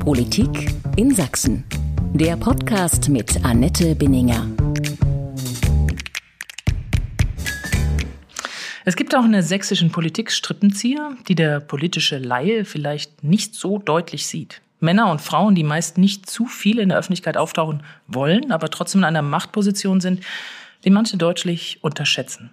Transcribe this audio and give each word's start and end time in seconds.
Politik 0.00 0.72
in 0.96 1.14
Sachsen. 1.14 1.62
Der 2.14 2.34
Podcast 2.36 3.10
mit 3.10 3.44
Annette 3.44 3.94
Binninger. 3.94 4.46
Es 8.86 8.96
gibt 8.96 9.14
auch 9.14 9.24
in 9.26 9.32
der 9.32 9.42
sächsischen 9.42 9.92
Politik 9.92 10.32
Strippenzieher, 10.32 11.12
die 11.28 11.34
der 11.34 11.60
politische 11.60 12.16
Laie 12.16 12.64
vielleicht 12.64 13.22
nicht 13.22 13.54
so 13.54 13.78
deutlich 13.78 14.26
sieht. 14.26 14.62
Männer 14.80 15.10
und 15.10 15.20
Frauen, 15.20 15.54
die 15.54 15.64
meist 15.64 15.98
nicht 15.98 16.28
zu 16.28 16.46
viel 16.46 16.78
in 16.78 16.88
der 16.88 16.98
Öffentlichkeit 16.98 17.36
auftauchen 17.36 17.82
wollen, 18.06 18.52
aber 18.52 18.70
trotzdem 18.70 19.02
in 19.02 19.04
einer 19.04 19.22
Machtposition 19.22 20.00
sind, 20.00 20.24
die 20.84 20.90
manche 20.90 21.18
deutlich 21.18 21.78
unterschätzen. 21.82 22.50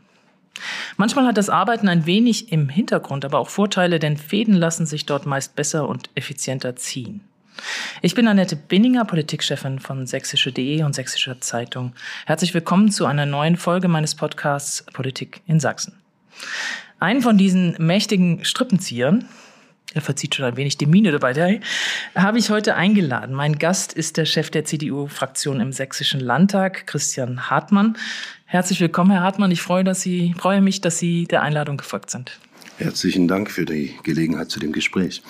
Manchmal 0.98 1.26
hat 1.26 1.38
das 1.38 1.50
Arbeiten 1.50 1.88
ein 1.88 2.06
wenig 2.06 2.52
im 2.52 2.68
Hintergrund 2.68 3.24
aber 3.24 3.40
auch 3.40 3.50
Vorteile, 3.50 4.00
denn 4.00 4.18
Fäden 4.18 4.54
lassen 4.54 4.86
sich 4.86 5.06
dort 5.06 5.26
meist 5.26 5.56
besser 5.56 5.88
und 5.88 6.10
effizienter 6.14 6.76
ziehen. 6.76 7.22
Ich 8.02 8.16
bin 8.16 8.28
Annette 8.28 8.56
Binninger, 8.56 9.06
Politikchefin 9.06 9.80
von 9.80 10.06
sächsische.de 10.06 10.84
und 10.84 10.94
sächsischer 10.94 11.40
Zeitung. 11.42 11.94
Herzlich 12.26 12.54
willkommen 12.54 12.92
zu 12.92 13.06
einer 13.06 13.26
neuen 13.26 13.58
Folge 13.58 13.88
meines 13.88 14.16
Podcasts 14.16 14.84
Politik 14.94 15.42
in 15.48 15.60
Sachsen. 15.60 15.94
Einen 17.00 17.22
von 17.22 17.38
diesen 17.38 17.76
mächtigen 17.80 18.44
Strippenziehern, 18.44 19.26
er 19.94 20.02
verzieht 20.02 20.36
schon 20.36 20.46
ein 20.46 20.58
wenig 20.58 20.78
die 20.78 20.86
Miene 20.86 21.12
dabei, 21.12 21.62
habe 22.14 22.38
ich 22.38 22.50
heute 22.50 22.76
eingeladen. 22.76 23.34
Mein 23.34 23.58
Gast 23.58 23.94
ist 23.94 24.18
der 24.18 24.26
Chef 24.26 24.52
der 24.52 24.66
CDU-Fraktion 24.66 25.62
im 25.62 25.72
Sächsischen 25.72 26.20
Landtag, 26.20 26.86
Christian 26.88 27.50
Hartmann. 27.50 27.98
Herzlich 28.46 28.80
willkommen, 28.82 29.12
Herr 29.12 29.22
Hartmann. 29.22 29.50
Ich 29.52 29.62
freue, 29.62 29.84
dass 29.84 30.02
Sie, 30.02 30.36
freue 30.38 30.62
mich, 30.62 30.82
dass 30.82 31.00
Sie 31.00 31.26
der 31.26 31.42
Einladung 31.42 31.78
gefolgt 31.78 32.12
sind. 32.12 32.40
Herzlichen 32.78 33.28
Dank 33.28 33.50
für 33.50 33.66
die 33.66 33.96
Gelegenheit 34.04 34.52
zu 34.52 34.60
dem 34.60 34.72
Gespräch. 34.72 35.24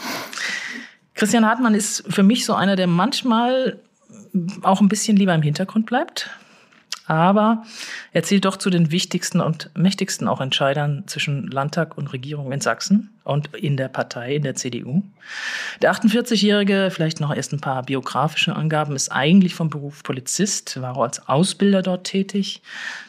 Christian 1.18 1.46
Hartmann 1.46 1.76
ist 1.76 2.06
für 2.08 2.24
mich 2.24 2.46
so 2.46 2.54
einer, 2.54 2.78
der 2.78 2.88
manchmal 2.88 3.80
auch 4.62 4.80
ein 4.80 4.88
bisschen 4.88 5.18
lieber 5.18 5.36
im 5.36 5.42
Hintergrund 5.42 5.86
bleibt 5.86 6.30
aber 7.08 7.64
er 8.12 8.24
zählt 8.24 8.44
doch 8.44 8.58
zu 8.58 8.70
den 8.70 8.92
wichtigsten 8.92 9.40
und 9.40 9.72
mächtigsten 9.76 10.28
auch 10.28 10.42
Entscheidern 10.42 11.04
zwischen 11.08 11.48
Landtag 11.48 11.98
und 11.98 12.12
Regierung 12.12 12.52
in 12.52 12.60
Sachsen 12.60 13.17
und 13.28 13.54
in 13.56 13.76
der 13.76 13.90
Partei, 13.90 14.36
in 14.36 14.44
der 14.44 14.56
CDU. 14.56 15.04
Der 15.82 15.94
48-Jährige, 15.94 16.90
vielleicht 16.92 17.20
noch 17.20 17.36
erst 17.36 17.52
ein 17.52 17.60
paar 17.60 17.84
biografische 17.84 18.56
Angaben, 18.56 18.96
ist 18.96 19.12
eigentlich 19.12 19.54
vom 19.54 19.70
Beruf 19.70 20.02
Polizist, 20.04 20.82
war 20.82 20.96
auch 20.96 21.04
als 21.04 21.28
Ausbilder 21.28 21.82
dort 21.82 22.06
tätig. 22.06 22.62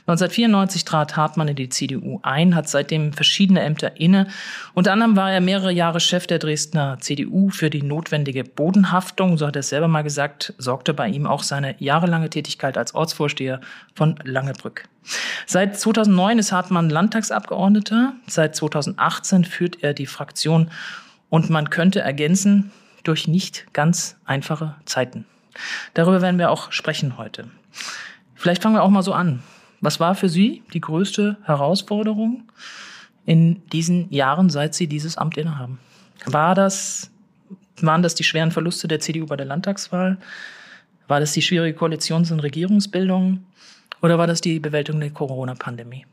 1994 0.09 0.85
trat 0.85 1.17
Hartmann 1.17 1.49
in 1.49 1.57
die 1.57 1.69
CDU 1.69 2.19
ein, 2.23 2.55
hat 2.57 2.69
seitdem 2.69 3.13
verschiedene 3.13 3.61
Ämter 3.61 4.01
inne. 4.01 4.27
Unter 4.75 4.93
anderem 4.93 5.17
war 5.17 5.31
er 5.31 5.41
mehrere 5.41 5.73
Jahre 5.73 6.01
Chef 6.01 6.27
der 6.27 6.41
Dresdner 6.41 6.99
CDU 7.01 7.51
für 7.51 7.71
die 7.71 7.83
notwendige 7.83 8.43
Bodenhaftung, 8.43 9.39
so 9.39 9.47
hat 9.47 9.55
er 9.55 9.61
es 9.61 9.69
selber 9.69 9.89
mal 9.89 10.03
gesagt, 10.03 10.55
sorgte 10.59 10.95
bei 10.95 11.09
ihm 11.09 11.27
auch 11.27 11.45
seine 11.45 11.77
jahrelange 11.79 12.31
Tätigkeit 12.31 12.77
als 12.77 12.95
Ortsvorsteher 12.95 13.61
von 13.95 14.17
Langebrück. 14.25 14.89
Seit 15.47 15.79
2009 15.79 16.39
ist 16.39 16.53
Hartmann 16.53 16.91
Landtagsabgeordneter. 16.91 18.15
Seit 18.27 18.57
2018 18.57 19.45
führt 19.45 19.83
er 19.83 19.95
die 19.95 20.07
Fraktion 20.09 20.71
und 21.31 21.51
man 21.51 21.71
könnte 21.71 22.01
ergänzen 22.01 22.73
durch 23.05 23.29
nicht 23.29 23.73
ganz 23.73 24.17
einfache 24.25 24.75
Zeiten. 24.85 25.25
Darüber 25.95 26.23
werden 26.23 26.39
wir 26.39 26.51
auch 26.51 26.73
sprechen 26.73 27.19
heute. 27.19 27.49
Vielleicht 28.35 28.63
fangen 28.63 28.75
wir 28.75 28.83
auch 28.83 28.91
mal 28.91 29.03
so 29.03 29.13
an. 29.13 29.43
Was 29.81 30.01
war 30.01 30.15
für 30.15 30.29
Sie 30.29 30.63
die 30.73 30.81
größte 30.81 31.37
Herausforderung 31.45 32.45
in 33.27 33.67
diesen 33.69 34.13
Jahren, 34.13 34.51
seit 34.51 34.75
Sie 34.75 34.87
dieses 34.87 35.17
Amt 35.17 35.37
innehaben? 35.37 35.79
War 36.25 36.55
das, 36.55 37.11
waren 37.81 38.03
das 38.03 38.15
die 38.15 38.25
schweren 38.25 38.51
Verluste 38.51 38.89
der 38.89 39.01
CDU 39.01 39.27
bei 39.27 39.37
der 39.37 39.47
Landtagswahl? 39.47 40.19
War 41.07 41.21
das 41.21 41.33
die 41.33 41.43
schwierige 41.43 41.79
Koalitions- 41.79 42.33
und 42.33 42.41
Regierungsbildung? 42.41 43.45
Oder 44.03 44.19
war 44.19 44.27
das 44.27 44.41
die 44.41 44.61
Bewältigung 44.61 45.01
der 45.01 45.11
Corona-Pandemie? 45.11 46.07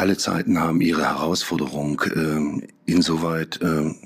Alle 0.00 0.16
Zeiten 0.16 0.58
haben 0.58 0.80
ihre 0.80 1.02
Herausforderung. 1.02 2.00
Ähm, 2.16 2.62
insoweit, 2.86 3.60
ähm, 3.62 3.96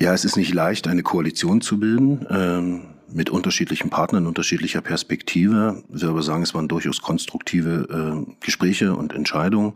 ja, 0.00 0.14
es 0.14 0.24
ist 0.24 0.38
nicht 0.38 0.54
leicht, 0.54 0.88
eine 0.88 1.02
Koalition 1.02 1.60
zu 1.60 1.78
bilden 1.78 2.24
ähm, 2.30 2.80
mit 3.12 3.28
unterschiedlichen 3.28 3.90
Partnern, 3.90 4.26
unterschiedlicher 4.26 4.80
Perspektive. 4.80 5.82
Ich 5.88 6.00
würde 6.00 6.08
aber 6.08 6.22
sagen, 6.22 6.42
es 6.42 6.54
waren 6.54 6.68
durchaus 6.68 7.02
konstruktive 7.02 8.24
äh, 8.26 8.34
Gespräche 8.40 8.96
und 8.96 9.12
Entscheidungen. 9.12 9.74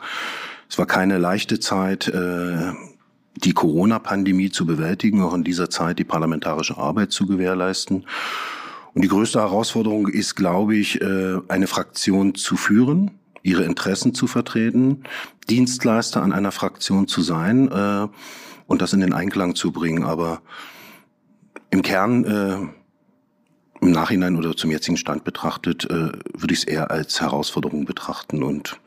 Es 0.71 0.79
war 0.79 0.87
keine 0.87 1.19
leichte 1.19 1.61
Zeit, 1.61 2.09
äh, 2.09 2.73
die 3.37 3.53
Corona-Pandemie 3.53 4.49
zu 4.49 4.65
bewältigen, 4.65 5.21
auch 5.21 5.35
in 5.35 5.45
dieser 5.45 5.69
Zeit 5.69 5.99
die 5.99 6.05
parlamentarische 6.05 6.79
Arbeit 6.79 7.13
zu 7.13 7.27
gewährleisten. 7.27 8.07
Und 8.95 9.03
die 9.03 9.09
größte 9.09 9.41
Herausforderung 9.41 10.09
ist, 10.09 10.37
glaube 10.37 10.75
ich, 10.75 11.03
äh, 11.03 11.37
eine 11.49 11.67
Fraktion 11.67 12.35
zu 12.35 12.57
führen, 12.57 13.20
ihre 13.43 13.65
Interessen 13.65 14.15
zu 14.15 14.27
vertreten, 14.27 15.05
Dienstleister 15.49 16.23
an 16.23 16.33
einer 16.33 16.53
Fraktion 16.53 17.09
zu 17.09 17.23
sein 17.23 17.71
äh, 17.71 18.09
und 18.67 18.83
das 18.83 18.93
in 18.93 19.01
den 19.01 19.13
Einklang 19.13 19.55
zu 19.55 19.73
bringen. 19.73 20.05
Aber 20.05 20.43
im 21.71 21.83
Kern, 21.83 22.25
äh, 22.25 22.59
im 23.81 23.91
Nachhinein 23.91 24.37
oder 24.37 24.57
zum 24.57 24.71
jetzigen 24.71 24.99
Stand 24.99 25.25
betrachtet, 25.25 25.89
würde 25.89 26.53
ich 26.53 26.59
es 26.59 26.65
eher 26.65 26.91
als 26.91 27.23
Herausforderung 27.23 27.87
betrachten 27.87 28.43
und 28.43 28.79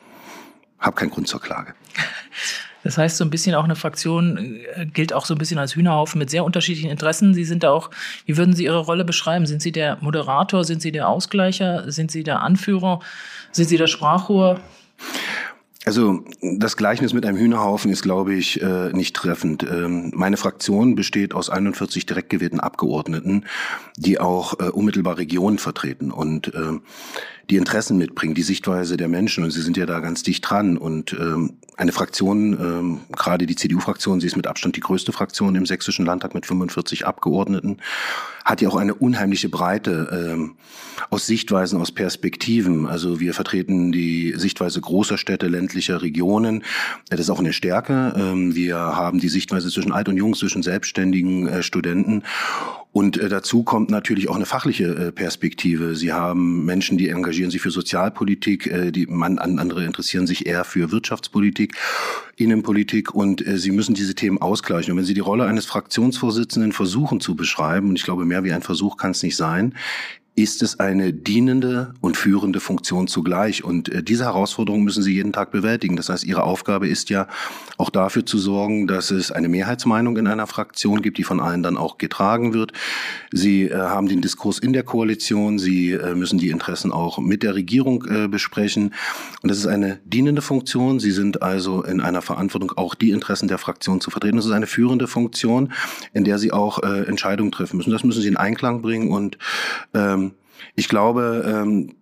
habe 0.78 0.96
keinen 0.96 1.10
Grund 1.10 1.28
zur 1.28 1.42
Klage. 1.42 1.74
Das 2.84 2.98
heißt, 2.98 3.18
so 3.18 3.24
ein 3.24 3.30
bisschen 3.30 3.56
auch 3.56 3.64
eine 3.64 3.76
Fraktion 3.76 4.60
äh, 4.76 4.86
gilt 4.86 5.14
auch 5.14 5.26
so 5.26 5.36
ein 5.36 5.38
bisschen 5.38 5.58
als 5.58 5.76
Hühnerhaufen 5.76 6.20
mit 6.20 6.30
sehr 6.30 6.44
unterschiedlichen 6.44 6.90
Interessen. 6.90 7.34
Sie 7.34 7.46
sind 7.46 7.64
da 7.64 7.72
auch, 7.72 7.90
wie 8.26 8.38
würden 8.38 8.54
Sie 8.54 8.66
Ihre 8.66 8.80
Rolle 8.80 9.06
beschreiben? 9.06 9.46
Sind 9.46 9.62
Sie 9.62 9.72
der 9.72 9.98
Moderator? 10.02 10.64
Sind 10.64 10.82
Sie 10.82 10.92
der 10.92 11.08
Ausgleicher? 11.08 11.92
Sind 11.92 12.12
Sie 12.12 12.24
der 12.24 12.42
Anführer? 12.42 13.00
Sind 13.52 13.70
Sie 13.70 13.78
der 13.78 13.88
Sprachrohr? 13.88 14.60
Also 15.86 16.24
das 16.42 16.78
Gleichnis 16.78 17.14
mit 17.14 17.26
einem 17.26 17.38
Hühnerhaufen 17.38 17.92
ist, 17.92 18.04
glaube 18.04 18.34
ich, 18.34 18.62
äh, 18.62 18.94
nicht 18.94 19.16
treffend. 19.16 19.64
Ähm, 19.64 20.12
meine 20.16 20.38
Fraktion 20.38 20.96
besteht 20.96 21.34
aus 21.34 21.50
41 21.50 22.06
direkt 22.06 22.30
gewählten 22.30 22.62
Abgeordneten, 22.62 23.46
die 23.98 24.18
auch 24.18 24.60
äh, 24.60 24.70
unmittelbar 24.70 25.18
Regionen 25.18 25.58
vertreten. 25.58 26.12
Und 26.12 26.54
ähm, 26.56 26.84
die 27.50 27.58
Interessen 27.58 27.98
mitbringen, 27.98 28.36
die 28.36 28.44
Sichtweise 28.44 28.98
der 28.98 29.08
Menschen. 29.08 29.44
Und 29.44 29.52
Sie 29.52 29.62
sind 29.62 29.76
ja 29.78 29.86
da 29.86 30.00
ganz 30.00 30.24
dicht 30.24 30.50
dran. 30.50 30.78
Und 30.78 31.14
ähm, 31.14 31.58
eine 31.76 31.92
Fraktion, 31.92 32.54
ähm, 32.54 33.00
gerade 33.12 33.46
die 33.46 33.56
CDU-Fraktion, 33.56 34.22
sie 34.22 34.28
ist 34.28 34.36
mit 34.36 34.48
Abstand 34.48 34.76
die 34.76 34.82
größte 34.82 35.12
Fraktion 35.12 35.56
im 35.56 35.66
Sächsischen 35.66 36.06
Landtag 36.06 36.36
mit 36.36 36.46
45 36.46 37.06
Abgeordneten, 37.06 37.78
hat 38.46 38.62
ja 38.62 38.70
auch 38.70 38.76
eine 38.76 38.94
unheimliche 38.94 39.50
Breite 39.50 40.34
ähm, 40.34 40.56
aus 41.10 41.26
Sichtweisen, 41.26 41.82
aus 41.82 41.92
Perspektiven. 41.92 42.86
Also 42.86 43.20
wir 43.20 43.34
vertreten 43.34 43.92
die 43.92 44.34
Sichtweise 44.38 44.80
großer 44.82 45.18
Städte, 45.18 45.48
ländlicher 45.48 46.02
Regionen. 46.02 46.64
Das 47.10 47.20
ist 47.20 47.30
auch 47.30 47.40
eine 47.40 47.54
Stärke. 47.54 48.14
Ähm, 48.16 48.56
wir 48.56 48.78
haben 48.78 49.20
die 49.20 49.30
Sichtweise 49.30 49.70
zwischen 49.70 49.92
Alt 49.92 50.10
und 50.10 50.18
Jung, 50.18 50.36
zwischen 50.36 50.64
selbstständigen 50.64 51.48
äh, 51.48 51.64
Studenten. 51.64 52.24
Und 52.94 53.18
äh, 53.18 53.28
dazu 53.28 53.64
kommt 53.64 53.90
natürlich 53.90 54.30
auch 54.30 54.36
eine 54.36 54.46
fachliche 54.46 54.86
äh, 54.86 55.12
Perspektive. 55.12 55.96
Sie 55.96 56.14
haben 56.14 56.64
Menschen, 56.64 57.00
die 57.00 57.10
engagieren 57.10 57.50
sich 57.50 57.60
für 57.60 57.72
Sozialpolitik, 57.72 58.68
äh, 58.68 58.92
die 58.92 59.08
man, 59.08 59.40
andere 59.40 59.84
interessieren 59.84 60.28
sich 60.28 60.46
eher 60.46 60.64
für 60.64 60.92
Wirtschaftspolitik, 60.92 61.76
Innenpolitik 62.36 63.16
und 63.16 63.46
äh, 63.46 63.58
sie 63.58 63.72
müssen 63.72 63.96
diese 63.96 64.14
Themen 64.14 64.40
ausgleichen. 64.40 64.92
Und 64.92 65.00
wenn 65.00 65.06
Sie 65.06 65.16
die 65.16 65.22
Rolle 65.22 65.46
eines 65.46 65.66
Fraktionsvorsitzenden 65.66 66.72
versuchen 66.72 67.20
zu 67.20 67.36
beschreiben, 67.36 67.90
und 67.90 67.98
ich 67.98 68.04
glaube, 68.04 68.26
mehr 68.26 68.44
wie 68.44 68.54
ein 68.54 68.62
Versuch 68.62 68.96
kann 68.96 69.12
es 69.12 69.24
nicht 69.24 69.38
sein, 69.38 69.74
ist 70.36 70.64
es 70.64 70.80
eine 70.80 71.14
dienende 71.14 71.94
und 72.02 72.18
führende 72.18 72.60
Funktion 72.60 73.08
zugleich. 73.08 73.64
Und 73.64 73.90
äh, 73.90 74.02
diese 74.02 74.24
Herausforderung 74.24 74.84
müssen 74.84 75.04
Sie 75.04 75.14
jeden 75.14 75.32
Tag 75.32 75.52
bewältigen. 75.52 75.96
Das 75.96 76.10
heißt, 76.10 76.24
Ihre 76.24 76.44
Aufgabe 76.44 76.88
ist 76.88 77.12
ja 77.12 77.28
auch 77.78 77.92
dafür 77.92 78.26
zu 78.26 78.40
sorgen, 78.40 78.88
dass 78.88 79.12
es 79.12 79.32
eine 79.32 79.48
Mehrheitsmeinung 79.48 80.18
in 80.18 80.26
einer 80.26 80.48
Fraktion 80.48 81.04
gibt, 81.04 81.20
die 81.20 81.24
von 81.24 81.40
allen 81.40 81.62
dann 81.62 81.78
auch 81.78 82.00
getragen 82.00 82.54
wird. 82.54 82.74
Sie 83.32 83.66
äh, 83.66 83.76
haben 83.76 84.08
den 84.08 84.22
Diskurs 84.22 84.58
in 84.58 84.74
der 84.74 84.82
Koalition. 84.82 85.60
Sie 85.60 85.92
äh, 85.92 86.16
müssen 86.16 86.40
die 86.40 86.50
Interessen 86.50 86.92
auch 86.92 87.20
mit 87.20 87.44
der 87.44 87.56
Regierung 87.56 88.04
besprechen. 88.30 88.94
Und 89.42 89.50
das 89.50 89.58
ist 89.58 89.68
eine 89.68 90.00
dienende 90.06 90.42
Funktion. 90.42 91.00
Sie 91.00 91.12
sind 91.12 91.42
also 91.42 91.84
in 91.84 92.02
einer 92.02 92.22
Verantwortung, 92.22 92.72
auch 92.76 92.96
die 92.96 93.12
Interessen 93.12 93.48
der 93.48 93.58
Fraktion 93.58 94.02
zu 94.02 94.10
vertreten. 94.10 94.38
Das 94.38 94.46
ist 94.46 94.52
eine 94.52 94.68
führende 94.68 95.08
Funktion, 95.08 95.72
in 96.14 96.24
der 96.24 96.40
Sie 96.40 96.52
auch 96.52 96.82
Entscheidungen 96.82 97.52
treffen 97.52 97.78
müssen. 97.78 97.92
Das 97.92 98.04
müssen 98.04 98.22
Sie 98.22 98.28
in 98.28 98.38
Einklang 98.38 98.82
bringen 98.82 99.12
und 99.12 99.38
ähm, 99.94 100.23
ich 100.76 100.88
glaube, 100.88 101.44
ähm, 101.46 101.96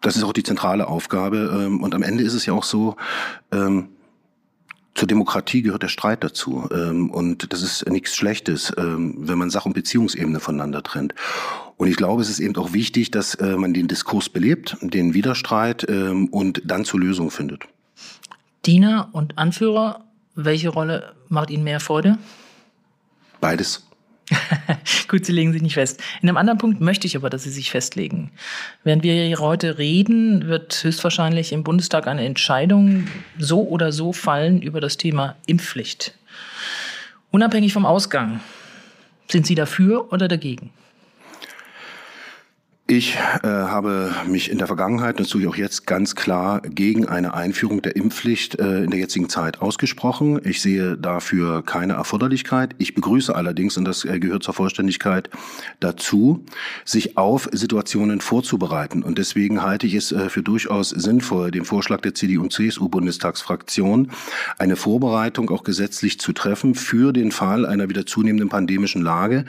das 0.00 0.16
ist 0.16 0.24
auch 0.24 0.32
die 0.32 0.42
zentrale 0.42 0.88
Aufgabe. 0.88 1.64
Ähm, 1.64 1.82
und 1.82 1.94
am 1.94 2.02
Ende 2.02 2.24
ist 2.24 2.34
es 2.34 2.44
ja 2.46 2.52
auch 2.52 2.64
so, 2.64 2.96
ähm, 3.52 3.88
zur 4.94 5.08
Demokratie 5.08 5.62
gehört 5.62 5.82
der 5.82 5.88
Streit 5.88 6.22
dazu. 6.22 6.68
Ähm, 6.70 7.10
und 7.10 7.52
das 7.52 7.62
ist 7.62 7.88
nichts 7.88 8.14
Schlechtes, 8.14 8.72
ähm, 8.76 9.14
wenn 9.18 9.38
man 9.38 9.50
Sach- 9.50 9.64
und 9.64 9.72
Beziehungsebene 9.72 10.38
voneinander 10.38 10.82
trennt. 10.82 11.14
Und 11.76 11.88
ich 11.88 11.96
glaube, 11.96 12.22
es 12.22 12.28
ist 12.28 12.40
eben 12.40 12.54
auch 12.56 12.72
wichtig, 12.72 13.10
dass 13.10 13.34
äh, 13.36 13.56
man 13.56 13.72
den 13.72 13.88
Diskurs 13.88 14.28
belebt, 14.28 14.76
den 14.82 15.14
Widerstreit 15.14 15.86
ähm, 15.88 16.28
und 16.28 16.62
dann 16.64 16.84
zur 16.84 17.00
Lösung 17.00 17.30
findet. 17.30 17.62
Diener 18.66 19.08
und 19.12 19.38
Anführer, 19.38 20.04
welche 20.34 20.68
Rolle 20.68 21.14
macht 21.28 21.50
Ihnen 21.50 21.64
mehr 21.64 21.80
Freude? 21.80 22.18
Beides. 23.40 23.86
Gut, 25.08 25.26
Sie 25.26 25.32
legen 25.32 25.52
sich 25.52 25.62
nicht 25.62 25.74
fest. 25.74 26.00
In 26.22 26.28
einem 26.28 26.36
anderen 26.36 26.58
Punkt 26.58 26.80
möchte 26.80 27.06
ich 27.06 27.16
aber, 27.16 27.30
dass 27.30 27.42
Sie 27.42 27.50
sich 27.50 27.70
festlegen. 27.70 28.30
Während 28.84 29.02
wir 29.02 29.14
hier 29.14 29.38
heute 29.38 29.78
reden, 29.78 30.46
wird 30.46 30.84
höchstwahrscheinlich 30.84 31.52
im 31.52 31.64
Bundestag 31.64 32.06
eine 32.06 32.24
Entscheidung 32.24 33.08
so 33.38 33.62
oder 33.62 33.92
so 33.92 34.12
fallen 34.12 34.62
über 34.62 34.80
das 34.80 34.96
Thema 34.96 35.36
Impfpflicht. 35.46 36.14
Unabhängig 37.30 37.72
vom 37.72 37.86
Ausgang, 37.86 38.40
sind 39.30 39.46
Sie 39.46 39.54
dafür 39.54 40.12
oder 40.12 40.28
dagegen? 40.28 40.70
Ich 42.88 43.16
äh, 43.16 43.46
habe 43.46 44.12
mich 44.26 44.50
in 44.50 44.58
der 44.58 44.66
Vergangenheit, 44.66 45.14
und 45.14 45.20
das 45.20 45.28
tue 45.28 45.42
ich 45.42 45.46
auch 45.46 45.54
jetzt 45.54 45.86
ganz 45.86 46.16
klar, 46.16 46.60
gegen 46.62 47.06
eine 47.06 47.32
Einführung 47.32 47.80
der 47.80 47.94
Impfpflicht 47.94 48.58
äh, 48.58 48.82
in 48.82 48.90
der 48.90 48.98
jetzigen 48.98 49.28
Zeit 49.28 49.62
ausgesprochen. 49.62 50.40
Ich 50.42 50.60
sehe 50.60 50.98
dafür 50.98 51.62
keine 51.64 51.92
Erforderlichkeit. 51.92 52.74
Ich 52.78 52.96
begrüße 52.96 53.36
allerdings, 53.36 53.76
und 53.76 53.84
das 53.84 54.04
äh, 54.04 54.18
gehört 54.18 54.42
zur 54.42 54.54
Vollständigkeit 54.54 55.30
dazu, 55.78 56.44
sich 56.84 57.16
auf 57.16 57.48
Situationen 57.52 58.20
vorzubereiten. 58.20 59.04
Und 59.04 59.16
deswegen 59.16 59.62
halte 59.62 59.86
ich 59.86 59.94
es 59.94 60.10
äh, 60.10 60.28
für 60.28 60.42
durchaus 60.42 60.90
sinnvoll, 60.90 61.52
dem 61.52 61.64
Vorschlag 61.64 62.00
der 62.00 62.14
CDU 62.14 62.42
und 62.42 62.52
CSU-Bundestagsfraktion 62.52 64.10
eine 64.58 64.74
Vorbereitung 64.74 65.50
auch 65.50 65.62
gesetzlich 65.62 66.18
zu 66.18 66.32
treffen 66.32 66.74
für 66.74 67.12
den 67.12 67.30
Fall 67.30 67.64
einer 67.64 67.88
wieder 67.88 68.06
zunehmenden 68.06 68.48
pandemischen 68.48 69.02
Lage, 69.02 69.44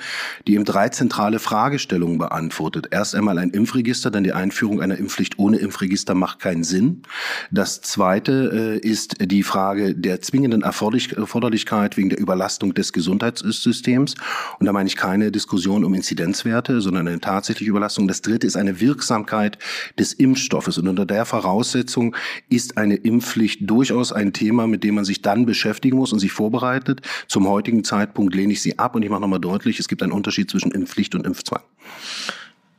die 0.45 0.53
eben 0.53 0.65
drei 0.65 0.89
zentrale 0.89 1.39
Fragestellungen 1.39 2.19
beantwortet. 2.19 2.89
Erst 2.91 3.15
einmal 3.23 3.37
ein 3.37 3.51
Impfregister, 3.51 4.11
denn 4.11 4.25
die 4.25 4.33
Einführung 4.33 4.81
einer 4.81 4.97
Impfpflicht 4.97 5.39
ohne 5.39 5.57
Impfregister 5.57 6.13
macht 6.13 6.39
keinen 6.39 6.65
Sinn. 6.65 7.03
Das 7.51 7.81
zweite 7.81 8.79
äh, 8.83 8.87
ist 8.87 9.15
die 9.21 9.43
Frage 9.43 9.95
der 9.95 10.21
zwingenden 10.21 10.61
Erforderlichkeit 10.61 11.95
wegen 11.95 12.09
der 12.09 12.19
Überlastung 12.19 12.73
des 12.73 12.91
Gesundheitssystems. 12.91 14.15
Und 14.59 14.65
da 14.65 14.73
meine 14.73 14.87
ich 14.87 14.97
keine 14.97 15.31
Diskussion 15.31 15.85
um 15.85 15.93
Inzidenzwerte, 15.93 16.81
sondern 16.81 17.07
eine 17.07 17.21
tatsächliche 17.21 17.71
Überlastung. 17.71 18.09
Das 18.09 18.21
dritte 18.21 18.45
ist 18.45 18.57
eine 18.57 18.81
Wirksamkeit 18.81 19.57
des 19.97 20.11
Impfstoffes. 20.11 20.77
Und 20.77 20.89
unter 20.89 21.05
der 21.05 21.23
Voraussetzung 21.25 22.15
ist 22.49 22.77
eine 22.77 22.95
Impfpflicht 22.95 23.61
durchaus 23.61 24.11
ein 24.11 24.33
Thema, 24.33 24.67
mit 24.67 24.83
dem 24.83 24.95
man 24.95 25.05
sich 25.05 25.21
dann 25.21 25.45
beschäftigen 25.45 25.97
muss 25.97 26.11
und 26.11 26.19
sich 26.19 26.33
vorbereitet. 26.33 27.01
Zum 27.27 27.47
heutigen 27.47 27.85
Zeitpunkt 27.85 28.35
lehne 28.35 28.51
ich 28.51 28.61
sie 28.61 28.77
ab 28.79 28.95
und 28.95 29.03
ich 29.03 29.09
mache 29.09 29.21
nochmal 29.21 29.39
deutlich, 29.39 29.79
es 29.79 29.87
gibt 29.87 30.03
einen 30.03 30.11
Unterschied 30.11 30.51
zwischen 30.51 30.71
Impfpflicht 30.71 31.15
und 31.15 31.25
Impfzwang. 31.25 31.61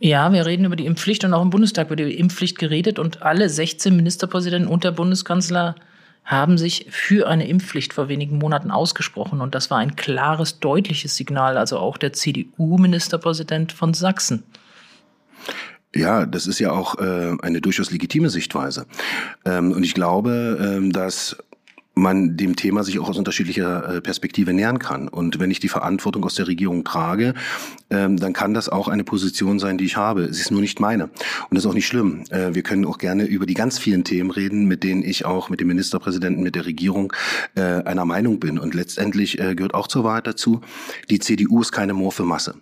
Ja, 0.05 0.31
wir 0.35 0.45
reden 0.45 0.67
über 0.67 0.77
die 0.77 0.85
Impfpflicht 0.85 1.25
und 1.25 1.33
auch 1.33 1.41
im 1.41 1.49
Bundestag 1.49 1.89
wird 1.89 1.99
über 1.99 2.11
die 2.11 2.19
Impfpflicht 2.19 2.59
geredet 2.59 2.99
und 2.99 3.23
alle 3.23 3.49
16 3.49 3.97
Ministerpräsidenten 3.97 4.69
und 4.69 4.85
der 4.85 4.91
Bundeskanzler 4.91 5.77
haben 6.25 6.59
sich 6.59 6.89
für 6.91 7.27
eine 7.27 7.49
Impfpflicht 7.49 7.95
vor 7.95 8.11
wenigen 8.11 8.37
Monaten 8.37 8.71
ausgesprochen 8.71 9.41
und 9.41 9.55
das 9.55 9.71
war 9.71 9.79
ein 9.79 9.97
klares, 9.97 10.61
deutliches 10.61 11.17
Signal, 11.17 11.57
also 11.57 11.79
auch 11.79 11.97
der 11.97 12.13
CDU-Ministerpräsident 12.13 13.73
von 13.73 13.95
Sachsen. 13.95 14.43
Ja, 15.95 16.27
das 16.27 16.47
ist 16.47 16.59
ja 16.59 16.71
auch 16.71 16.99
äh, 16.99 17.37
eine 17.41 17.63
durchaus 17.63 17.91
legitime 17.91 18.29
Sichtweise. 18.29 18.85
Ähm, 19.47 19.73
und 19.73 19.85
ich 19.85 19.95
glaube, 19.95 20.59
ähm, 20.61 20.93
dass 20.93 21.39
man 21.95 22.37
dem 22.37 22.57
Thema 22.57 22.83
sich 22.83 22.99
auch 22.99 23.09
aus 23.09 23.19
unterschiedlicher 23.19 23.97
äh, 23.97 24.01
Perspektive 24.01 24.53
nähern 24.53 24.79
kann. 24.79 25.09
Und 25.09 25.39
wenn 25.39 25.51
ich 25.51 25.61
die 25.61 25.69
Verantwortung 25.69 26.25
aus 26.25 26.35
der 26.35 26.49
Regierung 26.49 26.85
trage, 26.85 27.35
ähm, 27.91 28.17
dann 28.17 28.33
kann 28.33 28.53
das 28.53 28.69
auch 28.69 28.89
eine 28.89 29.05
Position 29.05 29.61
sein, 29.61 29.79
die 29.79 29.85
ich 29.85 29.97
habe. 29.97 30.25
Es 30.25 30.41
ist 30.41 30.51
nur 30.51 30.61
nicht 30.61 30.81
meine. 30.81 31.05
Und 31.05 31.13
das 31.53 31.65
ist 31.65 31.71
auch 31.71 31.75
nicht 31.75 31.87
schlimm. 31.87 32.25
Äh, 32.31 32.55
wir 32.55 32.63
können 32.63 32.85
auch 32.85 32.99
gerne 32.99 33.25
über 33.25 33.47
die 33.47 33.55
ganz 33.55 33.79
vielen 33.79 34.03
Themen 34.03 34.33
reden, 34.33 34.67
mit 34.67 34.83
denen 34.83 35.05
ich 35.05 35.25
auch 35.25 35.51
mit 35.51 35.61
dem 35.61 35.69
Ministerpräsidenten, 35.69 36.43
mit 36.43 36.57
der 36.57 36.67
Regierung 36.67 37.13
äh, 37.55 37.61
einer 37.61 38.05
Meinung 38.05 38.41
bin. 38.41 38.59
Und 38.59 38.75
letztendlich 38.75 39.37
gehört 39.37 39.75
auch 39.75 39.89
zur 39.89 40.05
Wahrheit 40.05 40.27
dazu, 40.27 40.61
die 41.11 41.19
CDU 41.19 41.61
ist 41.61 41.73
keine 41.73 41.95
morphe 41.95 42.25
Masse. 42.25 42.55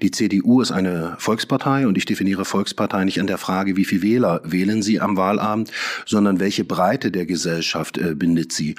Die 0.00 0.10
CDU 0.10 0.60
ist 0.60 0.70
eine 0.70 1.16
Volkspartei 1.18 1.86
und 1.86 1.96
ich 1.98 2.04
definiere 2.04 2.44
Volkspartei 2.44 3.04
nicht 3.04 3.20
an 3.20 3.26
der 3.26 3.38
Frage, 3.38 3.76
wie 3.76 3.84
viel 3.84 4.02
Wähler 4.02 4.40
wählen 4.44 4.82
sie 4.82 5.00
am 5.00 5.16
Wahlabend, 5.16 5.70
sondern 6.06 6.40
welche 6.40 6.64
Breite 6.64 7.10
der 7.10 7.26
Gesellschaft 7.26 8.00
bindet 8.16 8.52
sie. 8.52 8.74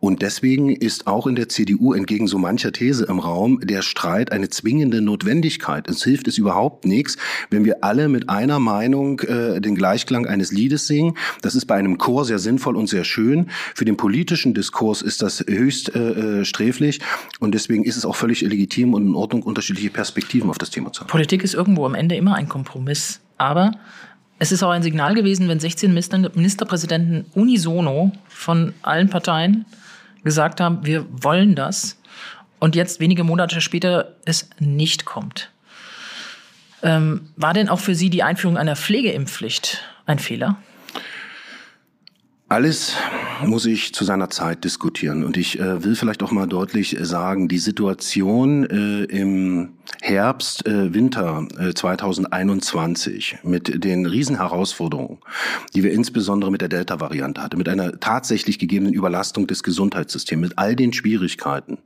Und 0.00 0.22
deswegen 0.22 0.70
ist 0.70 1.06
auch 1.06 1.26
in 1.26 1.36
der 1.36 1.48
CDU 1.48 1.92
entgegen 1.92 2.26
so 2.26 2.38
mancher 2.38 2.72
These 2.72 3.04
im 3.04 3.18
Raum 3.18 3.60
der 3.60 3.82
Streit 3.82 4.32
eine 4.32 4.48
zwingende 4.48 5.00
Notwendigkeit. 5.00 5.88
Es 5.88 6.02
hilft 6.02 6.28
es 6.28 6.38
überhaupt 6.38 6.84
nichts, 6.84 7.16
wenn 7.50 7.64
wir 7.64 7.84
alle 7.84 8.08
mit 8.08 8.28
einer 8.28 8.58
Meinung 8.58 9.20
äh, 9.20 9.60
den 9.60 9.74
Gleichklang 9.74 10.26
eines 10.26 10.52
Liedes 10.52 10.86
singen. 10.86 11.16
Das 11.42 11.54
ist 11.54 11.66
bei 11.66 11.76
einem 11.76 11.98
Chor 11.98 12.24
sehr 12.24 12.38
sinnvoll 12.38 12.76
und 12.76 12.88
sehr 12.88 13.04
schön. 13.04 13.48
Für 13.74 13.84
den 13.84 13.96
politischen 13.96 14.54
Diskurs 14.54 15.02
ist 15.02 15.22
das 15.22 15.44
höchst 15.46 15.94
äh, 15.94 16.40
äh 16.40 16.44
sträflich 16.44 17.00
und 17.40 17.54
deswegen 17.54 17.84
ist 17.84 17.96
es 17.96 18.04
auch 18.04 18.16
völlig 18.16 18.40
legitim 18.40 18.94
und 18.94 19.06
in 19.06 19.14
Ordnung, 19.14 19.42
unterschiedliche 19.42 19.90
Perspektiven 19.90 20.50
auf 20.50 20.58
das 20.58 20.70
Thema 20.70 20.92
zu 20.92 21.02
haben. 21.02 21.08
Politik 21.08 21.44
ist 21.44 21.54
irgendwo 21.54 21.86
am 21.86 21.94
Ende 21.94 22.16
immer 22.16 22.34
ein 22.34 22.48
Kompromiss. 22.48 23.20
Aber 23.38 23.72
es 24.42 24.50
ist 24.50 24.64
auch 24.64 24.70
ein 24.70 24.82
Signal 24.82 25.14
gewesen, 25.14 25.46
wenn 25.46 25.60
16 25.60 25.94
Ministerpräsidenten 25.94 27.26
unisono 27.32 28.10
von 28.28 28.74
allen 28.82 29.08
Parteien 29.08 29.66
gesagt 30.24 30.60
haben, 30.60 30.84
wir 30.84 31.06
wollen 31.08 31.54
das 31.54 31.96
und 32.58 32.74
jetzt 32.74 32.98
wenige 32.98 33.22
Monate 33.22 33.60
später 33.60 34.16
es 34.24 34.50
nicht 34.58 35.04
kommt. 35.04 35.52
Ähm, 36.82 37.28
war 37.36 37.54
denn 37.54 37.68
auch 37.68 37.78
für 37.78 37.94
Sie 37.94 38.10
die 38.10 38.24
Einführung 38.24 38.56
einer 38.56 38.74
Pflegeimpfpflicht 38.74 39.84
ein 40.06 40.18
Fehler? 40.18 40.56
Alles 42.48 42.96
muss 43.46 43.64
ich 43.64 43.94
zu 43.94 44.04
seiner 44.04 44.28
Zeit 44.28 44.64
diskutieren. 44.64 45.22
Und 45.22 45.36
ich 45.36 45.60
äh, 45.60 45.84
will 45.84 45.94
vielleicht 45.94 46.22
auch 46.24 46.32
mal 46.32 46.48
deutlich 46.48 46.96
sagen, 47.00 47.46
die 47.46 47.58
Situation 47.58 48.68
äh, 48.68 49.04
im 49.04 49.74
Herbst, 50.00 50.66
äh, 50.66 50.92
Winter 50.94 51.46
äh, 51.58 51.74
2021 51.74 53.38
mit 53.42 53.84
den 53.84 54.06
Riesenherausforderungen, 54.06 55.18
die 55.74 55.82
wir 55.82 55.92
insbesondere 55.92 56.50
mit 56.50 56.60
der 56.60 56.68
Delta-Variante 56.68 57.42
hatten, 57.42 57.58
mit 57.58 57.68
einer 57.68 58.00
tatsächlich 58.00 58.58
gegebenen 58.58 58.94
Überlastung 58.94 59.46
des 59.46 59.62
Gesundheitssystems, 59.62 60.40
mit 60.40 60.58
all 60.58 60.74
den 60.74 60.92
Schwierigkeiten, 60.92 61.78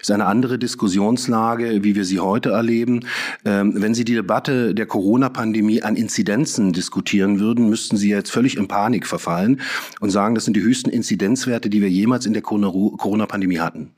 ist 0.00 0.10
eine 0.10 0.26
andere 0.26 0.58
Diskussionslage, 0.58 1.84
wie 1.84 1.94
wir 1.94 2.04
sie 2.04 2.20
heute 2.20 2.50
erleben. 2.50 3.04
Ähm, 3.44 3.74
wenn 3.76 3.94
Sie 3.94 4.04
die 4.04 4.14
Debatte 4.14 4.74
der 4.74 4.86
Corona-Pandemie 4.86 5.82
an 5.82 5.96
Inzidenzen 5.96 6.72
diskutieren 6.72 7.38
würden, 7.38 7.68
müssten 7.68 7.96
Sie 7.96 8.08
jetzt 8.08 8.30
völlig 8.30 8.56
in 8.56 8.68
Panik 8.68 9.06
verfallen 9.06 9.60
und 10.00 10.10
sagen, 10.10 10.34
das 10.34 10.44
sind 10.44 10.56
die 10.56 10.62
höchsten 10.62 10.90
Inzidenzwerte, 10.90 11.68
die 11.68 11.82
wir 11.82 11.90
jemals 11.90 12.24
in 12.24 12.32
der 12.32 12.42
Corona-Pandemie 12.42 13.58
hatten. 13.58 13.92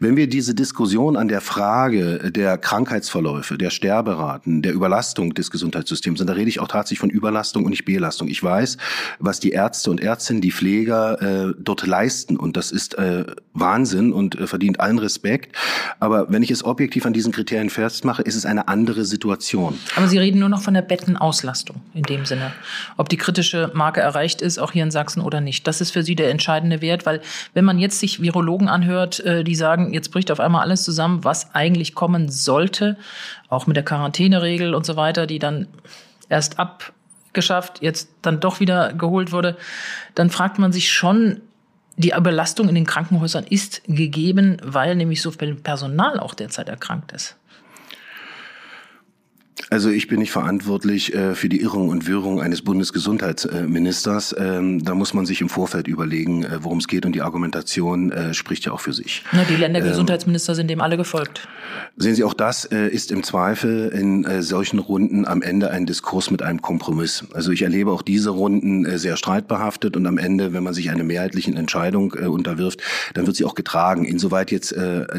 Wenn 0.00 0.16
wir 0.16 0.28
diese 0.28 0.54
Diskussion 0.54 1.16
an 1.16 1.28
der 1.28 1.40
Frage 1.40 2.32
der 2.32 2.58
Krankheitsverläufe, 2.84 3.56
der 3.56 3.70
Sterberaten, 3.70 4.60
der 4.60 4.74
Überlastung 4.74 5.34
des 5.34 5.50
Gesundheitssystems, 5.50 6.20
und 6.20 6.26
da 6.26 6.34
rede 6.34 6.50
ich 6.50 6.60
auch 6.60 6.68
tatsächlich 6.68 6.98
von 6.98 7.08
Überlastung 7.08 7.64
und 7.64 7.70
nicht 7.70 7.86
Belastung. 7.86 8.28
Ich 8.28 8.42
weiß, 8.42 8.76
was 9.18 9.40
die 9.40 9.50
Ärzte 9.50 9.90
und 9.90 10.00
Ärztinnen, 10.02 10.42
die 10.42 10.52
Pfleger 10.52 11.22
äh, 11.22 11.54
dort 11.58 11.86
leisten 11.86 12.36
und 12.36 12.58
das 12.58 12.70
ist 12.70 12.98
äh, 12.98 13.24
Wahnsinn 13.54 14.12
und 14.12 14.38
äh, 14.38 14.46
verdient 14.46 14.80
allen 14.80 14.98
Respekt. 14.98 15.56
Aber 15.98 16.30
wenn 16.30 16.42
ich 16.42 16.50
es 16.50 16.64
objektiv 16.64 17.06
an 17.06 17.14
diesen 17.14 17.32
Kriterien 17.32 17.70
festmache, 17.70 18.22
ist 18.22 18.34
es 18.34 18.44
eine 18.44 18.68
andere 18.68 19.04
Situation. 19.04 19.78
Aber 19.96 20.08
Sie 20.08 20.18
reden 20.18 20.40
nur 20.40 20.48
noch 20.50 20.60
von 20.60 20.74
der 20.74 20.82
Bettenauslastung 20.82 21.76
in 21.94 22.02
dem 22.02 22.26
Sinne. 22.26 22.52
Ob 22.98 23.08
die 23.08 23.16
kritische 23.16 23.70
Marke 23.72 24.00
erreicht 24.00 24.42
ist, 24.42 24.58
auch 24.58 24.72
hier 24.72 24.82
in 24.82 24.90
Sachsen 24.90 25.22
oder 25.22 25.40
nicht. 25.40 25.66
Das 25.66 25.80
ist 25.80 25.92
für 25.92 26.02
Sie 26.02 26.16
der 26.16 26.30
entscheidende 26.30 26.82
Wert, 26.82 27.06
weil 27.06 27.22
wenn 27.54 27.64
man 27.64 27.78
jetzt 27.78 27.98
sich 28.00 28.20
Virologen 28.20 28.68
anhört, 28.68 29.20
äh, 29.20 29.42
die 29.42 29.54
sagen, 29.54 29.94
jetzt 29.94 30.10
bricht 30.10 30.30
auf 30.30 30.40
einmal 30.40 30.62
alles 30.62 30.82
zusammen, 30.82 31.24
was 31.24 31.54
eigentlich 31.54 31.94
kommen 31.94 32.28
sollte, 32.28 32.73
auch 33.48 33.66
mit 33.66 33.76
der 33.76 33.84
Quarantäneregel 33.84 34.74
und 34.74 34.86
so 34.86 34.96
weiter, 34.96 35.26
die 35.26 35.38
dann 35.38 35.68
erst 36.28 36.58
abgeschafft, 36.58 37.82
jetzt 37.82 38.10
dann 38.22 38.40
doch 38.40 38.60
wieder 38.60 38.92
geholt 38.92 39.32
wurde, 39.32 39.56
dann 40.14 40.30
fragt 40.30 40.58
man 40.58 40.72
sich 40.72 40.92
schon, 40.92 41.40
die 41.96 42.12
Überlastung 42.16 42.68
in 42.68 42.74
den 42.74 42.86
Krankenhäusern 42.86 43.44
ist 43.44 43.82
gegeben, 43.86 44.56
weil 44.64 44.96
nämlich 44.96 45.22
so 45.22 45.30
viel 45.30 45.54
Personal 45.54 46.18
auch 46.18 46.34
derzeit 46.34 46.68
erkrankt 46.68 47.12
ist. 47.12 47.36
Also 49.70 49.90
ich 49.90 50.08
bin 50.08 50.18
nicht 50.18 50.32
verantwortlich 50.32 51.14
äh, 51.14 51.34
für 51.34 51.48
die 51.48 51.60
Irrung 51.60 51.88
und 51.88 52.06
Wirrung 52.06 52.40
eines 52.40 52.62
Bundesgesundheitsministers. 52.62 54.34
Ähm, 54.38 54.84
da 54.84 54.94
muss 54.94 55.14
man 55.14 55.26
sich 55.26 55.40
im 55.40 55.48
Vorfeld 55.48 55.86
überlegen, 55.86 56.44
äh, 56.44 56.58
worum 56.62 56.78
es 56.78 56.88
geht 56.88 57.06
und 57.06 57.12
die 57.14 57.22
Argumentation 57.22 58.10
äh, 58.10 58.34
spricht 58.34 58.64
ja 58.64 58.72
auch 58.72 58.80
für 58.80 58.92
sich. 58.92 59.22
Na, 59.32 59.44
die 59.44 59.56
Ländergesundheitsminister 59.56 60.52
ähm, 60.52 60.56
sind 60.56 60.70
dem 60.70 60.80
alle 60.80 60.96
gefolgt. 60.96 61.48
Sehen 61.96 62.14
Sie, 62.14 62.24
auch 62.24 62.34
das 62.34 62.64
äh, 62.64 62.88
ist 62.88 63.12
im 63.12 63.22
Zweifel 63.22 63.88
in 63.88 64.24
äh, 64.24 64.42
solchen 64.42 64.80
Runden 64.80 65.24
am 65.24 65.42
Ende 65.42 65.70
ein 65.70 65.86
Diskurs 65.86 66.30
mit 66.30 66.42
einem 66.42 66.60
Kompromiss. 66.60 67.24
Also 67.32 67.52
ich 67.52 67.62
erlebe 67.62 67.92
auch 67.92 68.02
diese 68.02 68.30
Runden 68.30 68.84
äh, 68.84 68.98
sehr 68.98 69.16
streitbehaftet 69.16 69.96
und 69.96 70.06
am 70.06 70.18
Ende, 70.18 70.52
wenn 70.52 70.64
man 70.64 70.74
sich 70.74 70.90
einer 70.90 71.04
mehrheitlichen 71.04 71.56
Entscheidung 71.56 72.12
unterwirft, 72.12 72.82
dann 73.14 73.26
wird 73.26 73.36
sie 73.36 73.44
auch 73.44 73.54
getragen. 73.54 74.04
Insoweit 74.04 74.50
jetzt 74.50 74.74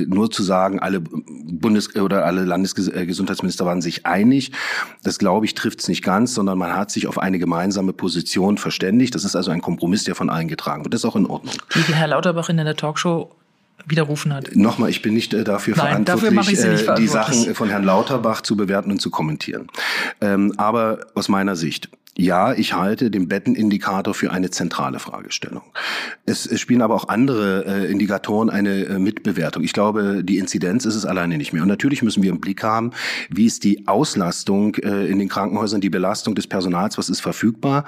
nur 0.07 0.29
zu 0.31 0.43
sagen, 0.43 0.79
alle 0.79 1.01
Bundes- 1.01 1.95
oder 1.95 2.25
alle 2.25 2.43
Landesgesundheitsminister 2.43 3.65
waren 3.65 3.81
sich 3.81 4.05
einig, 4.05 4.24
einig. 4.25 4.51
Das, 5.03 5.19
glaube 5.19 5.45
ich, 5.45 5.53
trifft 5.53 5.79
es 5.81 5.87
nicht 5.87 6.03
ganz, 6.03 6.33
sondern 6.33 6.57
man 6.57 6.75
hat 6.75 6.91
sich 6.91 7.07
auf 7.07 7.17
eine 7.19 7.39
gemeinsame 7.39 7.93
Position 7.93 8.57
verständigt. 8.57 9.15
Das 9.15 9.23
ist 9.23 9.35
also 9.35 9.51
ein 9.51 9.61
Kompromiss, 9.61 10.03
der 10.03 10.15
von 10.15 10.29
allen 10.29 10.47
getragen 10.47 10.83
wird. 10.83 10.93
Das 10.93 11.01
ist 11.01 11.05
auch 11.05 11.15
in 11.15 11.25
Ordnung. 11.25 11.55
Wie 11.73 11.93
Herr 11.93 12.07
Lauterbach 12.07 12.49
in 12.49 12.57
der 12.57 12.75
Talkshow 12.75 13.31
widerrufen 13.87 14.33
hat. 14.33 14.55
Nochmal, 14.55 14.89
ich 14.89 15.01
bin 15.01 15.13
nicht 15.13 15.33
äh, 15.33 15.43
dafür 15.43 15.75
Nein, 15.75 16.05
verantwortlich, 16.05 16.57
dafür 16.57 16.71
nicht 16.71 16.87
äh, 16.87 16.95
die 16.95 17.07
Sachen 17.07 17.53
von 17.53 17.69
Herrn 17.69 17.83
Lauterbach 17.83 18.41
zu 18.41 18.55
bewerten 18.55 18.89
und 18.89 18.99
zu 18.99 19.11
kommentieren. 19.11 19.67
Ähm, 20.21 20.53
aber 20.57 21.05
aus 21.13 21.29
meiner 21.29 21.55
Sicht, 21.55 21.89
ja, 22.17 22.53
ich 22.53 22.73
halte 22.73 23.11
den 23.11 23.27
Bettenindikator 23.27 24.13
für 24.13 24.31
eine 24.31 24.49
zentrale 24.49 24.99
Fragestellung. 24.99 25.63
Es, 26.25 26.49
spielen 26.61 26.81
aber 26.81 26.95
auch 26.95 27.09
andere 27.09 27.65
äh, 27.67 27.91
Indikatoren 27.91 28.49
eine 28.49 28.85
äh, 28.85 28.99
Mitbewertung. 28.99 29.63
Ich 29.63 29.73
glaube, 29.73 30.23
die 30.23 30.37
Inzidenz 30.37 30.85
ist 30.85 30.95
es 30.95 31.05
alleine 31.05 31.37
nicht 31.37 31.51
mehr. 31.51 31.61
Und 31.61 31.67
natürlich 31.67 32.03
müssen 32.03 32.23
wir 32.23 32.29
im 32.29 32.39
Blick 32.39 32.63
haben, 32.63 32.91
wie 33.29 33.45
ist 33.45 33.65
die 33.65 33.85
Auslastung 33.87 34.75
äh, 34.75 35.07
in 35.07 35.19
den 35.19 35.27
Krankenhäusern, 35.27 35.81
die 35.81 35.89
Belastung 35.89 36.35
des 36.35 36.47
Personals, 36.47 36.97
was 36.97 37.09
ist 37.09 37.19
verfügbar. 37.19 37.83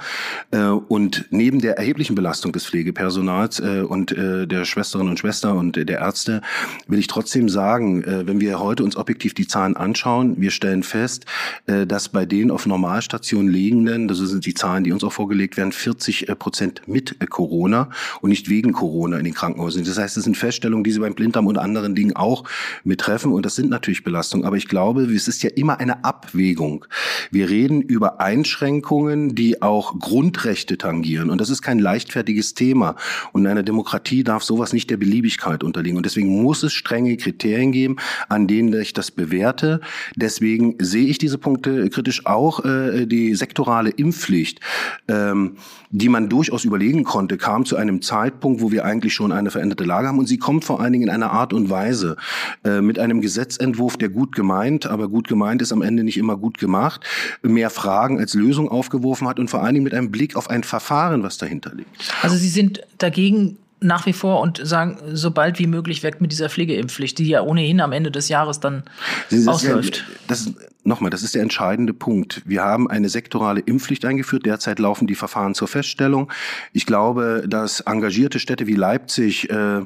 Äh, 0.51 0.67
und 0.67 1.27
neben 1.29 1.61
der 1.61 1.77
erheblichen 1.77 2.15
Belastung 2.15 2.51
des 2.51 2.65
Pflegepersonals 2.65 3.61
äh, 3.61 3.81
und 3.87 4.11
äh, 4.11 4.45
der 4.45 4.65
Schwesterinnen 4.65 5.11
und 5.11 5.19
Schwester 5.19 5.55
und 5.55 5.77
der 5.77 5.99
Ärzte 5.99 6.41
will 6.87 6.99
ich 6.99 7.07
trotzdem 7.07 7.47
sagen, 7.49 8.03
wenn 8.05 8.39
wir 8.39 8.59
heute 8.59 8.83
uns 8.83 8.97
objektiv 8.97 9.33
die 9.33 9.47
Zahlen 9.47 9.75
anschauen, 9.75 10.35
wir 10.39 10.51
stellen 10.51 10.83
fest, 10.83 11.25
dass 11.65 12.09
bei 12.09 12.25
den 12.25 12.51
auf 12.51 12.65
Normalstationen 12.65 13.51
liegenden, 13.51 14.07
also 14.19 14.31
sind 14.31 14.45
die 14.45 14.53
Zahlen, 14.53 14.83
die 14.83 14.91
uns 14.91 15.03
auch 15.03 15.13
vorgelegt 15.13 15.57
werden, 15.57 15.71
40 15.71 16.29
äh, 16.29 16.35
Prozent 16.35 16.81
mit 16.87 17.17
Corona 17.29 17.89
und 18.21 18.29
nicht 18.29 18.49
wegen 18.49 18.73
Corona 18.73 19.17
in 19.17 19.23
den 19.23 19.33
Krankenhäusern. 19.33 19.83
Das 19.83 19.97
heißt, 19.97 20.17
es 20.17 20.23
sind 20.23 20.37
Feststellungen, 20.37 20.83
die 20.83 20.91
Sie 20.91 20.99
beim 20.99 21.13
Blinddarm 21.13 21.47
und 21.47 21.57
anderen 21.57 21.95
Dingen 21.95 22.15
auch 22.15 22.43
mittreffen 22.83 23.31
und 23.31 23.45
das 23.45 23.55
sind 23.55 23.69
natürlich 23.69 24.03
Belastungen. 24.03 24.45
Aber 24.45 24.57
ich 24.57 24.67
glaube, 24.67 25.03
es 25.03 25.27
ist 25.27 25.43
ja 25.43 25.49
immer 25.55 25.79
eine 25.79 26.03
Abwägung. 26.03 26.85
Wir 27.31 27.49
reden 27.49 27.81
über 27.81 28.19
Einschränkungen, 28.19 29.35
die 29.35 29.61
auch 29.61 29.99
Grundrechte 29.99 30.77
tangieren 30.77 31.29
und 31.29 31.39
das 31.39 31.49
ist 31.49 31.61
kein 31.61 31.79
leichtfertiges 31.79 32.53
Thema. 32.53 32.95
Und 33.33 33.41
in 33.41 33.47
einer 33.47 33.63
Demokratie 33.63 34.23
darf 34.23 34.43
sowas 34.43 34.73
nicht 34.73 34.89
der 34.89 34.97
Beliebigkeit 34.97 35.63
unterliegen 35.63 35.97
und 35.97 36.05
deswegen 36.05 36.41
muss 36.41 36.63
es 36.63 36.73
strenge 36.73 37.17
Kriterien 37.17 37.71
geben, 37.71 37.97
an 38.29 38.47
denen 38.47 38.73
ich 38.79 38.93
das 38.93 39.11
bewerte. 39.11 39.81
Deswegen 40.15 40.75
sehe 40.79 41.07
ich 41.07 41.17
diese 41.17 41.37
Punkte 41.37 41.89
kritisch 41.89 42.25
auch 42.25 42.63
äh, 42.65 43.05
die 43.05 43.35
sektorale 43.35 43.89
Impfpflicht, 44.07 44.59
ähm, 45.07 45.57
die 45.89 46.09
man 46.09 46.29
durchaus 46.29 46.65
überlegen 46.65 47.03
konnte, 47.03 47.37
kam 47.37 47.65
zu 47.65 47.75
einem 47.75 48.01
Zeitpunkt, 48.01 48.61
wo 48.61 48.71
wir 48.71 48.85
eigentlich 48.85 49.13
schon 49.13 49.31
eine 49.31 49.51
veränderte 49.51 49.83
Lage 49.83 50.07
haben. 50.07 50.19
Und 50.19 50.27
sie 50.27 50.37
kommt 50.37 50.65
vor 50.65 50.79
allen 50.79 50.93
Dingen 50.93 51.03
in 51.03 51.09
einer 51.09 51.31
Art 51.31 51.53
und 51.53 51.69
Weise 51.69 52.15
äh, 52.63 52.81
mit 52.81 52.99
einem 52.99 53.21
Gesetzentwurf, 53.21 53.97
der 53.97 54.09
gut 54.09 54.35
gemeint, 54.35 54.85
aber 54.85 55.09
gut 55.09 55.27
gemeint 55.27 55.61
ist 55.61 55.71
am 55.71 55.81
Ende 55.81 56.03
nicht 56.03 56.17
immer 56.17 56.37
gut 56.37 56.57
gemacht, 56.57 57.05
mehr 57.41 57.69
Fragen 57.69 58.19
als 58.19 58.33
Lösung 58.33 58.69
aufgeworfen 58.69 59.27
hat 59.27 59.39
und 59.39 59.49
vor 59.49 59.63
allen 59.63 59.73
Dingen 59.73 59.83
mit 59.83 59.93
einem 59.93 60.11
Blick 60.11 60.35
auf 60.35 60.49
ein 60.49 60.63
Verfahren, 60.63 61.23
was 61.23 61.37
dahinter 61.37 61.73
liegt. 61.75 61.89
Also 62.21 62.35
Sie 62.35 62.49
sind 62.49 62.81
dagegen 62.97 63.57
nach 63.79 64.05
wie 64.05 64.13
vor 64.13 64.41
und 64.41 64.59
sagen, 64.63 64.97
so 65.13 65.31
bald 65.31 65.59
wie 65.59 65.67
möglich 65.67 66.01
weg 66.03 66.19
mit 66.19 66.31
dieser 66.31 66.49
Pflegeimpfpflicht, 66.49 67.17
die 67.19 67.27
ja 67.27 67.41
ohnehin 67.41 67.79
am 67.79 67.91
Ende 67.91 68.11
des 68.11 68.29
Jahres 68.29 68.59
dann 68.59 68.83
das 69.29 69.47
ausläuft. 69.47 69.97
Ja, 69.97 70.15
das, 70.27 70.51
nochmal, 70.83 71.11
das 71.11 71.21
ist 71.21 71.35
der 71.35 71.43
entscheidende 71.43 71.93
Punkt. 71.93 72.41
Wir 72.45 72.63
haben 72.63 72.89
eine 72.89 73.09
sektorale 73.09 73.59
Impfpflicht 73.59 74.03
eingeführt. 74.05 74.45
Derzeit 74.45 74.79
laufen 74.79 75.05
die 75.05 75.15
Verfahren 75.15 75.53
zur 75.53 75.67
Feststellung. 75.67 76.31
Ich 76.73 76.85
glaube, 76.85 77.43
dass 77.47 77.81
engagierte 77.81 78.39
Städte 78.39 78.65
wie 78.65 78.75
Leipzig 78.75 79.49
äh, 79.49 79.81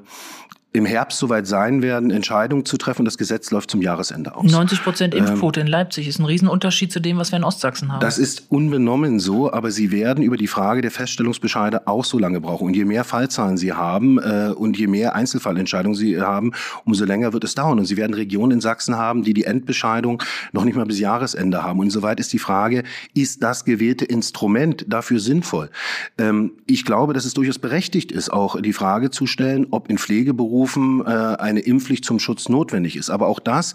im 0.74 0.86
Herbst 0.86 1.20
soweit 1.20 1.48
sein 1.48 1.82
werden, 1.82 2.12
Entscheidungen 2.12 2.64
zu 2.64 2.78
treffen. 2.78 3.04
Das 3.04 3.18
Gesetz 3.18 3.52
läuft 3.52 3.70
zum 3.70 3.82
Jahresende 3.82 4.36
aus. 4.36 4.50
90 4.50 4.84
Prozent 4.84 5.14
Impfquote 5.14 5.60
ähm, 5.60 5.66
in 5.66 5.72
Leipzig 5.72 6.08
ist 6.08 6.20
ein 6.20 6.26
Riesenunterschied 6.26 6.94
zu 6.94 7.02
dem, 7.02 7.18
was 7.18 7.34
wir 7.34 7.38
in 7.38 7.44
Ostsachsen 7.44 7.92
haben. 7.92 8.00
Das 8.00 8.18
ist 8.18 8.46
unbenommen 8.50 9.20
so, 9.20 9.52
aber 9.52 9.72
Sie 9.72 9.92
werden 9.92 10.24
über 10.24 10.38
die 10.38 10.48
Frage 10.48 10.82
der 10.82 10.92
Feststellungsbescheide 10.92 11.88
auch 11.88 12.06
so 12.06 12.18
lange 12.18 12.40
brauchen. 12.40 12.68
Und 12.68 12.76
je 12.76 12.86
mehr 12.86 13.04
Fallzahlen 13.04 13.58
Sie 13.58 13.74
haben 13.74 14.18
äh, 14.18 14.54
und 14.56 14.78
je 14.78 14.88
mehr 14.88 15.14
Einzelfallentscheidungen 15.14 15.96
Sie 15.96 16.22
haben, 16.22 16.54
umso 16.86 17.04
länger 17.04 17.34
wird 17.34 17.44
es 17.44 17.54
dauern. 17.54 17.78
Und 17.78 17.86
Sie 17.86 17.98
werden 17.98 18.14
Regionen 18.14 18.54
in 18.54 18.62
Sachsen 18.62 18.96
haben, 18.96 19.24
die 19.24 19.34
die 19.34 19.44
Endbescheidung 19.44 20.24
noch 20.54 20.64
nicht 20.64 20.78
mal 20.78 20.86
bis 20.86 21.00
Jahresende 21.00 21.64
haben. 21.64 21.80
Und 21.80 21.88
insoweit 21.88 22.20
ist 22.22 22.32
die 22.32 22.40
Frage, 22.40 22.84
ist 23.14 23.44
das 23.44 23.66
gewählte 23.66 24.06
Instrument 24.06 24.86
dafür 24.88 25.20
sinnvoll? 25.20 25.70
Ähm, 26.18 26.54
ich 26.66 26.86
glaube, 26.86 27.12
dass 27.12 27.26
es 27.26 27.34
durchaus 27.34 27.60
berechtigt 27.60 28.14
ist, 28.14 28.32
auch 28.32 28.62
die 28.62 28.72
Frage 28.72 29.10
zu 29.10 29.28
stellen, 29.28 29.68
ob 29.72 29.90
in 29.90 29.98
Pflegeberufen 29.98 30.61
Berufen 30.62 31.02
äh, 31.04 31.10
eine 31.10 31.62
Impfpflicht 31.62 32.06
zum 32.06 32.20
Schutz 32.20 32.48
notwendig 32.48 32.96
ist. 32.96 33.10
Aber 33.10 33.26
auch 33.26 33.40
das 33.40 33.74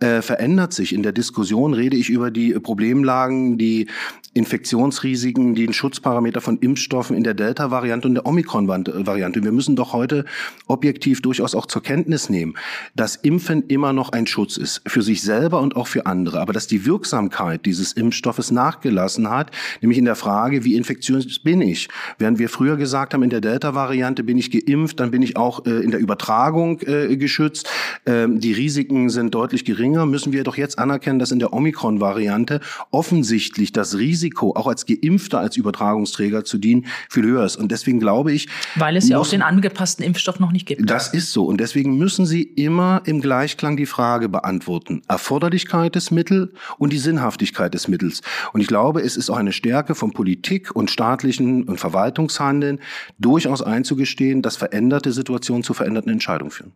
äh, 0.00 0.22
verändert 0.22 0.72
sich. 0.72 0.92
In 0.92 1.02
der 1.02 1.12
Diskussion 1.12 1.74
rede 1.74 1.96
ich 1.96 2.10
über 2.10 2.30
die 2.30 2.52
Problemlagen, 2.54 3.58
die 3.58 3.86
Infektionsrisiken, 4.34 5.54
den 5.54 5.72
Schutzparameter 5.72 6.40
von 6.40 6.58
Impfstoffen 6.58 7.16
in 7.16 7.22
der 7.22 7.34
Delta-Variante 7.34 8.08
und 8.08 8.14
der 8.14 8.26
Omikron-Variante. 8.26 9.44
Wir 9.44 9.52
müssen 9.52 9.76
doch 9.76 9.92
heute 9.92 10.24
objektiv 10.66 11.22
durchaus 11.22 11.54
auch 11.54 11.66
zur 11.66 11.82
Kenntnis 11.82 12.28
nehmen, 12.28 12.54
dass 12.96 13.14
Impfen 13.14 13.62
immer 13.68 13.92
noch 13.92 14.10
ein 14.10 14.26
Schutz 14.26 14.56
ist, 14.56 14.82
für 14.86 15.02
sich 15.02 15.22
selber 15.22 15.60
und 15.60 15.76
auch 15.76 15.86
für 15.86 16.06
andere, 16.06 16.40
aber 16.40 16.52
dass 16.52 16.66
die 16.66 16.84
Wirksamkeit 16.84 17.64
dieses 17.64 17.92
Impfstoffes 17.92 18.50
nachgelassen 18.50 19.30
hat, 19.30 19.52
nämlich 19.80 19.98
in 19.98 20.04
der 20.04 20.16
Frage, 20.16 20.64
wie 20.64 20.74
infektiös 20.74 21.38
bin 21.38 21.60
ich? 21.60 21.88
Während 22.18 22.40
wir 22.40 22.48
früher 22.48 22.76
gesagt 22.76 23.14
haben, 23.14 23.22
in 23.22 23.30
der 23.30 23.40
Delta-Variante 23.40 24.24
bin 24.24 24.36
ich 24.36 24.50
geimpft, 24.50 24.98
dann 24.98 25.12
bin 25.12 25.22
ich 25.22 25.36
auch 25.36 25.64
äh, 25.64 25.70
in 25.70 25.92
der 25.92 26.00
Übertragung 26.00 26.80
äh, 26.80 27.16
geschützt. 27.16 27.68
Ähm, 28.04 28.40
die 28.40 28.52
Risiken 28.52 29.10
sind 29.10 29.32
deutlich 29.32 29.64
geringer, 29.64 29.83
müssen 29.92 30.32
wir 30.32 30.44
doch 30.44 30.56
jetzt 30.56 30.78
anerkennen, 30.78 31.18
dass 31.18 31.30
in 31.30 31.38
der 31.38 31.52
Omikron-Variante 31.52 32.60
offensichtlich 32.90 33.72
das 33.72 33.96
Risiko 33.96 34.14
Risiko, 34.14 34.52
auch 34.54 34.66
als 34.66 34.86
Geimpfter, 34.86 35.40
als 35.40 35.56
Übertragungsträger 35.56 36.44
zu 36.44 36.58
dienen, 36.58 36.86
viel 37.08 37.24
höher 37.24 37.44
ist. 37.44 37.56
Und 37.56 37.70
deswegen 37.70 38.00
glaube 38.00 38.32
ich. 38.32 38.48
Weil 38.76 38.96
es 38.96 39.08
ja 39.08 39.18
auch 39.18 39.28
den 39.28 39.42
angepassten 39.42 40.04
Impfstoff 40.04 40.40
noch 40.40 40.52
nicht 40.52 40.66
gibt. 40.66 40.88
Das 40.88 41.12
ist 41.12 41.32
so. 41.32 41.44
Und 41.44 41.58
deswegen 41.58 41.98
müssen 41.98 42.26
Sie 42.26 42.42
immer 42.42 43.02
im 43.04 43.20
Gleichklang 43.20 43.76
die 43.76 43.86
Frage 43.86 44.28
beantworten. 44.28 45.02
Erforderlichkeit 45.08 45.94
des 45.94 46.10
Mittels 46.10 46.50
und 46.78 46.92
die 46.92 46.98
Sinnhaftigkeit 46.98 47.74
des 47.74 47.88
Mittels. 47.88 48.22
Und 48.52 48.60
ich 48.60 48.66
glaube, 48.66 49.02
es 49.02 49.16
ist 49.16 49.30
auch 49.30 49.36
eine 49.36 49.52
Stärke 49.52 49.94
von 49.94 50.12
Politik 50.12 50.74
und 50.74 50.90
staatlichen 50.90 51.64
und 51.64 51.78
Verwaltungshandeln, 51.78 52.80
durchaus 53.18 53.62
einzugestehen, 53.62 54.42
dass 54.42 54.56
veränderte 54.56 55.12
Situationen 55.12 55.62
zu 55.62 55.74
veränderten 55.74 56.10
Entscheidungen 56.10 56.50
führen. 56.50 56.72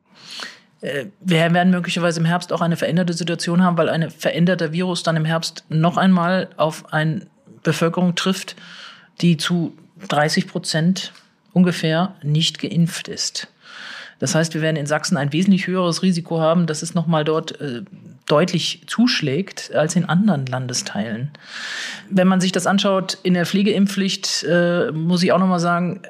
Äh, 0.80 1.06
wir 1.20 1.52
werden 1.52 1.70
möglicherweise 1.70 2.20
im 2.20 2.26
Herbst 2.26 2.52
auch 2.52 2.61
eine 2.61 2.76
veränderte 2.76 3.12
Situation 3.12 3.62
haben, 3.62 3.76
weil 3.76 3.88
ein 3.88 4.11
veränderter 4.11 4.73
Virus 4.73 5.02
dann 5.02 5.16
im 5.16 5.25
Herbst 5.25 5.64
noch 5.68 5.97
einmal 5.97 6.49
auf 6.56 6.92
eine 6.92 7.26
Bevölkerung 7.62 8.14
trifft, 8.14 8.56
die 9.20 9.37
zu 9.37 9.76
30 10.08 10.47
Prozent 10.47 11.12
ungefähr 11.52 12.14
nicht 12.23 12.61
geimpft 12.61 13.08
ist. 13.08 13.49
Das 14.20 14.35
heißt, 14.35 14.54
wir 14.54 14.62
werden 14.62 14.76
in 14.76 14.87
Sachsen 14.87 15.16
ein 15.16 15.32
wesentlich 15.32 15.66
höheres 15.66 16.02
Risiko 16.02 16.40
haben, 16.40 16.66
dass 16.66 16.82
es 16.82 16.94
nochmal 16.94 17.25
dort 17.25 17.61
äh, 17.61 17.82
deutlich 18.26 18.82
zuschlägt 18.87 19.75
als 19.75 19.97
in 19.97 20.04
anderen 20.04 20.47
Landesteilen. 20.47 21.30
Wenn 22.11 22.28
man 22.28 22.40
sich 22.40 22.52
das 22.52 22.66
anschaut 22.66 23.18
in 23.23 23.35
der 23.35 23.47
Pflegeimpfpflicht, 23.47 24.44
äh, 24.44 24.90
muss 24.92 25.23
ich 25.23 25.32
auch 25.32 25.38
nochmal 25.38 25.61
sagen, 25.61 26.02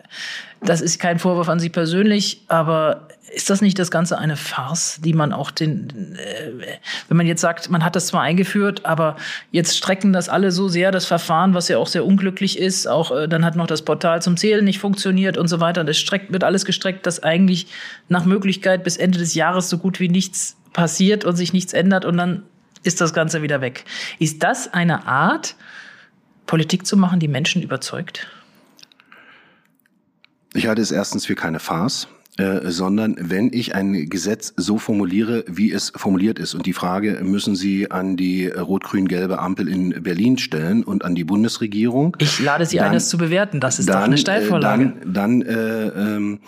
das 0.63 0.81
ist 0.81 0.99
kein 0.99 1.19
Vorwurf 1.19 1.49
an 1.49 1.61
Sie 1.61 1.69
persönlich, 1.69 2.43
aber 2.49 3.09
ist 3.35 3.51
das 3.51 3.61
nicht 3.61 3.79
das 3.79 3.91
Ganze 3.91 4.19
eine 4.19 4.37
Farce, 4.37 5.01
die 5.03 5.13
man 5.13 5.33
auch 5.33 5.51
den, 5.51 6.17
äh, 6.17 6.79
wenn 7.09 7.17
man 7.17 7.27
jetzt 7.27 7.41
sagt, 7.41 7.71
man 7.71 7.85
hat 7.85 7.97
das 7.97 8.07
zwar 8.07 8.23
eingeführt, 8.23 8.85
aber 8.87 9.17
jetzt 9.51 9.77
strecken 9.77 10.13
das 10.13 10.29
alle 10.29 10.51
so 10.51 10.69
sehr, 10.69 10.91
das 10.91 11.07
Verfahren, 11.07 11.55
was 11.55 11.69
ja 11.69 11.79
auch 11.79 11.87
sehr 11.87 12.05
unglücklich 12.05 12.59
ist, 12.59 12.87
auch 12.87 13.11
äh, 13.11 13.29
dann 13.29 13.45
hat 13.45 13.57
noch 13.57 13.67
das 13.67 13.83
Portal 13.83 14.23
zum 14.23 14.37
Zählen 14.37 14.65
nicht 14.65 14.79
funktioniert 14.79 15.37
und 15.37 15.49
so 15.49 15.61
weiter. 15.61 15.85
Das 15.85 15.99
streckt, 15.99 16.33
wird 16.33 16.45
alles 16.45 16.65
gestreckt, 16.65 17.07
dass 17.07 17.23
eigentlich 17.23 17.67
nach 18.09 18.25
Möglichkeit 18.25 18.85
bis 18.85 18.97
Ende 18.97 19.19
des 19.19 19.35
Jahres 19.35 19.69
so 19.69 19.79
gut 19.79 20.01
wie 20.01 20.09
nichts 20.09 20.57
passiert 20.73 21.25
und 21.25 21.37
sich 21.37 21.53
nichts 21.53 21.73
ändert 21.73 22.05
und 22.05 22.17
dann 22.17 22.45
ist 22.83 23.01
das 23.01 23.13
Ganze 23.13 23.43
wieder 23.43 23.61
weg. 23.61 23.85
Ist 24.19 24.43
das 24.43 24.73
eine 24.73 25.07
Art, 25.07 25.57
Politik 26.47 26.87
zu 26.87 26.97
machen, 26.97 27.21
die 27.21 27.29
Menschen 27.29 27.63
überzeugt? 27.63 28.27
Ich 30.55 30.67
halte 30.67 30.81
es 30.81 30.91
erstens 30.91 31.27
für 31.27 31.35
keine 31.35 31.59
Farce. 31.59 32.09
Äh, 32.39 32.71
sondern 32.71 33.17
wenn 33.19 33.53
ich 33.53 33.75
ein 33.75 34.09
Gesetz 34.09 34.55
so 34.57 34.79
formuliere, 34.79 35.45
wie 35.49 35.73
es 35.73 35.93
formuliert 35.97 36.39
ist. 36.39 36.55
Und 36.55 36.67
die 36.67 36.73
Frage 36.73 37.19
müssen 37.25 37.57
Sie 37.57 37.91
an 37.91 38.17
die 38.17 38.47
rot-grün-gelbe 38.47 39.41
Ampel 39.41 39.67
in 39.67 40.05
Berlin 40.05 40.39
stellen 40.39 40.85
und 40.85 41.05
an 41.05 41.17
die 41.17 41.25
Bundesregierung. 41.25 42.17
Ich 42.21 42.39
lade 42.39 42.65
Sie 42.65 42.77
dann, 42.77 42.87
ein, 42.87 42.93
das 42.93 43.09
zu 43.09 43.19
bewerten. 43.19 43.59
Das 43.59 43.81
ist 43.81 43.89
dann, 43.89 43.97
doch 43.97 44.05
eine 44.05 44.19
Steilvorlage. 44.19 44.93
Dann, 45.05 45.43
dann 45.43 45.43
äh, 45.43 45.89
ähm, 45.89 46.39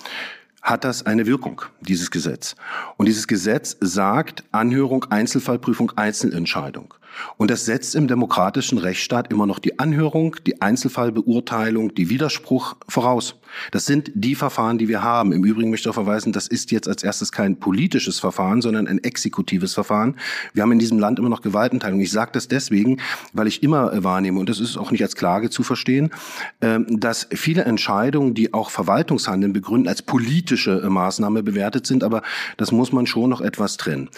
hat 0.63 0.85
das 0.85 1.07
eine 1.07 1.27
Wirkung, 1.27 1.63
dieses 1.81 2.13
Gesetz. 2.13 2.55
Und 2.97 3.07
dieses 3.07 3.27
Gesetz 3.27 3.77
sagt 3.81 4.45
Anhörung, 4.53 5.07
Einzelfallprüfung, 5.11 5.91
Einzelentscheidung. 5.97 6.95
Und 7.37 7.51
das 7.51 7.65
setzt 7.65 7.95
im 7.95 8.09
demokratischen 8.09 8.79
Rechtsstaat 8.79 9.33
immer 9.33 9.47
noch 9.47 9.59
die 9.59 9.79
Anhörung, 9.79 10.37
die 10.47 10.61
Einzelfallbeurteilung, 10.63 11.95
die 11.95 12.11
Widerspruch 12.11 12.77
voraus. 12.89 13.37
Das 13.73 13.85
sind 13.85 14.13
die 14.15 14.35
Verfahren, 14.35 14.79
die 14.79 14.89
wir 14.89 15.03
haben. 15.03 15.33
Im 15.33 15.45
Übrigen 15.45 15.71
möchte 15.71 15.89
ich 15.89 15.93
darauf 15.93 16.07
verweisen, 16.07 16.33
das 16.33 16.47
ist 16.47 16.71
jetzt 16.71 16.87
als 16.87 17.03
erstes 17.03 17.33
kein 17.33 17.59
politisches 17.59 18.21
Verfahren, 18.21 18.63
sondern 18.63 18.87
ein 18.87 19.03
exekutives 19.03 19.75
Verfahren. 19.75 20.17
Wir 20.55 20.63
haben 20.63 20.73
in 20.73 20.79
diesem 20.79 20.99
Land 20.99 21.19
immer 21.19 21.29
noch 21.29 21.43
Gewaltenteilung. 21.43 22.01
Ich 22.01 22.13
sage 22.13 22.31
das 22.33 22.49
deswegen, 22.49 22.99
weil 23.33 23.49
ich 23.49 23.63
immer 23.63 24.05
wahrnehme, 24.05 24.39
und 24.39 24.49
das 24.49 24.61
ist 24.61 24.77
auch 24.77 24.93
nicht 24.93 25.03
als 25.03 25.17
Klage 25.17 25.51
zu 25.51 25.63
verstehen, 25.63 26.11
ähm, 26.61 27.01
dass 27.01 27.27
viele 27.33 27.65
Entscheidungen, 27.65 28.35
die 28.35 28.55
auch 28.55 28.71
Verwaltungshandeln 28.71 29.53
begründen, 29.53 29.89
als 29.89 30.03
politisch 30.03 30.31
politische 30.31 30.89
Maßnahme 30.89 31.43
bewertet 31.43 31.87
sind, 31.87 32.05
aber 32.05 32.23
das 32.57 32.73
muss 32.73 32.93
man 32.93 33.07
schon 33.07 33.31
noch 33.31 33.41
etwas 33.41 33.77
trennen. 33.77 34.09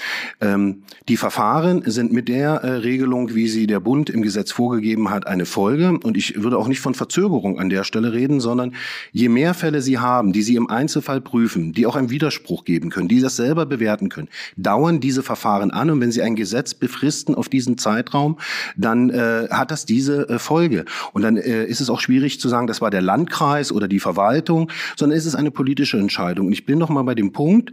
Ähm, 0.41 0.83
die 1.09 1.17
Verfahren 1.17 1.83
sind 1.87 2.13
mit 2.13 2.29
der 2.29 2.63
Regelung, 2.93 3.35
wie 3.35 3.49
sie 3.49 3.67
der 3.67 3.81
Bund 3.81 4.11
im 4.11 4.21
Gesetz 4.21 4.53
vorgegeben 4.53 5.09
hat, 5.09 5.27
eine 5.27 5.47
Folge. 5.47 5.99
Und 6.03 6.17
ich 6.17 6.43
würde 6.43 6.59
auch 6.59 6.69
nicht 6.69 6.81
von 6.81 6.95
Verzögerung 6.95 7.59
an 7.59 7.71
der 7.71 7.85
Stelle 7.85 8.13
reden, 8.13 8.39
sondern 8.39 8.75
je 9.13 9.31
mehr 9.31 9.55
Fälle 9.55 9.81
Sie 9.81 9.99
haben, 9.99 10.33
die 10.33 10.43
Sie 10.43 10.57
im 10.57 10.69
Einzelfall 10.69 11.23
prüfen, 11.23 11.73
die 11.73 11.87
auch 11.87 11.97
einen 11.97 12.11
Widerspruch 12.11 12.65
geben 12.65 12.91
können, 12.91 13.09
die 13.09 13.21
das 13.21 13.37
selber 13.37 13.65
bewerten 13.65 14.11
können, 14.11 14.29
dauern 14.57 15.01
diese 15.01 15.23
Verfahren 15.23 15.71
an. 15.71 15.89
Und 15.89 16.01
wenn 16.01 16.13
Sie 16.13 16.21
ein 16.21 16.37
Gesetz 16.37 16.75
befristen 16.75 17.35
auf 17.35 17.49
diesen 17.49 17.79
Zeitraum, 17.79 18.39
dann 18.77 19.09
äh, 19.09 19.49
hat 19.51 19.71
das 19.71 19.87
diese 19.87 20.29
äh, 20.29 20.39
Folge. 20.39 20.85
Und 21.15 21.23
dann 21.23 21.39
äh, 21.39 21.65
ist 21.65 21.81
es 21.81 21.89
auch 21.89 22.01
schwierig 22.01 22.41
zu 22.41 22.49
sagen, 22.51 22.67
das 22.67 22.83
war 22.83 22.91
der 22.91 23.03
Landkreis 23.03 23.73
oder 23.73 23.89
die 23.89 24.01
Verwaltung, 24.01 24.71
sondern 24.97 25.17
ist 25.17 25.27
es 25.27 25.35
eine 25.35 25.51
politische 25.51 25.97
Entscheidung. 25.97 26.49
Und 26.49 26.53
ich 26.53 26.67
bin 26.67 26.79
noch 26.79 26.91
mal 26.91 27.05
bei 27.05 27.15
dem 27.15 27.33
Punkt, 27.33 27.73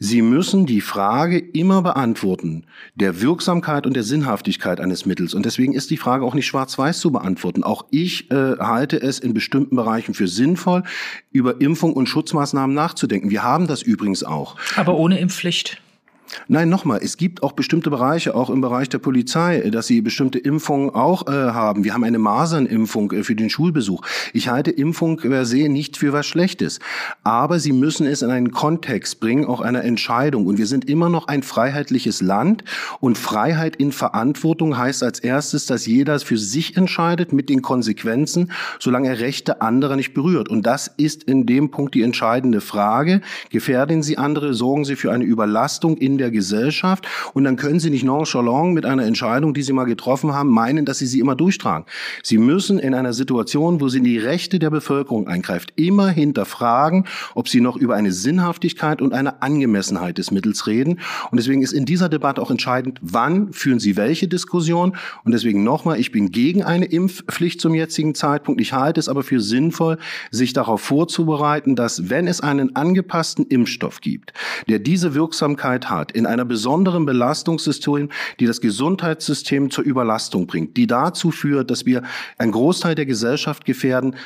Sie 0.00 0.22
müssen 0.22 0.64
die 0.64 0.80
Frage 0.80 1.38
immer 1.38 1.82
beantworten, 1.82 2.64
der 2.94 3.20
Wirksamkeit 3.20 3.84
und 3.84 3.94
der 3.94 4.04
Sinnhaftigkeit 4.04 4.80
eines 4.80 5.06
Mittels. 5.06 5.34
Und 5.34 5.44
deswegen 5.44 5.74
ist 5.74 5.90
die 5.90 5.96
Frage 5.96 6.24
auch 6.24 6.34
nicht 6.34 6.46
schwarz-weiß 6.46 7.00
zu 7.00 7.10
beantworten. 7.10 7.64
Auch 7.64 7.86
ich 7.90 8.30
äh, 8.30 8.58
halte 8.58 9.02
es 9.02 9.18
in 9.18 9.34
bestimmten 9.34 9.74
Bereichen 9.74 10.14
für 10.14 10.28
sinnvoll, 10.28 10.84
über 11.32 11.60
Impfung 11.60 11.94
und 11.94 12.08
Schutzmaßnahmen 12.08 12.74
nachzudenken. 12.74 13.30
Wir 13.30 13.42
haben 13.42 13.66
das 13.66 13.82
übrigens 13.82 14.22
auch. 14.22 14.56
Aber 14.76 14.94
ohne 14.94 15.18
Impfpflicht. 15.18 15.80
Nein, 16.46 16.68
nochmal, 16.68 17.00
es 17.02 17.16
gibt 17.16 17.42
auch 17.42 17.52
bestimmte 17.52 17.90
Bereiche, 17.90 18.34
auch 18.34 18.50
im 18.50 18.60
Bereich 18.60 18.88
der 18.88 18.98
Polizei, 18.98 19.60
dass 19.70 19.86
sie 19.86 20.00
bestimmte 20.00 20.38
Impfungen 20.38 20.90
auch 20.90 21.26
äh, 21.26 21.30
haben. 21.30 21.84
Wir 21.84 21.94
haben 21.94 22.04
eine 22.04 22.18
Masernimpfung 22.18 23.12
äh, 23.12 23.22
für 23.22 23.34
den 23.34 23.50
Schulbesuch. 23.50 24.02
Ich 24.32 24.48
halte 24.48 24.70
Impfung 24.70 25.16
per 25.16 25.44
se 25.44 25.68
nicht 25.68 25.96
für 25.96 26.12
was 26.12 26.26
Schlechtes. 26.26 26.80
Aber 27.24 27.58
sie 27.58 27.72
müssen 27.72 28.06
es 28.06 28.22
in 28.22 28.30
einen 28.30 28.50
Kontext 28.50 29.20
bringen, 29.20 29.46
auch 29.46 29.60
einer 29.60 29.84
Entscheidung. 29.84 30.46
Und 30.46 30.58
wir 30.58 30.66
sind 30.66 30.88
immer 30.88 31.08
noch 31.08 31.28
ein 31.28 31.42
freiheitliches 31.42 32.20
Land. 32.20 32.64
Und 33.00 33.16
Freiheit 33.16 33.76
in 33.76 33.92
Verantwortung 33.92 34.76
heißt 34.76 35.02
als 35.02 35.20
erstes, 35.20 35.66
dass 35.66 35.86
jeder 35.86 36.18
für 36.20 36.38
sich 36.38 36.76
entscheidet 36.76 37.32
mit 37.32 37.48
den 37.48 37.62
Konsequenzen, 37.62 38.52
solange 38.78 39.08
er 39.08 39.20
Rechte 39.20 39.62
anderer 39.62 39.96
nicht 39.96 40.14
berührt. 40.14 40.48
Und 40.48 40.66
das 40.66 40.90
ist 40.96 41.24
in 41.24 41.46
dem 41.46 41.70
Punkt 41.70 41.94
die 41.94 42.02
entscheidende 42.02 42.60
Frage. 42.60 43.22
Gefährden 43.50 44.02
Sie 44.02 44.18
andere, 44.18 44.54
sorgen 44.54 44.84
Sie 44.84 44.96
für 44.96 45.12
eine 45.12 45.24
Überlastung 45.24 45.96
in 45.96 46.17
der 46.18 46.30
Gesellschaft 46.30 47.06
und 47.34 47.44
dann 47.44 47.56
können 47.56 47.80
Sie 47.80 47.90
nicht 47.90 48.04
nonchalant 48.04 48.74
mit 48.74 48.84
einer 48.84 49.04
Entscheidung, 49.04 49.54
die 49.54 49.62
Sie 49.62 49.72
mal 49.72 49.84
getroffen 49.84 50.32
haben, 50.32 50.50
meinen, 50.50 50.84
dass 50.84 50.98
Sie 50.98 51.06
sie 51.06 51.20
immer 51.20 51.34
durchtragen. 51.34 51.86
Sie 52.22 52.38
müssen 52.38 52.78
in 52.78 52.94
einer 52.94 53.12
Situation, 53.12 53.80
wo 53.80 53.88
Sie 53.88 53.98
in 53.98 54.04
die 54.04 54.18
Rechte 54.18 54.58
der 54.58 54.70
Bevölkerung 54.70 55.26
eingreift, 55.28 55.72
immer 55.76 56.08
hinterfragen, 56.08 57.06
ob 57.34 57.48
Sie 57.48 57.60
noch 57.60 57.76
über 57.76 57.94
eine 57.94 58.12
Sinnhaftigkeit 58.12 59.00
und 59.02 59.12
eine 59.12 59.42
Angemessenheit 59.42 60.18
des 60.18 60.30
Mittels 60.30 60.66
reden. 60.66 61.00
Und 61.30 61.38
deswegen 61.38 61.62
ist 61.62 61.72
in 61.72 61.84
dieser 61.84 62.08
Debatte 62.08 62.42
auch 62.42 62.50
entscheidend, 62.50 62.98
wann 63.02 63.52
führen 63.52 63.78
Sie 63.78 63.96
welche 63.96 64.28
Diskussion. 64.28 64.96
Und 65.24 65.32
deswegen 65.32 65.64
nochmal, 65.64 65.98
ich 65.98 66.12
bin 66.12 66.30
gegen 66.30 66.62
eine 66.62 66.86
Impfpflicht 66.86 67.60
zum 67.60 67.74
jetzigen 67.74 68.14
Zeitpunkt. 68.14 68.60
Ich 68.60 68.72
halte 68.72 69.00
es 69.00 69.08
aber 69.08 69.22
für 69.22 69.40
sinnvoll, 69.40 69.98
sich 70.30 70.52
darauf 70.52 70.80
vorzubereiten, 70.80 71.76
dass 71.76 72.10
wenn 72.10 72.26
es 72.26 72.40
einen 72.40 72.76
angepassten 72.76 73.46
Impfstoff 73.46 74.00
gibt, 74.00 74.32
der 74.68 74.78
diese 74.78 75.14
Wirksamkeit 75.14 75.90
hat, 75.90 76.07
hat, 76.08 76.16
in 76.16 76.26
einer 76.26 76.44
besonderen 76.44 77.06
Belastungssystem, 77.06 78.08
die 78.40 78.46
das 78.46 78.60
Gesundheitssystem 78.60 79.70
zur 79.70 79.84
Überlastung 79.84 80.46
bringt, 80.46 80.76
die 80.76 80.86
dazu 80.86 81.30
führt, 81.30 81.70
dass 81.70 81.86
wir 81.86 82.02
einen 82.38 82.52
Großteil 82.52 82.94
der 82.94 83.06
Gesellschaft 83.06 83.64
gefährden, 83.64 84.16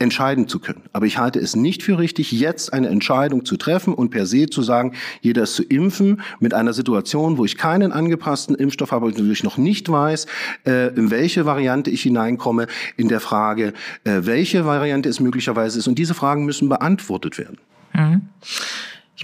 entscheiden 0.00 0.48
zu 0.48 0.58
können. 0.58 0.82
Aber 0.92 1.06
ich 1.06 1.18
halte 1.18 1.38
es 1.38 1.54
nicht 1.54 1.84
für 1.84 1.98
richtig, 1.98 2.32
jetzt 2.32 2.72
eine 2.72 2.88
Entscheidung 2.88 3.44
zu 3.44 3.56
treffen 3.56 3.94
und 3.94 4.10
per 4.10 4.26
se 4.26 4.46
zu 4.46 4.60
sagen, 4.62 4.94
jeder 5.20 5.44
ist 5.44 5.54
zu 5.54 5.62
impfen 5.62 6.20
mit 6.40 6.52
einer 6.52 6.72
Situation, 6.72 7.38
wo 7.38 7.44
ich 7.44 7.56
keinen 7.56 7.92
angepassten 7.92 8.56
Impfstoff 8.56 8.90
habe 8.90 9.06
und 9.06 9.16
natürlich 9.16 9.44
noch 9.44 9.56
nicht 9.56 9.88
weiß, 9.88 10.26
äh, 10.66 10.88
in 10.96 11.12
welche 11.12 11.46
Variante 11.46 11.90
ich 11.90 12.02
hineinkomme, 12.02 12.66
in 12.96 13.06
der 13.06 13.20
Frage, 13.20 13.72
äh, 14.02 14.22
welche 14.22 14.64
Variante 14.64 15.08
es 15.08 15.20
möglicherweise 15.20 15.78
ist. 15.78 15.86
Und 15.86 15.96
diese 15.96 16.14
Fragen 16.14 16.44
müssen 16.44 16.68
beantwortet 16.68 17.38
werden. 17.38 17.58
Mhm. 17.92 18.22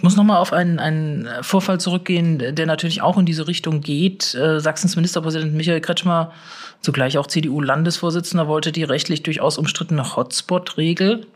Ich 0.01 0.03
muss 0.03 0.17
nochmal 0.17 0.39
auf 0.39 0.55
einen, 0.55 0.79
einen 0.79 1.29
Vorfall 1.43 1.79
zurückgehen, 1.79 2.39
der 2.39 2.65
natürlich 2.65 3.03
auch 3.03 3.19
in 3.19 3.27
diese 3.27 3.47
Richtung 3.47 3.83
geht. 3.83 4.35
Äh, 4.35 4.59
Sachsens 4.59 4.97
Ministerpräsident 4.97 5.53
Michael 5.53 5.83
Kretschmer, 5.83 6.33
zugleich 6.81 7.19
auch 7.19 7.27
CDU-Landesvorsitzender, 7.27 8.49
wollte 8.49 8.73
die 8.73 8.83
rechtlich 8.83 9.23
durchaus 9.23 9.59
umstrittene 9.59 10.17
Hotspot-Regel 10.17 11.27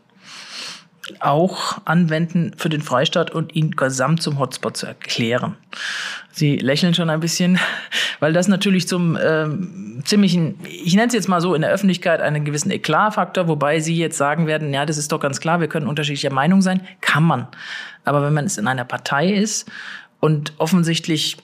auch 1.20 1.78
anwenden 1.84 2.52
für 2.56 2.68
den 2.68 2.82
Freistaat 2.82 3.30
und 3.30 3.54
ihn 3.54 3.72
gesamt 3.72 4.22
zum 4.22 4.38
Hotspot 4.38 4.76
zu 4.76 4.86
erklären. 4.86 5.56
Sie 6.30 6.56
lächeln 6.56 6.94
schon 6.94 7.10
ein 7.10 7.20
bisschen, 7.20 7.58
weil 8.20 8.32
das 8.32 8.48
natürlich 8.48 8.88
zum 8.88 9.18
ähm, 9.22 10.02
ziemlichen, 10.04 10.58
ich 10.64 10.94
nenne 10.94 11.08
es 11.08 11.14
jetzt 11.14 11.28
mal 11.28 11.40
so, 11.40 11.54
in 11.54 11.62
der 11.62 11.70
Öffentlichkeit 11.70 12.20
einen 12.20 12.44
gewissen 12.44 12.70
Eklatfaktor, 12.70 13.48
wobei 13.48 13.80
Sie 13.80 13.96
jetzt 13.96 14.16
sagen 14.16 14.46
werden, 14.46 14.72
ja, 14.72 14.86
das 14.86 14.98
ist 14.98 15.12
doch 15.12 15.20
ganz 15.20 15.40
klar, 15.40 15.60
wir 15.60 15.68
können 15.68 15.86
unterschiedlicher 15.86 16.32
Meinung 16.32 16.62
sein. 16.62 16.80
Kann 17.00 17.24
man. 17.24 17.46
Aber 18.04 18.22
wenn 18.22 18.34
man 18.34 18.46
es 18.46 18.58
in 18.58 18.66
einer 18.66 18.84
Partei 18.84 19.32
ist 19.32 19.70
und 20.20 20.52
offensichtlich 20.58 21.36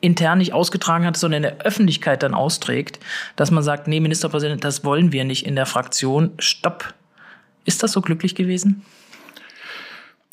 intern 0.00 0.38
nicht 0.38 0.52
ausgetragen 0.52 1.04
hat, 1.04 1.16
sondern 1.16 1.44
in 1.44 1.56
der 1.56 1.66
Öffentlichkeit 1.66 2.22
dann 2.22 2.34
austrägt, 2.34 3.00
dass 3.36 3.50
man 3.50 3.62
sagt, 3.62 3.86
nee, 3.86 4.00
Ministerpräsident, 4.00 4.64
das 4.64 4.84
wollen 4.84 5.12
wir 5.12 5.24
nicht 5.24 5.46
in 5.46 5.56
der 5.56 5.66
Fraktion, 5.66 6.32
stopp. 6.38 6.94
Ist 7.64 7.82
das 7.82 7.92
so 7.92 8.00
glücklich 8.00 8.34
gewesen? 8.34 8.82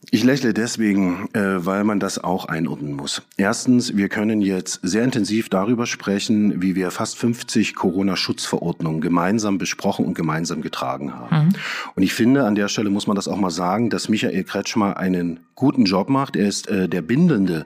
Ich 0.10 0.24
lächle 0.24 0.54
deswegen, 0.54 1.28
äh, 1.34 1.66
weil 1.66 1.84
man 1.84 2.00
das 2.00 2.24
auch 2.24 2.46
einordnen 2.46 2.94
muss. 2.94 3.24
Erstens, 3.36 3.98
wir 3.98 4.08
können 4.08 4.42
jetzt 4.42 4.80
sehr 4.84 5.04
intensiv 5.04 5.50
darüber 5.50 5.86
sprechen, 5.86 6.62
wie 6.62 6.76
wir 6.76 6.92
fast 6.92 7.18
50 7.18 7.76
Corona-Schutzverordnungen 7.76 9.02
gemeinsam 9.02 9.58
besprochen 9.58 10.06
und 10.06 10.14
gemeinsam 10.14 10.62
getragen 10.62 11.14
haben. 11.14 11.48
Mhm. 11.48 11.54
Und 11.96 12.04
ich 12.04 12.14
finde, 12.14 12.46
an 12.46 12.56
der 12.56 12.70
Stelle 12.70 12.90
muss 12.90 13.08
man 13.08 13.16
das 13.16 13.28
auch 13.28 13.38
mal 13.38 13.50
sagen, 13.50 13.90
dass 13.90 14.08
Michael 14.08 14.44
Kretschmer 14.44 14.98
einen 14.98 15.42
guten 15.58 15.86
Job 15.86 16.08
macht. 16.08 16.36
Er 16.36 16.48
ist 16.48 16.70
äh, 16.70 16.88
der 16.88 17.02
bindende 17.02 17.66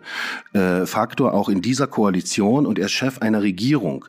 äh, 0.54 0.86
Faktor 0.88 1.34
auch 1.34 1.50
in 1.50 1.62
dieser 1.62 1.88
Koalition 1.88 2.66
und 2.66 2.80
er 2.80 2.86
ist 2.86 2.94
Chef 2.94 3.20
einer 3.20 3.44
Regierung. 3.44 4.06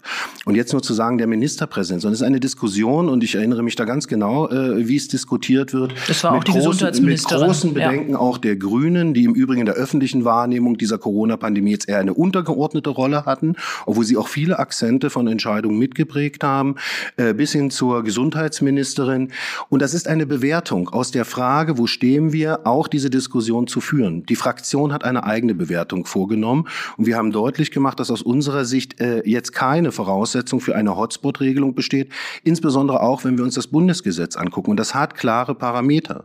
Und 0.46 0.54
jetzt 0.54 0.72
nur 0.72 0.82
zu 0.82 0.94
sagen, 0.94 1.18
der 1.18 1.26
Ministerpräsident, 1.26 2.00
sondern 2.00 2.14
es 2.14 2.20
ist 2.20 2.26
eine 2.26 2.40
Diskussion 2.40 3.08
und 3.08 3.22
ich 3.24 3.34
erinnere 3.34 3.62
mich 3.62 3.74
da 3.74 3.84
ganz 3.84 4.06
genau, 4.06 4.48
äh, 4.48 4.86
wie 4.86 4.96
es 4.96 5.08
diskutiert 5.08 5.74
wird. 5.74 5.94
Das 6.06 6.22
war 6.24 6.32
auch 6.32 6.44
die 6.44 6.52
großen, 6.52 6.70
Gesundheitsministerin. 6.70 7.40
Mit 7.40 7.48
großen 7.48 7.74
Bedenken 7.74 8.11
ja. 8.11 8.11
Auch 8.16 8.38
der 8.38 8.56
Grünen, 8.56 9.14
die 9.14 9.24
im 9.24 9.34
Übrigen 9.34 9.60
in 9.60 9.66
der 9.66 9.74
öffentlichen 9.74 10.24
Wahrnehmung 10.24 10.78
dieser 10.78 10.98
Corona-Pandemie 10.98 11.72
jetzt 11.72 11.88
eher 11.88 11.98
eine 11.98 12.14
untergeordnete 12.14 12.90
Rolle 12.90 13.24
hatten, 13.24 13.56
obwohl 13.86 14.04
sie 14.04 14.16
auch 14.16 14.28
viele 14.28 14.58
Akzente 14.58 15.10
von 15.10 15.26
Entscheidungen 15.26 15.78
mitgeprägt 15.78 16.44
haben, 16.44 16.76
äh, 17.16 17.34
bis 17.34 17.52
hin 17.52 17.70
zur 17.70 18.02
Gesundheitsministerin. 18.04 19.32
Und 19.68 19.82
das 19.82 19.94
ist 19.94 20.08
eine 20.08 20.26
Bewertung 20.26 20.88
aus 20.88 21.10
der 21.10 21.24
Frage, 21.24 21.78
wo 21.78 21.86
stehen 21.86 22.32
wir, 22.32 22.66
auch 22.66 22.88
diese 22.88 23.10
Diskussion 23.10 23.66
zu 23.66 23.80
führen. 23.80 24.24
Die 24.26 24.36
Fraktion 24.36 24.92
hat 24.92 25.04
eine 25.04 25.24
eigene 25.24 25.54
Bewertung 25.54 26.06
vorgenommen 26.06 26.68
und 26.96 27.06
wir 27.06 27.16
haben 27.16 27.32
deutlich 27.32 27.70
gemacht, 27.70 28.00
dass 28.00 28.10
aus 28.10 28.22
unserer 28.22 28.64
Sicht 28.64 29.00
äh, 29.00 29.22
jetzt 29.24 29.52
keine 29.52 29.92
Voraussetzung 29.92 30.60
für 30.60 30.74
eine 30.74 30.96
Hotspot-Regelung 30.96 31.74
besteht, 31.74 32.10
insbesondere 32.44 33.00
auch, 33.00 33.24
wenn 33.24 33.36
wir 33.36 33.44
uns 33.44 33.54
das 33.54 33.66
Bundesgesetz 33.66 34.36
angucken. 34.36 34.70
Und 34.70 34.76
das 34.76 34.94
hat 34.94 35.14
klare 35.14 35.54
Parameter. 35.54 36.24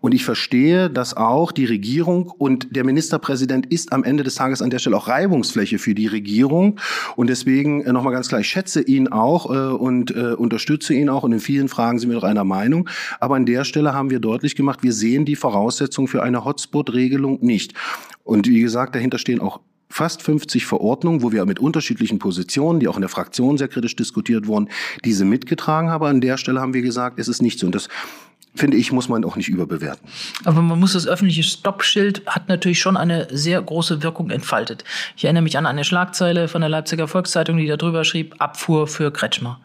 Und 0.00 0.14
ich 0.14 0.24
verstehe, 0.24 0.90
dass 0.90 1.16
auch 1.16 1.25
die 1.52 1.64
Regierung 1.64 2.32
und 2.38 2.74
der 2.74 2.84
Ministerpräsident 2.84 3.66
ist 3.66 3.92
am 3.92 4.04
Ende 4.04 4.22
des 4.22 4.34
Tages 4.34 4.62
an 4.62 4.70
der 4.70 4.78
Stelle 4.78 4.96
auch 4.96 5.08
Reibungsfläche 5.08 5.78
für 5.78 5.94
die 5.94 6.06
Regierung. 6.06 6.78
Und 7.16 7.28
deswegen 7.28 7.82
äh, 7.82 7.92
nochmal 7.92 8.12
ganz 8.12 8.28
klar, 8.28 8.40
ich 8.40 8.48
schätze 8.48 8.82
ihn 8.82 9.08
auch 9.08 9.50
äh, 9.50 9.74
und 9.74 10.10
äh, 10.14 10.34
unterstütze 10.34 10.94
ihn 10.94 11.08
auch. 11.08 11.22
Und 11.22 11.32
in 11.32 11.40
vielen 11.40 11.68
Fragen 11.68 11.98
sind 11.98 12.10
wir 12.10 12.16
doch 12.16 12.24
einer 12.24 12.44
Meinung. 12.44 12.88
Aber 13.20 13.36
an 13.36 13.46
der 13.46 13.64
Stelle 13.64 13.94
haben 13.94 14.10
wir 14.10 14.20
deutlich 14.20 14.54
gemacht, 14.54 14.82
wir 14.82 14.92
sehen 14.92 15.24
die 15.24 15.36
Voraussetzungen 15.36 16.08
für 16.08 16.22
eine 16.22 16.44
Hotspot-Regelung 16.44 17.38
nicht. 17.40 17.74
Und 18.24 18.48
wie 18.48 18.60
gesagt, 18.60 18.94
dahinter 18.94 19.18
stehen 19.18 19.40
auch 19.40 19.60
fast 19.88 20.22
50 20.22 20.66
Verordnungen, 20.66 21.22
wo 21.22 21.32
wir 21.32 21.44
mit 21.46 21.58
unterschiedlichen 21.58 22.18
Positionen, 22.18 22.80
die 22.80 22.88
auch 22.88 22.96
in 22.96 23.02
der 23.02 23.08
Fraktion 23.08 23.56
sehr 23.56 23.68
kritisch 23.68 23.96
diskutiert 23.96 24.46
wurden, 24.46 24.68
diese 25.04 25.24
mitgetragen 25.24 25.90
haben. 25.90 26.04
An 26.04 26.20
der 26.20 26.36
Stelle 26.36 26.60
haben 26.60 26.74
wir 26.74 26.82
gesagt, 26.82 27.18
es 27.18 27.28
ist 27.28 27.40
nicht 27.40 27.58
so. 27.58 27.66
Und 27.66 27.74
das 27.74 27.88
finde 28.56 28.76
ich, 28.76 28.92
muss 28.92 29.08
man 29.08 29.24
auch 29.24 29.36
nicht 29.36 29.48
überbewerten. 29.48 30.08
Aber 30.44 30.62
man 30.62 30.78
muss 30.78 30.94
das 30.94 31.06
öffentliche 31.06 31.42
Stoppschild 31.42 32.22
hat 32.26 32.48
natürlich 32.48 32.80
schon 32.80 32.96
eine 32.96 33.28
sehr 33.30 33.60
große 33.60 34.02
Wirkung 34.02 34.30
entfaltet. 34.30 34.84
Ich 35.16 35.24
erinnere 35.24 35.42
mich 35.42 35.58
an 35.58 35.66
eine 35.66 35.84
Schlagzeile 35.84 36.48
von 36.48 36.60
der 36.60 36.70
Leipziger 36.70 37.08
Volkszeitung, 37.08 37.56
die 37.56 37.66
darüber 37.66 38.04
schrieb, 38.04 38.36
Abfuhr 38.38 38.86
für 38.86 39.12
Kretschmer. 39.12 39.60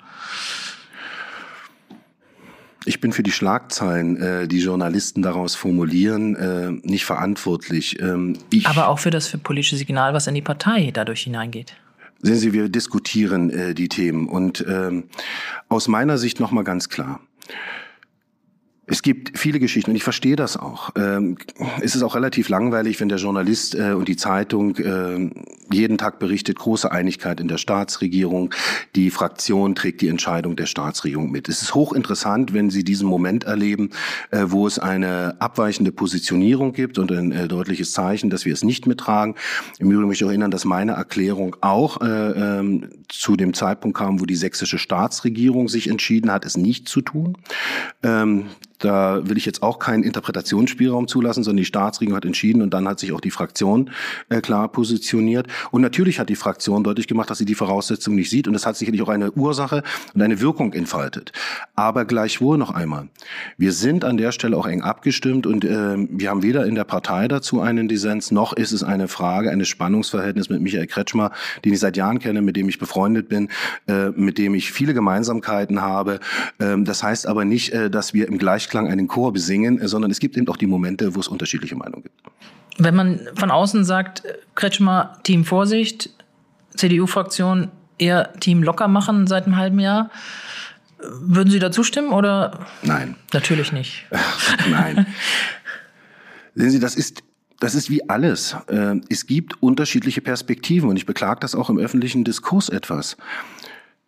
Ich 2.85 2.99
bin 2.99 3.13
für 3.13 3.21
die 3.21 3.31
Schlagzeilen, 3.31 4.17
äh, 4.17 4.47
die 4.47 4.59
Journalisten 4.59 5.21
daraus 5.21 5.53
formulieren, 5.53 6.35
äh, 6.35 6.71
nicht 6.83 7.05
verantwortlich. 7.05 8.01
Ähm, 8.01 8.37
Aber 8.63 8.87
auch 8.87 8.97
für 8.97 9.11
das 9.11 9.27
für 9.27 9.37
politische 9.37 9.75
Signal, 9.75 10.13
was 10.13 10.25
in 10.25 10.33
die 10.33 10.41
Partei 10.41 10.89
dadurch 10.91 11.21
hineingeht. 11.21 11.75
Sehen 12.23 12.37
Sie, 12.37 12.53
wir 12.53 12.69
diskutieren 12.69 13.49
äh, 13.49 13.73
die 13.73 13.87
Themen 13.87 14.27
und 14.27 14.65
ähm, 14.67 15.05
aus 15.69 15.87
meiner 15.87 16.17
Sicht 16.17 16.39
noch 16.39 16.51
mal 16.51 16.63
ganz 16.63 16.89
klar: 16.89 17.19
Es 18.91 19.03
gibt 19.03 19.39
viele 19.39 19.61
Geschichten 19.61 19.91
und 19.91 19.95
ich 19.95 20.03
verstehe 20.03 20.35
das 20.35 20.57
auch. 20.57 20.89
Ähm, 20.97 21.37
es 21.81 21.95
ist 21.95 22.03
auch 22.03 22.13
relativ 22.13 22.49
langweilig, 22.49 22.99
wenn 22.99 23.07
der 23.07 23.19
Journalist 23.19 23.73
äh, 23.73 23.93
und 23.93 24.09
die 24.09 24.17
Zeitung 24.17 24.75
äh, 24.75 25.29
jeden 25.71 25.97
Tag 25.97 26.19
berichtet, 26.19 26.59
große 26.59 26.91
Einigkeit 26.91 27.39
in 27.39 27.47
der 27.47 27.57
Staatsregierung, 27.57 28.53
die 28.95 29.09
Fraktion 29.09 29.75
trägt 29.75 30.01
die 30.01 30.09
Entscheidung 30.09 30.57
der 30.57 30.65
Staatsregierung 30.65 31.31
mit. 31.31 31.47
Es 31.47 31.61
ist 31.61 31.73
hochinteressant, 31.73 32.53
wenn 32.53 32.69
Sie 32.69 32.83
diesen 32.83 33.07
Moment 33.07 33.45
erleben, 33.45 33.91
äh, 34.31 34.43
wo 34.47 34.67
es 34.67 34.77
eine 34.77 35.39
abweichende 35.39 35.93
Positionierung 35.93 36.73
gibt 36.73 36.99
und 36.99 37.13
ein 37.13 37.47
deutliches 37.47 37.93
Zeichen, 37.93 38.29
dass 38.29 38.43
wir 38.43 38.51
es 38.51 38.65
nicht 38.65 38.87
mittragen. 38.87 39.35
Im 39.79 39.89
Übrigen 39.89 40.09
möchte 40.09 40.25
ich 40.25 40.29
erinnern, 40.29 40.51
dass 40.51 40.65
meine 40.65 40.91
Erklärung 40.91 41.55
auch 41.61 42.01
äh, 42.01 42.05
ähm, 42.59 42.89
zu 43.07 43.37
dem 43.37 43.53
Zeitpunkt 43.53 43.97
kam, 43.97 44.19
wo 44.19 44.25
die 44.25 44.35
sächsische 44.35 44.77
Staatsregierung 44.77 45.69
sich 45.69 45.87
entschieden 45.87 46.29
hat, 46.29 46.43
es 46.43 46.57
nicht 46.57 46.89
zu 46.89 46.99
tun. 46.99 47.37
Ähm, 48.03 48.47
da 48.81 49.27
will 49.27 49.37
ich 49.37 49.45
jetzt 49.45 49.63
auch 49.63 49.79
keinen 49.79 50.03
Interpretationsspielraum 50.03 51.07
zulassen, 51.07 51.43
sondern 51.43 51.57
die 51.57 51.65
Staatsregierung 51.65 52.17
hat 52.17 52.25
entschieden 52.25 52.61
und 52.61 52.73
dann 52.73 52.87
hat 52.87 52.99
sich 52.99 53.11
auch 53.13 53.21
die 53.21 53.31
Fraktion 53.31 53.91
äh, 54.29 54.41
klar 54.41 54.67
positioniert. 54.67 55.47
Und 55.71 55.81
natürlich 55.81 56.19
hat 56.19 56.29
die 56.29 56.35
Fraktion 56.35 56.83
deutlich 56.83 57.07
gemacht, 57.07 57.29
dass 57.29 57.37
sie 57.37 57.45
die 57.45 57.55
Voraussetzungen 57.55 58.17
nicht 58.17 58.29
sieht 58.29 58.47
und 58.47 58.53
das 58.53 58.65
hat 58.65 58.75
sicherlich 58.75 59.01
auch 59.01 59.09
eine 59.09 59.31
Ursache 59.31 59.83
und 60.13 60.21
eine 60.21 60.41
Wirkung 60.41 60.73
entfaltet. 60.73 61.31
Aber 61.75 62.05
gleichwohl 62.05 62.57
noch 62.57 62.71
einmal, 62.71 63.09
wir 63.57 63.71
sind 63.71 64.03
an 64.03 64.17
der 64.17 64.31
Stelle 64.31 64.57
auch 64.57 64.67
eng 64.67 64.81
abgestimmt 64.81 65.47
und 65.47 65.63
äh, 65.63 65.95
wir 65.97 66.29
haben 66.29 66.43
weder 66.43 66.65
in 66.65 66.75
der 66.75 66.83
Partei 66.83 67.27
dazu 67.27 67.61
einen 67.61 67.87
Dissens, 67.87 68.31
noch 68.31 68.53
ist 68.53 68.71
es 68.71 68.83
eine 68.83 69.07
Frage 69.07 69.51
eines 69.51 69.67
Spannungsverhältnisses 69.67 70.49
mit 70.49 70.61
Michael 70.61 70.87
Kretschmer, 70.87 71.31
den 71.63 71.73
ich 71.73 71.79
seit 71.79 71.97
Jahren 71.97 72.19
kenne, 72.19 72.41
mit 72.41 72.55
dem 72.55 72.67
ich 72.69 72.79
befreundet 72.79 73.29
bin, 73.29 73.49
äh, 73.87 74.09
mit 74.09 74.37
dem 74.37 74.55
ich 74.55 74.71
viele 74.71 74.93
Gemeinsamkeiten 74.93 75.81
habe. 75.81 76.19
Ähm, 76.59 76.85
das 76.85 77.03
heißt 77.03 77.27
aber 77.27 77.45
nicht, 77.45 77.73
äh, 77.73 77.89
dass 77.89 78.13
wir 78.13 78.27
im 78.27 78.37
Gleichklang 78.71 78.91
einen 78.91 79.07
Chor 79.07 79.33
besingen, 79.33 79.79
äh, 79.79 79.87
sondern 79.87 80.11
es 80.11 80.19
gibt 80.19 80.37
eben 80.37 80.47
auch 80.47 80.57
die 80.57 80.65
Momente, 80.65 81.13
wo 81.15 81.19
es 81.19 81.27
unterschiedliche 81.27 81.75
Meinungen 81.75 82.03
gibt. 82.03 82.15
Wenn 82.77 82.95
man 82.95 83.19
von 83.35 83.51
außen 83.51 83.83
sagt, 83.83 84.23
Kretschmer, 84.55 85.19
Team 85.23 85.43
Vorsicht, 85.45 86.09
CDU-Fraktion 86.75 87.69
eher 87.97 88.33
Team 88.39 88.63
locker 88.63 88.87
machen 88.87 89.27
seit 89.27 89.45
einem 89.45 89.57
halben 89.57 89.79
Jahr, 89.79 90.09
würden 90.99 91.51
Sie 91.51 91.59
da 91.59 91.71
zustimmen 91.71 92.11
oder? 92.11 92.59
Nein. 92.83 93.15
Natürlich 93.33 93.71
nicht. 93.71 94.05
Nein. 94.69 95.05
Sehen 96.55 96.69
Sie, 96.69 96.79
das 96.79 96.95
ist 96.95 97.23
das 97.59 97.75
ist 97.75 97.91
wie 97.91 98.09
alles. 98.09 98.55
Äh, 98.67 98.95
es 99.09 99.27
gibt 99.27 99.61
unterschiedliche 99.61 100.21
Perspektiven 100.21 100.89
und 100.89 100.97
ich 100.97 101.05
beklage 101.05 101.41
das 101.41 101.53
auch 101.53 101.69
im 101.69 101.77
öffentlichen 101.77 102.23
Diskurs 102.23 102.69
etwas. 102.69 103.17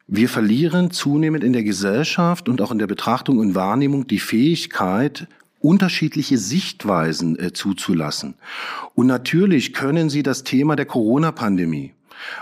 Wir 0.08 0.28
verlieren 0.28 0.92
zunehmend 0.92 1.44
in 1.44 1.54
der 1.54 1.64
Gesellschaft 1.64 2.50
und 2.50 2.62
auch 2.62 2.72
in 2.72 2.80
der 2.80 2.88
Betrachtung 2.88 3.40
und 3.40 3.56
Wahrnehmung 3.56 4.06
die 4.06 4.20
Fähigkeit, 4.20 5.28
unterschiedliche 5.60 6.38
Sichtweisen 6.38 7.40
äh, 7.40 7.54
zuzulassen. 7.54 8.36
Und 8.96 9.08
natürlich 9.08 9.74
können 9.74 10.10
Sie 10.10 10.22
das 10.22 10.44
Thema 10.44 10.76
der 10.76 10.86
Corona-Pandemie 10.86 11.94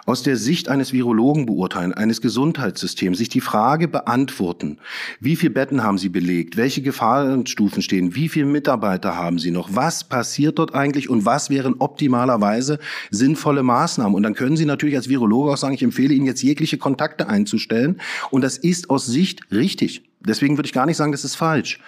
aus 0.06 0.24
der 0.24 0.38
Sicht 0.38 0.70
eines 0.70 0.94
Virologen 0.94 1.46
beurteilen, 1.46 1.94
eines 1.94 2.22
Gesundheitssystems, 2.22 3.18
sich 3.18 3.30
die 3.30 3.42
Frage 3.42 3.88
beantworten, 3.88 4.78
wie 5.20 5.36
viele 5.36 5.54
Betten 5.54 5.84
haben 5.84 5.98
Sie 5.98 6.10
belegt, 6.10 6.58
welche 6.58 6.82
Gefahrenstufen 6.82 7.82
stehen, 7.82 8.16
wie 8.16 8.30
viele 8.30 8.46
Mitarbeiter 8.46 9.16
haben 9.16 9.40
Sie 9.40 9.52
noch, 9.52 9.70
was 9.74 10.04
passiert 10.04 10.60
dort 10.60 10.74
eigentlich 10.74 11.10
und 11.10 11.26
was 11.26 11.50
wären 11.50 11.76
optimalerweise 11.80 12.80
sinnvolle 13.10 13.64
Maßnahmen. 13.64 14.16
Und 14.16 14.24
dann 14.24 14.36
können 14.36 14.58
Sie 14.58 14.66
natürlich 14.66 14.96
als 14.96 15.10
Virologe 15.10 15.52
auch 15.52 15.58
sagen, 15.58 15.74
ich 15.74 15.84
empfehle 15.84 16.14
Ihnen 16.14 16.26
jetzt 16.26 16.42
jegliche 16.44 16.78
Kontakte 16.78 17.28
einzustellen. 17.28 18.00
Und 18.30 18.42
das 18.42 18.58
ist 18.58 18.90
aus 18.90 19.06
Sicht 19.06 19.42
richtig. 19.52 20.11
Deswegen 20.26 20.58
würde 20.58 20.68
ich 20.68 20.74
gar 20.74 20.86
nicht 20.86 20.98
sagen, 20.98 21.12
das 21.12 21.24
ist 21.24 21.36
falsch. 21.36 21.80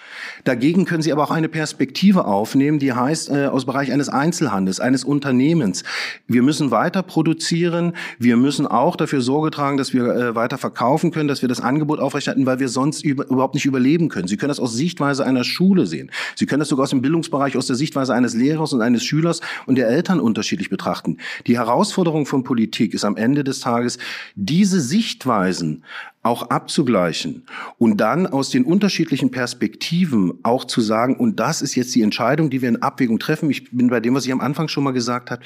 Dagegen 0.42 0.84
können 0.84 1.02
Sie 1.02 1.12
aber 1.12 1.22
auch 1.22 1.30
eine 1.30 1.48
Perspektive 1.48 2.24
aufnehmen, 2.24 2.78
die 2.78 2.92
heißt 2.92 3.30
äh, 3.30 3.46
aus 3.46 3.64
Bereich 3.64 3.92
eines 3.92 4.08
Einzelhandels, 4.08 4.80
eines 4.80 5.04
Unternehmens. 5.04 5.84
Wir 6.26 6.42
müssen 6.42 6.70
weiter 6.72 7.02
produzieren, 7.02 7.92
wir 8.18 8.36
müssen 8.36 8.66
auch 8.66 8.96
dafür 8.96 9.20
Sorge 9.20 9.50
tragen, 9.50 9.76
dass 9.76 9.92
wir 9.92 10.04
äh, 10.04 10.34
weiter 10.34 10.58
verkaufen 10.58 11.12
können, 11.12 11.28
dass 11.28 11.42
wir 11.42 11.48
das 11.48 11.60
Angebot 11.60 12.00
aufrechterhalten, 12.00 12.46
weil 12.46 12.58
wir 12.58 12.68
sonst 12.68 13.04
über, 13.04 13.28
überhaupt 13.28 13.54
nicht 13.54 13.66
überleben 13.66 14.08
können. 14.08 14.26
Sie 14.26 14.36
können 14.36 14.48
das 14.48 14.60
aus 14.60 14.74
Sichtweise 14.74 15.24
einer 15.24 15.44
Schule 15.44 15.86
sehen. 15.86 16.10
Sie 16.34 16.46
können 16.46 16.60
das 16.60 16.68
sogar 16.68 16.84
aus 16.84 16.90
dem 16.90 17.02
Bildungsbereich, 17.02 17.56
aus 17.56 17.68
der 17.68 17.76
Sichtweise 17.76 18.14
eines 18.14 18.34
Lehrers 18.34 18.72
und 18.72 18.82
eines 18.82 19.04
Schülers 19.04 19.40
und 19.66 19.76
der 19.76 19.88
Eltern 19.88 20.18
unterschiedlich 20.18 20.70
betrachten. 20.70 21.18
Die 21.46 21.56
Herausforderung 21.56 22.26
von 22.26 22.42
Politik 22.42 22.94
ist 22.94 23.04
am 23.04 23.16
Ende 23.16 23.44
des 23.44 23.60
Tages, 23.60 23.98
diese 24.34 24.80
Sichtweisen 24.80 25.84
auch 26.24 26.50
abzugleichen 26.50 27.44
und 27.78 27.98
dann 27.98 28.26
aus 28.26 28.50
den 28.50 28.64
unterschiedlichen 28.64 29.30
Perspektiven 29.30 30.32
auch 30.42 30.64
zu 30.64 30.80
sagen, 30.80 31.16
und 31.16 31.38
das 31.38 31.62
ist 31.62 31.74
jetzt 31.74 31.94
die 31.94 32.02
Entscheidung, 32.02 32.50
die 32.50 32.62
wir 32.62 32.68
in 32.70 32.82
Abwägung 32.82 33.18
treffen. 33.18 33.50
Ich 33.50 33.70
bin 33.70 33.88
bei 33.88 34.00
dem, 34.00 34.14
was 34.14 34.26
ich 34.26 34.32
am 34.32 34.40
Anfang 34.40 34.68
schon 34.68 34.84
mal 34.84 34.92
gesagt 34.92 35.30
habe. 35.30 35.42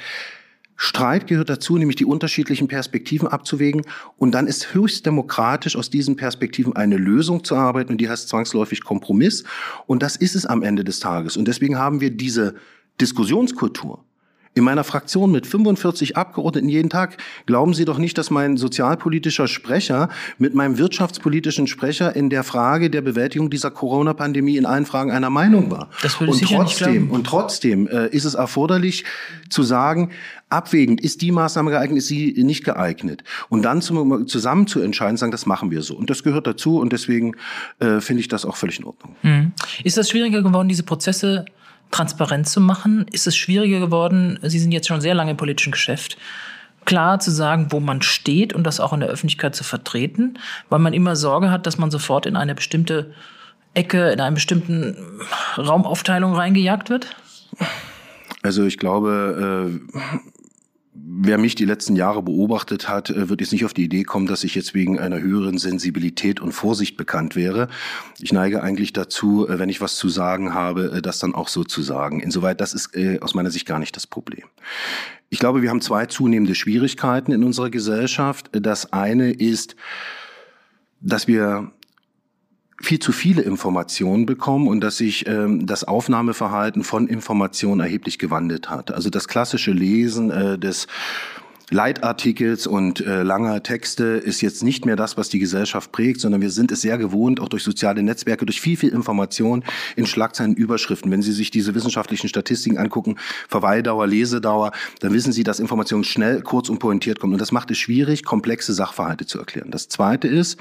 Streit 0.80 1.26
gehört 1.26 1.50
dazu, 1.50 1.76
nämlich 1.76 1.96
die 1.96 2.04
unterschiedlichen 2.04 2.68
Perspektiven 2.68 3.26
abzuwägen. 3.26 3.82
Und 4.16 4.30
dann 4.30 4.46
ist 4.46 4.72
höchst 4.74 5.04
demokratisch, 5.04 5.74
aus 5.74 5.90
diesen 5.90 6.14
Perspektiven 6.14 6.76
eine 6.76 6.96
Lösung 6.96 7.42
zu 7.42 7.56
arbeiten. 7.56 7.90
Und 7.90 8.00
die 8.00 8.08
heißt 8.08 8.28
zwangsläufig 8.28 8.84
Kompromiss. 8.84 9.42
Und 9.86 10.04
das 10.04 10.14
ist 10.14 10.36
es 10.36 10.46
am 10.46 10.62
Ende 10.62 10.84
des 10.84 11.00
Tages. 11.00 11.36
Und 11.36 11.48
deswegen 11.48 11.78
haben 11.78 12.00
wir 12.00 12.12
diese 12.12 12.54
Diskussionskultur 13.00 14.04
in 14.58 14.64
meiner 14.64 14.84
Fraktion 14.84 15.30
mit 15.30 15.46
45 15.46 16.16
Abgeordneten 16.16 16.68
jeden 16.68 16.90
Tag. 16.90 17.16
Glauben 17.46 17.74
Sie 17.74 17.84
doch 17.84 17.98
nicht, 17.98 18.18
dass 18.18 18.30
mein 18.30 18.56
sozialpolitischer 18.56 19.48
Sprecher 19.48 20.08
mit 20.36 20.54
meinem 20.54 20.78
wirtschaftspolitischen 20.78 21.66
Sprecher 21.66 22.14
in 22.14 22.28
der 22.28 22.44
Frage 22.44 22.90
der 22.90 23.00
Bewältigung 23.00 23.50
dieser 23.50 23.70
Corona-Pandemie 23.70 24.56
in 24.56 24.66
allen 24.66 24.84
Fragen 24.84 25.10
einer 25.10 25.30
Meinung 25.30 25.70
war. 25.70 25.90
Das 26.02 26.20
würde 26.20 26.32
und 26.32 26.42
trotzdem, 26.42 27.02
nicht 27.04 27.12
und 27.12 27.26
trotzdem 27.26 27.86
äh, 27.88 28.08
ist 28.08 28.24
es 28.24 28.34
erforderlich 28.34 29.04
zu 29.48 29.62
sagen, 29.62 30.10
abwägend, 30.50 31.00
ist 31.00 31.20
die 31.22 31.30
Maßnahme 31.30 31.70
geeignet, 31.70 31.98
ist 31.98 32.08
sie 32.08 32.34
nicht 32.38 32.64
geeignet. 32.64 33.22
Und 33.48 33.62
dann 33.62 33.82
zum, 33.82 34.26
zusammen 34.26 34.66
zu 34.66 34.80
entscheiden, 34.80 35.16
sagen, 35.16 35.32
das 35.32 35.46
machen 35.46 35.70
wir 35.70 35.82
so. 35.82 35.94
Und 35.94 36.10
das 36.10 36.22
gehört 36.22 36.46
dazu 36.46 36.78
und 36.78 36.92
deswegen 36.92 37.34
äh, 37.78 38.00
finde 38.00 38.20
ich 38.20 38.28
das 38.28 38.44
auch 38.44 38.56
völlig 38.56 38.78
in 38.80 38.86
Ordnung. 38.86 39.16
Mhm. 39.22 39.52
Ist 39.84 39.96
das 39.96 40.10
schwieriger 40.10 40.42
geworden, 40.42 40.68
diese 40.68 40.82
Prozesse 40.82 41.44
transparent 41.90 42.48
zu 42.48 42.60
machen? 42.60 43.06
Ist 43.12 43.26
es 43.26 43.36
schwieriger 43.36 43.80
geworden? 43.80 44.38
Sie 44.42 44.58
sind 44.58 44.72
jetzt 44.72 44.88
schon 44.88 45.00
sehr 45.00 45.14
lange 45.14 45.32
im 45.32 45.36
politischen 45.36 45.72
Geschäft. 45.72 46.18
Klar 46.84 47.20
zu 47.20 47.30
sagen, 47.30 47.68
wo 47.70 47.80
man 47.80 48.02
steht 48.02 48.52
und 48.52 48.64
das 48.64 48.80
auch 48.80 48.92
in 48.92 49.00
der 49.00 49.08
Öffentlichkeit 49.08 49.54
zu 49.54 49.64
vertreten, 49.64 50.38
weil 50.68 50.78
man 50.78 50.94
immer 50.94 51.16
Sorge 51.16 51.50
hat, 51.50 51.66
dass 51.66 51.78
man 51.78 51.90
sofort 51.90 52.24
in 52.24 52.36
eine 52.36 52.54
bestimmte 52.54 53.12
Ecke, 53.74 54.10
in 54.10 54.20
einer 54.20 54.34
bestimmten 54.34 54.96
Raumaufteilung 55.56 56.34
reingejagt 56.34 56.88
wird? 56.90 57.14
Also 58.42 58.64
ich 58.64 58.78
glaube, 58.78 59.70
äh, 59.70 59.98
Wer 61.00 61.38
mich 61.38 61.54
die 61.54 61.64
letzten 61.64 61.96
Jahre 61.96 62.22
beobachtet 62.22 62.88
hat, 62.88 63.10
äh, 63.10 63.28
wird 63.28 63.40
jetzt 63.40 63.52
nicht 63.52 63.64
auf 63.64 63.74
die 63.74 63.84
Idee 63.84 64.04
kommen, 64.04 64.26
dass 64.26 64.44
ich 64.44 64.54
jetzt 64.54 64.74
wegen 64.74 64.98
einer 64.98 65.20
höheren 65.20 65.58
Sensibilität 65.58 66.40
und 66.40 66.52
Vorsicht 66.52 66.96
bekannt 66.96 67.36
wäre. 67.36 67.68
Ich 68.20 68.32
neige 68.32 68.62
eigentlich 68.62 68.92
dazu, 68.92 69.48
äh, 69.48 69.58
wenn 69.58 69.68
ich 69.68 69.80
was 69.80 69.96
zu 69.96 70.08
sagen 70.08 70.54
habe, 70.54 70.92
äh, 70.96 71.02
das 71.02 71.18
dann 71.18 71.34
auch 71.34 71.48
so 71.48 71.64
zu 71.64 71.82
sagen. 71.82 72.20
Insoweit, 72.20 72.60
das 72.60 72.74
ist 72.74 72.90
aus 73.20 73.34
meiner 73.34 73.50
Sicht 73.50 73.66
gar 73.66 73.78
nicht 73.78 73.94
das 73.96 74.06
Problem. 74.06 74.44
Ich 75.28 75.38
glaube, 75.38 75.62
wir 75.62 75.70
haben 75.70 75.80
zwei 75.80 76.06
zunehmende 76.06 76.54
Schwierigkeiten 76.54 77.32
in 77.32 77.44
unserer 77.44 77.70
Gesellschaft. 77.70 78.50
Das 78.52 78.92
eine 78.92 79.30
ist, 79.30 79.76
dass 81.00 81.28
wir 81.28 81.72
viel 82.80 82.98
zu 83.00 83.12
viele 83.12 83.42
Informationen 83.42 84.24
bekommen 84.26 84.68
und 84.68 84.80
dass 84.80 84.98
sich 84.98 85.26
ähm, 85.26 85.66
das 85.66 85.84
Aufnahmeverhalten 85.84 86.84
von 86.84 87.08
Informationen 87.08 87.80
erheblich 87.80 88.18
gewandelt 88.18 88.70
hat. 88.70 88.92
Also 88.92 89.10
das 89.10 89.26
klassische 89.26 89.72
Lesen 89.72 90.30
äh, 90.30 90.58
des 90.58 90.86
Leitartikels 91.70 92.66
und 92.66 93.00
äh, 93.00 93.22
langer 93.22 93.62
Texte 93.62 94.04
ist 94.04 94.40
jetzt 94.40 94.62
nicht 94.62 94.86
mehr 94.86 94.96
das, 94.96 95.18
was 95.18 95.28
die 95.28 95.38
Gesellschaft 95.38 95.92
prägt, 95.92 96.20
sondern 96.20 96.40
wir 96.40 96.50
sind 96.50 96.72
es 96.72 96.80
sehr 96.80 96.96
gewohnt, 96.96 97.40
auch 97.40 97.48
durch 97.48 97.62
soziale 97.62 98.02
Netzwerke, 98.02 98.46
durch 98.46 98.60
viel, 98.60 98.76
viel 98.76 98.90
Information 98.90 99.62
in 99.94 100.06
Schlagzeilen, 100.06 100.54
Überschriften. 100.54 101.10
Wenn 101.10 101.20
Sie 101.20 101.32
sich 101.32 101.50
diese 101.50 101.74
wissenschaftlichen 101.74 102.28
Statistiken 102.28 102.78
angucken, 102.78 103.16
Verweildauer, 103.48 104.06
Lesedauer, 104.06 104.72
dann 105.00 105.12
wissen 105.12 105.32
Sie, 105.32 105.44
dass 105.44 105.60
Information 105.60 106.04
schnell, 106.04 106.40
kurz 106.40 106.70
und 106.70 106.78
pointiert 106.78 107.20
kommt. 107.20 107.34
Und 107.34 107.40
das 107.40 107.52
macht 107.52 107.70
es 107.70 107.78
schwierig, 107.78 108.24
komplexe 108.24 108.72
Sachverhalte 108.72 109.26
zu 109.26 109.38
erklären. 109.38 109.70
Das 109.70 109.88
Zweite 109.88 110.26
ist, 110.26 110.58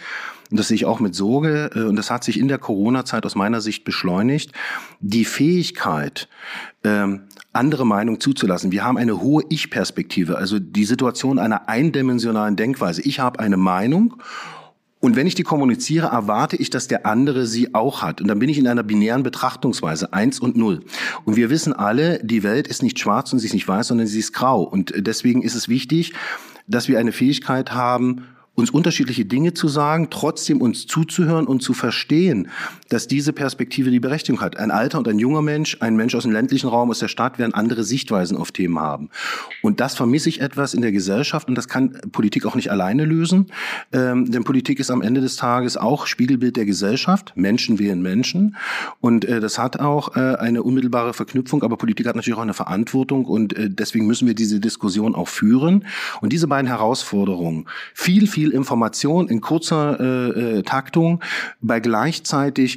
und 0.52 0.60
das 0.60 0.68
sehe 0.68 0.76
ich 0.76 0.86
auch 0.86 1.00
mit 1.00 1.16
Sorge, 1.16 1.72
äh, 1.74 1.84
und 1.84 1.96
das 1.96 2.12
hat 2.12 2.24
sich 2.24 2.40
in 2.40 2.48
der 2.48 2.58
Corona-Zeit 2.58 3.26
aus 3.26 3.36
meiner 3.36 3.62
Sicht 3.62 3.86
beschleunigt, 3.86 4.52
die 5.00 5.26
Fähigkeit, 5.26 6.28
ähm, 6.84 7.24
andere 7.54 7.86
Meinung 7.86 8.20
zuzulassen. 8.20 8.72
Wir 8.72 8.84
haben 8.84 8.98
eine 8.98 9.22
hohe 9.22 9.44
Ich-Perspektive, 9.50 10.38
also 10.38 10.60
die 10.60 10.86
Situation 10.86 11.40
einer 11.40 11.70
eindimensionalen 11.70 12.56
Denkweise. 12.56 13.02
Ich 13.02 13.20
habe 13.20 13.40
eine 13.40 13.58
Meinung 13.58 14.22
und 15.00 15.16
wenn 15.16 15.28
ich 15.28 15.36
die 15.36 15.44
kommuniziere, 15.44 16.08
erwarte 16.08 16.56
ich, 16.56 16.70
dass 16.70 16.88
der 16.88 17.06
andere 17.06 17.46
sie 17.46 17.76
auch 17.76 18.02
hat. 18.02 18.20
Und 18.20 18.28
dann 18.28 18.40
bin 18.40 18.50
ich 18.50 18.58
in 18.58 18.68
einer 18.68 18.84
binären 18.84 19.22
Betrachtungsweise, 19.22 20.12
eins 20.12 20.40
und 20.40 20.58
null. 20.58 20.84
Und 21.24 21.36
wir 21.36 21.50
wissen 21.50 21.72
alle, 21.72 22.20
die 22.24 22.42
Welt 22.44 22.68
ist 22.68 22.82
nicht 22.82 23.00
schwarz 23.00 23.32
und 23.32 23.40
sie 23.40 23.48
ist 23.48 23.54
nicht 23.54 23.68
weiß, 23.68 23.88
sondern 23.88 24.08
sie 24.08 24.20
ist 24.20 24.34
grau. 24.34 24.64
Und 24.64 24.94
deswegen 24.98 25.44
ist 25.44 25.56
es 25.56 25.70
wichtig, 25.70 26.14
dass 26.68 26.88
wir 26.88 26.98
eine 26.98 27.12
Fähigkeit 27.12 27.74
haben, 27.74 28.24
uns 28.56 28.72
unterschiedliche 28.72 29.24
Dinge 29.24 29.54
zu 29.54 29.68
sagen, 29.68 30.08
trotzdem 30.10 30.62
uns 30.62 30.88
zuzuhören 30.88 31.46
und 31.46 31.62
zu 31.62 31.74
verstehen, 31.74 32.50
dass 32.90 33.08
diese 33.08 33.34
Perspektive 33.34 33.92
die 33.92 34.00
Berechtigung 34.00 34.42
hat. 34.42 34.58
Ein 34.58 34.72
alter 34.72 34.98
und 34.98 35.08
ein 35.08 35.20
junger 35.20 35.42
Mensch, 35.42 35.78
ein 35.80 35.96
Mensch 35.96 36.16
aus 36.16 36.24
dem 36.24 36.32
ländlichen 36.32 36.68
Raum, 36.68 36.90
aus 36.90 37.00
der 37.00 37.08
Stadt 37.08 37.40
werden 37.40 37.54
andere 37.54 37.84
Sichtweisen 37.84 38.38
auf 38.38 38.52
Themen 38.52 38.80
haben. 38.80 39.10
Und 39.62 39.80
das 39.80 39.96
vermisse 39.96 40.30
ich 40.30 40.42
etwas 40.42 40.74
in 40.74 40.82
der 40.82 40.92
Gesellschaft 40.92 41.48
und 41.48 41.56
das 41.56 41.68
kann 41.68 42.00
Politik 42.12 42.46
auch 42.46 42.56
nicht 42.56 42.72
alleine 42.72 43.06
lösen. 43.06 43.48
Ähm, 43.92 44.32
denn 44.32 44.44
Politik 44.44 44.80
ist 44.80 44.92
am 44.92 45.02
Ende 45.02 45.22
des 45.22 45.36
Tages 45.36 45.78
auch 45.78 46.08
Spiegelbild 46.08 46.58
der 46.58 46.66
Gesellschaft. 46.66 47.34
Menschen 47.36 47.80
wählen 47.80 48.02
Menschen. 48.02 48.56
Und 49.00 49.26
äh, 49.26 49.40
das 49.40 49.60
hat 49.60 49.80
auch 49.80 50.16
äh, 50.16 50.36
eine 50.36 50.64
unmittelbare 50.64 51.14
Verknüpfung. 51.14 51.64
Aber 51.64 51.78
Politik 51.78 52.08
hat 52.08 52.16
natürlich 52.16 52.38
auch 52.38 52.44
eine 52.44 52.54
Verantwortung 52.54 53.26
und 53.26 53.58
äh, 53.58 53.70
deswegen 53.70 54.08
müssen 54.08 54.28
wir 54.28 54.36
diese 54.36 54.60
Diskussion 54.60 55.16
auch 55.16 55.28
führen. 55.28 55.86
Und 56.22 56.34
diese 56.34 56.48
beiden 56.48 56.68
Herausforderungen, 56.68 57.68
viel, 57.94 58.28
viel 58.28 58.52
Information 58.52 59.28
in 59.28 59.42
kurzer 59.42 60.00
äh, 60.00 60.60
äh, 60.60 60.64
Taktung 60.64 61.24
bei 61.62 61.80
gleichzeitig 61.80 62.77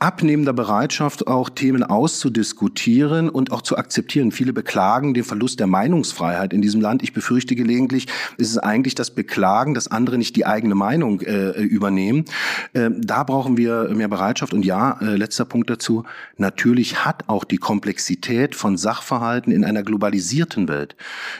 abnehmender 0.00 0.52
Bereitschaft, 0.52 1.26
auch 1.26 1.50
Themen 1.50 1.82
auszudiskutieren 1.82 3.28
und 3.28 3.50
auch 3.50 3.62
zu 3.62 3.76
akzeptieren. 3.76 4.30
Viele 4.30 4.52
beklagen 4.52 5.12
den 5.12 5.24
Verlust 5.24 5.58
der 5.58 5.66
Meinungsfreiheit 5.66 6.52
in 6.52 6.62
diesem 6.62 6.80
Land. 6.80 7.02
Ich 7.02 7.12
befürchte 7.12 7.56
gelegentlich, 7.56 8.06
ist 8.36 8.50
es 8.50 8.58
eigentlich 8.58 8.94
das 8.94 9.10
Beklagen, 9.10 9.74
dass 9.74 9.88
andere 9.88 10.16
nicht 10.16 10.36
die 10.36 10.46
eigene 10.46 10.76
Meinung 10.76 11.20
äh, 11.22 11.60
übernehmen. 11.62 12.26
Äh, 12.74 12.90
da 12.96 13.24
brauchen 13.24 13.56
wir 13.56 13.88
mehr 13.92 14.06
Bereitschaft. 14.06 14.54
Und 14.54 14.64
ja, 14.64 14.98
äh, 15.00 15.16
letzter 15.16 15.44
Punkt 15.44 15.68
dazu. 15.68 16.04
Natürlich 16.36 17.04
hat 17.04 17.24
auch 17.26 17.42
die 17.42 17.58
Komplexität 17.58 18.54
von 18.54 18.76
Sachverhalten 18.76 19.52
in 19.52 19.64
einer 19.64 19.82
globalisierten 19.82 20.68
Welt 20.68 20.94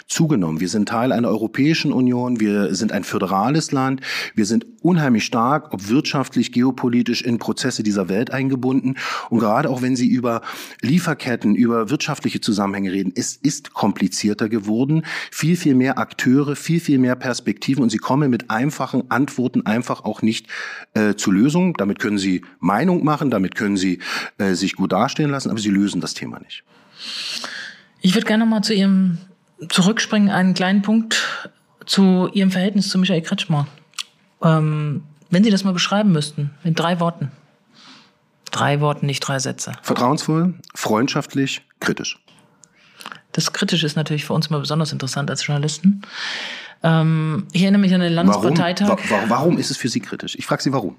zugenommen. 0.08 0.58
Wir 0.58 0.68
sind 0.68 0.88
Teil 0.88 1.12
einer 1.12 1.28
Europäischen 1.28 1.92
Union. 1.92 2.40
Wir 2.40 2.74
sind 2.74 2.90
ein 2.90 3.04
föderales 3.04 3.70
Land. 3.70 4.00
Wir 4.34 4.46
sind 4.46 4.66
unheimlich 4.82 5.24
stark, 5.24 5.72
ob 5.72 5.88
wirtschaftlich, 5.88 6.50
geopolitisch 6.50 7.22
in 7.22 7.38
Prozesse 7.38 7.84
dieser 7.84 8.08
Welt 8.08 8.32
eingebunden 8.32 8.47
eingebunden. 8.48 8.96
Und 9.30 9.38
gerade 9.38 9.68
auch 9.68 9.82
wenn 9.82 9.96
Sie 9.96 10.08
über 10.08 10.42
Lieferketten, 10.80 11.54
über 11.54 11.90
wirtschaftliche 11.90 12.40
Zusammenhänge 12.40 12.92
reden, 12.92 13.12
es 13.14 13.36
ist 13.36 13.74
komplizierter 13.74 14.48
geworden. 14.48 15.04
Viel, 15.30 15.56
viel 15.56 15.74
mehr 15.74 15.98
Akteure, 15.98 16.56
viel, 16.56 16.80
viel 16.80 16.98
mehr 16.98 17.16
Perspektiven 17.16 17.82
und 17.82 17.90
Sie 17.90 17.98
kommen 17.98 18.30
mit 18.30 18.50
einfachen 18.50 19.10
Antworten 19.10 19.66
einfach 19.66 20.04
auch 20.04 20.22
nicht 20.22 20.46
äh, 20.94 21.14
zu 21.14 21.30
Lösungen. 21.30 21.74
Damit 21.74 21.98
können 21.98 22.18
Sie 22.18 22.42
Meinung 22.60 23.04
machen, 23.04 23.30
damit 23.30 23.54
können 23.54 23.76
Sie 23.76 24.00
äh, 24.38 24.54
sich 24.54 24.76
gut 24.76 24.92
darstellen 24.92 25.30
lassen, 25.30 25.50
aber 25.50 25.60
Sie 25.60 25.70
lösen 25.70 26.00
das 26.00 26.14
Thema 26.14 26.38
nicht. 26.40 26.64
Ich 28.00 28.14
würde 28.14 28.26
gerne 28.26 28.44
noch 28.44 28.50
mal 28.50 28.62
zu 28.62 28.74
Ihrem 28.74 29.18
zurückspringen, 29.68 30.30
einen 30.30 30.54
kleinen 30.54 30.82
Punkt 30.82 31.48
zu 31.84 32.28
Ihrem 32.32 32.50
Verhältnis 32.50 32.88
zu 32.88 32.98
Michael 32.98 33.22
Kretschmer. 33.22 33.66
Ähm, 34.42 35.02
wenn 35.30 35.44
Sie 35.44 35.50
das 35.50 35.64
mal 35.64 35.72
beschreiben 35.72 36.12
müssten, 36.12 36.50
in 36.64 36.74
drei 36.74 37.00
Worten. 37.00 37.30
Drei 38.50 38.80
Worte, 38.80 39.06
nicht 39.06 39.20
drei 39.20 39.38
Sätze. 39.38 39.72
Vertrauensvoll, 39.82 40.54
freundschaftlich, 40.74 41.62
kritisch. 41.80 42.18
Das 43.32 43.52
Kritische 43.52 43.86
ist 43.86 43.96
natürlich 43.96 44.24
für 44.24 44.32
uns 44.32 44.48
immer 44.48 44.60
besonders 44.60 44.92
interessant 44.92 45.30
als 45.30 45.46
Journalisten. 45.46 46.02
Ähm, 46.82 47.46
ich 47.52 47.62
erinnere 47.62 47.80
mich 47.80 47.94
an 47.94 48.00
den 48.00 48.12
Landesparteitag. 48.12 48.98
Warum, 49.08 49.30
warum 49.30 49.58
ist 49.58 49.70
es 49.70 49.76
für 49.76 49.88
Sie 49.88 50.00
kritisch? 50.00 50.36
Ich 50.36 50.46
frage 50.46 50.62
Sie, 50.62 50.72
warum? 50.72 50.96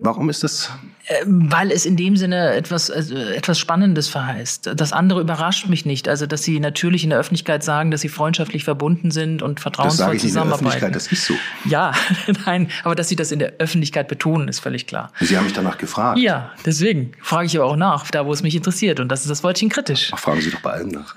Warum 0.00 0.30
ist 0.30 0.42
das? 0.42 0.70
Äh, 1.10 1.24
weil 1.26 1.72
es 1.72 1.86
in 1.86 1.96
dem 1.96 2.16
Sinne 2.16 2.54
etwas, 2.54 2.90
also 2.90 3.16
etwas 3.16 3.58
Spannendes 3.58 4.08
verheißt. 4.08 4.70
Das 4.76 4.92
andere 4.92 5.20
überrascht 5.20 5.68
mich 5.68 5.84
nicht. 5.84 6.08
Also, 6.08 6.26
dass 6.26 6.42
Sie 6.44 6.60
natürlich 6.60 7.02
in 7.02 7.10
der 7.10 7.18
Öffentlichkeit 7.18 7.64
sagen, 7.64 7.90
dass 7.90 8.02
Sie 8.02 8.08
freundschaftlich 8.08 8.62
verbunden 8.62 9.10
sind 9.10 9.42
und 9.42 9.58
vertrauensvoll 9.58 10.14
das 10.14 10.22
zusammenarbeiten. 10.22 10.92
Das 10.92 11.10
ist 11.10 11.26
so. 11.26 11.34
Ja, 11.64 11.92
nein, 12.46 12.68
aber 12.84 12.94
dass 12.94 13.08
Sie 13.08 13.16
das 13.16 13.32
in 13.32 13.40
der 13.40 13.54
Öffentlichkeit 13.58 14.06
betonen, 14.06 14.46
ist 14.46 14.60
völlig 14.60 14.86
klar. 14.86 15.12
Sie 15.20 15.36
haben 15.36 15.44
mich 15.44 15.52
danach 15.52 15.78
gefragt. 15.78 16.18
Ja, 16.18 16.52
deswegen 16.64 17.12
frage 17.20 17.46
ich 17.46 17.56
aber 17.58 17.66
auch 17.66 17.76
nach, 17.76 18.08
da 18.10 18.24
wo 18.24 18.32
es 18.32 18.42
mich 18.42 18.54
interessiert. 18.54 19.00
Und 19.00 19.08
das 19.08 19.22
ist 19.22 19.30
das 19.30 19.42
Wörtchen 19.42 19.68
kritisch. 19.68 20.10
Ach, 20.14 20.18
fragen 20.18 20.40
Sie 20.40 20.50
doch 20.50 20.60
bei 20.60 20.70
allem 20.70 20.90
nach. 20.90 21.14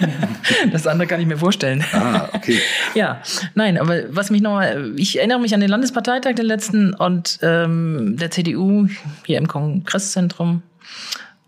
das 0.72 0.86
andere 0.88 1.06
kann 1.06 1.20
ich 1.20 1.26
mir 1.26 1.38
vorstellen. 1.38 1.84
Ah, 1.92 2.28
okay. 2.32 2.58
Ja, 2.94 3.22
nein, 3.54 3.78
aber 3.78 4.02
was 4.08 4.30
mich 4.30 4.42
nochmal, 4.42 4.92
ich 4.96 5.18
erinnere 5.18 5.38
mich 5.38 5.54
an 5.54 5.60
den 5.60 5.70
Landesparteitag, 5.70 6.34
den 6.34 6.46
letzten, 6.46 6.92
und 6.92 7.38
ähm, 7.42 8.09
der 8.16 8.30
CDU 8.30 8.88
hier 9.24 9.38
im 9.38 9.48
Kongresszentrum. 9.48 10.62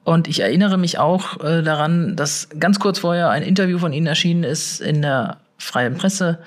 Und 0.05 0.27
ich 0.29 0.41
erinnere 0.41 0.79
mich 0.79 0.99
auch 0.99 1.43
äh, 1.43 1.63
daran, 1.63 2.17
dass 2.17 2.49
ganz 2.59 2.81
kurz 2.81 2.99
vorher 2.99 3.31
ein 3.31 3.43
Interview 3.43 3.79
von 3.79 3.93
Ihnen 3.93 4.07
erschienen 4.07 4.45
ist 4.45 4.81
in 4.81 5.03
der 5.03 5.39
Freien 5.59 5.97
Presse. 5.97 6.39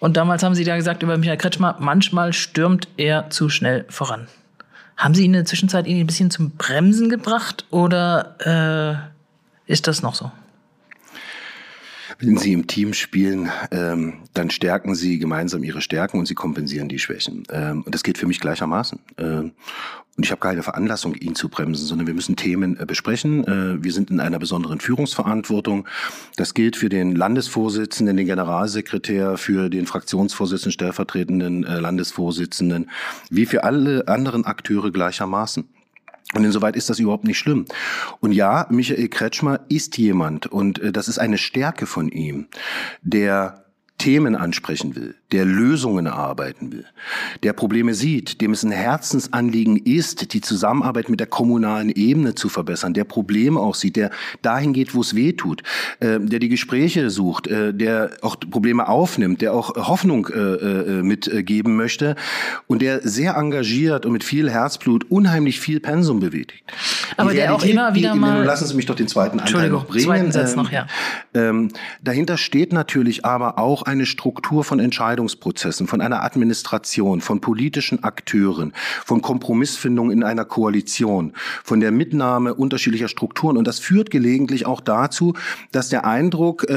Und 0.00 0.16
damals 0.16 0.42
haben 0.42 0.54
Sie 0.54 0.64
da 0.64 0.76
gesagt 0.76 1.02
über 1.02 1.16
Michael 1.16 1.38
Kretschmer, 1.38 1.76
manchmal 1.78 2.32
stürmt 2.32 2.88
er 2.96 3.30
zu 3.30 3.48
schnell 3.48 3.84
voran. 3.88 4.28
Haben 4.96 5.14
Sie 5.14 5.22
ihn 5.24 5.30
in 5.30 5.40
der 5.40 5.44
Zwischenzeit 5.46 5.86
ihn 5.86 5.98
ein 5.98 6.06
bisschen 6.06 6.30
zum 6.30 6.50
Bremsen 6.50 7.08
gebracht 7.08 7.64
oder 7.70 9.08
äh, 9.66 9.72
ist 9.72 9.86
das 9.86 10.02
noch 10.02 10.14
so? 10.14 10.30
Wenn 12.20 12.36
Sie 12.36 12.52
im 12.52 12.66
Team 12.66 12.92
spielen, 12.92 13.50
ähm, 13.70 14.14
dann 14.34 14.50
stärken 14.50 14.94
Sie 14.94 15.18
gemeinsam 15.18 15.64
Ihre 15.64 15.80
Stärken 15.80 16.18
und 16.18 16.26
Sie 16.26 16.34
kompensieren 16.34 16.88
die 16.88 16.98
Schwächen. 16.98 17.44
Ähm, 17.50 17.82
und 17.82 17.94
das 17.94 18.02
geht 18.02 18.18
für 18.18 18.26
mich 18.26 18.40
gleichermaßen. 18.40 18.98
Ähm, 19.18 19.52
und 20.16 20.24
ich 20.24 20.32
habe 20.32 20.40
keine 20.40 20.62
Veranlassung, 20.62 21.14
ihn 21.14 21.34
zu 21.34 21.48
bremsen, 21.48 21.86
sondern 21.86 22.06
wir 22.06 22.12
müssen 22.12 22.36
Themen 22.36 22.78
äh, 22.78 22.84
besprechen. 22.84 23.42
Äh, 23.44 23.82
wir 23.82 23.90
sind 23.90 24.10
in 24.10 24.20
einer 24.20 24.38
besonderen 24.38 24.78
Führungsverantwortung. 24.78 25.88
Das 26.36 26.52
gilt 26.52 26.76
für 26.76 26.90
den 26.90 27.16
Landesvorsitzenden, 27.16 28.18
den 28.18 28.26
Generalsekretär, 28.26 29.38
für 29.38 29.70
den 29.70 29.86
Fraktionsvorsitzenden, 29.86 30.72
stellvertretenden 30.72 31.64
äh, 31.64 31.80
Landesvorsitzenden, 31.80 32.90
wie 33.30 33.46
für 33.46 33.64
alle 33.64 34.08
anderen 34.08 34.44
Akteure 34.44 34.90
gleichermaßen. 34.90 35.66
Und 36.34 36.44
insoweit 36.44 36.76
ist 36.76 36.88
das 36.88 36.98
überhaupt 36.98 37.24
nicht 37.24 37.38
schlimm. 37.38 37.64
Und 38.20 38.32
ja, 38.32 38.66
Michael 38.70 39.08
Kretschmer 39.08 39.60
ist 39.68 39.98
jemand, 39.98 40.46
und 40.46 40.78
äh, 40.78 40.92
das 40.92 41.08
ist 41.08 41.18
eine 41.18 41.38
Stärke 41.38 41.86
von 41.86 42.08
ihm, 42.08 42.46
der 43.02 43.64
Themen 43.98 44.36
ansprechen 44.36 44.94
will, 44.94 45.16
der 45.32 45.44
Lösungen 45.44 46.06
erarbeiten 46.06 46.72
will, 46.72 46.84
der 47.42 47.52
Probleme 47.52 47.94
sieht, 47.94 48.40
dem 48.40 48.52
es 48.52 48.62
ein 48.62 48.72
Herzensanliegen 48.72 49.76
ist, 49.76 50.32
die 50.34 50.40
Zusammenarbeit 50.40 51.08
mit 51.08 51.20
der 51.20 51.26
kommunalen 51.26 51.90
Ebene 51.90 52.34
zu 52.34 52.48
verbessern, 52.48 52.94
der 52.94 53.04
Probleme 53.04 53.60
auch 53.60 53.74
sieht, 53.74 53.96
der 53.96 54.10
dahin 54.42 54.72
geht, 54.72 54.94
wo 54.94 55.00
es 55.00 55.14
weh 55.14 55.32
tut, 55.32 55.62
äh, 56.00 56.18
der 56.20 56.38
die 56.38 56.48
Gespräche 56.48 57.10
sucht, 57.10 57.46
äh, 57.46 57.72
der 57.72 58.10
auch 58.22 58.36
Probleme 58.38 58.88
aufnimmt, 58.88 59.40
der 59.40 59.54
auch 59.54 59.74
Hoffnung 59.76 60.28
äh, 60.28 60.38
äh 60.38 61.02
mitgeben 61.02 61.76
möchte 61.76 62.16
und 62.66 62.82
der 62.82 63.00
sehr 63.06 63.36
engagiert 63.36 64.06
und 64.06 64.12
mit 64.12 64.24
viel 64.24 64.50
Herzblut 64.50 65.10
unheimlich 65.10 65.60
viel 65.60 65.80
Pensum 65.80 66.20
bewegt. 66.20 66.52
Aber 67.16 67.32
der 67.32 67.54
auch 67.54 67.64
immer 67.64 67.94
wieder 67.94 68.14
mal... 68.14 68.44
Lassen 68.44 68.66
Sie 68.66 68.74
mich 68.74 68.86
doch 68.86 68.94
den 68.94 69.08
zweiten 69.08 69.40
Anteil 69.40 69.70
noch 69.70 69.86
bringen. 69.86 70.04
Zweiten 70.04 70.32
Satz 70.32 70.56
noch, 70.56 70.70
ja. 70.70 70.86
Ähm, 71.34 71.68
dahinter 72.02 72.36
steht 72.36 72.72
natürlich 72.72 73.24
aber 73.24 73.58
auch 73.58 73.82
eine 73.82 74.06
Struktur 74.06 74.64
von 74.64 74.80
Entscheidungsprozessen, 75.20 75.86
von 75.86 76.00
einer 76.00 76.22
Administration, 76.22 77.20
von 77.20 77.40
politischen 77.40 78.02
Akteuren, 78.02 78.72
von 79.04 79.20
Kompromissfindung 79.22 80.10
in 80.10 80.24
einer 80.24 80.44
Koalition, 80.44 81.32
von 81.62 81.80
der 81.80 81.92
Mitnahme 81.92 82.54
unterschiedlicher 82.54 83.08
Strukturen. 83.08 83.56
Und 83.56 83.66
das 83.66 83.78
führt 83.78 84.10
gelegentlich 84.10 84.66
auch 84.66 84.80
dazu, 84.80 85.34
dass 85.72 85.88
der 85.88 86.04
Eindruck 86.04 86.68
äh, 86.68 86.74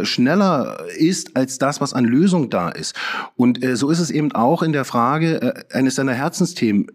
äh 0.00 0.04
schneller 0.04 0.84
ist 0.96 1.36
als 1.36 1.58
das, 1.58 1.80
was 1.80 1.92
an 1.92 2.04
Lösung 2.04 2.50
da 2.50 2.68
ist. 2.68 2.94
Und 3.36 3.62
äh, 3.62 3.76
so 3.76 3.90
ist 3.90 3.98
es 3.98 4.10
eben 4.10 4.32
auch 4.32 4.62
in 4.62 4.72
der 4.72 4.84
Frage 4.84 5.42
äh, 5.70 5.76
eines 5.76 5.96
seiner 5.96 6.14
Herzensthemen 6.14 6.86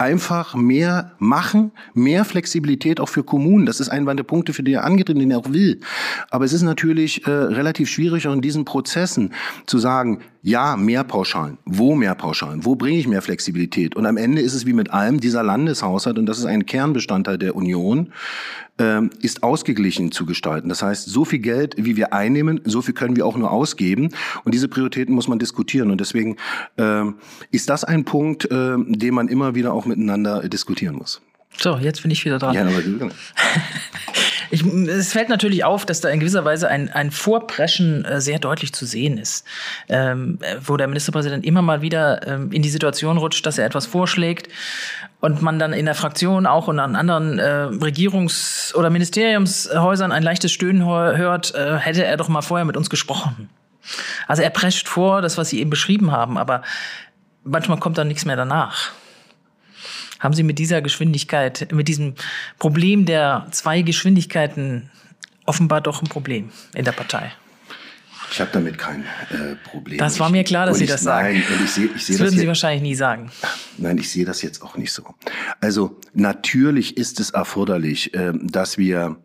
einfach 0.00 0.54
mehr 0.54 1.12
machen, 1.18 1.72
mehr 1.92 2.24
Flexibilität 2.24 3.00
auch 3.00 3.08
für 3.08 3.22
Kommunen. 3.22 3.66
Das 3.66 3.80
ist 3.80 3.90
einer 3.90 4.14
der 4.14 4.24
Punkte, 4.24 4.54
für 4.54 4.62
die 4.62 4.72
er 4.72 4.84
angetreten, 4.84 5.20
den 5.20 5.30
er 5.30 5.38
auch 5.38 5.52
will. 5.52 5.80
Aber 6.30 6.44
es 6.46 6.54
ist 6.54 6.62
natürlich 6.62 7.26
äh, 7.26 7.30
relativ 7.30 7.90
schwierig 7.90 8.26
auch 8.26 8.32
in 8.32 8.40
diesen 8.40 8.64
Prozessen 8.64 9.34
zu 9.66 9.78
sagen, 9.78 10.22
ja, 10.42 10.76
mehr 10.76 11.04
Pauschalen. 11.04 11.58
Wo 11.64 11.94
mehr 11.94 12.14
Pauschalen? 12.14 12.64
Wo 12.64 12.74
bringe 12.74 12.98
ich 12.98 13.06
mehr 13.06 13.22
Flexibilität? 13.22 13.94
Und 13.94 14.06
am 14.06 14.16
Ende 14.16 14.40
ist 14.40 14.54
es 14.54 14.66
wie 14.66 14.72
mit 14.72 14.90
allem, 14.90 15.20
dieser 15.20 15.42
Landeshaushalt, 15.42 16.18
und 16.18 16.26
das 16.26 16.38
ist 16.38 16.46
ein 16.46 16.64
Kernbestandteil 16.64 17.36
der 17.36 17.54
Union, 17.56 18.12
ähm, 18.78 19.10
ist 19.20 19.42
ausgeglichen 19.42 20.12
zu 20.12 20.24
gestalten. 20.24 20.70
Das 20.70 20.82
heißt, 20.82 21.06
so 21.08 21.26
viel 21.26 21.40
Geld, 21.40 21.74
wie 21.76 21.96
wir 21.96 22.14
einnehmen, 22.14 22.60
so 22.64 22.80
viel 22.80 22.94
können 22.94 23.16
wir 23.16 23.26
auch 23.26 23.36
nur 23.36 23.50
ausgeben. 23.50 24.10
Und 24.44 24.54
diese 24.54 24.68
Prioritäten 24.68 25.14
muss 25.14 25.28
man 25.28 25.38
diskutieren. 25.38 25.90
Und 25.90 26.00
deswegen 26.00 26.36
ähm, 26.78 27.16
ist 27.50 27.68
das 27.68 27.84
ein 27.84 28.04
Punkt, 28.04 28.50
äh, 28.50 28.76
den 28.78 29.14
man 29.14 29.28
immer 29.28 29.54
wieder 29.54 29.74
auch 29.74 29.84
miteinander 29.84 30.48
diskutieren 30.48 30.96
muss. 30.96 31.20
So, 31.58 31.76
jetzt 31.76 32.00
bin 32.02 32.10
ich 32.10 32.24
wieder 32.24 32.38
dran. 32.38 32.54
Ja, 32.54 32.62
aber 32.62 32.72
Ich, 34.50 34.64
es 34.64 35.12
fällt 35.12 35.28
natürlich 35.28 35.64
auf, 35.64 35.86
dass 35.86 36.00
da 36.00 36.08
in 36.08 36.20
gewisser 36.20 36.44
Weise 36.44 36.68
ein, 36.68 36.90
ein 36.90 37.10
Vorpreschen 37.10 38.04
äh, 38.04 38.20
sehr 38.20 38.38
deutlich 38.38 38.72
zu 38.72 38.84
sehen 38.84 39.18
ist, 39.18 39.46
ähm, 39.88 40.38
wo 40.64 40.76
der 40.76 40.88
Ministerpräsident 40.88 41.44
immer 41.44 41.62
mal 41.62 41.82
wieder 41.82 42.26
ähm, 42.26 42.52
in 42.52 42.62
die 42.62 42.68
Situation 42.68 43.16
rutscht, 43.16 43.46
dass 43.46 43.58
er 43.58 43.66
etwas 43.66 43.86
vorschlägt 43.86 44.48
und 45.20 45.42
man 45.42 45.58
dann 45.58 45.72
in 45.72 45.86
der 45.86 45.94
Fraktion 45.94 46.46
auch 46.46 46.68
und 46.68 46.78
an 46.78 46.96
anderen 46.96 47.38
äh, 47.38 47.68
Regierungs- 47.70 48.74
oder 48.74 48.90
Ministeriumshäusern 48.90 50.12
ein 50.12 50.22
leichtes 50.22 50.50
Stöhnen 50.52 50.84
hört, 50.84 51.54
äh, 51.54 51.76
hätte 51.76 52.04
er 52.04 52.16
doch 52.16 52.28
mal 52.28 52.42
vorher 52.42 52.64
mit 52.64 52.76
uns 52.76 52.90
gesprochen. 52.90 53.48
Also 54.26 54.42
er 54.42 54.50
prescht 54.50 54.88
vor, 54.88 55.22
das, 55.22 55.38
was 55.38 55.50
Sie 55.50 55.60
eben 55.60 55.70
beschrieben 55.70 56.12
haben, 56.12 56.38
aber 56.38 56.62
manchmal 57.44 57.78
kommt 57.78 57.98
dann 57.98 58.08
nichts 58.08 58.24
mehr 58.24 58.36
danach. 58.36 58.92
Haben 60.20 60.34
Sie 60.34 60.42
mit 60.42 60.58
dieser 60.58 60.82
Geschwindigkeit, 60.82 61.68
mit 61.72 61.88
diesem 61.88 62.14
Problem 62.58 63.06
der 63.06 63.46
zwei 63.50 63.82
Geschwindigkeiten 63.82 64.90
offenbar 65.46 65.80
doch 65.80 66.02
ein 66.02 66.08
Problem 66.08 66.50
in 66.74 66.84
der 66.84 66.92
Partei? 66.92 67.32
Ich 68.30 68.40
habe 68.40 68.50
damit 68.52 68.78
kein 68.78 69.02
äh, 69.02 69.56
Problem. 69.64 69.98
Das 69.98 70.20
war 70.20 70.30
mir 70.30 70.44
klar, 70.44 70.66
dass 70.66 70.78
Sie 70.78 70.86
das 70.86 71.02
sagen. 71.02 71.42
Nein, 71.48 71.60
ich 71.64 71.70
sehe, 71.70 71.88
ich 71.96 72.04
sehe 72.04 72.16
das 72.16 72.20
würden 72.20 72.34
das 72.34 72.40
Sie 72.40 72.46
wahrscheinlich 72.46 72.82
nie 72.82 72.94
sagen. 72.94 73.32
Nein, 73.76 73.98
ich 73.98 74.08
sehe 74.08 74.24
das 74.24 74.42
jetzt 74.42 74.62
auch 74.62 74.76
nicht 74.76 74.92
so. 74.92 75.02
Also 75.60 75.98
natürlich 76.14 76.96
ist 76.96 77.18
es 77.18 77.30
erforderlich, 77.30 78.14
äh, 78.14 78.32
dass 78.34 78.78
wir 78.78 79.16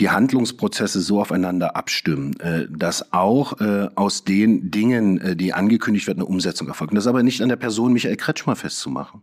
die 0.00 0.08
Handlungsprozesse 0.08 1.00
so 1.00 1.20
aufeinander 1.20 1.76
abstimmen, 1.76 2.38
äh, 2.40 2.66
dass 2.70 3.12
auch 3.12 3.60
äh, 3.60 3.88
aus 3.94 4.24
den 4.24 4.70
Dingen, 4.70 5.20
äh, 5.20 5.36
die 5.36 5.52
angekündigt 5.52 6.06
werden, 6.06 6.20
eine 6.20 6.26
Umsetzung 6.26 6.68
erfolgt. 6.68 6.92
Und 6.92 6.96
das 6.96 7.04
ist 7.04 7.08
aber 7.08 7.22
nicht 7.22 7.42
an 7.42 7.50
der 7.50 7.56
Person 7.56 7.92
Michael 7.92 8.16
Kretschmer 8.16 8.56
festzumachen, 8.56 9.20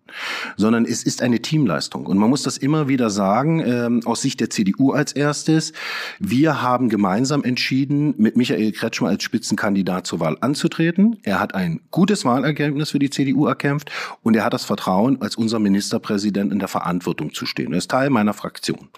sondern 0.56 0.86
es 0.86 1.04
ist 1.04 1.24
eine 1.24 1.42
Teamleistung. 1.42 2.06
Und 2.06 2.18
man 2.18 2.30
muss 2.30 2.44
das 2.44 2.58
immer 2.58 2.88
wieder 2.88 3.10
sagen, 3.10 3.60
ähm, 3.66 4.02
aus 4.06 4.22
Sicht 4.22 4.40
der 4.40 4.52
CDU 4.52 4.92
als 4.92 5.14
erstes. 5.14 5.74
Wir 6.20 6.62
haben 6.62 6.90
gemeinsam 6.90 7.44
entschieden, 7.44 8.14
mit 8.18 8.38
Michael 8.38 8.72
Kretschmer 8.72 9.10
als 9.10 9.24
Spitzenkandidat 9.24 10.06
zur 10.06 10.20
Wahl 10.20 10.38
anzutreten. 10.42 11.18
Er 11.24 11.40
hat 11.40 11.56
ein 11.56 11.82
gutes 11.90 12.24
Wahlergebnis 12.24 12.92
für 12.92 13.00
die 13.00 13.10
CDU 13.10 13.48
erkämpft 13.48 13.92
und 14.22 14.36
er 14.36 14.46
hat 14.46 14.54
das 14.54 14.64
Vertrauen, 14.64 15.22
als 15.22 15.36
unser 15.36 15.58
Ministerpräsident 15.58 16.52
in 16.54 16.60
der 16.60 16.68
Verantwortung 16.68 17.34
zu 17.34 17.48
stehen. 17.48 17.72
Er 17.72 17.80
ist 17.80 17.90
Teil 17.90 18.12
meiner 18.12 18.34
Fraktion. 18.34 18.90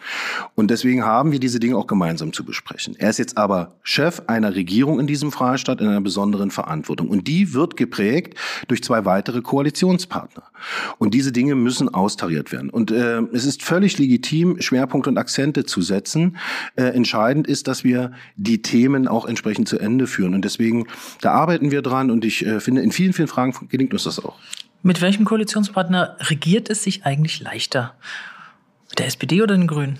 Und 0.55 0.71
deswegen 0.71 1.05
haben 1.05 1.31
wir 1.31 1.39
diese 1.39 1.59
Dinge 1.59 1.68
auch 1.75 1.87
gemeinsam 1.87 2.33
zu 2.33 2.43
besprechen. 2.43 2.95
Er 2.97 3.09
ist 3.09 3.19
jetzt 3.19 3.37
aber 3.37 3.75
Chef 3.83 4.21
einer 4.27 4.55
Regierung 4.55 4.99
in 4.99 5.07
diesem 5.07 5.31
Freistaat 5.31 5.81
in 5.81 5.87
einer 5.87 6.01
besonderen 6.01 6.51
Verantwortung. 6.51 7.09
Und 7.09 7.27
die 7.27 7.53
wird 7.53 7.77
geprägt 7.77 8.37
durch 8.67 8.83
zwei 8.83 9.05
weitere 9.05 9.41
Koalitionspartner. 9.41 10.43
Und 10.97 11.13
diese 11.13 11.31
Dinge 11.31 11.55
müssen 11.55 11.89
austariert 11.89 12.51
werden. 12.51 12.69
Und 12.69 12.91
äh, 12.91 13.21
es 13.33 13.45
ist 13.45 13.63
völlig 13.63 13.97
legitim, 13.97 14.61
Schwerpunkte 14.61 15.09
und 15.09 15.17
Akzente 15.17 15.65
zu 15.65 15.81
setzen. 15.81 16.37
Äh, 16.75 16.83
entscheidend 16.83 17.47
ist, 17.47 17.67
dass 17.67 17.83
wir 17.83 18.11
die 18.35 18.61
Themen 18.61 19.07
auch 19.07 19.25
entsprechend 19.25 19.67
zu 19.67 19.79
Ende 19.79 20.07
führen. 20.07 20.33
Und 20.33 20.45
deswegen, 20.45 20.87
da 21.21 21.31
arbeiten 21.31 21.71
wir 21.71 21.81
dran. 21.81 22.11
Und 22.11 22.25
ich 22.25 22.45
äh, 22.45 22.59
finde, 22.59 22.81
in 22.81 22.91
vielen, 22.91 23.13
vielen 23.13 23.27
Fragen 23.27 23.53
gelingt 23.69 23.93
uns 23.93 24.03
das 24.03 24.23
auch. 24.23 24.37
Mit 24.81 25.01
welchem 25.01 25.25
Koalitionspartner 25.25 26.15
regiert 26.21 26.69
es 26.69 26.83
sich 26.83 27.05
eigentlich 27.05 27.41
leichter? 27.41 27.95
Mit 28.89 28.99
der 28.99 29.07
SPD 29.07 29.41
oder 29.41 29.55
den 29.55 29.67
Grünen? 29.67 29.99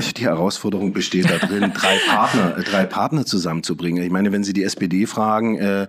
Die 0.16 0.24
Herausforderung 0.24 0.92
besteht 0.92 1.30
darin, 1.30 1.72
drei 1.74 1.98
Partner, 2.08 2.58
äh, 2.58 2.62
drei 2.62 2.86
Partner 2.86 3.26
zusammenzubringen. 3.26 4.02
Ich 4.02 4.10
meine, 4.10 4.32
wenn 4.32 4.44
Sie 4.44 4.52
die 4.52 4.62
SPD 4.62 5.06
fragen, 5.06 5.56
äh, 5.58 5.86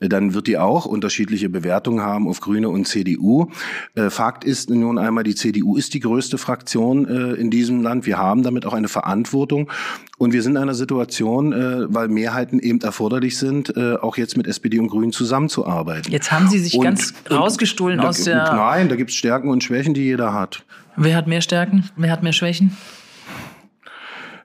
dann 0.00 0.34
wird 0.34 0.46
die 0.46 0.58
auch 0.58 0.86
unterschiedliche 0.86 1.48
Bewertungen 1.48 2.02
haben 2.02 2.28
auf 2.28 2.40
Grüne 2.40 2.68
und 2.68 2.86
CDU. 2.86 3.48
Äh, 3.94 4.10
Fakt 4.10 4.44
ist 4.44 4.70
nun 4.70 4.98
einmal, 4.98 5.24
die 5.24 5.34
CDU 5.34 5.76
ist 5.76 5.94
die 5.94 6.00
größte 6.00 6.38
Fraktion 6.38 7.06
äh, 7.06 7.34
in 7.34 7.50
diesem 7.50 7.82
Land. 7.82 8.06
Wir 8.06 8.18
haben 8.18 8.42
damit 8.42 8.66
auch 8.66 8.74
eine 8.74 8.88
Verantwortung. 8.88 9.70
Und 10.18 10.32
wir 10.32 10.42
sind 10.42 10.52
in 10.52 10.62
einer 10.62 10.74
Situation, 10.74 11.52
äh, 11.52 11.92
weil 11.92 12.08
Mehrheiten 12.08 12.60
eben 12.60 12.80
erforderlich 12.80 13.38
sind, 13.38 13.76
äh, 13.76 13.96
auch 13.96 14.16
jetzt 14.16 14.36
mit 14.36 14.46
SPD 14.46 14.78
und 14.78 14.88
Grünen 14.88 15.12
zusammenzuarbeiten. 15.12 16.12
Jetzt 16.12 16.30
haben 16.30 16.48
Sie 16.48 16.58
sich 16.58 16.74
und, 16.74 16.84
ganz 16.84 17.14
rausgestohlen 17.30 17.98
da, 17.98 18.08
aus 18.08 18.22
der... 18.22 18.44
Nein, 18.44 18.88
da 18.88 18.96
gibt 18.96 19.10
es 19.10 19.16
Stärken 19.16 19.48
und 19.48 19.64
Schwächen, 19.64 19.94
die 19.94 20.02
jeder 20.02 20.32
hat. 20.32 20.64
Wer 20.96 21.16
hat 21.16 21.26
mehr 21.26 21.40
Stärken? 21.40 21.88
Wer 21.96 22.12
hat 22.12 22.22
mehr 22.22 22.32
Schwächen? 22.32 22.76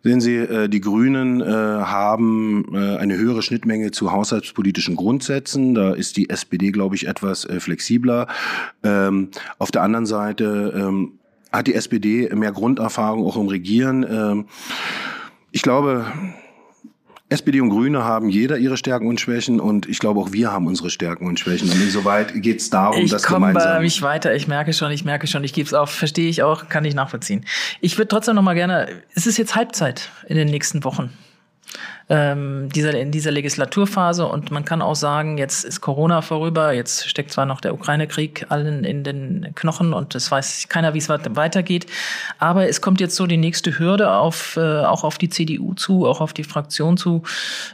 Sehen 0.03 0.21
Sie, 0.21 0.35
äh, 0.35 0.69
die 0.69 0.81
Grünen 0.81 1.41
äh, 1.41 1.45
haben 1.45 2.65
äh, 2.73 2.97
eine 2.97 3.17
höhere 3.17 3.41
Schnittmenge 3.41 3.91
zu 3.91 4.11
haushaltspolitischen 4.11 4.95
Grundsätzen. 4.95 5.73
Da 5.75 5.93
ist 5.93 6.17
die 6.17 6.29
SPD, 6.29 6.71
glaube 6.71 6.95
ich, 6.95 7.07
etwas 7.07 7.47
flexibler. 7.59 8.27
Ähm, 8.83 9.29
auf 9.57 9.71
der 9.71 9.83
anderen 9.83 10.05
Seite 10.05 10.73
ähm, 10.75 11.13
hat 11.51 11.67
die 11.67 11.75
SPD 11.75 12.29
mehr 12.33 12.51
Grunderfahrung 12.51 13.25
auch 13.25 13.37
im 13.37 13.47
Regieren. 13.47 14.05
Ähm, 14.09 14.45
ich 15.51 15.61
glaube, 15.61 16.05
SPD 17.29 17.59
und 17.59 17.69
Grüne 17.69 18.05
haben 18.05 18.29
jeder 18.29 18.57
ihre 18.57 18.77
Stärken 18.77 19.07
und 19.07 19.19
Schwächen 19.19 19.59
und 19.59 19.87
ich 19.87 19.99
glaube 19.99 20.21
auch 20.21 20.31
wir 20.31 20.51
haben 20.51 20.65
unsere 20.65 20.89
Stärken 20.89 21.27
und 21.27 21.39
Schwächen. 21.39 21.69
Und 21.69 21.81
insoweit 21.81 22.41
geht 22.41 22.59
es 22.59 22.69
darum, 22.69 23.01
ich 23.01 23.11
dass 23.11 23.23
gemeinsam... 23.23 23.61
Ich 23.61 23.67
komme 23.67 23.79
mich 23.81 24.01
weiter, 24.01 24.33
ich 24.33 24.47
merke 24.47 24.71
schon, 24.71 24.91
ich 24.91 25.03
merke 25.03 25.27
schon, 25.27 25.43
ich 25.43 25.51
gebe 25.51 25.67
es 25.67 25.73
auf, 25.73 25.89
verstehe 25.89 26.29
ich 26.29 26.43
auch, 26.43 26.69
kann 26.69 26.85
ich 26.85 26.95
nachvollziehen. 26.95 27.45
Ich 27.81 27.97
würde 27.97 28.07
trotzdem 28.07 28.35
noch 28.35 28.43
mal 28.43 28.53
gerne, 28.53 28.87
es 29.13 29.27
ist 29.27 29.37
jetzt 29.37 29.55
Halbzeit 29.55 30.09
in 30.27 30.37
den 30.37 30.47
nächsten 30.47 30.85
Wochen 30.85 31.11
ähm, 32.09 32.69
dieser, 32.69 32.93
in 32.93 33.11
dieser 33.11 33.31
Legislaturphase. 33.31 34.25
Und 34.25 34.51
man 34.51 34.65
kann 34.65 34.81
auch 34.81 34.95
sagen, 34.95 35.37
jetzt 35.37 35.65
ist 35.65 35.81
Corona 35.81 36.21
vorüber, 36.21 36.71
jetzt 36.73 37.07
steckt 37.09 37.31
zwar 37.31 37.45
noch 37.45 37.61
der 37.61 37.73
Ukraine-Krieg 37.73 38.45
allen 38.49 38.83
in 38.83 39.03
den 39.03 39.51
Knochen 39.55 39.93
und 39.93 40.15
es 40.15 40.31
weiß 40.31 40.67
keiner, 40.69 40.93
wie 40.93 40.99
es 40.99 41.09
weitergeht. 41.09 41.85
Aber 42.39 42.67
es 42.67 42.81
kommt 42.81 43.01
jetzt 43.01 43.15
so 43.15 43.27
die 43.27 43.37
nächste 43.37 43.77
Hürde 43.77 44.11
auf, 44.11 44.57
äh, 44.57 44.85
auch 44.85 45.03
auf 45.03 45.17
die 45.17 45.29
CDU 45.29 45.73
zu, 45.73 46.05
auch 46.05 46.21
auf 46.21 46.33
die 46.33 46.43
Fraktion 46.43 46.97
zu. 46.97 47.23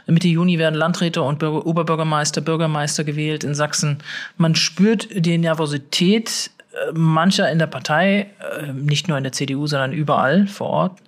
Mitte 0.06 0.28
Juni 0.28 0.58
werden 0.58 0.74
Landräte 0.74 1.22
und 1.22 1.42
Oberbürgermeister, 1.42 2.40
Bürgermeister 2.40 3.04
gewählt 3.04 3.44
in 3.44 3.54
Sachsen. 3.54 3.98
Man 4.36 4.54
spürt 4.54 5.08
die 5.12 5.38
Nervosität 5.38 6.50
mancher 6.92 7.50
in 7.50 7.58
der 7.58 7.66
Partei, 7.66 8.30
äh, 8.40 8.72
nicht 8.72 9.08
nur 9.08 9.16
in 9.16 9.24
der 9.24 9.32
CDU, 9.32 9.66
sondern 9.66 9.92
überall 9.92 10.46
vor 10.46 10.68
Ort, 10.68 11.02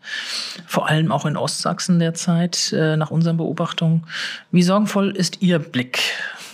vor 0.67 0.89
allem 0.89 1.13
auch 1.13 1.27
in 1.27 1.37
Ostsachsen 1.37 1.99
derzeit, 1.99 2.73
äh, 2.73 2.97
nach 2.97 3.11
unseren 3.11 3.37
Beobachtungen. 3.37 4.05
Wie 4.51 4.63
sorgenvoll 4.63 5.11
ist 5.11 5.43
Ihr 5.43 5.59
Blick? 5.59 6.01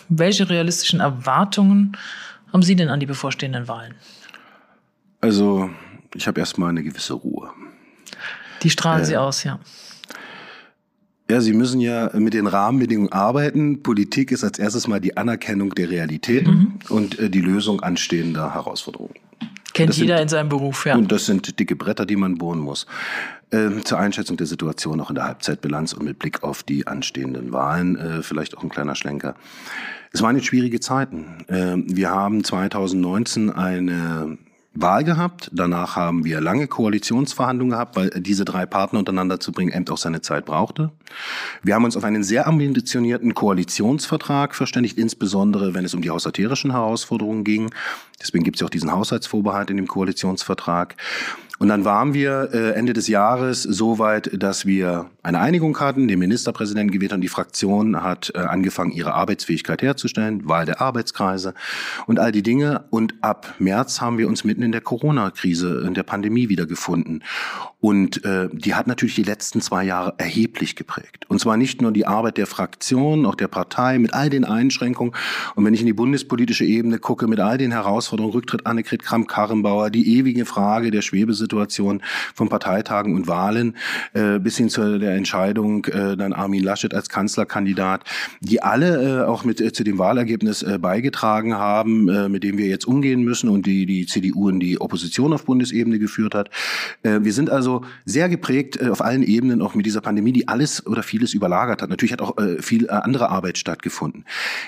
Welche 0.08 0.48
realistischen 0.48 1.00
Erwartungen 1.00 1.96
haben 2.52 2.62
Sie 2.62 2.76
denn 2.76 2.88
an 2.88 3.00
die 3.00 3.06
bevorstehenden 3.06 3.68
Wahlen? 3.68 3.94
Also, 5.20 5.70
ich 6.14 6.26
habe 6.26 6.40
erstmal 6.40 6.70
eine 6.70 6.82
gewisse 6.82 7.14
Ruhe. 7.14 7.50
Die 8.62 8.70
strahlen 8.70 9.02
äh, 9.02 9.06
Sie 9.06 9.16
aus, 9.16 9.44
ja. 9.44 9.58
Ja, 11.32 11.40
Sie 11.40 11.54
müssen 11.54 11.80
ja 11.80 12.10
mit 12.12 12.34
den 12.34 12.46
Rahmenbedingungen 12.46 13.10
arbeiten. 13.10 13.82
Politik 13.82 14.32
ist 14.32 14.44
als 14.44 14.58
erstes 14.58 14.86
mal 14.86 15.00
die 15.00 15.16
Anerkennung 15.16 15.70
der 15.70 15.88
Realitäten 15.88 16.50
mhm. 16.54 16.78
und 16.90 17.18
äh, 17.18 17.30
die 17.30 17.40
Lösung 17.40 17.80
anstehender 17.80 18.52
Herausforderungen. 18.52 19.14
Kennt 19.72 19.96
jeder 19.96 20.16
sind, 20.16 20.24
in 20.24 20.28
seinem 20.28 20.50
Beruf, 20.50 20.84
ja. 20.84 20.94
Und 20.94 21.10
das 21.10 21.24
sind 21.24 21.58
dicke 21.58 21.74
Bretter, 21.74 22.04
die 22.04 22.16
man 22.16 22.36
bohren 22.36 22.58
muss. 22.58 22.86
Ähm, 23.50 23.82
zur 23.82 23.98
Einschätzung 23.98 24.36
der 24.36 24.46
Situation 24.46 25.00
auch 25.00 25.08
in 25.08 25.14
der 25.14 25.24
Halbzeitbilanz 25.24 25.94
und 25.94 26.04
mit 26.04 26.18
Blick 26.18 26.42
auf 26.42 26.64
die 26.64 26.86
anstehenden 26.86 27.50
Wahlen, 27.50 27.96
äh, 27.96 28.22
vielleicht 28.22 28.58
auch 28.58 28.62
ein 28.62 28.68
kleiner 28.68 28.94
Schlenker. 28.94 29.34
Es 30.12 30.20
waren 30.20 30.36
jetzt 30.36 30.48
schwierige 30.48 30.80
Zeiten. 30.80 31.46
Äh, 31.48 31.76
wir 31.78 32.10
haben 32.10 32.44
2019 32.44 33.48
eine 33.48 34.36
Wahl 34.74 35.04
gehabt. 35.04 35.50
Danach 35.52 35.96
haben 35.96 36.24
wir 36.24 36.40
lange 36.40 36.66
Koalitionsverhandlungen 36.66 37.72
gehabt, 37.72 37.96
weil 37.96 38.08
diese 38.10 38.44
drei 38.44 38.64
Partner 38.64 39.00
untereinander 39.00 39.38
zu 39.38 39.52
bringen 39.52 39.72
eben 39.72 39.86
auch 39.88 39.98
seine 39.98 40.22
Zeit 40.22 40.46
brauchte. 40.46 40.90
Wir 41.62 41.74
haben 41.74 41.84
uns 41.84 41.96
auf 41.96 42.04
einen 42.04 42.24
sehr 42.24 42.46
ambitionierten 42.46 43.34
Koalitionsvertrag 43.34 44.54
verständigt, 44.54 44.96
insbesondere 44.96 45.74
wenn 45.74 45.84
es 45.84 45.94
um 45.94 46.00
die 46.00 46.10
haushalterischen 46.10 46.70
Herausforderungen 46.70 47.44
ging. 47.44 47.70
Deswegen 48.20 48.44
gibt 48.44 48.56
es 48.56 48.60
ja 48.60 48.66
auch 48.66 48.70
diesen 48.70 48.92
Haushaltsvorbehalt 48.92 49.68
in 49.68 49.76
dem 49.76 49.88
Koalitionsvertrag. 49.88 50.96
Und 51.62 51.68
dann 51.68 51.84
waren 51.84 52.12
wir 52.12 52.48
äh, 52.52 52.72
Ende 52.72 52.92
des 52.92 53.06
Jahres 53.06 53.62
so 53.62 54.00
weit, 54.00 54.42
dass 54.42 54.66
wir 54.66 55.10
eine 55.22 55.38
Einigung 55.38 55.78
hatten, 55.78 56.08
den 56.08 56.18
Ministerpräsidenten 56.18 56.90
gewählt 56.90 57.12
haben. 57.12 57.20
Die 57.20 57.28
Fraktion 57.28 58.02
hat 58.02 58.32
äh, 58.34 58.38
angefangen, 58.38 58.90
ihre 58.90 59.14
Arbeitsfähigkeit 59.14 59.80
herzustellen, 59.80 60.48
Wahl 60.48 60.66
der 60.66 60.80
Arbeitskreise 60.80 61.54
und 62.08 62.18
all 62.18 62.32
die 62.32 62.42
Dinge. 62.42 62.86
Und 62.90 63.14
ab 63.20 63.54
März 63.60 64.00
haben 64.00 64.18
wir 64.18 64.26
uns 64.26 64.42
mitten 64.42 64.62
in 64.62 64.72
der 64.72 64.80
Corona-Krise, 64.80 65.84
in 65.86 65.94
der 65.94 66.02
Pandemie 66.02 66.48
wiedergefunden. 66.48 67.22
Und 67.78 68.24
äh, 68.24 68.48
die 68.52 68.74
hat 68.74 68.88
natürlich 68.88 69.14
die 69.14 69.22
letzten 69.22 69.60
zwei 69.60 69.84
Jahre 69.84 70.14
erheblich 70.18 70.74
geprägt. 70.74 71.26
Und 71.28 71.40
zwar 71.40 71.56
nicht 71.56 71.80
nur 71.80 71.92
die 71.92 72.06
Arbeit 72.06 72.38
der 72.38 72.46
Fraktion, 72.48 73.24
auch 73.24 73.34
der 73.36 73.48
Partei 73.48 74.00
mit 74.00 74.14
all 74.14 74.30
den 74.30 74.44
Einschränkungen. 74.44 75.14
Und 75.54 75.64
wenn 75.64 75.74
ich 75.74 75.80
in 75.80 75.86
die 75.86 75.92
bundespolitische 75.92 76.64
Ebene 76.64 76.98
gucke, 76.98 77.28
mit 77.28 77.38
all 77.38 77.58
den 77.58 77.70
Herausforderungen, 77.70 78.34
Rücktritt 78.34 78.66
Annegret 78.66 79.02
Kramp-Karrenbauer, 79.04 79.90
die 79.90 80.16
ewige 80.16 80.44
Frage 80.44 80.90
der 80.90 81.02
Schwebesituation, 81.02 81.51
Situation 81.52 82.02
von 82.34 82.48
Parteitagen 82.48 83.14
und 83.14 83.28
Wahlen 83.28 83.76
äh, 84.14 84.38
bis 84.38 84.56
hin 84.56 84.70
zu 84.70 84.98
der 84.98 85.14
Entscheidung 85.14 85.84
äh, 85.86 86.16
dann 86.16 86.32
Armin 86.32 86.62
Laschet 86.62 86.94
als 86.94 87.08
Kanzlerkandidat, 87.08 88.04
die 88.40 88.62
alle 88.62 89.20
äh, 89.20 89.24
auch 89.24 89.44
mit 89.44 89.60
äh, 89.60 89.72
zu 89.72 89.84
dem 89.84 89.98
Wahlergebnis 89.98 90.62
äh, 90.62 90.78
beigetragen 90.78 91.54
haben, 91.54 92.08
äh, 92.08 92.28
mit 92.28 92.42
dem 92.42 92.56
wir 92.56 92.66
jetzt 92.66 92.86
umgehen 92.86 93.22
müssen 93.22 93.50
und 93.50 93.66
die 93.66 93.84
die 93.84 94.06
CDU 94.06 94.48
in 94.48 94.60
die 94.60 94.80
Opposition 94.80 95.32
auf 95.32 95.44
Bundesebene 95.44 95.98
geführt 95.98 96.34
hat. 96.34 96.48
Äh, 97.02 97.20
wir 97.22 97.32
sind 97.32 97.50
also 97.50 97.84
sehr 98.06 98.28
geprägt 98.28 98.80
äh, 98.80 98.88
auf 98.88 99.02
allen 99.02 99.22
Ebenen, 99.22 99.60
auch 99.60 99.74
mit 99.74 99.84
dieser 99.84 100.00
Pandemie, 100.00 100.32
die 100.32 100.48
alles 100.48 100.86
oder 100.86 101.02
vieles 101.02 101.34
überlagert 101.34 101.82
hat. 101.82 101.90
Natürlich 101.90 102.12
hat 102.12 102.22
auch 102.22 102.38
äh, 102.38 102.62
viel 102.62 102.86
äh, 102.86 102.88
andere 102.88 103.28
Arbeit 103.28 103.58
stattgefunden. 103.58 104.24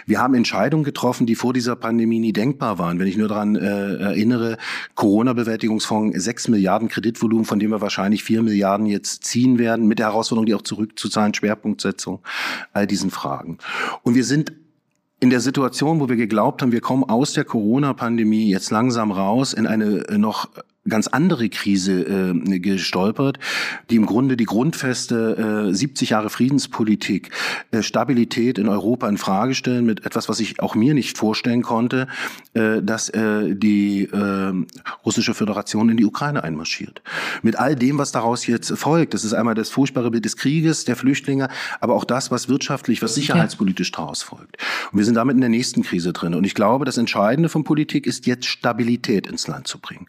Wir 0.07 0.21
haben 0.21 0.35
Entscheidungen 0.35 0.85
getroffen, 0.85 1.27
die 1.27 1.35
vor 1.35 1.55
dieser 1.55 1.77
Pandemie 1.77 2.19
nie 2.19 2.33
denkbar 2.33 2.79
waren. 2.79 2.99
Wenn 2.99 3.07
ich 3.07 3.17
nur 3.17 3.29
daran 3.29 3.57
äh, 3.57 3.97
erinnere, 3.97 4.59
Corona-Bewältigungsfonds, 4.95 6.23
sechs 6.23 6.49
Milliarden 6.75 6.89
Kreditvolumen, 6.89 7.45
von 7.45 7.59
dem 7.59 7.71
wir 7.71 7.81
wahrscheinlich 7.81 8.25
vier 8.25 8.43
Milliarden 8.43 8.87
jetzt 8.87 9.25
ziehen 9.25 9.59
werden, 9.59 9.87
mit 9.87 9.99
der 9.99 10.07
Herausforderung, 10.07 10.47
die 10.47 10.55
auch 10.55 10.63
zurückzuzahlen, 10.63 11.35
Schwerpunktsetzung, 11.35 12.21
all 12.73 12.87
diesen 12.87 13.11
Fragen. 13.11 13.59
Und 14.03 14.15
wir 14.15 14.25
sind 14.25 14.53
in 15.21 15.31
der 15.31 15.41
Situation, 15.41 16.01
wo 16.01 16.09
wir 16.09 16.17
geglaubt 16.17 16.63
haben, 16.63 16.73
wir 16.73 16.81
kommen 16.81 17.05
aus 17.05 17.33
der 17.33 17.45
Corona-Pandemie 17.45 18.51
jetzt 18.51 18.71
langsam 18.71 19.13
raus 19.13 19.53
in 19.53 19.67
eine 19.67 20.05
noch 20.19 20.49
ganz 20.89 21.07
andere 21.09 21.49
Krise 21.49 22.03
äh, 22.03 22.59
gestolpert, 22.59 23.39
die 23.91 23.97
im 23.97 24.07
Grunde 24.07 24.37
die 24.37 24.45
Grundfeste 24.45 25.69
äh, 25.71 25.75
70 25.75 26.11
Jahre 26.11 26.31
Friedenspolitik, 26.31 27.31
äh, 27.71 27.83
Stabilität 27.83 28.59
in 28.59 28.69
Europa 28.69 29.09
in 29.09 29.17
Frage 29.17 29.55
stellen 29.55 29.87
mit 29.87 30.05
etwas, 30.05 30.29
was 30.29 30.41
ich 30.41 30.61
auch 30.61 30.75
mir 30.75 30.95
nicht 30.95 31.17
vorstellen 31.17 31.63
konnte, 31.63 32.07
äh, 32.53 32.83
dass 32.83 33.09
äh, 33.09 33.55
die 33.55 34.05
äh, 34.05 34.53
russische 35.05 35.35
Föderation 35.35 35.89
in 35.89 35.97
die 35.97 36.05
Ukraine 36.05 36.45
einmarschiert. 36.45 37.03
Mit 37.43 37.57
all 37.57 37.77
dem, 37.77 37.99
was 37.99 38.13
daraus 38.13 38.47
jetzt 38.47 38.77
folgt. 38.77 39.15
Das 39.15 39.25
ist 39.25 39.33
einmal 39.33 39.55
das 39.55 39.71
furchtbare 39.71 40.11
Bild 40.11 40.25
des 40.25 40.37
Krieges, 40.37 40.85
der 40.85 40.97
Flüchtlinge, 40.97 41.49
aber 41.81 41.95
auch 41.95 42.05
das, 42.05 42.31
was 42.31 42.49
wirtschaftlich, 42.49 43.03
was 43.03 43.15
sicherheitspolitisch 43.15 43.91
daraus 43.93 44.23
folgt. 44.23 44.59
Und 44.93 44.99
wir 44.99 45.05
sind 45.05 45.15
damit 45.15 45.35
in 45.35 45.41
der 45.41 45.51
nächsten 45.51 45.83
Krise 45.83 46.13
drin. 46.13 46.35
Und 46.35 46.45
ich 46.45 46.55
glaube, 46.55 46.85
das 46.85 46.99
Entscheidende 46.99 47.49
von 47.49 47.65
Politik 47.65 48.07
ist 48.07 48.27
jetzt 48.27 48.47
Stabilität 48.47 49.27
ins 49.27 49.47
Land 49.47 49.67
zu 49.67 49.79
bringen. 49.79 50.07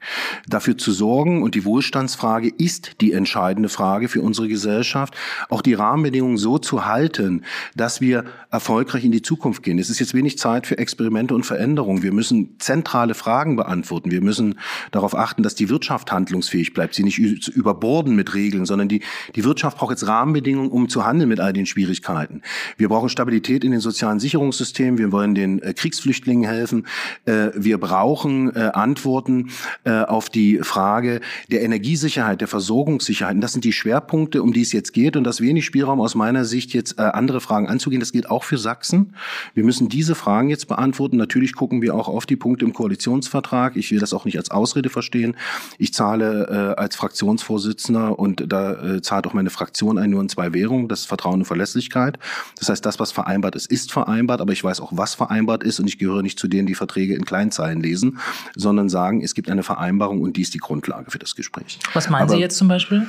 Dafür 0.47 0.64
dafür 0.65 0.77
zu 0.79 0.91
sorgen, 0.91 1.43
und 1.43 1.53
die 1.53 1.63
Wohlstandsfrage 1.63 2.51
ist 2.57 2.99
die 2.99 3.13
entscheidende 3.13 3.69
Frage 3.69 4.07
für 4.09 4.21
unsere 4.21 4.47
Gesellschaft, 4.47 5.13
auch 5.49 5.61
die 5.61 5.75
Rahmenbedingungen 5.75 6.37
so 6.37 6.57
zu 6.57 6.85
halten, 6.85 7.43
dass 7.75 8.01
wir 8.01 8.25
erfolgreich 8.49 9.05
in 9.05 9.11
die 9.11 9.21
Zukunft 9.21 9.61
gehen. 9.61 9.77
Es 9.77 9.91
ist 9.91 9.99
jetzt 9.99 10.15
wenig 10.15 10.39
Zeit 10.39 10.65
für 10.65 10.79
Experimente 10.79 11.35
und 11.35 11.45
Veränderungen. 11.45 12.01
Wir 12.01 12.11
müssen 12.11 12.55
zentrale 12.57 13.13
Fragen 13.13 13.57
beantworten. 13.57 14.09
Wir 14.09 14.21
müssen 14.21 14.55
darauf 14.89 15.15
achten, 15.15 15.43
dass 15.43 15.53
die 15.53 15.69
Wirtschaft 15.69 16.11
handlungsfähig 16.11 16.73
bleibt, 16.73 16.95
sie 16.95 17.03
nicht 17.03 17.19
überborden 17.19 18.15
mit 18.15 18.33
Regeln, 18.33 18.65
sondern 18.65 18.87
die, 18.87 19.01
die 19.35 19.43
Wirtschaft 19.43 19.77
braucht 19.77 19.91
jetzt 19.91 20.07
Rahmenbedingungen, 20.07 20.71
um 20.71 20.89
zu 20.89 21.05
handeln 21.05 21.29
mit 21.29 21.39
all 21.39 21.53
den 21.53 21.67
Schwierigkeiten. 21.67 22.41
Wir 22.77 22.89
brauchen 22.89 23.09
Stabilität 23.09 23.63
in 23.63 23.69
den 23.69 23.81
sozialen 23.81 24.19
Sicherungssystemen. 24.19 24.97
Wir 24.97 25.11
wollen 25.11 25.35
den 25.35 25.61
äh, 25.61 25.73
Kriegsflüchtlingen 25.73 26.49
helfen. 26.49 26.87
Äh, 27.25 27.49
wir 27.53 27.77
brauchen 27.77 28.55
äh, 28.55 28.71
Antworten 28.73 29.51
auf 29.85 30.29
die 30.29 30.54
Frage 30.63 31.21
der 31.51 31.63
Energiesicherheit, 31.63 32.41
der 32.41 32.47
Versorgungssicherheit. 32.47 33.35
Und 33.35 33.41
das 33.41 33.53
sind 33.53 33.65
die 33.65 33.73
Schwerpunkte, 33.73 34.41
um 34.41 34.53
die 34.53 34.61
es 34.61 34.71
jetzt 34.71 34.93
geht. 34.93 35.15
Und 35.15 35.23
das 35.23 35.41
wenig 35.41 35.65
Spielraum 35.65 36.01
aus 36.01 36.15
meiner 36.15 36.45
Sicht, 36.45 36.73
jetzt 36.73 36.99
äh, 36.99 37.03
andere 37.03 37.41
Fragen 37.41 37.67
anzugehen. 37.67 37.99
Das 37.99 38.11
gilt 38.11 38.29
auch 38.29 38.43
für 38.43 38.57
Sachsen. 38.57 39.13
Wir 39.53 39.63
müssen 39.63 39.89
diese 39.89 40.15
Fragen 40.15 40.49
jetzt 40.49 40.67
beantworten. 40.67 41.17
Natürlich 41.17 41.55
gucken 41.55 41.81
wir 41.81 41.95
auch 41.95 42.07
auf 42.07 42.25
die 42.25 42.35
Punkte 42.35 42.65
im 42.65 42.73
Koalitionsvertrag. 42.73 43.75
Ich 43.75 43.91
will 43.91 43.99
das 43.99 44.13
auch 44.13 44.25
nicht 44.25 44.37
als 44.37 44.51
Ausrede 44.51 44.89
verstehen. 44.89 45.35
Ich 45.77 45.93
zahle 45.93 46.75
äh, 46.77 46.79
als 46.79 46.95
Fraktionsvorsitzender 46.95 48.17
und 48.17 48.51
da 48.51 48.95
äh, 48.95 49.01
zahlt 49.01 49.27
auch 49.27 49.33
meine 49.33 49.49
Fraktion 49.49 49.97
ein 49.97 50.09
nur 50.09 50.21
in 50.21 50.29
zwei 50.29 50.53
Währungen. 50.53 50.87
Das 50.87 51.01
ist 51.01 51.05
Vertrauen 51.05 51.41
und 51.41 51.45
Verlässlichkeit. 51.45 52.17
Das 52.59 52.69
heißt, 52.69 52.85
das, 52.85 52.99
was 52.99 53.11
vereinbart 53.11 53.55
ist, 53.55 53.71
ist 53.71 53.91
vereinbart. 53.91 54.41
Aber 54.41 54.53
ich 54.53 54.63
weiß 54.63 54.79
auch, 54.79 54.91
was 54.95 55.15
vereinbart 55.15 55.63
ist. 55.63 55.79
Und 55.79 55.87
ich 55.87 55.97
gehöre 55.97 56.21
nicht 56.21 56.39
zu 56.39 56.47
denen, 56.47 56.67
die 56.67 56.75
Verträge 56.75 57.15
in 57.15 57.25
Kleinzeilen 57.25 57.81
lesen, 57.81 58.19
sondern 58.55 58.89
sagen, 58.89 59.21
es 59.21 59.33
gibt 59.35 59.49
eine 59.49 59.63
Vereinbarung 59.63 60.21
und 60.21 60.37
die 60.37 60.44
ist 60.45 60.53
die 60.53 60.59
Grundlage 60.59 61.11
für 61.11 61.19
das 61.19 61.35
Gespräch. 61.35 61.79
Was 61.93 62.09
meinen 62.09 62.23
Aber, 62.23 62.35
Sie 62.35 62.39
jetzt 62.39 62.57
zum 62.57 62.67
Beispiel? 62.67 63.07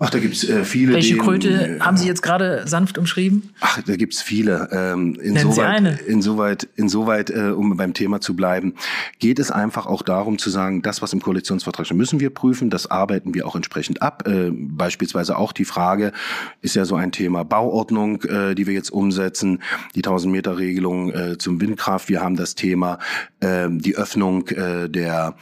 Ach, 0.00 0.10
da 0.10 0.18
gibt's 0.18 0.42
äh, 0.44 0.64
viele. 0.64 0.94
Welche 0.94 1.16
Kröte 1.16 1.78
haben 1.80 1.96
Sie 1.96 2.06
jetzt 2.06 2.22
gerade 2.22 2.66
sanft 2.66 2.98
umschrieben? 2.98 3.50
Ach, 3.60 3.80
da 3.82 3.94
gibt's 3.96 4.20
viele. 4.20 4.68
Ähm, 4.72 5.14
insoweit, 5.14 5.66
eine. 5.66 5.98
insoweit, 6.00 6.68
insoweit 6.74 7.30
äh, 7.30 7.50
um 7.50 7.76
beim 7.76 7.94
Thema 7.94 8.20
zu 8.20 8.34
bleiben, 8.34 8.74
geht 9.20 9.38
es 9.38 9.52
einfach 9.52 9.86
auch 9.86 10.02
darum 10.02 10.38
zu 10.38 10.50
sagen, 10.50 10.82
das, 10.82 11.00
was 11.00 11.12
im 11.12 11.20
Koalitionsvertrag 11.20 11.86
steht, 11.86 11.96
müssen 11.96 12.18
wir 12.18 12.30
prüfen. 12.30 12.70
Das 12.70 12.90
arbeiten 12.90 13.34
wir 13.34 13.46
auch 13.46 13.54
entsprechend 13.54 14.02
ab. 14.02 14.26
Äh, 14.26 14.50
beispielsweise 14.52 15.38
auch 15.38 15.52
die 15.52 15.64
Frage 15.64 16.12
ist 16.60 16.74
ja 16.74 16.84
so 16.84 16.96
ein 16.96 17.12
Thema 17.12 17.44
Bauordnung, 17.44 18.22
äh, 18.22 18.54
die 18.54 18.66
wir 18.66 18.74
jetzt 18.74 18.90
umsetzen, 18.90 19.62
die 19.94 20.00
1000 20.00 20.32
Meter 20.32 20.58
Regelung 20.58 21.12
äh, 21.12 21.38
zum 21.38 21.60
Windkraft. 21.60 22.08
Wir 22.08 22.20
haben 22.20 22.36
das 22.36 22.56
Thema 22.56 22.98
äh, 23.40 23.68
die 23.70 23.96
Öffnung 23.96 24.48
äh, 24.48 24.88
der 24.88 25.36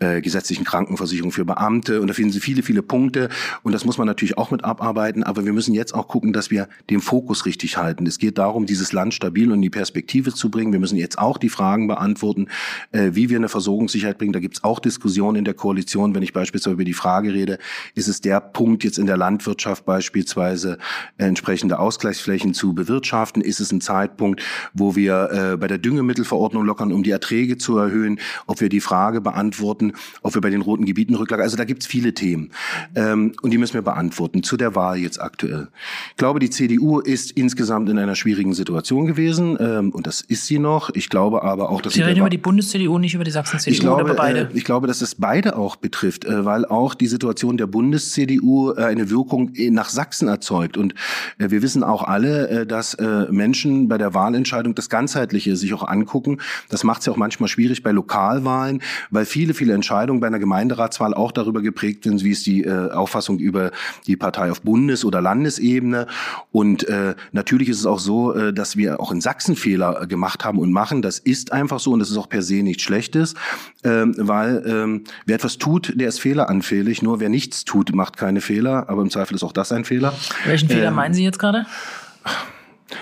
äh, 0.00 0.20
gesetzlichen 0.20 0.64
Krankenversicherung 0.64 1.32
für 1.32 1.44
Beamte. 1.44 2.00
Und 2.00 2.08
da 2.08 2.14
finden 2.14 2.32
Sie 2.32 2.40
viele, 2.40 2.62
viele 2.62 2.82
Punkte. 2.82 3.28
Und 3.62 3.72
das 3.72 3.84
muss 3.84 3.98
man 3.98 4.06
natürlich 4.06 4.38
auch 4.38 4.50
mit 4.50 4.64
abarbeiten. 4.64 5.22
Aber 5.22 5.44
wir 5.44 5.52
müssen 5.52 5.74
jetzt 5.74 5.94
auch 5.94 6.08
gucken, 6.08 6.32
dass 6.32 6.50
wir 6.50 6.68
den 6.90 7.00
Fokus 7.00 7.46
richtig 7.46 7.76
halten. 7.76 8.06
Es 8.06 8.18
geht 8.18 8.38
darum, 8.38 8.66
dieses 8.66 8.92
Land 8.92 9.14
stabil 9.14 9.48
und 9.48 9.54
in 9.54 9.62
die 9.62 9.70
Perspektive 9.70 10.32
zu 10.32 10.50
bringen. 10.50 10.72
Wir 10.72 10.80
müssen 10.80 10.96
jetzt 10.96 11.18
auch 11.18 11.38
die 11.38 11.48
Fragen 11.48 11.88
beantworten, 11.88 12.48
äh, 12.92 13.10
wie 13.12 13.28
wir 13.28 13.38
eine 13.38 13.48
Versorgungssicherheit 13.48 14.18
bringen. 14.18 14.32
Da 14.32 14.40
gibt 14.40 14.58
es 14.58 14.64
auch 14.64 14.78
Diskussionen 14.78 15.36
in 15.36 15.44
der 15.44 15.54
Koalition. 15.54 16.14
Wenn 16.14 16.22
ich 16.22 16.32
beispielsweise 16.32 16.74
über 16.74 16.84
die 16.84 16.94
Frage 16.94 17.34
rede, 17.34 17.58
ist 17.94 18.08
es 18.08 18.20
der 18.20 18.40
Punkt 18.40 18.84
jetzt 18.84 18.98
in 18.98 19.06
der 19.06 19.16
Landwirtschaft 19.16 19.84
beispielsweise 19.84 20.78
entsprechende 21.16 21.78
Ausgleichsflächen 21.78 22.54
zu 22.54 22.74
bewirtschaften? 22.74 23.42
Ist 23.42 23.60
es 23.60 23.72
ein 23.72 23.80
Zeitpunkt, 23.80 24.42
wo 24.74 24.94
wir 24.96 25.30
äh, 25.32 25.56
bei 25.56 25.66
der 25.66 25.78
Düngemittelverordnung 25.78 26.64
lockern, 26.64 26.92
um 26.92 27.02
die 27.02 27.10
Erträge 27.10 27.58
zu 27.58 27.76
erhöhen? 27.78 28.20
Ob 28.46 28.60
wir 28.60 28.68
die 28.68 28.80
Frage 28.80 29.20
beantworten, 29.20 29.87
ob 30.22 30.34
wir 30.34 30.40
bei 30.40 30.50
den 30.50 30.60
roten 30.60 30.84
Gebieten 30.84 31.14
Rücklage, 31.14 31.42
also 31.42 31.56
da 31.56 31.64
gibt's 31.64 31.86
viele 31.86 32.14
Themen 32.14 32.50
ähm, 32.94 33.32
und 33.42 33.50
die 33.50 33.58
müssen 33.58 33.74
wir 33.74 33.82
beantworten. 33.82 34.42
Zu 34.42 34.56
der 34.56 34.74
Wahl 34.74 34.98
jetzt 34.98 35.20
aktuell. 35.20 35.68
Ich 36.10 36.16
glaube, 36.16 36.40
die 36.40 36.50
CDU 36.50 37.00
ist 37.00 37.30
insgesamt 37.32 37.88
in 37.88 37.98
einer 37.98 38.14
schwierigen 38.14 38.54
Situation 38.54 39.06
gewesen 39.06 39.56
ähm, 39.60 39.90
und 39.90 40.06
das 40.06 40.20
ist 40.20 40.46
sie 40.46 40.58
noch. 40.58 40.90
Ich 40.94 41.08
glaube 41.08 41.42
aber 41.42 41.70
auch, 41.70 41.82
dass 41.82 41.94
Sie 41.94 42.02
reden 42.02 42.20
über 42.20 42.30
die 42.30 42.38
Bundes-CDU, 42.38 42.98
nicht 42.98 43.14
über 43.14 43.24
die 43.24 43.30
Sachsen-CDU 43.30 43.72
ich 43.72 43.80
glaube, 43.80 44.04
oder 44.04 44.14
beide. 44.14 44.40
Äh, 44.40 44.56
ich 44.56 44.64
glaube, 44.64 44.86
dass 44.86 45.00
es 45.00 45.14
beide 45.14 45.56
auch 45.56 45.76
betrifft, 45.76 46.24
äh, 46.24 46.44
weil 46.44 46.64
auch 46.64 46.94
die 46.94 47.06
Situation 47.06 47.56
der 47.56 47.66
Bundes-CDU 47.66 48.72
äh, 48.72 48.84
eine 48.84 49.10
Wirkung 49.10 49.52
nach 49.70 49.88
Sachsen 49.88 50.28
erzeugt 50.28 50.76
und 50.76 50.94
äh, 51.38 51.50
wir 51.50 51.62
wissen 51.62 51.82
auch 51.82 52.02
alle, 52.02 52.48
äh, 52.48 52.66
dass 52.66 52.94
äh, 52.94 53.26
Menschen 53.30 53.88
bei 53.88 53.98
der 53.98 54.14
Wahlentscheidung 54.14 54.74
das 54.74 54.88
Ganzheitliche 54.88 55.56
sich 55.56 55.72
auch 55.74 55.86
angucken. 55.86 56.38
Das 56.68 56.84
macht 56.84 57.00
es 57.00 57.06
ja 57.06 57.12
auch 57.12 57.16
manchmal 57.16 57.48
schwierig 57.48 57.82
bei 57.82 57.92
Lokalwahlen, 57.92 58.82
weil 59.10 59.26
viele, 59.26 59.54
viele 59.54 59.74
Entscheidungen 59.78 60.20
bei 60.20 60.26
einer 60.26 60.38
Gemeinderatswahl 60.38 61.14
auch 61.14 61.32
darüber 61.32 61.62
geprägt 61.62 62.04
sind, 62.04 62.22
wie 62.24 62.30
ist 62.30 62.46
die 62.46 62.64
äh, 62.64 62.90
Auffassung 62.90 63.38
über 63.38 63.70
die 64.06 64.16
Partei 64.16 64.50
auf 64.50 64.62
Bundes- 64.62 65.04
oder 65.04 65.20
Landesebene. 65.20 66.06
Und 66.52 66.86
äh, 66.88 67.14
natürlich 67.32 67.68
ist 67.68 67.78
es 67.78 67.86
auch 67.86 67.98
so, 67.98 68.34
äh, 68.34 68.52
dass 68.52 68.76
wir 68.76 69.00
auch 69.00 69.12
in 69.12 69.20
Sachsen 69.20 69.56
Fehler 69.56 70.02
äh, 70.02 70.06
gemacht 70.06 70.44
haben 70.44 70.58
und 70.58 70.72
machen. 70.72 71.02
Das 71.02 71.18
ist 71.18 71.52
einfach 71.52 71.80
so 71.80 71.92
und 71.92 72.00
das 72.00 72.10
ist 72.10 72.16
auch 72.16 72.28
per 72.28 72.42
se 72.42 72.62
nichts 72.62 72.82
Schlechtes, 72.82 73.34
äh, 73.82 74.04
weil 74.16 74.66
äh, 74.66 75.10
wer 75.26 75.36
etwas 75.36 75.58
tut, 75.58 75.92
der 75.94 76.08
ist 76.08 76.20
fehleranfällig. 76.20 77.02
Nur 77.02 77.20
wer 77.20 77.28
nichts 77.28 77.64
tut, 77.64 77.94
macht 77.94 78.16
keine 78.16 78.40
Fehler. 78.40 78.88
Aber 78.88 79.02
im 79.02 79.10
Zweifel 79.10 79.34
ist 79.34 79.42
auch 79.42 79.52
das 79.52 79.72
ein 79.72 79.84
Fehler. 79.84 80.12
Welchen 80.44 80.68
Fehler 80.68 80.88
ähm, 80.88 80.94
meinen 80.94 81.14
Sie 81.14 81.24
jetzt 81.24 81.38
gerade? 81.38 81.66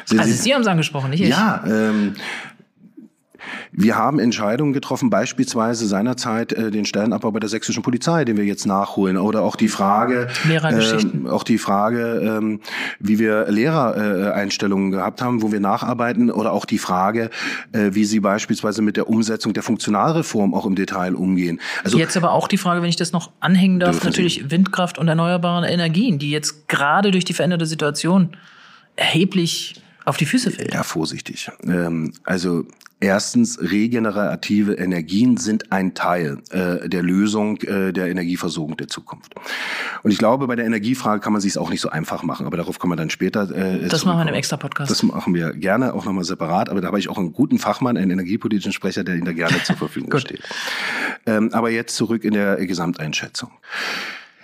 Sie, 0.04 0.18
also 0.18 0.32
Sie 0.32 0.54
haben 0.54 0.62
es 0.62 0.66
angesprochen, 0.66 1.10
nicht 1.10 1.22
ich. 1.22 1.28
Ja, 1.28 1.62
ähm, 1.66 2.14
wir 3.72 3.96
haben 3.96 4.18
Entscheidungen 4.18 4.72
getroffen, 4.72 5.10
beispielsweise 5.10 5.86
seinerzeit 5.86 6.52
äh, 6.52 6.70
den 6.70 6.84
Stellenabbau 6.84 7.30
bei 7.30 7.40
der 7.40 7.48
sächsischen 7.48 7.82
Polizei, 7.82 8.24
den 8.24 8.36
wir 8.36 8.44
jetzt 8.44 8.66
nachholen, 8.66 9.16
oder 9.16 9.42
auch 9.42 9.56
die 9.56 9.68
Frage, 9.68 10.28
äh, 10.48 11.28
auch 11.28 11.44
die 11.44 11.58
Frage, 11.58 12.20
ähm, 12.38 12.60
wie 13.00 13.18
wir 13.18 13.46
Lehrereinstellungen 13.50 14.92
äh, 14.92 14.96
gehabt 14.96 15.22
haben, 15.22 15.42
wo 15.42 15.52
wir 15.52 15.60
nacharbeiten, 15.60 16.30
oder 16.30 16.52
auch 16.52 16.64
die 16.64 16.78
Frage, 16.78 17.30
äh, 17.72 17.90
wie 17.92 18.04
sie 18.04 18.20
beispielsweise 18.20 18.82
mit 18.82 18.96
der 18.96 19.08
Umsetzung 19.08 19.52
der 19.52 19.62
Funktionalreform 19.62 20.54
auch 20.54 20.66
im 20.66 20.74
Detail 20.74 21.14
umgehen. 21.14 21.60
Also 21.84 21.98
jetzt 21.98 22.16
aber 22.16 22.32
auch 22.32 22.48
die 22.48 22.58
Frage, 22.58 22.82
wenn 22.82 22.88
ich 22.88 22.96
das 22.96 23.12
noch 23.12 23.30
anhängen 23.40 23.80
darf, 23.80 24.04
natürlich 24.04 24.34
Sie. 24.34 24.50
Windkraft 24.50 24.98
und 24.98 25.08
erneuerbare 25.08 25.68
Energien, 25.68 26.18
die 26.18 26.30
jetzt 26.30 26.68
gerade 26.68 27.10
durch 27.10 27.24
die 27.24 27.34
veränderte 27.34 27.66
Situation 27.66 28.36
erheblich 28.96 29.74
auf 30.04 30.16
die 30.16 30.26
Füße 30.26 30.50
fällt. 30.50 30.72
Ja, 30.72 30.82
vorsichtig. 30.82 31.50
Ähm, 31.64 32.12
also 32.24 32.64
Erstens, 32.98 33.60
regenerative 33.60 34.72
Energien 34.72 35.36
sind 35.36 35.70
ein 35.70 35.92
Teil 35.92 36.38
äh, 36.50 36.88
der 36.88 37.02
Lösung 37.02 37.58
äh, 37.58 37.92
der 37.92 38.06
Energieversorgung 38.06 38.78
der 38.78 38.88
Zukunft. 38.88 39.34
Und 40.02 40.12
ich 40.12 40.18
glaube, 40.18 40.46
bei 40.46 40.56
der 40.56 40.64
Energiefrage 40.64 41.20
kann 41.20 41.34
man 41.34 41.42
sich 41.42 41.58
auch 41.58 41.68
nicht 41.68 41.82
so 41.82 41.90
einfach 41.90 42.22
machen, 42.22 42.46
aber 42.46 42.56
darauf 42.56 42.78
kommen 42.78 42.92
wir 42.92 42.96
dann 42.96 43.10
später. 43.10 43.50
Äh, 43.54 43.88
das 43.88 44.06
machen 44.06 44.16
wir 44.16 44.22
in 44.22 44.28
einem 44.28 44.36
extra 44.36 44.56
Podcast. 44.56 44.90
Das 44.90 45.02
machen 45.02 45.34
wir 45.34 45.52
gerne 45.52 45.92
auch 45.92 46.06
nochmal 46.06 46.24
separat, 46.24 46.70
aber 46.70 46.80
da 46.80 46.86
habe 46.86 46.98
ich 46.98 47.10
auch 47.10 47.18
einen 47.18 47.34
guten 47.34 47.58
Fachmann, 47.58 47.98
einen 47.98 48.12
energiepolitischen 48.12 48.72
Sprecher, 48.72 49.04
der 49.04 49.16
Ihnen 49.16 49.26
da 49.26 49.32
gerne 49.32 49.62
zur 49.62 49.76
Verfügung 49.76 50.18
steht. 50.18 50.40
Ähm, 51.26 51.50
aber 51.52 51.70
jetzt 51.70 51.96
zurück 51.96 52.24
in 52.24 52.32
der 52.32 52.56
Gesamteinschätzung. 52.64 53.50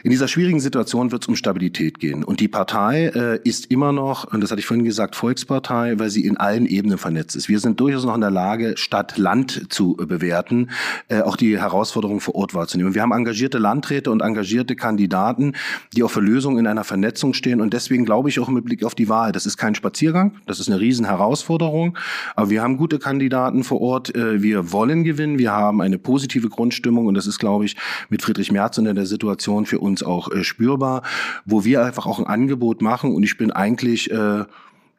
In 0.04 0.10
dieser 0.10 0.26
schwierigen 0.26 0.58
Situation 0.58 1.12
wird 1.12 1.22
es 1.22 1.28
um 1.28 1.36
Stabilität 1.36 2.00
gehen. 2.00 2.24
Und 2.24 2.40
die 2.40 2.48
Partei 2.48 3.06
äh, 3.14 3.40
ist 3.44 3.66
immer 3.70 3.92
noch, 3.92 4.32
und 4.32 4.40
das 4.42 4.50
hatte 4.50 4.58
ich 4.58 4.66
vorhin 4.66 4.84
gesagt, 4.84 5.14
Volkspartei, 5.14 5.98
weil 5.98 6.10
sie 6.10 6.24
in 6.26 6.36
allen 6.36 6.66
Ebenen 6.66 6.98
vernetzt 6.98 7.36
ist. 7.36 7.48
Wir 7.48 7.60
sind 7.60 7.78
durchaus 7.78 8.04
noch 8.04 8.16
in 8.16 8.20
der 8.20 8.30
Lage, 8.30 8.76
Stadt-Land 8.76 9.72
zu 9.72 9.96
äh, 10.00 10.06
bewerten, 10.06 10.70
äh, 11.06 11.20
auch 11.20 11.36
die 11.36 11.56
Herausforderungen 11.56 12.18
vor 12.18 12.34
Ort 12.34 12.52
wahrzunehmen. 12.52 12.94
Wir 12.94 13.02
haben 13.02 13.12
engagierte 13.12 13.58
Landräte 13.58 14.10
und 14.10 14.22
engagierte 14.22 14.74
Kandidaten, 14.74 15.52
die 15.94 16.02
auch 16.02 16.10
für 16.10 16.20
Lösungen 16.20 16.58
in 16.58 16.66
einer 16.66 16.84
Vernetzung 16.84 17.32
stehen. 17.32 17.60
Und 17.60 17.72
deswegen 17.72 18.04
glaube 18.04 18.28
ich 18.28 18.40
auch 18.40 18.48
mit 18.48 18.64
Blick 18.64 18.84
auf 18.84 18.96
die 18.96 19.08
Wahl, 19.08 19.30
das 19.30 19.46
ist 19.46 19.56
kein 19.56 19.76
Spaziergang, 19.76 20.34
das 20.46 20.58
ist 20.58 20.68
eine 20.68 20.80
Riesenherausforderung. 20.80 21.96
Aber 22.34 22.50
wir 22.50 22.60
haben 22.60 22.76
gute 22.76 22.98
Kandidaten 22.98 23.62
vor 23.62 23.80
Ort. 23.80 24.14
Äh, 24.16 24.42
wir 24.42 24.72
wollen 24.72 25.04
gewinnen. 25.04 25.38
Wir 25.38 25.52
haben 25.52 25.80
eine 25.80 25.98
positive 25.98 26.48
Grundstimmung. 26.48 27.06
Und 27.06 27.14
das 27.14 27.28
ist, 27.28 27.38
glaube 27.38 27.66
ich, 27.66 27.76
mit 28.08 28.22
Friedrich 28.22 28.50
Merz 28.50 28.78
in 28.78 28.84
der 28.84 29.06
Situation 29.06 29.64
für 29.64 29.78
uns 29.78 29.91
uns 29.92 30.02
auch 30.02 30.30
äh, 30.30 30.42
spürbar, 30.42 31.02
wo 31.44 31.64
wir 31.64 31.84
einfach 31.84 32.06
auch 32.06 32.18
ein 32.18 32.26
Angebot 32.26 32.82
machen 32.82 33.14
und 33.14 33.22
ich 33.22 33.36
bin 33.36 33.52
eigentlich 33.52 34.10
äh, 34.10 34.44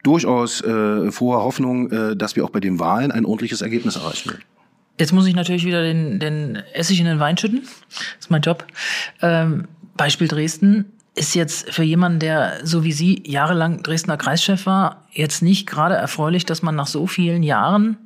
durchaus 0.02 0.60
äh, 0.60 1.10
froher 1.10 1.42
Hoffnung, 1.42 1.90
äh, 1.90 2.16
dass 2.16 2.36
wir 2.36 2.44
auch 2.44 2.50
bei 2.50 2.60
den 2.60 2.78
Wahlen 2.78 3.10
ein 3.10 3.24
ordentliches 3.24 3.62
Ergebnis 3.62 3.96
erreichen. 3.96 4.38
Jetzt 4.98 5.12
muss 5.12 5.26
ich 5.26 5.34
natürlich 5.34 5.64
wieder 5.64 5.82
den, 5.82 6.20
den 6.20 6.62
Essig 6.72 7.00
in 7.00 7.06
den 7.06 7.18
Wein 7.18 7.36
schütten. 7.36 7.62
Das 7.62 8.26
ist 8.26 8.30
mein 8.30 8.42
Job. 8.42 8.64
Ähm, 9.20 9.66
Beispiel 9.96 10.28
Dresden 10.28 10.92
ist 11.16 11.34
jetzt 11.34 11.72
für 11.72 11.82
jemanden, 11.82 12.20
der 12.20 12.64
so 12.64 12.84
wie 12.84 12.92
Sie 12.92 13.22
jahrelang 13.26 13.82
Dresdner 13.82 14.16
Kreischef 14.16 14.66
war, 14.66 15.04
jetzt 15.12 15.42
nicht 15.42 15.66
gerade 15.66 15.94
erfreulich, 15.94 16.44
dass 16.44 16.62
man 16.62 16.76
nach 16.76 16.86
so 16.86 17.06
vielen 17.06 17.42
Jahren 17.42 17.96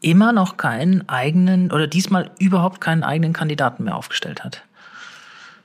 immer 0.00 0.32
noch 0.32 0.56
keinen 0.56 1.08
eigenen 1.08 1.70
oder 1.70 1.86
diesmal 1.86 2.30
überhaupt 2.38 2.80
keinen 2.80 3.02
eigenen 3.02 3.32
Kandidaten 3.32 3.84
mehr 3.84 3.96
aufgestellt 3.96 4.44
hat. 4.44 4.64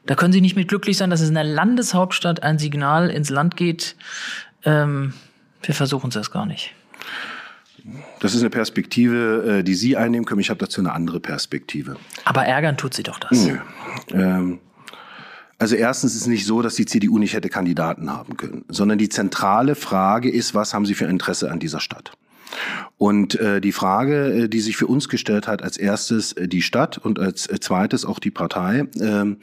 Da 0.07 0.15
können 0.15 0.33
Sie 0.33 0.41
nicht 0.41 0.55
mit 0.55 0.69
glücklich 0.69 0.97
sein, 0.97 1.09
dass 1.09 1.21
es 1.21 1.29
in 1.29 1.35
der 1.35 1.43
Landeshauptstadt 1.43 2.41
ein 2.41 2.57
Signal 2.57 3.09
ins 3.09 3.29
Land 3.29 3.55
geht. 3.55 3.95
Ähm, 4.63 5.13
wir 5.61 5.75
versuchen 5.75 6.09
es 6.09 6.15
erst 6.15 6.31
gar 6.31 6.45
nicht. 6.45 6.73
Das 8.19 8.33
ist 8.33 8.41
eine 8.41 8.49
Perspektive, 8.49 9.59
äh, 9.59 9.63
die 9.63 9.75
Sie 9.75 9.95
einnehmen 9.97 10.25
können. 10.25 10.41
Ich 10.41 10.49
habe 10.49 10.59
dazu 10.59 10.81
eine 10.81 10.93
andere 10.93 11.19
Perspektive. 11.19 11.97
Aber 12.25 12.45
ärgern 12.45 12.77
tut 12.77 12.93
sie 12.93 13.03
doch 13.03 13.19
das. 13.19 13.45
Nö. 13.45 13.57
Ähm, 14.11 14.59
also 15.59 15.75
erstens 15.75 16.15
ist 16.15 16.21
es 16.21 16.27
nicht 16.27 16.45
so, 16.45 16.61
dass 16.61 16.75
die 16.75 16.85
CDU 16.85 17.17
nicht 17.17 17.33
hätte 17.33 17.49
Kandidaten 17.49 18.11
haben 18.11 18.37
können, 18.37 18.63
sondern 18.69 18.97
die 18.97 19.09
zentrale 19.09 19.75
Frage 19.75 20.29
ist, 20.29 20.53
was 20.53 20.73
haben 20.73 20.85
Sie 20.85 20.93
für 20.93 21.05
Interesse 21.05 21.51
an 21.51 21.59
dieser 21.59 21.79
Stadt? 21.79 22.11
Und 22.97 23.35
äh, 23.39 23.61
die 23.61 23.71
Frage, 23.71 24.43
äh, 24.43 24.47
die 24.47 24.59
sich 24.59 24.77
für 24.77 24.87
uns 24.87 25.09
gestellt 25.09 25.47
hat, 25.47 25.61
als 25.61 25.77
erstes 25.77 26.33
äh, 26.33 26.47
die 26.47 26.61
Stadt 26.61 26.97
und 26.97 27.19
als 27.19 27.47
äh, 27.47 27.59
zweites 27.59 28.05
auch 28.05 28.19
die 28.19 28.31
Partei, 28.31 28.87
äh, 28.99 29.35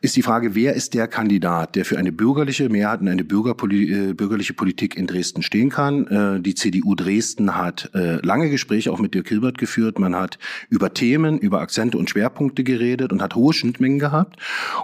ist 0.00 0.16
die 0.16 0.22
Frage, 0.22 0.54
wer 0.54 0.74
ist 0.74 0.94
der 0.94 1.08
Kandidat, 1.08 1.76
der 1.76 1.84
für 1.84 1.98
eine 1.98 2.12
bürgerliche 2.12 2.68
Mehrheit 2.68 3.00
und 3.00 3.08
eine 3.08 3.24
Bürgerpoli 3.24 4.10
äh, 4.10 4.12
bürgerliche 4.12 4.54
Politik 4.54 4.96
in 4.96 5.06
Dresden 5.06 5.42
stehen 5.42 5.70
kann. 5.70 6.06
Äh, 6.06 6.40
die 6.40 6.54
CDU 6.54 6.94
Dresden 6.94 7.56
hat 7.56 7.90
äh, 7.94 8.16
lange 8.24 8.50
Gespräche 8.50 8.92
auch 8.92 8.98
mit 8.98 9.14
Dirk 9.14 9.28
Hilbert 9.28 9.58
geführt. 9.58 9.98
Man 9.98 10.14
hat 10.14 10.38
über 10.68 10.94
Themen, 10.94 11.38
über 11.38 11.60
Akzente 11.60 11.98
und 11.98 12.10
Schwerpunkte 12.10 12.64
geredet 12.64 13.12
und 13.12 13.22
hat 13.22 13.34
hohe 13.34 13.52
Schnittmengen 13.52 13.98
gehabt. 13.98 14.36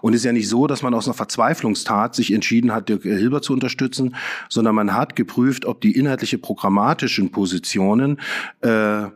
Und 0.03 0.15
es 0.15 0.21
ist 0.21 0.25
ja 0.25 0.33
nicht 0.33 0.49
so, 0.49 0.67
dass 0.67 0.83
man 0.83 0.95
aus 0.95 1.07
einer 1.07 1.15
Verzweiflungstat 1.15 2.15
sich 2.15 2.33
entschieden 2.33 2.73
hat, 2.73 2.89
Dirk 2.89 3.03
Hilbert 3.03 3.45
zu 3.45 3.53
unterstützen, 3.53 4.17
sondern 4.49 4.75
man 4.75 4.95
hat 4.95 5.17
geprüft, 5.17 5.65
ob 5.65 5.81
die 5.81 5.97
inhaltliche 5.97 6.39
programmatischen 6.39 7.31
Positionen 7.31 8.21
äh, 8.61 9.07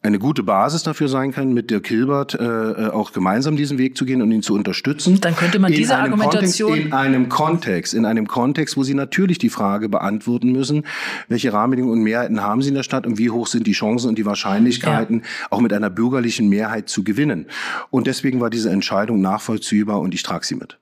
eine 0.00 0.20
gute 0.20 0.44
Basis 0.44 0.84
dafür 0.84 1.08
sein 1.08 1.32
kann, 1.32 1.52
mit 1.52 1.70
Dirk 1.70 1.88
Hilbert 1.88 2.34
äh, 2.34 2.44
äh, 2.44 2.90
auch 2.90 3.12
gemeinsam 3.12 3.56
diesen 3.56 3.78
Weg 3.78 3.96
zu 3.96 4.04
gehen 4.04 4.22
und 4.22 4.30
ihn 4.30 4.42
zu 4.42 4.54
unterstützen. 4.54 5.20
Dann 5.20 5.34
könnte 5.34 5.58
man 5.58 5.72
diese 5.72 5.96
Argumentation 5.96 6.70
Kontext, 6.70 6.86
in 6.86 6.92
einem 6.92 7.28
Kontext, 7.28 7.94
in 7.94 8.04
einem 8.04 8.28
Kontext, 8.28 8.76
wo 8.76 8.84
Sie 8.84 8.94
natürlich 8.94 9.38
die 9.38 9.48
Frage 9.48 9.88
beantworten 9.88 10.52
müssen, 10.52 10.84
welche 11.28 11.52
Rahmenbedingungen 11.52 11.98
und 11.98 12.04
Mehrheiten 12.04 12.40
haben 12.42 12.62
Sie 12.62 12.68
in 12.68 12.76
der 12.76 12.84
Stadt 12.84 13.06
und 13.06 13.18
wie 13.18 13.30
hoch 13.30 13.48
sind 13.48 13.66
die 13.66 13.72
Chancen 13.72 14.08
und 14.08 14.18
die 14.18 14.24
Wahrscheinlichkeiten, 14.24 15.20
ja. 15.20 15.46
auch 15.50 15.60
mit 15.60 15.72
einer 15.72 15.90
bürgerlichen 15.90 16.48
Mehrheit 16.48 16.88
zu 16.88 17.02
gewinnen. 17.02 17.46
Und 17.90 18.06
deswegen 18.06 18.40
war 18.40 18.50
diese 18.50 18.70
Entscheidung 18.70 19.20
nachvollziehbar 19.20 20.00
und 20.00 20.14
ich 20.14 20.22
trage 20.22 20.46
sie 20.46 20.54
mit. 20.54 20.78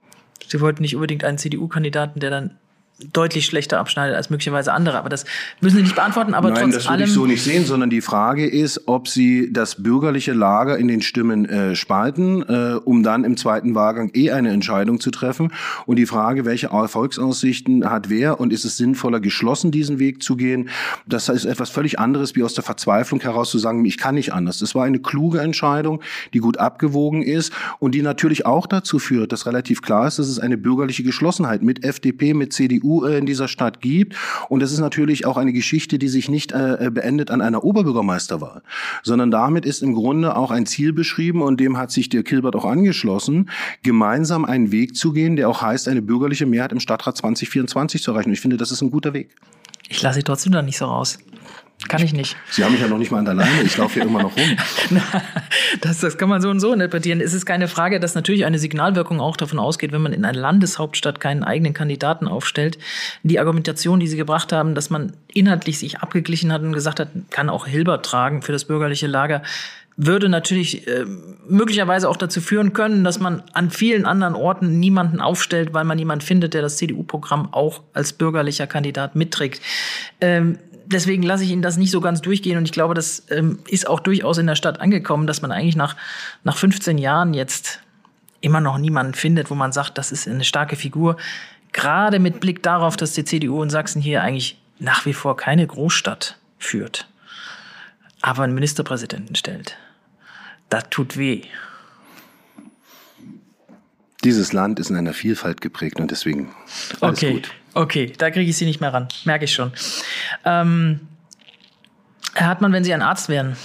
Sie 0.46 0.60
wollten 0.60 0.82
nicht 0.82 0.94
unbedingt 0.94 1.24
einen 1.24 1.38
CDU-Kandidaten, 1.38 2.20
der 2.20 2.30
dann 2.30 2.50
deutlich 3.12 3.44
schlechter 3.44 3.78
abschneidet 3.78 4.16
als 4.16 4.30
möglicherweise 4.30 4.72
andere. 4.72 4.98
Aber 4.98 5.10
das 5.10 5.26
müssen 5.60 5.76
Sie 5.76 5.82
nicht 5.82 5.94
beantworten. 5.94 6.32
Aber 6.32 6.50
Nein, 6.50 6.70
trotz 6.70 6.74
das 6.84 6.88
würde 6.88 7.04
ich 7.04 7.12
so 7.12 7.26
nicht 7.26 7.42
sehen, 7.42 7.66
sondern 7.66 7.90
die 7.90 8.00
Frage 8.00 8.46
ist, 8.46 8.82
ob 8.86 9.08
Sie 9.08 9.52
das 9.52 9.82
bürgerliche 9.82 10.32
Lager 10.32 10.78
in 10.78 10.88
den 10.88 11.02
Stimmen 11.02 11.44
äh, 11.46 11.76
spalten, 11.76 12.42
äh, 12.42 12.80
um 12.84 13.02
dann 13.02 13.24
im 13.24 13.36
zweiten 13.36 13.74
Wahlgang 13.74 14.10
eh 14.14 14.30
eine 14.30 14.50
Entscheidung 14.50 14.98
zu 14.98 15.10
treffen. 15.10 15.52
Und 15.84 15.96
die 15.96 16.06
Frage, 16.06 16.46
welche 16.46 16.68
Erfolgsaussichten 16.68 17.90
hat 17.90 18.08
wer 18.08 18.40
und 18.40 18.52
ist 18.52 18.64
es 18.64 18.78
sinnvoller, 18.78 19.20
geschlossen 19.20 19.70
diesen 19.70 19.98
Weg 19.98 20.22
zu 20.22 20.36
gehen? 20.36 20.70
Das 21.06 21.28
ist 21.28 21.44
etwas 21.44 21.68
völlig 21.68 21.98
anderes, 21.98 22.34
wie 22.34 22.42
aus 22.42 22.54
der 22.54 22.64
Verzweiflung 22.64 23.20
heraus 23.20 23.50
zu 23.50 23.58
sagen, 23.58 23.84
ich 23.84 23.98
kann 23.98 24.14
nicht 24.14 24.32
anders. 24.32 24.58
Das 24.58 24.74
war 24.74 24.84
eine 24.84 25.00
kluge 25.00 25.40
Entscheidung, 25.40 26.00
die 26.32 26.38
gut 26.38 26.58
abgewogen 26.58 27.22
ist 27.22 27.52
und 27.78 27.94
die 27.94 28.02
natürlich 28.02 28.46
auch 28.46 28.66
dazu 28.66 28.98
führt, 28.98 29.32
dass 29.32 29.44
relativ 29.44 29.82
klar 29.82 30.06
ist, 30.08 30.18
dass 30.18 30.28
es 30.28 30.38
eine 30.38 30.56
bürgerliche 30.56 31.02
Geschlossenheit 31.02 31.62
mit 31.62 31.84
FDP, 31.84 32.32
mit 32.32 32.54
CDU 32.54 32.85
CDU 32.86 33.04
äh, 33.04 33.18
in 33.18 33.26
dieser 33.26 33.48
Stadt 33.48 33.80
gibt. 33.80 34.14
Und 34.48 34.62
es 34.62 34.72
ist 34.72 34.78
natürlich 34.78 35.26
auch 35.26 35.36
eine 35.36 35.52
Geschichte, 35.52 35.98
die 35.98 36.08
sich 36.08 36.28
nicht 36.28 36.52
äh, 36.52 36.90
beendet 36.92 37.30
an 37.30 37.40
einer 37.40 37.64
Oberbürgermeisterwahl, 37.64 38.62
sondern 39.02 39.30
damit 39.30 39.66
ist 39.66 39.82
im 39.82 39.94
Grunde 39.94 40.36
auch 40.36 40.50
ein 40.50 40.66
Ziel 40.66 40.92
beschrieben 40.92 41.42
und 41.42 41.60
dem 41.60 41.76
hat 41.76 41.90
sich 41.90 42.08
der 42.08 42.22
Kilbert 42.22 42.56
auch 42.56 42.64
angeschlossen, 42.64 43.50
gemeinsam 43.82 44.44
einen 44.44 44.72
Weg 44.72 44.96
zu 44.96 45.12
gehen, 45.12 45.36
der 45.36 45.48
auch 45.48 45.62
heißt, 45.62 45.88
eine 45.88 46.02
bürgerliche 46.02 46.46
Mehrheit 46.46 46.72
im 46.72 46.80
Stadtrat 46.80 47.16
2024 47.16 48.02
zu 48.02 48.12
erreichen. 48.12 48.30
Und 48.30 48.34
ich 48.34 48.40
finde, 48.40 48.56
das 48.56 48.70
ist 48.70 48.82
ein 48.82 48.90
guter 48.90 49.12
Weg. 49.12 49.30
Ich 49.88 50.02
lasse 50.02 50.16
sie 50.16 50.22
trotzdem 50.22 50.52
da 50.52 50.62
nicht 50.62 50.78
so 50.78 50.86
raus. 50.86 51.18
Kann 51.88 52.02
ich 52.02 52.12
nicht. 52.12 52.36
Sie 52.50 52.64
haben 52.64 52.72
mich 52.72 52.80
ja 52.80 52.88
noch 52.88 52.98
nicht 52.98 53.10
mal 53.10 53.18
an 53.18 53.26
der 53.26 53.34
Leine. 53.34 53.62
Ich 53.62 53.76
laufe 53.76 53.94
hier 53.94 54.04
immer 54.04 54.22
noch 54.22 54.36
rum. 54.36 54.56
das, 55.82 56.00
das 56.00 56.18
kann 56.18 56.28
man 56.28 56.40
so 56.40 56.48
und 56.48 56.58
so 56.58 56.72
interpretieren. 56.72 57.20
Es 57.20 57.34
ist 57.34 57.44
keine 57.44 57.68
Frage, 57.68 58.00
dass 58.00 58.14
natürlich 58.14 58.44
eine 58.44 58.58
Signalwirkung 58.58 59.20
auch 59.20 59.36
davon 59.36 59.58
ausgeht, 59.58 59.92
wenn 59.92 60.02
man 60.02 60.12
in 60.12 60.24
einer 60.24 60.36
Landeshauptstadt 60.36 61.20
keinen 61.20 61.44
eigenen 61.44 61.74
Kandidaten 61.74 62.28
aufstellt. 62.28 62.78
Die 63.22 63.38
Argumentation, 63.38 64.00
die 64.00 64.08
Sie 64.08 64.16
gebracht 64.16 64.52
haben, 64.52 64.74
dass 64.74 64.90
man 64.90 65.12
inhaltlich 65.32 65.78
sich 65.78 65.98
abgeglichen 65.98 66.52
hat 66.52 66.62
und 66.62 66.72
gesagt 66.72 66.98
hat, 66.98 67.08
kann 67.30 67.50
auch 67.50 67.66
Hilbert 67.66 68.06
tragen 68.06 68.42
für 68.42 68.52
das 68.52 68.64
bürgerliche 68.64 69.06
Lager, 69.06 69.42
würde 69.96 70.28
natürlich 70.28 70.86
äh, 70.86 71.06
möglicherweise 71.48 72.08
auch 72.08 72.18
dazu 72.18 72.42
führen 72.42 72.74
können, 72.74 73.02
dass 73.02 73.18
man 73.18 73.42
an 73.54 73.70
vielen 73.70 74.04
anderen 74.04 74.34
Orten 74.34 74.78
niemanden 74.78 75.20
aufstellt, 75.20 75.72
weil 75.72 75.84
man 75.84 75.98
jemanden 75.98 76.24
findet, 76.24 76.52
der 76.52 76.60
das 76.60 76.76
CDU-Programm 76.76 77.52
auch 77.52 77.82
als 77.94 78.12
bürgerlicher 78.12 78.66
Kandidat 78.66 79.16
mitträgt. 79.16 79.62
Ähm, 80.20 80.58
deswegen 80.86 81.22
lasse 81.22 81.44
ich 81.44 81.50
Ihnen 81.50 81.62
das 81.62 81.76
nicht 81.76 81.90
so 81.90 82.00
ganz 82.00 82.20
durchgehen. 82.22 82.58
Und 82.58 82.64
ich 82.64 82.72
glaube, 82.72 82.94
das 82.94 83.24
ähm, 83.30 83.58
ist 83.68 83.88
auch 83.88 84.00
durchaus 84.00 84.38
in 84.38 84.46
der 84.46 84.56
Stadt 84.56 84.80
angekommen, 84.80 85.26
dass 85.26 85.42
man 85.42 85.52
eigentlich 85.52 85.76
nach, 85.76 85.96
nach 86.44 86.56
15 86.56 86.98
Jahren 86.98 87.34
jetzt 87.34 87.80
immer 88.40 88.60
noch 88.60 88.78
niemanden 88.78 89.14
findet, 89.14 89.50
wo 89.50 89.54
man 89.54 89.72
sagt, 89.72 89.98
das 89.98 90.12
ist 90.12 90.28
eine 90.28 90.44
starke 90.44 90.76
Figur. 90.76 91.16
Gerade 91.72 92.18
mit 92.18 92.40
Blick 92.40 92.62
darauf, 92.62 92.96
dass 92.96 93.12
die 93.12 93.24
CDU 93.24 93.62
in 93.62 93.70
Sachsen 93.70 94.00
hier 94.00 94.22
eigentlich 94.22 94.58
nach 94.78 95.06
wie 95.06 95.12
vor 95.12 95.36
keine 95.36 95.66
Großstadt 95.66 96.38
führt, 96.58 97.08
aber 98.22 98.44
einen 98.44 98.54
Ministerpräsidenten 98.54 99.34
stellt. 99.34 99.76
Das 100.68 100.84
tut 100.90 101.16
weh. 101.16 101.42
Dieses 104.26 104.52
Land 104.52 104.80
ist 104.80 104.90
in 104.90 104.96
einer 104.96 105.12
Vielfalt 105.12 105.60
geprägt 105.60 106.00
und 106.00 106.10
deswegen 106.10 106.52
alles 107.00 107.18
okay. 107.20 107.34
gut. 107.34 107.50
Okay, 107.74 108.12
da 108.18 108.28
kriege 108.32 108.50
ich 108.50 108.56
Sie 108.56 108.64
nicht 108.64 108.80
mehr 108.80 108.92
ran, 108.92 109.06
merke 109.24 109.44
ich 109.44 109.54
schon. 109.54 109.70
Ähm, 110.44 111.06
Herr 112.34 112.48
Hartmann, 112.48 112.72
wenn 112.72 112.82
Sie 112.82 112.92
ein 112.92 113.02
Arzt 113.02 113.28
wären, 113.28 113.56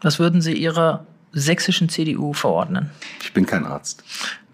was 0.00 0.18
würden 0.18 0.40
Sie 0.40 0.54
Ihrer 0.54 1.06
sächsischen 1.32 1.90
CDU 1.90 2.32
verordnen? 2.32 2.90
Ich 3.20 3.34
bin 3.34 3.44
kein 3.44 3.66
Arzt. 3.66 4.02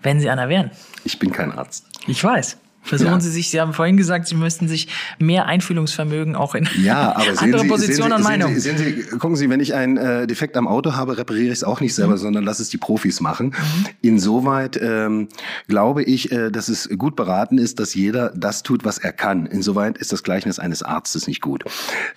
Wenn 0.03 0.19
Sie 0.19 0.29
einer 0.29 0.49
wären? 0.49 0.73
Ich 1.05 1.21
bin 1.21 1.31
kein 1.31 1.53
Arzt. 1.53 1.87
Ich 2.09 2.25
weiß. 2.25 2.59
Versuchen 2.83 3.13
ja. 3.13 3.21
Sie 3.21 3.31
sich, 3.31 3.51
Sie 3.51 3.61
haben 3.61 3.73
vorhin 3.73 3.97
gesagt, 3.97 4.29
Sie 4.29 4.35
müssten 4.35 4.69
sich 4.69 4.89
mehr 5.19 5.47
Einfühlungsvermögen 5.47 6.37
auch 6.37 6.55
in 6.55 6.69
ja, 6.83 7.13
aber 7.17 7.41
andere 7.41 7.63
Sie, 7.63 7.69
Positionen 7.69 8.13
und 8.13 8.23
Meinungen. 8.23 8.59
Sehen 8.59 8.79
Sie, 8.79 9.03
gucken 9.19 9.37
Sie, 9.37 9.51
wenn 9.51 9.61
ich 9.61 9.75
einen 9.75 9.97
äh, 9.97 10.27
Defekt 10.27 10.57
am 10.57 10.67
Auto 10.67 10.95
habe, 10.95 11.19
repariere 11.19 11.47
ich 11.47 11.59
es 11.59 11.65
auch 11.65 11.81
nicht 11.81 11.95
selber, 11.95 12.15
mhm. 12.15 12.19
sondern 12.19 12.45
lasse 12.45 12.63
es 12.63 12.71
die 12.71 12.79
Profis 12.79 13.21
machen. 13.21 13.49
Mhm. 13.49 13.87
Insoweit 14.01 14.79
ähm, 14.81 15.29
glaube 15.67 16.03
ich, 16.03 16.33
äh, 16.33 16.51
dass 16.51 16.69
es 16.69 16.89
gut 16.97 17.17
beraten 17.17 17.59
ist, 17.59 17.79
dass 17.79 17.95
jeder 17.95 18.33
das 18.35 18.63
tut, 18.63 18.85
was 18.85 18.99
er 18.99 19.13
kann. 19.13 19.47
Insoweit 19.47 19.99
ist 19.99 20.13
das 20.13 20.23
Gleichnis 20.23 20.59
eines 20.59 20.83
Arztes 20.83 21.27
nicht 21.27 21.43
gut. 21.43 21.65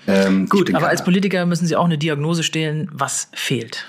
Ähm, 0.07 0.47
gut, 0.47 0.73
aber 0.73 0.87
als 0.87 1.03
Politiker 1.03 1.45
müssen 1.45 1.65
Sie 1.65 1.75
auch 1.75 1.85
eine 1.85 1.97
Diagnose 1.97 2.43
stellen, 2.43 2.89
was 2.93 3.27
fehlt. 3.33 3.85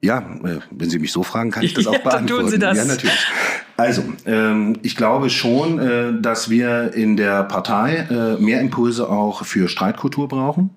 Ja, 0.00 0.18
äh, 0.44 0.60
wenn 0.70 0.90
Sie 0.90 0.98
mich 0.98 1.12
so 1.12 1.22
fragen, 1.22 1.50
kann 1.50 1.64
ich 1.64 1.74
das 1.74 1.86
auch 1.88 1.92
ja, 1.92 1.98
beantworten. 1.98 2.26
Dann 2.26 2.40
tun 2.40 2.50
Sie 2.50 2.58
das. 2.58 2.76
Ja, 2.78 2.84
natürlich. 2.84 3.26
Also, 3.76 4.02
ähm, 4.26 4.76
ich 4.82 4.96
glaube 4.96 5.30
schon, 5.30 5.78
äh, 5.78 6.20
dass 6.20 6.50
wir 6.50 6.94
in 6.94 7.16
der 7.16 7.44
Partei 7.44 8.06
äh, 8.10 8.42
mehr 8.42 8.60
Impulse 8.60 9.08
auch 9.08 9.44
für 9.44 9.68
Streitkultur 9.68 10.28
brauchen. 10.28 10.70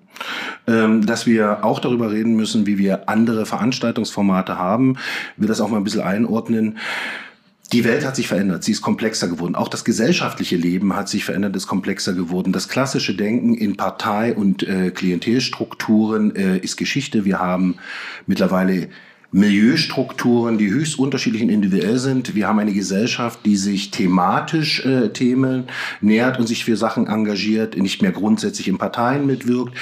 Ähm, 0.68 1.04
dass 1.04 1.26
wir 1.26 1.64
auch 1.64 1.80
darüber 1.80 2.12
reden 2.12 2.36
müssen, 2.36 2.66
wie 2.66 2.78
wir 2.78 3.08
andere 3.08 3.46
Veranstaltungsformate 3.46 4.56
haben. 4.56 4.96
Ich 5.34 5.40
will 5.40 5.48
das 5.48 5.60
auch 5.60 5.68
mal 5.68 5.78
ein 5.78 5.84
bisschen 5.84 6.02
einordnen. 6.02 6.78
die 7.72 7.84
Welt 7.84 8.04
hat 8.06 8.14
sich 8.14 8.28
verändert, 8.28 8.62
sie 8.62 8.72
ist 8.72 8.82
komplexer 8.82 9.28
geworden. 9.28 9.54
Auch 9.54 9.68
das 9.68 9.84
gesellschaftliche 9.84 10.56
Leben 10.56 10.94
hat 10.94 11.08
sich 11.08 11.24
verändert, 11.24 11.56
ist 11.56 11.66
komplexer 11.66 12.12
geworden. 12.12 12.52
Das 12.52 12.68
klassische 12.68 13.16
Denken 13.16 13.54
in 13.54 13.76
Partei- 13.76 14.34
und 14.34 14.62
äh, 14.62 14.90
Klientelstrukturen 14.90 16.36
äh, 16.36 16.58
ist 16.58 16.76
Geschichte. 16.76 17.24
Wir 17.24 17.40
haben 17.40 17.76
mittlerweile 18.26 18.90
Milieustrukturen, 19.32 20.58
die 20.58 20.70
höchst 20.70 20.98
unterschiedlich 20.98 21.42
und 21.42 21.48
individuell 21.48 21.98
sind. 21.98 22.34
Wir 22.34 22.48
haben 22.48 22.58
eine 22.58 22.74
Gesellschaft, 22.74 23.40
die 23.46 23.56
sich 23.56 23.90
thematisch 23.90 24.84
äh, 24.84 25.08
Themen 25.08 25.64
nähert 26.02 26.38
und 26.38 26.46
sich 26.46 26.64
für 26.64 26.76
Sachen 26.76 27.06
engagiert, 27.06 27.76
nicht 27.76 28.02
mehr 28.02 28.12
grundsätzlich 28.12 28.68
in 28.68 28.76
Parteien 28.76 29.26
mitwirkt. 29.26 29.74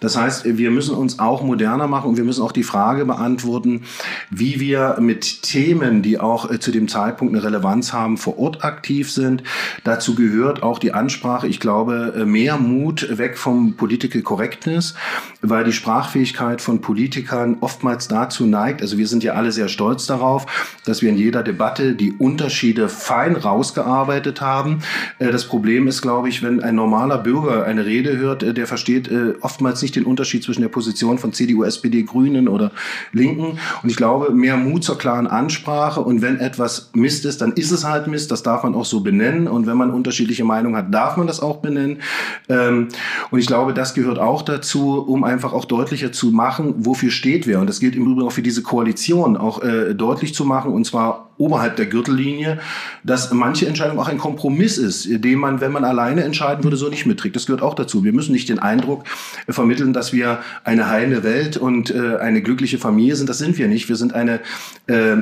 Das 0.00 0.16
heißt, 0.16 0.44
wir 0.58 0.70
müssen 0.70 0.94
uns 0.94 1.18
auch 1.18 1.42
moderner 1.42 1.86
machen 1.86 2.10
und 2.10 2.16
wir 2.16 2.24
müssen 2.24 2.42
auch 2.42 2.52
die 2.52 2.62
Frage 2.62 3.04
beantworten, 3.04 3.82
wie 4.30 4.60
wir 4.60 4.96
mit 5.00 5.42
Themen, 5.42 6.02
die 6.02 6.18
auch 6.20 6.50
äh, 6.50 6.60
zu 6.60 6.70
dem 6.70 6.88
Zeitpunkt 6.88 7.34
eine 7.34 7.44
Relevanz 7.44 7.92
haben, 7.92 8.16
vor 8.16 8.38
Ort 8.38 8.64
aktiv 8.64 9.10
sind. 9.10 9.42
Dazu 9.84 10.14
gehört 10.14 10.62
auch 10.62 10.78
die 10.78 10.92
Ansprache, 10.92 11.48
ich 11.48 11.60
glaube, 11.60 12.14
äh, 12.16 12.24
mehr 12.24 12.56
Mut 12.56 13.18
weg 13.18 13.38
vom 13.38 13.74
Political 13.74 14.22
Correctness, 14.22 14.94
weil 15.42 15.64
die 15.64 15.72
Sprachfähigkeit 15.72 16.60
von 16.60 16.80
Politikern 16.80 17.58
oftmals 17.60 18.08
dazu 18.08 18.46
neigt, 18.46 18.82
also 18.82 18.98
wir 18.98 19.06
sind 19.06 19.24
ja 19.24 19.34
alle 19.34 19.52
sehr 19.52 19.68
stolz 19.68 20.06
darauf, 20.06 20.46
dass 20.84 21.02
wir 21.02 21.10
in 21.10 21.16
jeder 21.16 21.42
Debatte 21.42 21.94
die 21.94 22.12
Unterschiede 22.12 22.88
fein 22.88 23.36
rausgearbeitet 23.36 24.40
haben. 24.40 24.80
Äh, 25.18 25.30
das 25.30 25.46
Problem 25.46 25.88
ist, 25.88 26.02
glaube 26.02 26.28
ich, 26.28 26.42
wenn 26.42 26.62
ein 26.62 26.74
normaler 26.74 27.18
Bürger 27.18 27.64
eine 27.64 27.84
Rede 27.84 28.16
hört, 28.16 28.42
der 28.56 28.66
versteht 28.66 29.10
oftmals 29.40 29.82
nicht, 29.82 29.87
nicht 29.88 29.96
den 29.96 30.04
Unterschied 30.04 30.42
zwischen 30.44 30.60
der 30.60 30.68
Position 30.68 31.18
von 31.18 31.32
CDU, 31.32 31.64
SPD, 31.64 32.02
Grünen 32.02 32.46
oder 32.46 32.70
Linken. 33.12 33.58
Und 33.82 33.88
ich 33.88 33.96
glaube, 33.96 34.32
mehr 34.32 34.56
Mut 34.56 34.84
zur 34.84 34.98
klaren 34.98 35.26
Ansprache. 35.26 36.00
Und 36.00 36.20
wenn 36.20 36.38
etwas 36.38 36.90
Mist 36.92 37.24
ist, 37.24 37.40
dann 37.40 37.52
ist 37.52 37.70
es 37.70 37.84
halt 37.84 38.06
Mist. 38.06 38.30
Das 38.30 38.42
darf 38.42 38.64
man 38.64 38.74
auch 38.74 38.84
so 38.84 39.00
benennen. 39.00 39.48
Und 39.48 39.66
wenn 39.66 39.76
man 39.76 39.90
unterschiedliche 39.90 40.44
Meinungen 40.44 40.76
hat, 40.76 40.92
darf 40.92 41.16
man 41.16 41.26
das 41.26 41.40
auch 41.40 41.58
benennen. 41.58 42.02
Ähm, 42.48 42.88
und 43.30 43.38
ich 43.38 43.46
glaube, 43.46 43.72
das 43.72 43.94
gehört 43.94 44.18
auch 44.18 44.42
dazu, 44.42 45.02
um 45.06 45.24
einfach 45.24 45.52
auch 45.52 45.64
deutlicher 45.64 46.12
zu 46.12 46.30
machen, 46.30 46.74
wofür 46.76 47.10
steht 47.10 47.46
wer. 47.46 47.60
Und 47.60 47.68
das 47.68 47.80
gilt 47.80 47.96
im 47.96 48.02
Übrigen 48.02 48.22
auch 48.22 48.32
für 48.32 48.42
diese 48.42 48.62
Koalition, 48.62 49.36
auch 49.36 49.62
äh, 49.62 49.94
deutlich 49.94 50.34
zu 50.34 50.44
machen. 50.44 50.72
Und 50.72 50.84
zwar 50.84 51.27
oberhalb 51.38 51.76
der 51.76 51.86
Gürtellinie, 51.86 52.58
dass 53.04 53.32
manche 53.32 53.66
Entscheidung 53.66 53.98
auch 53.98 54.08
ein 54.08 54.18
Kompromiss 54.18 54.76
ist, 54.76 55.08
den 55.08 55.38
man, 55.38 55.60
wenn 55.60 55.72
man 55.72 55.84
alleine 55.84 56.24
entscheiden 56.24 56.64
würde, 56.64 56.76
so 56.76 56.88
nicht 56.88 57.06
mitträgt. 57.06 57.36
Das 57.36 57.46
gehört 57.46 57.62
auch 57.62 57.74
dazu. 57.74 58.04
Wir 58.04 58.12
müssen 58.12 58.32
nicht 58.32 58.48
den 58.48 58.58
Eindruck 58.58 59.04
vermitteln, 59.48 59.92
dass 59.92 60.12
wir 60.12 60.40
eine 60.64 60.88
heile 60.88 61.22
Welt 61.22 61.56
und 61.56 61.90
äh, 61.90 62.16
eine 62.16 62.42
glückliche 62.42 62.78
Familie 62.78 63.16
sind. 63.16 63.30
Das 63.30 63.38
sind 63.38 63.56
wir 63.56 63.68
nicht. 63.68 63.88
Wir 63.88 63.96
sind 63.96 64.14
eine 64.14 64.40
äh, 64.86 65.18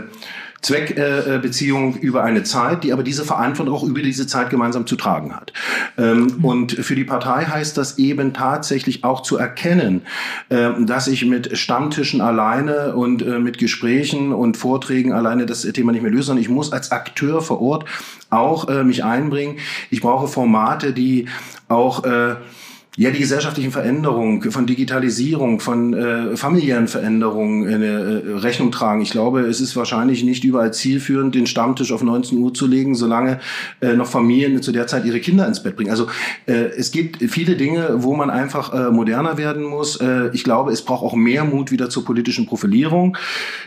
Zweckbeziehung 0.66 1.96
über 1.98 2.24
eine 2.24 2.42
Zeit, 2.42 2.82
die 2.82 2.92
aber 2.92 3.04
diese 3.04 3.24
Verantwortung 3.24 3.72
auch 3.72 3.84
über 3.84 4.02
diese 4.02 4.26
Zeit 4.26 4.50
gemeinsam 4.50 4.84
zu 4.84 4.96
tragen 4.96 5.34
hat. 5.36 5.52
Ähm, 5.96 6.26
mhm. 6.38 6.44
Und 6.44 6.72
für 6.72 6.96
die 6.96 7.04
Partei 7.04 7.44
heißt 7.44 7.76
das 7.76 7.98
eben 7.98 8.32
tatsächlich 8.32 9.04
auch 9.04 9.22
zu 9.22 9.36
erkennen, 9.36 10.02
ähm, 10.50 10.86
dass 10.86 11.06
ich 11.06 11.24
mit 11.24 11.56
Stammtischen 11.56 12.20
alleine 12.20 12.96
und 12.96 13.22
äh, 13.22 13.38
mit 13.38 13.58
Gesprächen 13.58 14.32
und 14.32 14.56
Vorträgen 14.56 15.12
alleine 15.12 15.46
das 15.46 15.62
Thema 15.62 15.92
nicht 15.92 16.02
mehr 16.02 16.10
löse, 16.10 16.24
sondern 16.24 16.42
ich 16.42 16.48
muss 16.48 16.72
als 16.72 16.90
Akteur 16.90 17.42
vor 17.42 17.62
Ort 17.62 17.84
auch 18.30 18.68
äh, 18.68 18.82
mich 18.82 19.04
einbringen. 19.04 19.58
Ich 19.90 20.00
brauche 20.00 20.26
Formate, 20.26 20.92
die 20.92 21.26
auch 21.68 22.02
äh, 22.02 22.36
ja, 22.96 23.10
die 23.10 23.18
gesellschaftlichen 23.18 23.72
Veränderungen, 23.72 24.42
von 24.50 24.66
Digitalisierung, 24.66 25.60
von 25.60 25.92
äh, 25.92 26.36
familiären 26.36 26.88
Veränderungen 26.88 27.68
in 27.68 27.82
äh, 27.82 28.38
Rechnung 28.38 28.72
tragen. 28.72 29.02
Ich 29.02 29.10
glaube, 29.10 29.40
es 29.40 29.60
ist 29.60 29.76
wahrscheinlich 29.76 30.24
nicht 30.24 30.44
überall 30.44 30.72
zielführend, 30.72 31.34
den 31.34 31.46
Stammtisch 31.46 31.92
auf 31.92 32.02
19 32.02 32.38
Uhr 32.38 32.54
zu 32.54 32.66
legen, 32.66 32.94
solange 32.94 33.38
äh, 33.82 33.92
noch 33.92 34.06
Familien 34.06 34.62
zu 34.62 34.72
der 34.72 34.86
Zeit 34.86 35.04
ihre 35.04 35.20
Kinder 35.20 35.46
ins 35.46 35.62
Bett 35.62 35.76
bringen. 35.76 35.90
Also 35.90 36.06
äh, 36.46 36.54
es 36.76 36.90
gibt 36.90 37.22
viele 37.30 37.56
Dinge, 37.56 38.02
wo 38.02 38.16
man 38.16 38.30
einfach 38.30 38.72
äh, 38.72 38.90
moderner 38.90 39.36
werden 39.36 39.62
muss. 39.62 40.00
Äh, 40.00 40.30
ich 40.32 40.42
glaube, 40.42 40.72
es 40.72 40.82
braucht 40.82 41.04
auch 41.04 41.14
mehr 41.14 41.44
Mut 41.44 41.70
wieder 41.70 41.90
zur 41.90 42.04
politischen 42.04 42.46
Profilierung. 42.46 43.18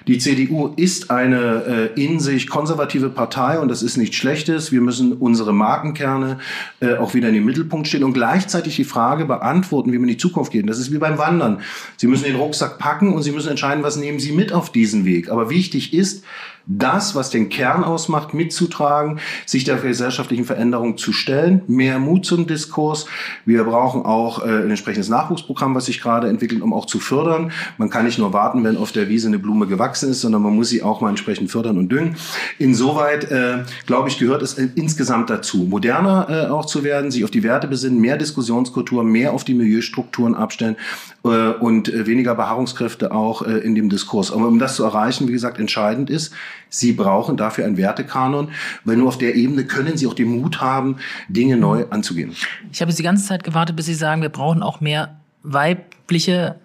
Die 0.08 0.18
CDU 0.18 0.74
ist 0.76 1.12
eine 1.12 1.92
äh, 1.96 2.04
in 2.04 2.20
sich 2.20 2.50
konservative 2.50 3.10
Partei 3.10 3.60
und 3.60 3.70
das 3.70 3.84
ist 3.84 3.98
nichts 3.98 4.16
Schlechtes. 4.16 4.72
Wir 4.72 4.82
müssen 4.82 5.14
unsere 5.14 5.54
Markenkerne 5.54 6.40
äh, 6.80 6.96
auch 6.96 7.14
wieder 7.14 7.28
in 7.28 7.36
den 7.36 7.46
Mittelpunkt 7.46 7.88
stellen 7.88 8.06
und 8.06 8.14
gleichzeitig 8.14 8.76
die 8.76 8.84
Frage, 8.84 9.19
Frage 9.20 9.26
beantworten, 9.26 9.92
wie 9.92 9.98
man 9.98 10.08
in 10.08 10.16
die 10.16 10.18
Zukunft 10.18 10.52
geht. 10.52 10.68
das 10.70 10.80
ist 10.80 10.92
wie 10.92 10.98
beim 10.98 11.18
Wandern. 11.18 11.62
Sie 11.98 12.08
müssen 12.08 12.24
den 12.24 12.36
Rucksack 12.36 12.78
packen 12.78 13.14
und 13.14 13.24
Sie 13.24 13.32
müssen 13.32 13.50
entscheiden, 13.50 13.84
was 13.84 13.98
nehmen 13.98 14.20
Sie 14.20 14.32
mit 14.32 14.54
auf 14.54 14.72
diesen 14.72 15.06
Weg. 15.06 15.30
Aber 15.30 15.50
wichtig 15.50 15.94
ist, 15.94 16.24
das, 16.70 17.16
was 17.16 17.32
den 17.32 17.50
Kern 17.50 17.84
ausmacht, 17.84 18.36
mitzutragen, 18.36 19.20
sich 19.46 19.64
der 19.64 19.78
gesellschaftlichen 19.78 20.46
Veränderung 20.46 20.98
zu 20.98 21.12
stellen, 21.12 21.64
mehr 21.68 21.98
Mut 21.98 22.28
zum 22.28 22.46
Diskurs. 22.46 23.08
Wir 23.44 23.64
brauchen 23.64 24.06
auch 24.06 24.46
äh, 24.46 24.50
ein 24.50 24.70
entsprechendes 24.70 25.10
Nachwuchsprogramm, 25.10 25.74
was 25.74 25.88
sich 25.88 26.00
gerade 26.00 26.30
entwickelt, 26.30 26.62
um 26.62 26.72
auch 26.72 26.86
zu 26.86 27.00
fördern. 27.00 27.52
Man 27.80 27.90
kann 27.90 28.06
nicht 28.06 28.20
nur 28.20 28.34
warten, 28.34 28.64
wenn 28.64 28.78
auf 28.78 28.92
der 28.92 29.10
Wiese 29.10 29.28
eine 29.28 29.40
Blume 29.40 29.66
gewachsen 29.66 30.12
ist, 30.12 30.22
sondern 30.22 30.44
man 30.44 30.56
muss 30.56 30.70
sie 30.70 30.84
auch 30.84 31.02
mal 31.02 31.10
entsprechend 31.10 31.50
fördern 31.50 31.80
und 31.80 31.90
düngen. 31.90 32.16
Insoweit, 32.60 33.32
äh, 33.32 33.64
glaube 33.88 34.10
ich, 34.10 34.20
gehört 34.20 34.44
es 34.44 34.54
äh, 34.54 34.70
insgesamt 34.76 35.32
dazu, 35.32 35.66
moderner 35.70 36.28
äh, 36.30 36.50
auch 36.52 36.66
zu 36.66 36.84
werden, 36.84 37.10
sich 37.10 37.24
auf 37.24 37.32
die 37.32 37.42
Werte 37.42 37.68
besinnen, 37.68 38.00
mehr 38.00 38.18
Diskussionskultur, 38.18 39.04
mehr 39.04 39.34
auf 39.34 39.44
die 39.44 39.56
Milieustrukturen 39.56 40.36
abstellen 40.36 40.76
äh, 41.24 41.50
und 41.50 41.90
äh, 41.90 42.08
weniger 42.08 42.34
Beharrungskräfte 42.34 43.12
auch 43.12 43.42
äh, 43.42 43.58
in 43.58 43.76
dem 43.76 43.90
Diskurs. 43.90 44.32
Aber 44.32 44.48
um 44.48 44.58
das 44.58 44.78
zu 44.78 44.86
erreichen, 44.86 45.28
wie 45.28 45.34
gesagt, 45.34 45.60
entscheidend 45.60 46.10
ist, 46.10 46.34
Sie 46.70 46.94
brauchen 46.94 47.36
dafür 47.36 47.66
einen 47.66 47.76
Wertekanon, 47.76 48.52
weil 48.86 48.96
nur 48.96 49.10
auf 49.10 49.18
der 49.18 49.36
Ebene 49.36 49.66
können 49.66 49.98
Sie 49.98 50.08
auch 50.08 50.14
den 50.14 50.40
Mut 50.40 50.62
haben, 50.62 50.98
Dinge 51.28 51.58
neu 51.58 51.86
anzugehen. 51.90 52.36
Ich 52.72 52.80
habe 52.80 52.92
jetzt 52.92 53.00
die 53.00 53.04
ganze 53.04 53.26
Zeit 53.26 53.44
gewartet, 53.44 53.76
bis 53.76 53.88
Sie 53.88 53.96
sagen, 53.96 54.22
wir 54.22 54.30
brauchen 54.30 54.64
auch 54.64 54.80
mehr 54.80 55.18
weibliche 55.44 56.56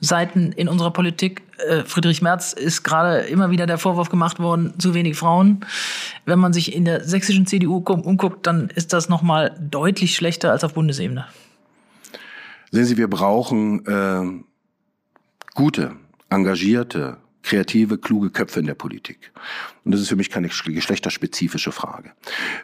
Seiten 0.00 0.52
in 0.52 0.68
unserer 0.68 0.90
Politik. 0.90 1.42
Friedrich 1.86 2.20
Merz 2.20 2.52
ist 2.52 2.82
gerade 2.82 3.20
immer 3.20 3.50
wieder 3.50 3.64
der 3.66 3.78
Vorwurf 3.78 4.10
gemacht 4.10 4.40
worden, 4.40 4.74
zu 4.78 4.92
wenig 4.92 5.16
Frauen. 5.16 5.64
Wenn 6.26 6.40
man 6.40 6.52
sich 6.52 6.74
in 6.74 6.84
der 6.84 7.04
sächsischen 7.04 7.46
CDU 7.46 7.76
umguckt, 7.76 8.46
dann 8.46 8.68
ist 8.74 8.92
das 8.92 9.08
noch 9.08 9.22
mal 9.22 9.56
deutlich 9.60 10.16
schlechter 10.16 10.50
als 10.50 10.64
auf 10.64 10.74
Bundesebene. 10.74 11.26
Sehen 12.70 12.84
Sie, 12.84 12.96
wir 12.96 13.08
brauchen 13.08 13.86
äh, 13.86 14.44
gute, 15.54 15.92
engagierte, 16.30 17.18
kreative, 17.44 17.98
kluge 17.98 18.30
Köpfe 18.30 18.60
in 18.60 18.66
der 18.66 18.74
Politik. 18.74 19.30
Und 19.84 19.92
das 19.92 20.00
ist 20.00 20.08
für 20.08 20.16
mich 20.16 20.30
keine 20.30 20.48
geschlechterspezifische 20.48 21.72
Frage. 21.72 22.12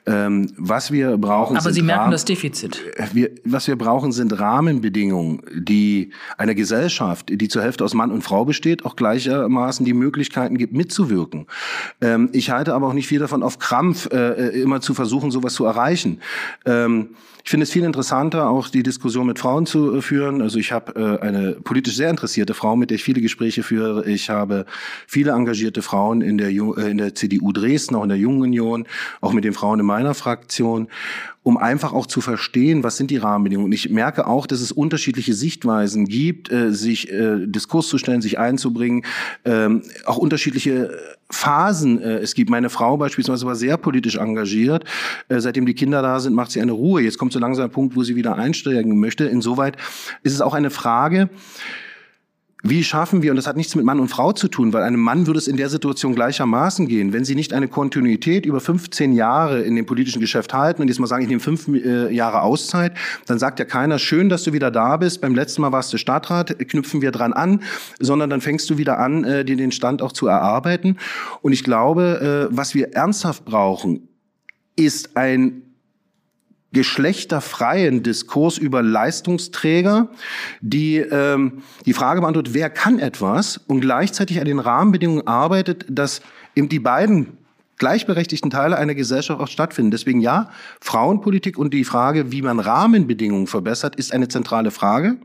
Ähm, 0.07 0.51
was 0.57 0.91
wir 0.91 1.19
brauchen, 1.19 1.59
aber 1.59 1.73
Sie 1.73 1.83
merken 1.83 2.01
Rahmen, 2.01 2.13
das 2.13 2.25
Defizit. 2.25 2.83
Wir, 3.13 3.31
was 3.45 3.69
wir 3.69 3.77
brauchen, 3.77 4.11
sind 4.11 4.41
Rahmenbedingungen, 4.41 5.43
die 5.55 6.13
einer 6.39 6.55
Gesellschaft, 6.55 7.29
die 7.31 7.49
zur 7.49 7.63
Hälfte 7.63 7.85
aus 7.85 7.93
Mann 7.93 8.11
und 8.11 8.23
Frau 8.23 8.47
besteht, 8.47 8.87
auch 8.87 8.97
gleichermaßen 8.97 9.85
die 9.85 9.93
Möglichkeiten 9.93 10.57
gibt, 10.57 10.73
mitzuwirken. 10.73 11.47
Ähm, 12.01 12.31
ich 12.33 12.51
halte 12.51 12.75
aber 12.75 12.89
auch 12.89 12.95
nicht 12.95 13.07
viel 13.07 13.21
davon, 13.21 13.43
auf 13.43 13.59
Krampf 13.59 14.09
äh, 14.11 14.49
immer 14.61 14.81
zu 14.81 14.95
versuchen, 14.95 15.31
sowas 15.31 15.53
zu 15.53 15.67
erreichen. 15.67 16.21
Ähm, 16.65 17.11
ich 17.45 17.51
finde 17.51 17.64
es 17.64 17.70
viel 17.70 17.84
interessanter, 17.84 18.49
auch 18.49 18.68
die 18.68 18.82
Diskussion 18.82 19.26
mit 19.26 19.38
Frauen 19.38 19.66
zu 19.66 19.97
äh, 19.97 20.03
führen. 20.03 20.43
Also 20.43 20.59
ich 20.59 20.72
habe 20.72 21.18
äh, 21.20 21.24
eine 21.24 21.53
politisch 21.53 21.97
sehr 21.97 22.11
interessierte 22.11 22.55
Frau, 22.55 22.76
mit 22.76 22.91
der 22.91 22.97
ich 22.97 23.05
viele 23.05 23.20
Gespräche 23.20 23.62
führe. 23.62 24.09
Ich 24.09 24.30
habe 24.30 24.66
viele 25.07 25.32
engagierte 25.32 25.82
Frauen 25.82 26.20
in 26.20 26.38
der, 26.38 26.49
äh, 26.49 26.91
in 26.91 26.99
der 26.99 27.14
CDU 27.14 27.53
Dresden, 27.53 27.95
auch 27.95 28.03
in 28.03 28.09
der 28.09 28.18
Jungen 28.18 28.43
Union, 28.43 28.86
auch 29.20 29.32
mit 29.32 29.45
den 29.45 29.53
Frauen 29.53 29.80
in 29.80 29.86
meiner 29.86 30.14
Fraktion 30.14 30.88
um 31.43 31.57
einfach 31.57 31.93
auch 31.93 32.07
zu 32.07 32.20
verstehen, 32.20 32.82
was 32.82 32.97
sind 32.97 33.11
die 33.11 33.16
Rahmenbedingungen. 33.16 33.72
Ich 33.72 33.88
merke 33.88 34.26
auch, 34.26 34.47
dass 34.47 34.61
es 34.61 34.72
unterschiedliche 34.72 35.32
Sichtweisen 35.32 36.07
gibt, 36.07 36.53
äh, 36.53 36.72
sich 36.72 37.11
äh, 37.11 37.47
Diskurs 37.47 37.88
zu 37.88 37.97
stellen, 37.97 38.20
sich 38.20 38.38
einzubringen, 38.38 39.05
ähm, 39.45 39.82
auch 40.05 40.18
unterschiedliche 40.18 40.91
Phasen 41.30 42.03
äh, 42.03 42.18
es 42.18 42.34
gibt. 42.34 42.51
Meine 42.51 42.68
Frau 42.68 42.99
beispielsweise 42.99 43.47
war 43.47 43.57
sehr 43.57 43.78
politisch 43.78 44.16
engagiert. 44.16 44.84
Seitdem 45.28 45.64
die 45.64 45.74
Kinder 45.74 46.03
da 46.03 46.20
sind, 46.20 46.34
macht 46.34 46.51
sie 46.51 46.61
eine 46.61 46.72
Ruhe. 46.72 47.03
Jetzt 47.03 47.18
kommt 47.18 47.32
so 47.32 47.38
langsam 47.38 47.66
ein 47.66 47.70
Punkt, 47.70 47.97
wo 47.97 48.03
sie 48.03 48.16
wieder 48.16 48.36
einsteigen 48.36 48.99
möchte. 48.99 49.24
Insoweit 49.24 49.76
ist 50.22 50.34
es 50.34 50.41
auch 50.41 50.55
eine 50.55 50.70
Frage, 50.70 51.30
wie 52.63 52.85
schaffen 52.85 53.23
wir, 53.23 53.31
und 53.31 53.37
das 53.37 53.47
hat 53.47 53.57
nichts 53.57 53.75
mit 53.75 53.85
Mann 53.85 54.01
und 54.01 54.09
Frau 54.09 54.33
zu 54.33 54.49
tun, 54.49 54.73
weil 54.73 54.83
einem 54.83 55.01
Mann 55.01 55.27
würde 55.27 55.39
es 55.39 55.49
in 55.49 55.57
der 55.57 55.69
Situation 55.69 56.15
gleichermaßen 56.15 56.89
gehen, 56.89 57.13
wenn 57.13 57.25
Sie 57.25 57.35
nicht 57.35 57.53
eine 57.55 57.69
Kontinuität 57.69 58.45
über 58.45 58.61
15 58.61 59.13
Jahre 59.13 59.63
in 59.63 59.77
dem 59.77 59.87
politischen 59.87 60.21
Geschäft 60.21 60.53
halten 60.53 60.83
und 60.83 60.89
jetzt 60.89 60.99
mal 60.99 61.07
sagen, 61.07 61.23
ich 61.23 61.29
nehme 61.29 61.41
fünf 61.41 61.69
äh, 61.69 62.13
Jahre 62.13 62.43
Auszeit, 62.43 62.93
dann 63.27 63.39
sagt 63.39 63.59
ja 63.59 63.65
keiner, 63.65 63.99
schön, 63.99 64.29
dass 64.29 64.45
du 64.45 64.53
wieder 64.53 64.71
da 64.71 64.97
bist, 64.97 65.21
beim 65.21 65.35
letzten 65.35 65.63
Mal 65.63 65.73
warst 65.73 65.93
du 65.93 65.97
Stadtrat, 65.97 66.59
knüpfen 66.69 67.01
wir 67.01 67.13
dran 67.13 67.33
an, 67.33 67.63
sondern 67.99 68.29
dann 68.31 68.41
fängst 68.41 68.69
du 68.69 68.79
wieder 68.79 68.99
an, 68.99 69.25
äh, 69.25 69.45
dir 69.45 69.57
den 69.57 69.73
Stand 69.73 70.03
auch 70.03 70.13
zu 70.13 70.27
erarbeiten. 70.27 70.99
Und 71.43 71.53
ich 71.53 71.65
glaube, 71.65 72.49
äh, 72.51 72.57
was 72.57 72.75
wir 72.75 72.93
ernsthaft 72.93 73.45
brauchen, 73.45 74.09
ist 74.77 75.17
ein 75.17 75.70
geschlechterfreien 76.73 78.03
Diskurs 78.03 78.59
über 78.59 78.83
Leistungsträger, 78.83 80.09
die 80.61 80.99
ähm, 80.99 81.62
die 81.87 81.93
Frage 81.93 82.21
beantwortet, 82.21 82.55
wer 82.55 82.71
kann 82.71 82.99
etwas 82.99 83.59
und 83.66 83.81
gleichzeitig 83.81 84.39
an 84.39 84.47
den 84.47 84.61
Rahmenbedingungen 84.61 85.27
arbeitet, 85.27 85.85
dass 85.89 86.21
eben 86.55 86.68
die 86.68 86.79
beiden 86.79 87.39
gleichberechtigten 87.79 88.51
Teile 88.51 88.77
einer 88.77 88.95
Gesellschaft 88.95 89.41
auch 89.41 89.49
stattfinden. 89.49 89.91
Deswegen 89.91 90.21
ja, 90.21 90.51
Frauenpolitik 90.81 91.59
und 91.59 91.75
die 91.75 91.85
Frage, 91.85 92.31
wie 92.31 92.43
man 92.43 92.61
Rahmenbedingungen 92.61 93.47
verbessert, 93.47 93.97
ist 93.97 94.12
eine 94.12 94.29
zentrale 94.29 94.71
Frage 94.71 95.16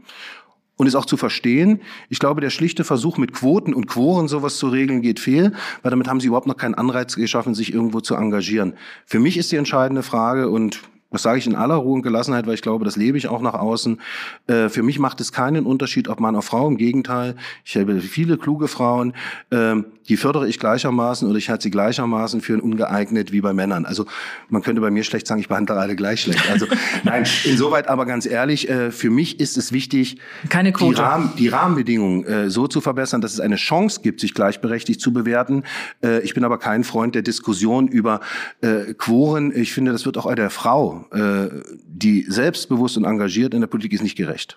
und 0.78 0.88
ist 0.88 0.96
auch 0.96 1.06
zu 1.06 1.18
verstehen. 1.18 1.82
Ich 2.10 2.20
glaube, 2.20 2.42
der 2.42 2.50
schlichte 2.50 2.84
Versuch 2.84 3.18
mit 3.18 3.34
Quoten 3.34 3.74
und 3.74 3.88
Quoren 3.88 4.28
sowas 4.28 4.58
zu 4.58 4.70
regeln 4.70 5.02
geht 5.02 5.20
fehl, 5.20 5.52
weil 5.82 5.92
damit 5.92 6.08
haben 6.08 6.20
sie 6.20 6.28
überhaupt 6.28 6.48
noch 6.48 6.58
keinen 6.58 6.76
Anreiz 6.76 7.16
geschaffen, 7.16 7.54
sich 7.54 7.74
irgendwo 7.74 8.00
zu 8.00 8.16
engagieren. 8.16 8.74
Für 9.06 9.20
mich 9.20 9.38
ist 9.38 9.52
die 9.52 9.58
entscheidende 9.58 10.02
Frage 10.02 10.50
und 10.50 10.82
das 11.16 11.24
sage 11.24 11.40
ich 11.40 11.48
in 11.48 11.56
aller 11.56 11.76
Ruhe 11.76 11.96
und 11.96 12.02
Gelassenheit, 12.02 12.48
weil 12.48 12.54
ich 12.54 12.62
glaube, 12.62 12.86
das 12.86 12.96
lebe 12.96 13.18
ich 13.18 13.28
auch 13.28 13.42
nach 13.42 13.54
außen. 13.54 14.00
Äh, 14.48 14.70
für 14.70 14.84
mich 14.84 15.00
macht 15.00 15.20
es 15.22 15.32
keinen 15.32 15.66
Unterschied, 15.66 16.08
ob 16.08 16.20
Mann 16.20 16.36
oder 16.36 16.42
Frau. 16.42 16.68
Im 16.68 16.78
Gegenteil, 16.78 17.36
ich 17.64 17.76
habe 17.76 18.00
viele 18.02 18.38
kluge 18.38 18.68
Frauen, 18.68 19.14
äh, 19.50 19.76
die 20.08 20.18
fördere 20.18 20.48
ich 20.48 20.60
gleichermaßen 20.60 21.28
oder 21.28 21.38
ich 21.38 21.50
halte 21.50 21.64
sie 21.64 21.72
gleichermaßen 21.72 22.42
für 22.42 22.62
ungeeignet 22.62 23.32
wie 23.32 23.42
bei 23.42 23.54
Männern. 23.54 23.86
Also 23.86 24.06
man 24.50 24.62
könnte 24.62 24.82
bei 24.82 24.92
mir 24.92 25.04
schlecht 25.04 25.26
sagen, 25.28 25.42
ich 25.42 25.48
behandle 25.48 25.76
alle 25.76 25.96
gleich 25.96 26.22
schlecht. 26.22 26.50
Also 26.50 26.68
nein, 27.04 27.26
insoweit 27.44 27.88
aber 27.88 28.06
ganz 28.06 28.26
ehrlich, 28.26 28.70
äh, 28.70 28.92
für 28.92 29.10
mich 29.10 29.40
ist 29.40 29.58
es 29.58 29.72
wichtig, 29.72 30.18
Keine 30.50 30.72
Quote. 30.72 30.96
Die, 30.96 31.02
Rahmen, 31.02 31.32
die 31.38 31.48
Rahmenbedingungen 31.48 32.26
äh, 32.26 32.50
so 32.50 32.68
zu 32.68 32.82
verbessern, 32.82 33.22
dass 33.22 33.34
es 33.34 33.40
eine 33.40 33.56
Chance 33.56 34.02
gibt, 34.04 34.20
sich 34.20 34.34
gleichberechtigt 34.34 35.02
zu 35.02 35.12
bewerten. 35.12 35.64
Äh, 36.04 36.20
ich 36.20 36.34
bin 36.34 36.44
aber 36.44 36.60
kein 36.60 36.84
Freund 36.84 37.16
der 37.16 37.22
Diskussion 37.22 37.88
über 37.88 38.20
äh, 38.62 38.94
Quoren. 38.94 39.52
Ich 39.56 39.74
finde, 39.74 39.92
das 39.92 40.06
wird 40.06 40.18
auch 40.18 40.34
der 40.36 40.50
Frau, 40.50 41.05
die 41.12 42.26
selbstbewusst 42.28 42.98
und 42.98 43.06
engagiert 43.06 43.54
in 43.54 43.62
der 43.62 43.68
Politik 43.68 43.94
ist, 43.94 44.04
nicht 44.04 44.18
gerecht. 44.18 44.56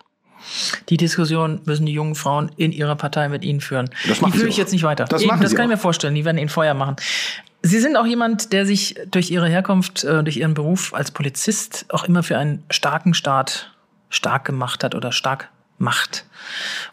Die 0.89 0.97
Diskussion 0.97 1.61
müssen 1.65 1.85
die 1.85 1.91
jungen 1.93 2.15
Frauen 2.15 2.51
in 2.57 2.71
ihrer 2.71 2.95
Partei 2.95 3.29
mit 3.29 3.43
Ihnen 3.43 3.61
führen. 3.61 3.89
Das 4.07 4.21
machen 4.21 4.31
die 4.31 4.37
führe 4.39 4.45
sie 4.45 4.49
ich 4.49 4.55
auch. 4.55 4.59
jetzt 4.59 4.71
nicht 4.71 4.83
weiter. 4.83 5.05
Das 5.05 5.21
Eben, 5.21 5.39
das 5.41 5.55
kann 5.55 5.65
ich 5.65 5.71
mir 5.71 5.77
vorstellen. 5.77 6.15
Die 6.15 6.25
werden 6.25 6.37
Ihnen 6.37 6.49
Feuer 6.49 6.73
machen. 6.73 6.95
Sie 7.61 7.79
sind 7.79 7.97
auch 7.97 8.05
jemand, 8.05 8.53
der 8.53 8.65
sich 8.65 8.95
durch 9.11 9.31
Ihre 9.31 9.49
Herkunft, 9.49 10.03
äh, 10.03 10.23
durch 10.23 10.37
Ihren 10.37 10.53
Beruf 10.53 10.93
als 10.93 11.11
Polizist 11.11 11.85
auch 11.89 12.05
immer 12.05 12.23
für 12.23 12.37
einen 12.37 12.63
starken 12.69 13.13
Staat 13.13 13.75
stark 14.09 14.45
gemacht 14.45 14.83
hat 14.83 14.95
oder 14.95 15.11
stark 15.11 15.49
macht 15.77 16.25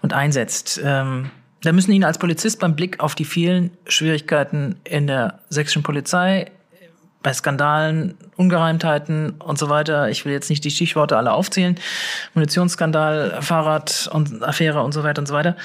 und 0.03 0.13
einsetzt. 0.13 0.81
Ähm, 0.83 1.31
da 1.63 1.73
müssen 1.73 1.93
Ihnen 1.93 2.05
als 2.05 2.19
Polizist 2.19 2.61
beim 2.61 2.77
Blick 2.77 3.01
auf 3.01 3.15
die 3.15 3.25
vielen 3.25 3.71
Schwierigkeiten 3.87 4.77
in 4.85 5.07
der 5.07 5.41
sächsischen 5.49 5.83
Polizei, 5.83 6.51
bei 7.27 7.33
Skandalen, 7.33 8.15
Ungereimtheiten 8.37 9.33
und 9.41 9.59
so 9.59 9.69
weiter. 9.69 10.11
Ich 10.11 10.25
will 10.25 10.33
jetzt 10.33 10.49
nicht 10.49 10.63
die 10.63 10.71
Stichworte 10.71 11.17
alle 11.17 11.33
aufzählen. 11.33 11.75
Munitionsskandal, 12.35 13.43
Fahrrad 13.43 14.09
und 14.13 14.45
Affäre 14.45 14.85
und 14.85 14.93
so 14.93 15.03
weiter 15.03 15.23
und 15.23 15.27
so 15.27 15.35
weiter. 15.35 15.57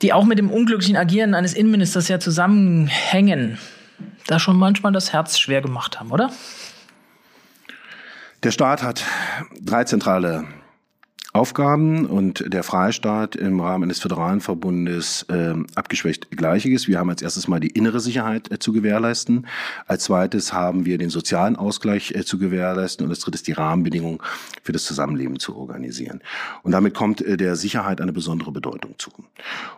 Die 0.00 0.14
auch 0.14 0.24
mit 0.24 0.38
dem 0.38 0.50
unglücklichen 0.50 0.96
Agieren 0.96 1.34
eines 1.34 1.52
Innenministers 1.52 2.08
ja 2.08 2.18
zusammenhängen. 2.18 3.58
Da 4.26 4.38
schon 4.38 4.56
manchmal 4.56 4.92
das 4.92 5.12
Herz 5.12 5.38
schwer 5.38 5.60
gemacht 5.60 6.00
haben, 6.00 6.10
oder? 6.10 6.30
Der 8.42 8.50
Staat 8.50 8.82
hat 8.82 9.04
drei 9.60 9.84
zentrale 9.84 10.44
Aufgaben 11.34 12.04
und 12.04 12.44
der 12.52 12.62
Freistaat 12.62 13.36
im 13.36 13.58
Rahmen 13.58 13.84
eines 13.84 14.00
föderalen 14.00 14.42
Verbundes 14.42 15.24
äh, 15.30 15.54
abgeschwächt 15.74 16.30
Gleichiges. 16.30 16.88
Wir 16.88 16.98
haben 16.98 17.08
als 17.08 17.22
erstes 17.22 17.48
mal 17.48 17.58
die 17.58 17.70
innere 17.70 18.00
Sicherheit 18.00 18.52
äh, 18.52 18.58
zu 18.58 18.70
gewährleisten. 18.74 19.46
Als 19.86 20.04
zweites 20.04 20.52
haben 20.52 20.84
wir 20.84 20.98
den 20.98 21.08
sozialen 21.08 21.56
Ausgleich 21.56 22.14
äh, 22.14 22.22
zu 22.26 22.36
gewährleisten 22.36 23.06
und 23.06 23.10
als 23.10 23.20
drittes 23.20 23.42
die 23.42 23.52
Rahmenbedingungen 23.52 24.18
für 24.62 24.72
das 24.72 24.84
Zusammenleben 24.84 25.38
zu 25.38 25.56
organisieren. 25.56 26.20
Und 26.64 26.72
damit 26.72 26.92
kommt 26.92 27.22
äh, 27.22 27.38
der 27.38 27.56
Sicherheit 27.56 28.02
eine 28.02 28.12
besondere 28.12 28.52
Bedeutung 28.52 28.96
zu. 28.98 29.10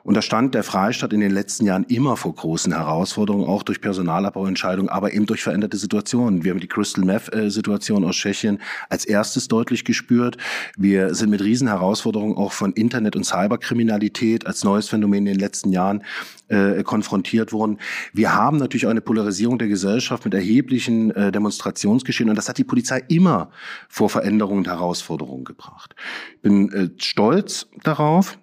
Und 0.03 0.15
da 0.15 0.23
stand 0.23 0.57
der 0.57 0.65
Freistaat 0.65 1.13
in 1.13 1.21
den 1.21 1.31
letzten 1.31 1.67
Jahren 1.67 1.85
immer 1.85 2.17
vor 2.17 2.35
großen 2.35 2.73
Herausforderungen, 2.73 3.47
auch 3.47 3.63
durch 3.63 3.81
Personalabbauentscheidungen, 3.81 4.89
aber 4.89 5.13
eben 5.13 5.27
durch 5.27 5.45
veränderte 5.45 5.77
Situationen. 5.77 6.43
Wir 6.43 6.51
haben 6.51 6.59
die 6.59 6.67
Crystal 6.67 7.05
Meth-Situation 7.05 8.05
aus 8.05 8.17
Tschechien 8.17 8.61
als 8.89 9.05
erstes 9.05 9.47
deutlich 9.47 9.85
gespürt. 9.85 10.37
Wir 10.77 11.15
sind 11.15 11.31
mit 11.31 11.44
Riesenherausforderungen 11.45 12.37
auch 12.37 12.53
von 12.53 12.73
Internet- 12.73 13.17
und 13.17 13.25
Cyberkriminalität 13.25 14.47
als 14.47 14.65
neues 14.65 14.89
Phänomen 14.89 15.27
in 15.27 15.35
den 15.35 15.39
letzten 15.39 15.71
Jahren 15.71 16.03
äh, 16.49 16.83
konfrontiert 16.83 17.53
worden. 17.53 17.79
Wir 18.13 18.35
haben 18.35 18.59
natürlich 18.59 18.87
auch 18.87 18.91
eine 18.91 19.01
Polarisierung 19.01 19.59
der 19.59 19.69
Gesellschaft 19.69 20.25
mit 20.25 20.35
erheblichen 20.35 21.11
äh, 21.13 21.33
Demonstrationsgeschehen 21.33 22.29
und 22.29 22.37
das 22.37 22.49
hat 22.49 22.59
die 22.59 22.65
Polizei 22.65 23.03
immer 23.09 23.51
vor 23.89 24.11
Veränderungen 24.11 24.59
und 24.59 24.69
Herausforderungen 24.69 25.45
gebracht. 25.45 25.95
Ich 26.37 26.43
bin 26.43 26.73
äh, 26.73 26.89
stolz 26.99 27.69
darauf, 27.83 28.39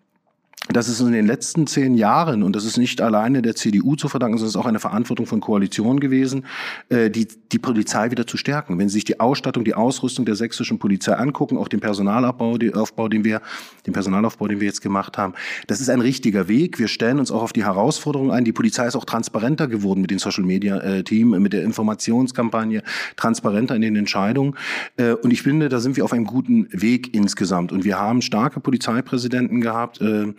dass 0.69 0.87
es 0.87 0.99
in 1.01 1.11
den 1.11 1.25
letzten 1.25 1.65
zehn 1.65 1.95
Jahren, 1.95 2.43
und 2.43 2.55
das 2.55 2.65
ist 2.65 2.77
nicht 2.77 3.01
alleine 3.01 3.41
der 3.41 3.55
CDU 3.55 3.95
zu 3.95 4.07
verdanken, 4.07 4.37
sondern 4.37 4.47
es 4.47 4.55
ist 4.55 4.61
auch 4.61 4.67
eine 4.67 4.79
Verantwortung 4.79 5.25
von 5.25 5.41
Koalitionen 5.41 5.99
gewesen, 5.99 6.45
äh, 6.89 7.09
die, 7.09 7.27
die 7.51 7.57
Polizei 7.57 8.11
wieder 8.11 8.27
zu 8.27 8.37
stärken. 8.37 8.77
Wenn 8.77 8.87
Sie 8.87 8.93
sich 8.93 9.03
die 9.03 9.19
Ausstattung, 9.19 9.63
die 9.63 9.73
Ausrüstung 9.73 10.23
der 10.23 10.35
sächsischen 10.35 10.77
Polizei 10.77 11.13
angucken, 11.13 11.57
auch 11.57 11.67
den 11.67 11.79
Personalaufbau, 11.79 12.59
den 12.59 12.75
Aufbau, 12.75 13.07
den 13.07 13.23
wir, 13.23 13.41
den 13.87 13.93
Personalaufbau, 13.93 14.47
den 14.47 14.59
wir 14.59 14.67
jetzt 14.67 14.81
gemacht 14.81 15.17
haben, 15.17 15.33
das 15.65 15.81
ist 15.81 15.89
ein 15.89 15.99
richtiger 15.99 16.47
Weg. 16.47 16.77
Wir 16.77 16.87
stellen 16.87 17.19
uns 17.19 17.31
auch 17.31 17.41
auf 17.41 17.53
die 17.53 17.65
Herausforderungen 17.65 18.31
ein. 18.31 18.45
Die 18.45 18.53
Polizei 18.53 18.85
ist 18.85 18.95
auch 18.95 19.05
transparenter 19.05 19.67
geworden 19.67 20.01
mit 20.01 20.11
dem 20.11 20.19
Social 20.19 20.43
Media 20.43 20.77
äh, 20.77 21.03
Team, 21.03 21.31
mit 21.31 21.53
der 21.53 21.63
Informationskampagne, 21.63 22.83
transparenter 23.15 23.75
in 23.75 23.81
den 23.81 23.95
Entscheidungen. 23.95 24.55
Äh, 24.97 25.13
und 25.13 25.31
ich 25.31 25.41
finde, 25.41 25.69
da 25.69 25.79
sind 25.79 25.97
wir 25.97 26.05
auf 26.05 26.13
einem 26.13 26.25
guten 26.25 26.67
Weg 26.71 27.15
insgesamt. 27.15 27.71
Und 27.71 27.83
wir 27.83 27.97
haben 27.97 28.21
starke 28.21 28.59
Polizeipräsidenten 28.59 29.59
gehabt. 29.59 29.99
Äh, 30.01 30.33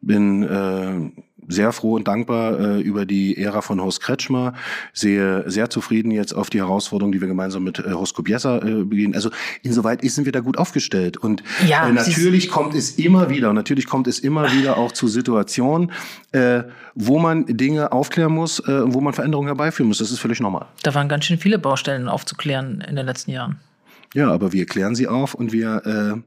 bin 0.00 0.42
äh, 0.44 1.10
sehr 1.48 1.72
froh 1.72 1.94
und 1.94 2.06
dankbar 2.06 2.60
äh, 2.60 2.80
über 2.80 3.06
die 3.06 3.36
Ära 3.36 3.62
von 3.62 3.80
Horst 3.80 4.00
Kretschmer, 4.02 4.52
sehe 4.92 5.50
sehr 5.50 5.70
zufrieden 5.70 6.10
jetzt 6.10 6.34
auf 6.34 6.50
die 6.50 6.58
Herausforderungen, 6.58 7.12
die 7.12 7.20
wir 7.20 7.28
gemeinsam 7.28 7.64
mit 7.64 7.78
äh, 7.78 7.92
Horst 7.92 8.14
Kubiesa 8.14 8.58
äh, 8.58 8.84
begehen. 8.84 9.14
Also 9.14 9.30
insoweit 9.62 10.02
sind 10.02 10.26
wir 10.26 10.32
da 10.32 10.40
gut 10.40 10.58
aufgestellt. 10.58 11.16
Und 11.16 11.42
Ja, 11.66 11.88
äh, 11.88 11.92
natürlich 11.92 12.50
kommt 12.50 12.74
es 12.74 12.92
immer 12.92 13.30
wieder, 13.30 13.52
natürlich 13.52 13.86
kommt 13.86 14.06
es 14.06 14.18
immer 14.18 14.52
wieder 14.52 14.76
auch 14.76 14.92
zu 14.92 15.08
Situationen, 15.08 15.90
äh, 16.32 16.64
wo 16.94 17.18
man 17.18 17.46
Dinge 17.46 17.92
aufklären 17.92 18.32
muss, 18.32 18.60
äh, 18.60 18.92
wo 18.92 19.00
man 19.00 19.14
Veränderungen 19.14 19.48
herbeiführen 19.48 19.88
muss. 19.88 19.98
Das 19.98 20.10
ist 20.10 20.20
völlig 20.20 20.40
normal. 20.40 20.66
Da 20.82 20.94
waren 20.94 21.08
ganz 21.08 21.24
schön 21.24 21.38
viele 21.38 21.58
Baustellen 21.58 22.08
aufzuklären 22.08 22.84
in 22.86 22.96
den 22.96 23.06
letzten 23.06 23.30
Jahren. 23.30 23.58
Ja, 24.14 24.30
aber 24.30 24.52
wir 24.52 24.66
klären 24.66 24.94
sie 24.94 25.08
auf 25.08 25.34
und 25.34 25.52
wir 25.52 25.82
äh, 26.16 26.20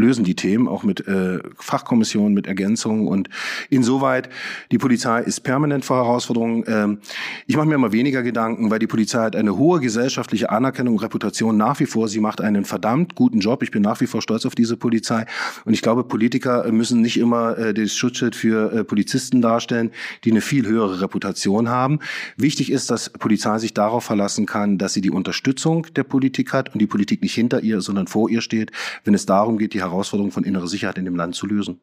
lösen 0.00 0.24
die 0.24 0.34
Themen 0.34 0.66
auch 0.66 0.82
mit 0.82 1.06
äh, 1.06 1.38
Fachkommissionen, 1.56 2.34
mit 2.34 2.46
Ergänzungen 2.46 3.06
und 3.06 3.28
insoweit 3.68 4.28
die 4.72 4.78
Polizei 4.78 5.20
ist 5.20 5.40
permanent 5.40 5.84
vor 5.84 5.98
Herausforderungen. 5.98 6.64
Ähm, 6.66 6.98
ich 7.46 7.56
mache 7.56 7.66
mir 7.66 7.74
immer 7.74 7.92
weniger 7.92 8.22
Gedanken, 8.22 8.70
weil 8.70 8.78
die 8.78 8.86
Polizei 8.86 9.20
hat 9.20 9.36
eine 9.36 9.56
hohe 9.56 9.80
gesellschaftliche 9.80 10.50
Anerkennung 10.50 10.94
und 10.94 11.02
Reputation 11.02 11.56
nach 11.56 11.78
wie 11.80 11.86
vor. 11.86 12.08
Sie 12.08 12.20
macht 12.20 12.40
einen 12.40 12.64
verdammt 12.64 13.14
guten 13.14 13.40
Job. 13.40 13.62
Ich 13.62 13.70
bin 13.70 13.82
nach 13.82 14.00
wie 14.00 14.06
vor 14.06 14.22
stolz 14.22 14.46
auf 14.46 14.54
diese 14.54 14.76
Polizei 14.76 15.26
und 15.64 15.74
ich 15.74 15.82
glaube, 15.82 16.04
Politiker 16.04 16.70
müssen 16.72 17.00
nicht 17.00 17.18
immer 17.18 17.56
äh, 17.58 17.74
das 17.74 17.94
Schutzschild 17.94 18.34
für 18.34 18.72
äh, 18.72 18.84
Polizisten 18.84 19.42
darstellen, 19.42 19.90
die 20.24 20.30
eine 20.30 20.40
viel 20.40 20.66
höhere 20.66 21.00
Reputation 21.00 21.68
haben. 21.68 22.00
Wichtig 22.36 22.72
ist, 22.72 22.90
dass 22.90 23.10
Polizei 23.10 23.58
sich 23.58 23.74
darauf 23.74 24.04
verlassen 24.04 24.46
kann, 24.46 24.78
dass 24.78 24.94
sie 24.94 25.00
die 25.00 25.10
Unterstützung 25.10 25.86
der 25.94 26.04
Politik 26.04 26.52
hat 26.52 26.72
und 26.72 26.80
die 26.80 26.86
Politik 26.86 27.22
nicht 27.22 27.34
hinter 27.34 27.62
ihr, 27.62 27.80
sondern 27.80 28.06
vor 28.06 28.30
ihr 28.30 28.40
steht, 28.40 28.72
wenn 29.04 29.14
es 29.14 29.26
darum 29.26 29.58
geht, 29.58 29.74
die 29.74 29.82
Herausforderung 29.90 30.32
von 30.32 30.44
innerer 30.44 30.68
Sicherheit 30.68 30.98
in 30.98 31.04
dem 31.04 31.16
Land 31.16 31.34
zu 31.34 31.46
lösen. 31.46 31.80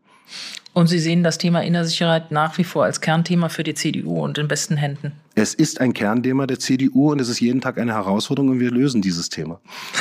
Und 0.74 0.88
Sie 0.88 1.00
sehen 1.00 1.24
das 1.24 1.38
Thema 1.38 1.64
Innersicherheit 1.64 2.32
nach 2.32 2.58
wie 2.58 2.64
vor 2.64 2.84
als 2.84 3.02
Kernthema 3.02 3.50
für 3.50 3.64
die 3.64 3.74
CDU 3.74 4.24
und 4.24 4.38
in 4.38 4.48
besten 4.48 4.78
Händen. 4.78 5.14
Es 5.36 5.54
ist 5.54 5.82
ein 5.82 5.94
Kernthema 5.94 6.46
der 6.46 6.60
CDU 6.60 7.12
und 7.12 7.22
es 7.22 7.30
ist 7.30 7.40
jeden 7.40 7.62
Tag 7.62 7.78
eine 7.80 7.94
Herausforderung 7.94 8.52
und 8.52 8.60
wir 8.60 8.72
lösen 8.72 9.02
dieses 9.02 9.30
Thema. 9.30 9.60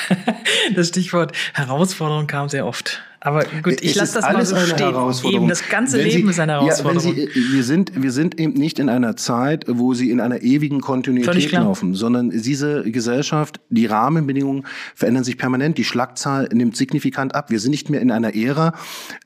Das 0.75 0.89
Stichwort 0.89 1.33
Herausforderung 1.55 2.27
kam 2.27 2.49
sehr 2.49 2.67
oft. 2.67 3.01
Aber 3.27 3.45
gut, 3.65 3.83
ich 3.83 3.97
lasse 3.97 4.15
das 4.15 4.23
mal 4.23 4.37
alles 4.37 4.51
so 4.51 4.55
eine 4.55 4.67
stehen. 4.67 4.93
Herausforderung. 4.93 5.47
Eben, 5.47 5.49
das 5.49 5.69
ganze 5.69 5.99
Wenn 5.99 6.07
Leben 6.07 6.27
Sie, 6.27 6.31
ist 6.31 6.39
eine 6.39 6.53
Ja, 6.53 6.61
Herausforderung. 6.61 7.13
Sie, 7.13 7.29
wir, 7.35 7.65
sind, 7.65 8.01
wir 8.01 8.13
sind 8.13 8.39
eben 8.39 8.53
nicht 8.53 8.79
in 8.79 8.89
einer 8.89 9.17
Zeit, 9.17 9.65
wo 9.67 9.95
Sie 9.95 10.13
in 10.13 10.21
einer 10.21 10.43
ewigen 10.43 10.81
Kontinuität 10.81 11.51
laufen, 11.51 11.95
sondern 11.95 12.31
diese 12.31 12.89
Gesellschaft, 12.89 13.59
die 13.69 13.87
Rahmenbedingungen 13.87 14.65
verändern 14.95 15.25
sich 15.25 15.39
permanent. 15.39 15.77
Die 15.77 15.83
Schlagzahl 15.83 16.49
nimmt 16.53 16.77
signifikant 16.77 17.35
ab. 17.35 17.51
Wir 17.51 17.59
sind 17.59 17.73
nicht 17.73 17.91
mehr 17.91 18.01
in 18.01 18.13
einer 18.13 18.37
Ära, 18.37 18.75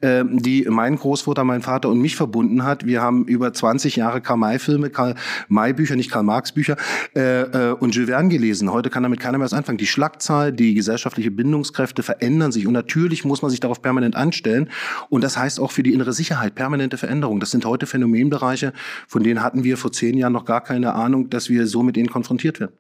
äh, 0.01 0.25
die 0.27 0.67
mein 0.71 0.97
Großvater, 0.97 1.45
mein 1.45 1.61
Vater 1.61 1.91
und 1.91 2.01
mich 2.01 2.17
verbunden 2.17 2.65
hat. 2.65 2.87
Wir 2.87 3.03
haben 3.03 3.27
über 3.27 3.53
20 3.53 3.97
Jahre 3.97 4.23
Karl-May-Filme, 4.23 4.89
Karl-May-Bücher, 4.89 5.97
nicht 5.97 6.11
Karl-Marx-Bücher 6.11 6.77
äh, 7.15 7.43
äh, 7.43 7.73
und 7.73 7.95
Jules 7.95 8.09
Verne 8.09 8.31
gelesen. 8.31 8.73
Heute 8.73 8.89
kann 8.89 9.03
damit 9.03 9.21
keiner 9.21 9.37
mehr 9.37 9.45
was 9.45 9.53
anfangen. 9.53 9.77
Die 9.77 9.87
Schlagzahl, 9.87 10.55
die 10.55 10.73
gesellschaftliche 10.73 11.31
Bindungskräfte 11.31 12.03
verändern 12.03 12.51
sich 12.51 12.67
und 12.67 12.73
natürlich 12.73 13.27
muss 13.27 13.43
man 13.43 13.51
sich 13.51 13.61
darauf 13.61 13.83
permanent 13.83 13.90
anstellen. 14.15 14.71
Und 15.09 15.23
das 15.23 15.37
heißt 15.37 15.61
auch 15.61 15.71
für 15.71 15.83
die 15.83 15.93
innere 15.93 16.13
Sicherheit 16.13 16.55
permanente 16.55 16.97
Veränderung. 16.97 17.41
Das 17.41 17.51
sind 17.51 17.65
heute 17.65 17.87
Phänomenbereiche, 17.87 18.73
von 19.07 19.23
denen 19.23 19.43
hatten 19.43 19.65
wir 19.65 19.77
vor 19.77 19.93
zehn 19.93 20.17
Jahren 20.17 20.33
noch 20.33 20.45
gar 20.45 20.63
keine 20.63 20.95
Ahnung, 20.95 21.31
dass 21.31 21.49
wir 21.49 21.67
so 21.67 21.83
mit 21.83 21.97
ihnen 21.97 22.11
konfrontiert 22.11 22.61
werden. 22.61 22.73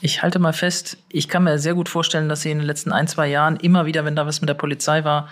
Ich 0.00 0.22
halte 0.22 0.38
mal 0.38 0.52
fest, 0.52 0.98
ich 1.08 1.28
kann 1.28 1.44
mir 1.44 1.58
sehr 1.58 1.74
gut 1.74 1.88
vorstellen, 1.88 2.28
dass 2.28 2.42
Sie 2.42 2.50
in 2.50 2.58
den 2.58 2.66
letzten 2.66 2.92
ein, 2.92 3.08
zwei 3.08 3.28
Jahren 3.28 3.56
immer 3.56 3.86
wieder, 3.86 4.04
wenn 4.04 4.16
da 4.16 4.26
was 4.26 4.40
mit 4.40 4.48
der 4.48 4.54
Polizei 4.54 5.04
war, 5.04 5.28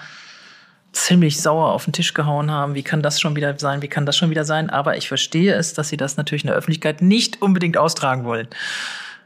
ziemlich 0.92 1.40
sauer 1.40 1.72
auf 1.72 1.84
den 1.84 1.92
Tisch 1.92 2.14
gehauen 2.14 2.50
haben. 2.50 2.74
Wie 2.74 2.82
kann 2.82 3.02
das 3.02 3.20
schon 3.20 3.34
wieder 3.34 3.58
sein? 3.58 3.82
Wie 3.82 3.88
kann 3.88 4.06
das 4.06 4.16
schon 4.16 4.30
wieder 4.30 4.44
sein? 4.44 4.70
Aber 4.70 4.96
ich 4.96 5.08
verstehe 5.08 5.54
es, 5.54 5.74
dass 5.74 5.88
sie 5.88 5.96
das 5.96 6.16
natürlich 6.16 6.44
in 6.44 6.48
der 6.48 6.56
Öffentlichkeit 6.56 7.02
nicht 7.02 7.40
unbedingt 7.40 7.76
austragen 7.76 8.24
wollen. 8.24 8.48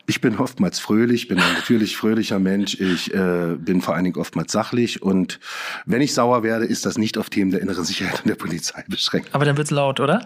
Ich 0.07 0.21
bin 0.21 0.37
oftmals 0.39 0.79
fröhlich, 0.79 1.29
bin 1.29 1.39
ein 1.39 1.55
natürlich 1.55 1.97
fröhlicher 1.97 2.39
Mensch. 2.39 2.79
Ich 2.81 3.13
äh, 3.13 3.57
bin 3.59 3.83
vor 3.83 3.95
allen 3.95 4.05
Dingen 4.05 4.17
oftmals 4.17 4.53
sachlich. 4.53 5.03
Und 5.03 5.41
wenn 5.85 6.01
ich 6.01 6.15
sauer 6.15 6.43
werde, 6.43 6.65
ist 6.65 6.87
das 6.87 6.97
nicht 6.97 7.19
auf 7.19 7.29
Themen 7.29 7.51
der 7.51 7.61
inneren 7.61 7.85
Sicherheit 7.85 8.21
und 8.21 8.29
der 8.29 8.37
Polizei 8.37 8.85
beschränkt. 8.89 9.31
Aber 9.33 9.45
dann 9.45 9.57
wird's 9.57 9.71
laut, 9.71 9.99
oder? 9.99 10.25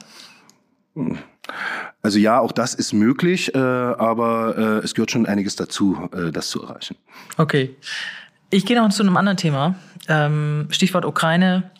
Also 2.02 2.18
ja, 2.18 2.40
auch 2.40 2.52
das 2.52 2.74
ist 2.74 2.92
möglich, 2.92 3.54
äh, 3.54 3.58
aber 3.58 4.58
äh, 4.58 4.84
es 4.84 4.94
gehört 4.94 5.10
schon 5.10 5.26
einiges 5.26 5.56
dazu, 5.56 6.08
äh, 6.12 6.30
das 6.30 6.50
zu 6.50 6.62
erreichen. 6.62 6.96
Okay. 7.38 7.74
Ich 8.50 8.66
gehe 8.66 8.76
noch 8.76 8.90
zu 8.90 9.02
einem 9.02 9.16
anderen 9.16 9.36
Thema. 9.36 9.76
Ähm, 10.08 10.66
Stichwort 10.70 11.04
Ukraine. 11.04 11.70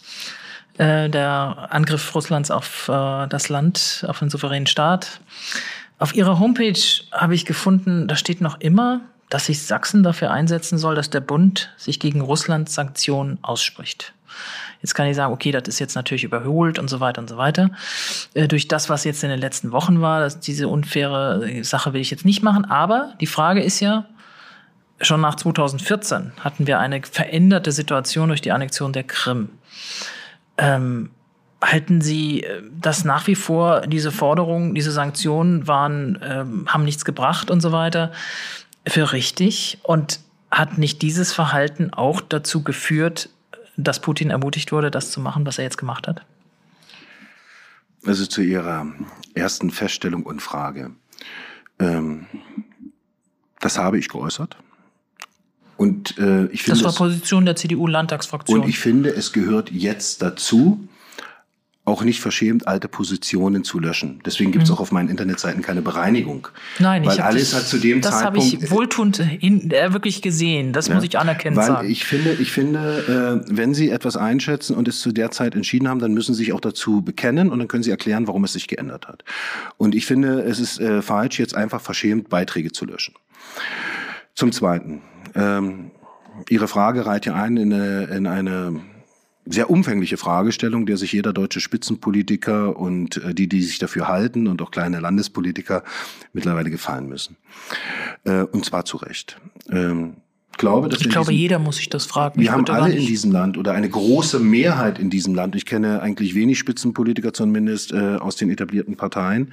Äh, 0.79 1.11
der 1.11 1.69
Angriff 1.71 2.15
Russlands 2.15 2.51
auf 2.51 2.89
äh, 2.89 3.27
das 3.27 3.51
Land, 3.51 4.07
auf 4.09 4.21
den 4.21 4.31
souveränen 4.31 4.67
Staat. 4.67 5.21
Auf 6.01 6.15
ihrer 6.15 6.39
Homepage 6.39 6.81
habe 7.13 7.35
ich 7.35 7.45
gefunden, 7.45 8.09
da 8.09 8.17
steht 8.17 8.41
noch 8.41 8.59
immer, 8.59 9.03
dass 9.29 9.47
sich 9.47 9.63
Sachsen 9.63 10.03
dafür 10.03 10.31
einsetzen 10.31 10.79
soll, 10.79 10.95
dass 10.95 11.11
der 11.11 11.21
Bund 11.21 11.73
sich 11.77 12.01
gegen 12.01 12.23
Russlands 12.23 12.75
Sanktionen 12.75 13.39
ausspricht. 13.43 14.15
Jetzt 14.81 14.95
kann 14.95 15.07
ich 15.07 15.15
sagen, 15.15 15.33
okay, 15.33 15.53
das 15.53 15.69
ist 15.69 15.79
jetzt 15.79 15.95
natürlich 15.95 16.25
überholt 16.25 16.79
und 16.79 16.89
so 16.89 17.01
weiter 17.01 17.21
und 17.21 17.29
so 17.29 17.37
weiter. 17.37 17.71
Äh, 18.33 18.49
durch 18.49 18.67
das, 18.67 18.89
was 18.89 19.05
jetzt 19.05 19.23
in 19.23 19.29
den 19.29 19.39
letzten 19.39 19.73
Wochen 19.73 20.01
war, 20.01 20.21
dass 20.21 20.41
diese 20.41 20.69
unfaire 20.69 21.45
äh, 21.47 21.63
Sache 21.65 21.93
will 21.93 22.01
ich 22.01 22.11
jetzt 22.11 22.25
nicht 22.25 22.43
machen. 22.43 22.65
Aber 22.65 23.13
die 23.21 23.27
Frage 23.27 23.63
ist 23.63 23.81
ja, 23.81 24.07
schon 25.03 25.21
nach 25.21 25.35
2014 25.35 26.33
hatten 26.41 26.67
wir 26.67 26.79
eine 26.79 27.03
veränderte 27.03 27.73
Situation 27.73 28.29
durch 28.29 28.41
die 28.41 28.53
Annexion 28.53 28.95
der 28.95 29.05
Krim. 29.05 29.51
Ähm, 30.57 31.11
halten 31.63 32.01
Sie 32.01 32.43
äh, 32.43 32.63
das 32.81 33.05
nach 33.05 33.27
wie 33.27 33.35
vor, 33.35 33.83
diese 33.83 34.13
Forderungen, 34.13 34.75
diese 34.75 34.93
Sanktionen 34.93 35.67
waren, 35.67 36.19
ähm, 36.23 36.67
haben 36.69 36.85
nichts 36.85 37.05
gebracht 37.05 37.51
und 37.51 37.61
so 37.61 37.73
weiter, 37.73 38.13
für 38.87 39.13
richtig? 39.13 39.79
Und 39.83 40.21
hat 40.51 40.79
nicht 40.79 41.03
dieses 41.03 41.33
Verhalten 41.33 41.93
auch 41.93 42.21
dazu 42.21 42.63
geführt, 42.63 43.29
dass 43.77 44.01
Putin 44.01 44.31
ermutigt 44.31 44.73
wurde, 44.73 44.91
das 44.91 45.11
zu 45.11 45.21
machen, 45.21 45.47
was 45.47 45.59
er 45.59 45.65
jetzt 45.65 45.79
gemacht 45.79 46.09
hat? 46.09 46.25
Also 48.05 48.27
zu 48.27 48.43
Ihrer 48.43 48.87
ersten 49.35 49.71
Feststellung 49.71 50.25
und 50.25 50.41
Frage. 50.41 50.91
Ähm, 51.79 52.27
das 53.61 53.79
habe 53.79 53.99
ich 53.99 54.09
geäußert. 54.09 54.57
Und 55.77 56.19
äh, 56.19 56.47
ich 56.47 56.63
finde. 56.63 56.83
Das 56.83 56.85
war 56.85 57.07
Position 57.07 57.45
der 57.45 57.57
CDU-Landtagsfraktion. 57.57 58.61
Und 58.61 58.69
ich 58.69 58.79
finde, 58.79 59.11
es 59.11 59.33
gehört 59.33 59.71
jetzt 59.71 60.21
dazu, 60.21 60.89
auch 61.91 62.03
nicht 62.03 62.21
verschämt, 62.21 62.67
alte 62.67 62.89
Positionen 62.89 63.65
zu 63.65 63.79
löschen. 63.79 64.21
Deswegen 64.25 64.53
gibt 64.53 64.65
es 64.65 64.71
mhm. 64.71 64.77
auch 64.77 64.81
auf 64.81 64.93
meinen 64.93 65.09
Internetseiten 65.09 65.63
keine 65.63 65.83
Bereinigung. 65.83 66.49
Nein, 66.79 67.05
weil 67.05 67.15
ich 67.15 67.23
alles 67.23 67.51
das, 67.51 67.61
hat 67.61 67.69
zu 67.69 67.79
dem 67.79 68.01
das 68.01 68.19
Zeitpunkt. 68.19 68.39
Das 68.39 68.53
habe 68.53 68.65
ich 68.65 68.71
wohltuend 68.71 69.19
in, 69.41 69.71
äh, 69.71 69.93
wirklich 69.93 70.23
gesehen. 70.23 70.73
Das 70.73 70.89
ja, 70.89 70.95
muss 70.95 71.05
ich 71.05 71.19
anerkennen 71.19 71.57
weil 71.57 71.67
sagen. 71.67 71.91
Ich 71.91 72.05
finde, 72.05 72.33
ich 72.35 72.53
finde, 72.53 73.43
äh, 73.47 73.57
wenn 73.57 73.75
Sie 73.75 73.91
etwas 73.91 74.17
einschätzen 74.17 74.77
und 74.77 74.89
es 74.89 75.01
zu 75.01 75.13
der 75.13 75.31
Zeit 75.31 75.55
entschieden 75.55 75.89
haben, 75.89 76.01
dann 76.01 76.15
müssen 76.15 76.35
Sie 76.35 76.45
sich 76.45 76.53
auch 76.53 76.61
dazu 76.61 77.03
bekennen 77.03 77.51
und 77.51 77.59
dann 77.59 77.69
können 77.69 77.83
Sie 77.83 77.91
erklären, 77.91 78.27
warum 78.27 78.45
es 78.45 78.53
sich 78.53 78.69
geändert 78.69 79.09
hat. 79.09 79.25
Und 79.77 79.95
ich 79.95 80.07
finde, 80.07 80.43
es 80.43 80.61
ist 80.61 80.81
äh, 80.81 81.03
falsch, 81.03 81.39
jetzt 81.39 81.55
einfach 81.55 81.81
verschämt 81.81 82.29
Beiträge 82.29 82.73
zu 82.73 82.87
löschen. 82.87 83.15
Zum 84.35 84.53
Zweiten. 84.53 85.03
Ähm, 85.35 85.91
Ihre 86.49 86.69
Frage 86.69 87.05
reiht 87.07 87.27
ja 87.27 87.35
ein 87.35 87.57
in 87.57 87.73
eine, 87.73 88.05
in 88.05 88.27
eine 88.27 88.81
sehr 89.47 89.71
umfängliche 89.71 90.17
Fragestellung, 90.17 90.87
der 90.87 90.97
sich 90.97 91.13
jeder 91.13 91.33
deutsche 91.33 91.61
Spitzenpolitiker 91.61 92.77
und 92.77 93.17
äh, 93.19 93.35
die, 93.35 93.49
die 93.49 93.63
sich 93.63 93.79
dafür 93.79 94.09
halten 94.09 94.47
und 94.47 94.63
auch 94.63 94.71
kleine 94.71 95.01
Landespolitiker 95.01 95.83
mittlerweile 96.33 96.71
gefallen 96.71 97.09
müssen. 97.09 97.37
Äh, 98.25 98.43
und 98.43 98.65
zwar 98.65 98.85
zu 98.85 98.99
Recht. 98.99 99.39
Ähm, 99.71 100.17
glaube, 100.61 100.89
dass 100.89 101.01
ich 101.01 101.09
glaube, 101.09 101.33
jeder 101.33 101.59
muss 101.59 101.77
sich 101.77 101.89
das 101.89 102.07
fragen. 102.07 102.41
Wir 102.41 102.53
haben 102.53 102.69
alle 102.69 102.93
in 102.93 103.07
diesem 103.07 103.33
Land 103.33 103.59
oder 103.59 103.73
eine 103.73 103.89
große 103.89 104.39
Mehrheit 104.39 104.99
in 104.99 105.11
diesem 105.11 105.35
Land. 105.35 105.57
Ich 105.57 105.67
kenne 105.67 106.03
eigentlich 106.03 106.35
wenig 106.35 106.59
Spitzenpolitiker 106.59 107.33
zumindest 107.33 107.93
äh, 107.93 108.17
aus 108.17 108.37
den 108.37 108.51
etablierten 108.51 108.97
Parteien, 108.97 109.53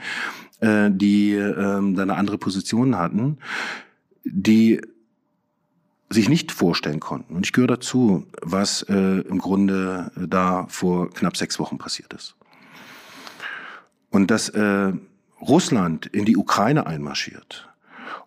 äh, 0.60 0.92
die 0.92 1.34
äh, 1.34 1.56
da 1.56 2.02
eine 2.02 2.16
andere 2.16 2.38
Position 2.38 2.98
hatten, 2.98 3.38
die 4.24 4.82
sich 6.10 6.30
nicht 6.30 6.52
vorstellen 6.52 7.00
konnten. 7.00 7.36
Und 7.36 7.46
ich 7.46 7.54
gehöre 7.54 7.68
dazu, 7.68 8.26
was 8.42 8.84
äh, 8.84 8.94
im 8.94 9.40
Grunde 9.40 10.12
äh, 10.16 10.28
da 10.28 10.66
vor 10.70 11.10
knapp 11.10 11.36
sechs 11.36 11.60
Wochen 11.60 11.78
passiert 11.78 12.14
ist. 12.14 12.36
Und 14.10 14.32
dass 14.32 14.50
äh, 14.50 14.94
Russland 15.42 16.06
in 16.08 16.26
die 16.26 16.38
Ukraine 16.38 16.88
einmarschiert 16.88 17.70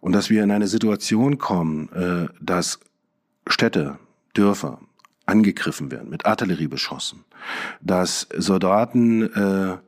und 0.01 0.13
dass 0.13 0.31
wir 0.31 0.45
in 0.45 0.51
eine 0.51 0.69
Situation 0.69 1.39
kommen, 1.39 1.89
äh, 1.93 2.29
dass 2.41 2.81
Städte, 3.47 3.99
Dörfer 4.35 4.79
angegriffen 5.27 5.91
werden, 5.91 6.11
mit 6.11 6.27
Artillerie 6.27 6.69
beschossen, 6.69 7.25
dass 7.81 8.29
Soldaten 8.37 9.23
äh, 9.23 9.79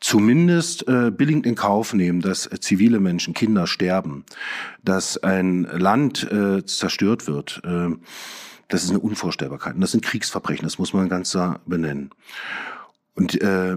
zumindest 0.00 0.88
äh, 0.88 1.10
billigend 1.10 1.46
in 1.46 1.54
Kauf 1.54 1.92
nehmen, 1.92 2.20
dass 2.20 2.46
äh, 2.46 2.58
zivile 2.60 3.00
Menschen, 3.00 3.34
Kinder 3.34 3.66
sterben, 3.66 4.24
dass 4.82 5.18
ein 5.18 5.64
Land 5.64 6.30
äh, 6.30 6.64
zerstört 6.64 7.26
wird. 7.26 7.60
Äh, 7.64 7.90
das 8.68 8.84
ist 8.84 8.90
eine 8.90 9.00
Unvorstellbarkeit. 9.00 9.74
Und 9.74 9.80
das 9.80 9.92
sind 9.92 10.04
Kriegsverbrechen, 10.04 10.64
das 10.64 10.78
muss 10.78 10.92
man 10.92 11.08
ganz 11.08 11.32
klar 11.32 11.60
benennen. 11.66 12.10
Und 13.14 13.40
äh, 13.42 13.76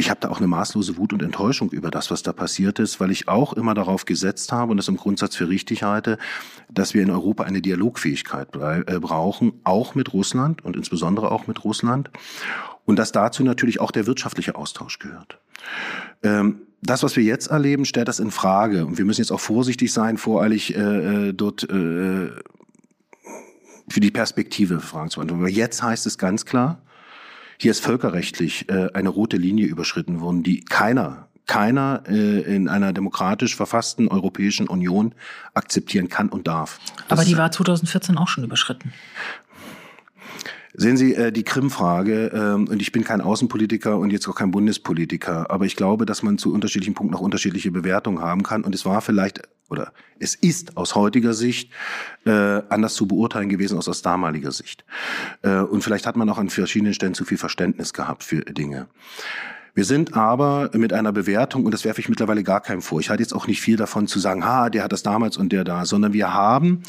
ich 0.00 0.10
habe 0.10 0.20
da 0.20 0.28
auch 0.28 0.38
eine 0.38 0.46
maßlose 0.46 0.96
Wut 0.96 1.12
und 1.12 1.22
Enttäuschung 1.22 1.70
über 1.70 1.90
das, 1.90 2.12
was 2.12 2.22
da 2.22 2.32
passiert 2.32 2.78
ist, 2.78 3.00
weil 3.00 3.10
ich 3.10 3.26
auch 3.26 3.52
immer 3.52 3.74
darauf 3.74 4.04
gesetzt 4.04 4.52
habe 4.52 4.70
und 4.70 4.76
das 4.76 4.86
im 4.86 4.96
Grundsatz 4.96 5.34
für 5.34 5.48
richtig 5.48 5.82
halte, 5.82 6.18
dass 6.70 6.94
wir 6.94 7.02
in 7.02 7.10
Europa 7.10 7.42
eine 7.42 7.60
Dialogfähigkeit 7.60 8.54
äh, 8.54 9.00
brauchen, 9.00 9.54
auch 9.64 9.96
mit 9.96 10.12
Russland 10.12 10.64
und 10.64 10.76
insbesondere 10.76 11.32
auch 11.32 11.48
mit 11.48 11.64
Russland. 11.64 12.10
Und 12.88 12.98
dass 12.98 13.12
dazu 13.12 13.44
natürlich 13.44 13.80
auch 13.80 13.90
der 13.90 14.06
wirtschaftliche 14.06 14.54
Austausch 14.54 14.98
gehört. 14.98 15.38
Ähm, 16.22 16.62
das, 16.80 17.02
was 17.02 17.16
wir 17.16 17.22
jetzt 17.22 17.48
erleben, 17.48 17.84
stellt 17.84 18.08
das 18.08 18.18
in 18.18 18.30
Frage. 18.30 18.86
Und 18.86 18.96
wir 18.96 19.04
müssen 19.04 19.20
jetzt 19.20 19.30
auch 19.30 19.40
vorsichtig 19.40 19.92
sein, 19.92 20.16
voreilig 20.16 20.74
äh, 20.74 21.28
äh 21.28 21.32
dort 21.34 21.64
äh, 21.64 22.30
für 23.90 24.00
die 24.00 24.10
Perspektive 24.10 24.80
Fragen 24.80 25.10
zu 25.10 25.18
beantworten. 25.18 25.42
Aber 25.42 25.50
jetzt 25.50 25.82
heißt 25.82 26.06
es 26.06 26.16
ganz 26.16 26.46
klar, 26.46 26.80
hier 27.58 27.72
ist 27.72 27.84
völkerrechtlich 27.84 28.70
äh, 28.70 28.88
eine 28.94 29.10
rote 29.10 29.36
Linie 29.36 29.66
überschritten 29.66 30.22
worden, 30.22 30.42
die 30.42 30.60
keiner, 30.60 31.28
keiner 31.46 32.04
äh, 32.08 32.40
in 32.40 32.68
einer 32.68 32.94
demokratisch 32.94 33.54
verfassten 33.54 34.08
Europäischen 34.08 34.66
Union 34.66 35.14
akzeptieren 35.52 36.08
kann 36.08 36.30
und 36.30 36.46
darf. 36.46 36.80
Das 37.08 37.18
Aber 37.18 37.26
die 37.26 37.36
war 37.36 37.50
2014 37.50 38.16
auch 38.16 38.28
schon 38.28 38.44
überschritten. 38.44 38.94
Sehen 40.80 40.96
Sie, 40.96 41.12
äh, 41.12 41.32
die 41.32 41.42
Krim-Frage, 41.42 42.30
ähm, 42.32 42.68
und 42.68 42.80
ich 42.80 42.92
bin 42.92 43.02
kein 43.02 43.20
Außenpolitiker 43.20 43.98
und 43.98 44.10
jetzt 44.10 44.28
auch 44.28 44.36
kein 44.36 44.52
Bundespolitiker, 44.52 45.50
aber 45.50 45.64
ich 45.64 45.74
glaube, 45.74 46.06
dass 46.06 46.22
man 46.22 46.38
zu 46.38 46.54
unterschiedlichen 46.54 46.94
Punkten 46.94 47.16
auch 47.16 47.20
unterschiedliche 47.20 47.72
Bewertungen 47.72 48.22
haben 48.22 48.44
kann. 48.44 48.62
Und 48.62 48.76
es 48.76 48.86
war 48.86 49.00
vielleicht, 49.00 49.42
oder 49.68 49.92
es 50.20 50.36
ist 50.36 50.76
aus 50.76 50.94
heutiger 50.94 51.34
Sicht 51.34 51.72
äh, 52.26 52.30
anders 52.68 52.94
zu 52.94 53.08
beurteilen 53.08 53.48
gewesen 53.48 53.76
als 53.76 53.88
aus 53.88 54.02
damaliger 54.02 54.52
Sicht. 54.52 54.84
Äh, 55.42 55.62
und 55.62 55.82
vielleicht 55.82 56.06
hat 56.06 56.16
man 56.16 56.30
auch 56.30 56.38
an 56.38 56.48
verschiedenen 56.48 56.94
Stellen 56.94 57.14
zu 57.14 57.24
viel 57.24 57.38
Verständnis 57.38 57.92
gehabt 57.92 58.22
für 58.22 58.42
Dinge. 58.42 58.86
Wir 59.74 59.84
sind 59.84 60.16
aber 60.16 60.70
mit 60.74 60.92
einer 60.92 61.10
Bewertung, 61.10 61.64
und 61.64 61.74
das 61.74 61.84
werfe 61.84 62.00
ich 62.00 62.08
mittlerweile 62.08 62.44
gar 62.44 62.60
keinem 62.60 62.82
vor, 62.82 63.00
ich 63.00 63.10
halte 63.10 63.24
jetzt 63.24 63.32
auch 63.32 63.48
nicht 63.48 63.60
viel 63.60 63.76
davon 63.76 64.06
zu 64.06 64.20
sagen, 64.20 64.44
ha, 64.44 64.70
der 64.70 64.84
hat 64.84 64.92
das 64.92 65.02
damals 65.02 65.36
und 65.36 65.50
der 65.50 65.64
da, 65.64 65.84
sondern 65.84 66.12
wir 66.12 66.32
haben 66.32 66.84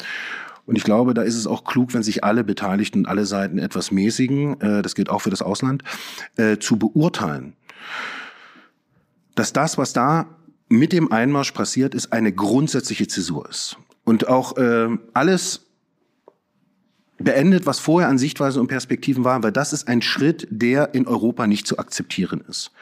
und 0.66 0.76
ich 0.76 0.84
glaube, 0.84 1.14
da 1.14 1.22
ist 1.22 1.36
es 1.36 1.46
auch 1.46 1.64
klug, 1.64 1.94
wenn 1.94 2.02
sich 2.02 2.24
alle 2.24 2.44
Beteiligten 2.44 3.00
und 3.00 3.06
alle 3.06 3.26
Seiten 3.26 3.58
etwas 3.58 3.90
mäßigen, 3.90 4.60
äh, 4.60 4.82
das 4.82 4.94
gilt 4.94 5.10
auch 5.10 5.22
für 5.22 5.30
das 5.30 5.42
Ausland, 5.42 5.82
äh, 6.36 6.58
zu 6.58 6.76
beurteilen, 6.76 7.54
dass 9.34 9.52
das, 9.52 9.78
was 9.78 9.92
da 9.92 10.26
mit 10.68 10.92
dem 10.92 11.10
Einmarsch 11.10 11.52
passiert 11.52 11.94
ist, 11.94 12.12
eine 12.12 12.32
grundsätzliche 12.32 13.08
Zäsur 13.08 13.48
ist. 13.48 13.76
Und 14.04 14.28
auch 14.28 14.56
äh, 14.56 14.88
alles 15.12 15.69
beendet, 17.20 17.66
was 17.66 17.78
vorher 17.78 18.08
an 18.08 18.18
Sichtweisen 18.18 18.60
und 18.60 18.68
Perspektiven 18.68 19.24
war, 19.24 19.42
weil 19.42 19.52
das 19.52 19.72
ist 19.72 19.88
ein 19.88 20.02
Schritt, 20.02 20.48
der 20.50 20.94
in 20.94 21.06
Europa 21.06 21.46
nicht 21.46 21.66
zu 21.66 21.78
akzeptieren 21.78 22.42
ist. 22.48 22.72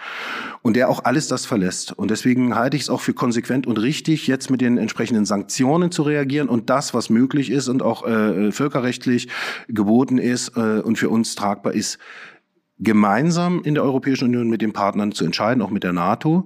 Und 0.62 0.74
der 0.74 0.88
auch 0.88 1.04
alles 1.04 1.28
das 1.28 1.46
verlässt. 1.46 1.92
Und 1.92 2.10
deswegen 2.10 2.54
halte 2.54 2.76
ich 2.76 2.84
es 2.84 2.90
auch 2.90 3.00
für 3.00 3.14
konsequent 3.14 3.66
und 3.66 3.78
richtig, 3.78 4.26
jetzt 4.26 4.50
mit 4.50 4.60
den 4.60 4.78
entsprechenden 4.78 5.24
Sanktionen 5.24 5.90
zu 5.90 6.02
reagieren 6.02 6.48
und 6.48 6.70
das, 6.70 6.94
was 6.94 7.10
möglich 7.10 7.50
ist 7.50 7.68
und 7.68 7.82
auch 7.82 8.06
äh, 8.06 8.52
völkerrechtlich 8.52 9.28
geboten 9.68 10.18
ist 10.18 10.56
äh, 10.56 10.80
und 10.80 10.98
für 10.98 11.10
uns 11.10 11.34
tragbar 11.34 11.74
ist, 11.74 11.98
gemeinsam 12.78 13.62
in 13.62 13.74
der 13.74 13.82
Europäischen 13.82 14.26
Union 14.26 14.48
mit 14.48 14.62
den 14.62 14.72
Partnern 14.72 15.12
zu 15.12 15.24
entscheiden, 15.24 15.62
auch 15.62 15.70
mit 15.70 15.82
der 15.82 15.92
NATO, 15.92 16.44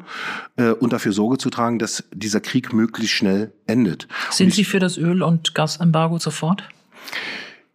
äh, 0.57 0.71
und 0.71 0.93
dafür 0.93 1.13
Sorge 1.13 1.39
zu 1.39 1.51
tragen, 1.51 1.79
dass 1.79 2.05
dieser 2.13 2.41
Krieg 2.41 2.73
möglichst 2.73 3.15
schnell 3.15 3.53
endet. 3.67 4.09
Sind 4.31 4.49
ich, 4.49 4.55
Sie 4.55 4.65
für 4.65 4.79
das 4.79 4.97
Öl- 4.97 5.23
und 5.23 5.55
Gasembargo 5.55 6.19
sofort? 6.19 6.65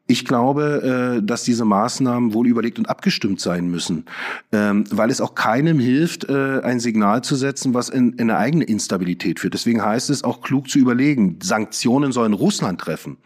Ich 0.10 0.24
glaube, 0.24 1.18
äh, 1.18 1.26
dass 1.26 1.44
diese 1.44 1.66
Maßnahmen 1.66 2.34
wohl 2.34 2.48
überlegt 2.48 2.80
und 2.80 2.90
abgestimmt 2.90 3.42
sein 3.42 3.70
müssen, 3.70 4.06
ähm, 4.54 4.86
weil 4.90 5.10
es 5.10 5.20
auch 5.20 5.36
keinem 5.36 5.80
hilft, 5.80 6.30
äh, 6.30 6.62
ein 6.62 6.80
Signal 6.80 7.24
zu 7.24 7.36
setzen, 7.36 7.74
was 7.74 7.90
in, 7.90 8.14
in 8.14 8.30
eine 8.30 8.38
eigene 8.38 8.64
Instabilität 8.64 9.42
führt. 9.42 9.54
Deswegen 9.54 9.84
heißt 9.84 10.10
es 10.10 10.24
auch 10.24 10.42
klug 10.42 10.70
zu 10.70 10.80
überlegen, 10.80 11.40
Sanktionen 11.44 12.14
sollen 12.14 12.34
Russland 12.34 12.80
treffen 12.80 13.18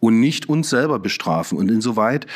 und 0.00 0.20
nicht 0.20 0.48
uns 0.48 0.70
selber 0.70 0.98
bestrafen. 0.98 1.58
Und 1.58 1.70
insoweit 1.70 2.26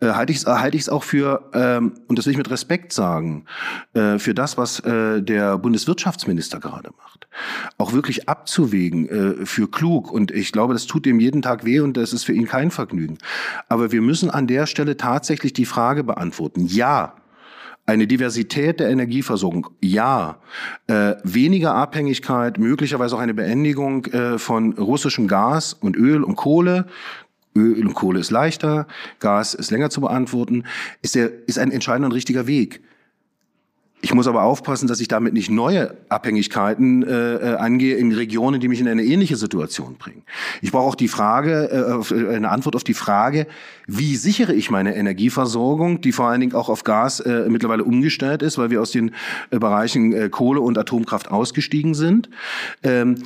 äh, 0.00 0.08
halte 0.08 0.32
ich 0.32 0.38
es 0.38 0.46
halte 0.46 0.76
ich's 0.76 0.88
auch 0.88 1.02
für, 1.02 1.50
ähm, 1.54 1.94
und 2.08 2.18
das 2.18 2.26
will 2.26 2.32
ich 2.32 2.38
mit 2.38 2.50
Respekt 2.50 2.92
sagen, 2.92 3.46
äh, 3.94 4.18
für 4.18 4.34
das, 4.34 4.58
was 4.58 4.80
äh, 4.80 5.22
der 5.22 5.58
Bundeswirtschaftsminister 5.58 6.60
gerade 6.60 6.90
macht. 6.98 7.26
Auch 7.78 7.92
wirklich 7.92 8.28
abzuwägen 8.28 9.08
äh, 9.08 9.46
für 9.46 9.70
klug. 9.70 10.10
Und 10.10 10.30
ich 10.30 10.52
glaube, 10.52 10.74
das 10.74 10.86
tut 10.86 11.06
ihm 11.06 11.20
jeden 11.20 11.42
Tag 11.42 11.64
weh 11.64 11.80
und 11.80 11.96
das 11.96 12.12
ist 12.12 12.24
für 12.24 12.32
ihn 12.32 12.46
kein 12.46 12.70
Vergnügen. 12.70 13.18
Aber 13.68 13.92
wir 13.92 14.02
müssen 14.02 14.30
an 14.30 14.46
der 14.46 14.66
Stelle 14.66 14.96
tatsächlich 14.96 15.52
die 15.52 15.66
Frage 15.66 16.04
beantworten. 16.04 16.66
Ja, 16.66 17.14
eine 17.86 18.08
Diversität 18.08 18.80
der 18.80 18.90
Energieversorgung, 18.90 19.70
ja. 19.80 20.40
Äh, 20.88 21.14
weniger 21.22 21.74
Abhängigkeit, 21.74 22.58
möglicherweise 22.58 23.16
auch 23.16 23.20
eine 23.20 23.34
Beendigung 23.34 24.06
äh, 24.06 24.38
von 24.38 24.72
russischem 24.72 25.28
Gas 25.28 25.72
und 25.72 25.96
Öl 25.96 26.24
und 26.24 26.34
Kohle. 26.36 26.86
Öl 27.54 27.86
und 27.86 27.94
Kohle 27.94 28.20
ist 28.20 28.30
leichter, 28.30 28.86
Gas 29.18 29.54
ist 29.54 29.70
länger 29.70 29.88
zu 29.88 30.02
beantworten, 30.02 30.64
ist, 31.00 31.14
der, 31.14 31.30
ist 31.46 31.58
ein 31.58 31.70
entscheidender 31.70 32.06
und 32.06 32.12
richtiger 32.12 32.46
Weg. 32.46 32.82
Ich 34.02 34.12
muss 34.12 34.26
aber 34.26 34.42
aufpassen, 34.42 34.88
dass 34.88 35.00
ich 35.00 35.08
damit 35.08 35.32
nicht 35.32 35.50
neue 35.50 35.96
Abhängigkeiten 36.10 37.02
äh, 37.02 37.34
äh, 37.34 37.54
angehe 37.56 37.96
in 37.96 38.12
Regionen, 38.12 38.60
die 38.60 38.68
mich 38.68 38.78
in 38.78 38.88
eine 38.88 39.02
ähnliche 39.02 39.36
Situation 39.36 39.96
bringen. 39.96 40.22
Ich 40.60 40.70
brauche 40.70 40.86
auch 40.86 40.94
die 40.94 41.08
Frage, 41.08 42.04
äh, 42.10 42.14
äh, 42.14 42.36
eine 42.36 42.50
Antwort 42.50 42.76
auf 42.76 42.84
die 42.84 42.94
Frage, 42.94 43.46
wie 43.86 44.16
sichere 44.16 44.52
ich 44.52 44.70
meine 44.70 44.94
Energieversorgung, 44.94 46.02
die 46.02 46.12
vor 46.12 46.26
allen 46.26 46.40
Dingen 46.40 46.54
auch 46.54 46.68
auf 46.68 46.84
Gas 46.84 47.20
äh, 47.20 47.46
mittlerweile 47.48 47.84
umgestellt 47.84 48.42
ist, 48.42 48.58
weil 48.58 48.70
wir 48.70 48.82
aus 48.82 48.90
den 48.90 49.12
äh, 49.50 49.58
Bereichen 49.58 50.12
äh, 50.12 50.28
Kohle 50.28 50.60
und 50.60 50.76
Atomkraft 50.76 51.30
ausgestiegen 51.30 51.94
sind. 51.94 52.28
Ähm, 52.82 53.16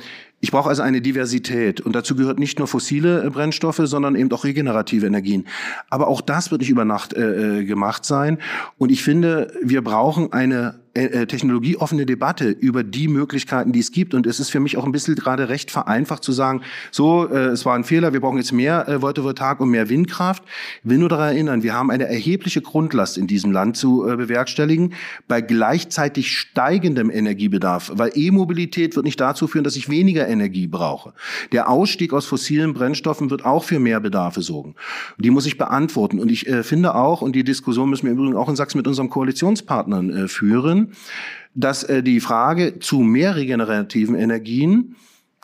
ich 0.41 0.51
brauche 0.51 0.69
also 0.69 0.81
eine 0.81 1.01
Diversität 1.01 1.81
und 1.81 1.95
dazu 1.95 2.15
gehört 2.15 2.39
nicht 2.39 2.57
nur 2.57 2.67
fossile 2.67 3.23
äh, 3.23 3.29
Brennstoffe, 3.29 3.81
sondern 3.83 4.15
eben 4.15 4.31
auch 4.31 4.43
regenerative 4.43 5.05
Energien. 5.05 5.45
Aber 5.89 6.07
auch 6.07 6.19
das 6.19 6.51
wird 6.51 6.61
nicht 6.61 6.71
über 6.71 6.83
Nacht 6.83 7.13
äh, 7.13 7.59
äh 7.59 7.65
gemacht 7.65 8.05
sein. 8.05 8.39
Und 8.77 8.91
ich 8.91 9.03
finde, 9.03 9.53
wir 9.61 9.83
brauchen 9.83 10.33
eine 10.33 10.80
äh, 10.93 11.05
äh, 11.05 11.25
technologieoffene 11.25 12.05
Debatte 12.05 12.49
über 12.49 12.83
die 12.83 13.07
Möglichkeiten, 13.07 13.71
die 13.71 13.79
es 13.79 13.93
gibt. 13.93 14.13
Und 14.13 14.27
es 14.27 14.41
ist 14.41 14.49
für 14.49 14.59
mich 14.59 14.75
auch 14.75 14.83
ein 14.83 14.91
bisschen 14.91 15.15
gerade 15.15 15.47
recht 15.47 15.71
vereinfacht 15.71 16.21
zu 16.21 16.33
sagen, 16.33 16.63
so, 16.91 17.29
äh, 17.29 17.47
es 17.47 17.65
war 17.65 17.75
ein 17.75 17.85
Fehler, 17.85 18.11
wir 18.11 18.19
brauchen 18.19 18.37
jetzt 18.37 18.51
mehr 18.51 18.89
äh, 18.89 18.99
Photovoltaik 18.99 19.61
und 19.61 19.69
mehr 19.69 19.87
Windkraft. 19.87 20.43
Ich 20.83 20.89
will 20.89 20.97
nur 20.97 21.07
daran 21.07 21.29
erinnern, 21.29 21.63
wir 21.63 21.75
haben 21.75 21.91
eine 21.91 22.09
erhebliche 22.09 22.61
Grundlast 22.61 23.17
in 23.17 23.25
diesem 23.25 23.53
Land 23.53 23.77
zu 23.77 24.05
äh, 24.05 24.17
bewerkstelligen, 24.17 24.93
bei 25.29 25.39
gleichzeitig 25.39 26.37
steigendem 26.37 27.09
Energiebedarf, 27.09 27.91
weil 27.95 28.11
E-Mobilität 28.13 28.97
wird 28.97 29.05
nicht 29.05 29.21
dazu 29.21 29.47
führen, 29.47 29.63
dass 29.63 29.77
ich 29.77 29.87
weniger 29.87 30.27
Energie 30.27 30.67
brauche. 30.67 31.13
Der 31.53 31.69
Ausstieg 31.69 32.11
aus 32.11 32.25
fossilen 32.25 32.73
Brennstoffen 32.73 33.29
wird 33.29 33.45
auch 33.45 33.63
für 33.63 33.79
mehr 33.79 34.01
Bedarfe 34.01 34.41
sorgen. 34.41 34.75
Die 35.17 35.29
muss 35.29 35.45
ich 35.45 35.57
beantworten. 35.57 36.19
Und 36.19 36.29
ich 36.29 36.47
äh, 36.47 36.63
finde 36.63 36.95
auch, 36.95 37.21
und 37.21 37.33
die 37.33 37.45
Diskussion 37.45 37.89
müssen 37.89 38.07
wir 38.07 38.11
im 38.11 38.17
Übrigen 38.17 38.35
auch 38.35 38.49
in 38.49 38.57
Sachsen 38.57 38.77
mit 38.77 38.87
unseren 38.87 39.09
Koalitionspartnern 39.09 40.09
äh, 40.09 40.27
führen, 40.27 40.80
dass 41.53 41.83
äh, 41.83 42.03
die 42.03 42.19
Frage 42.19 42.79
zu 42.79 42.99
mehr 42.99 43.35
regenerativen 43.35 44.15
Energien, 44.15 44.95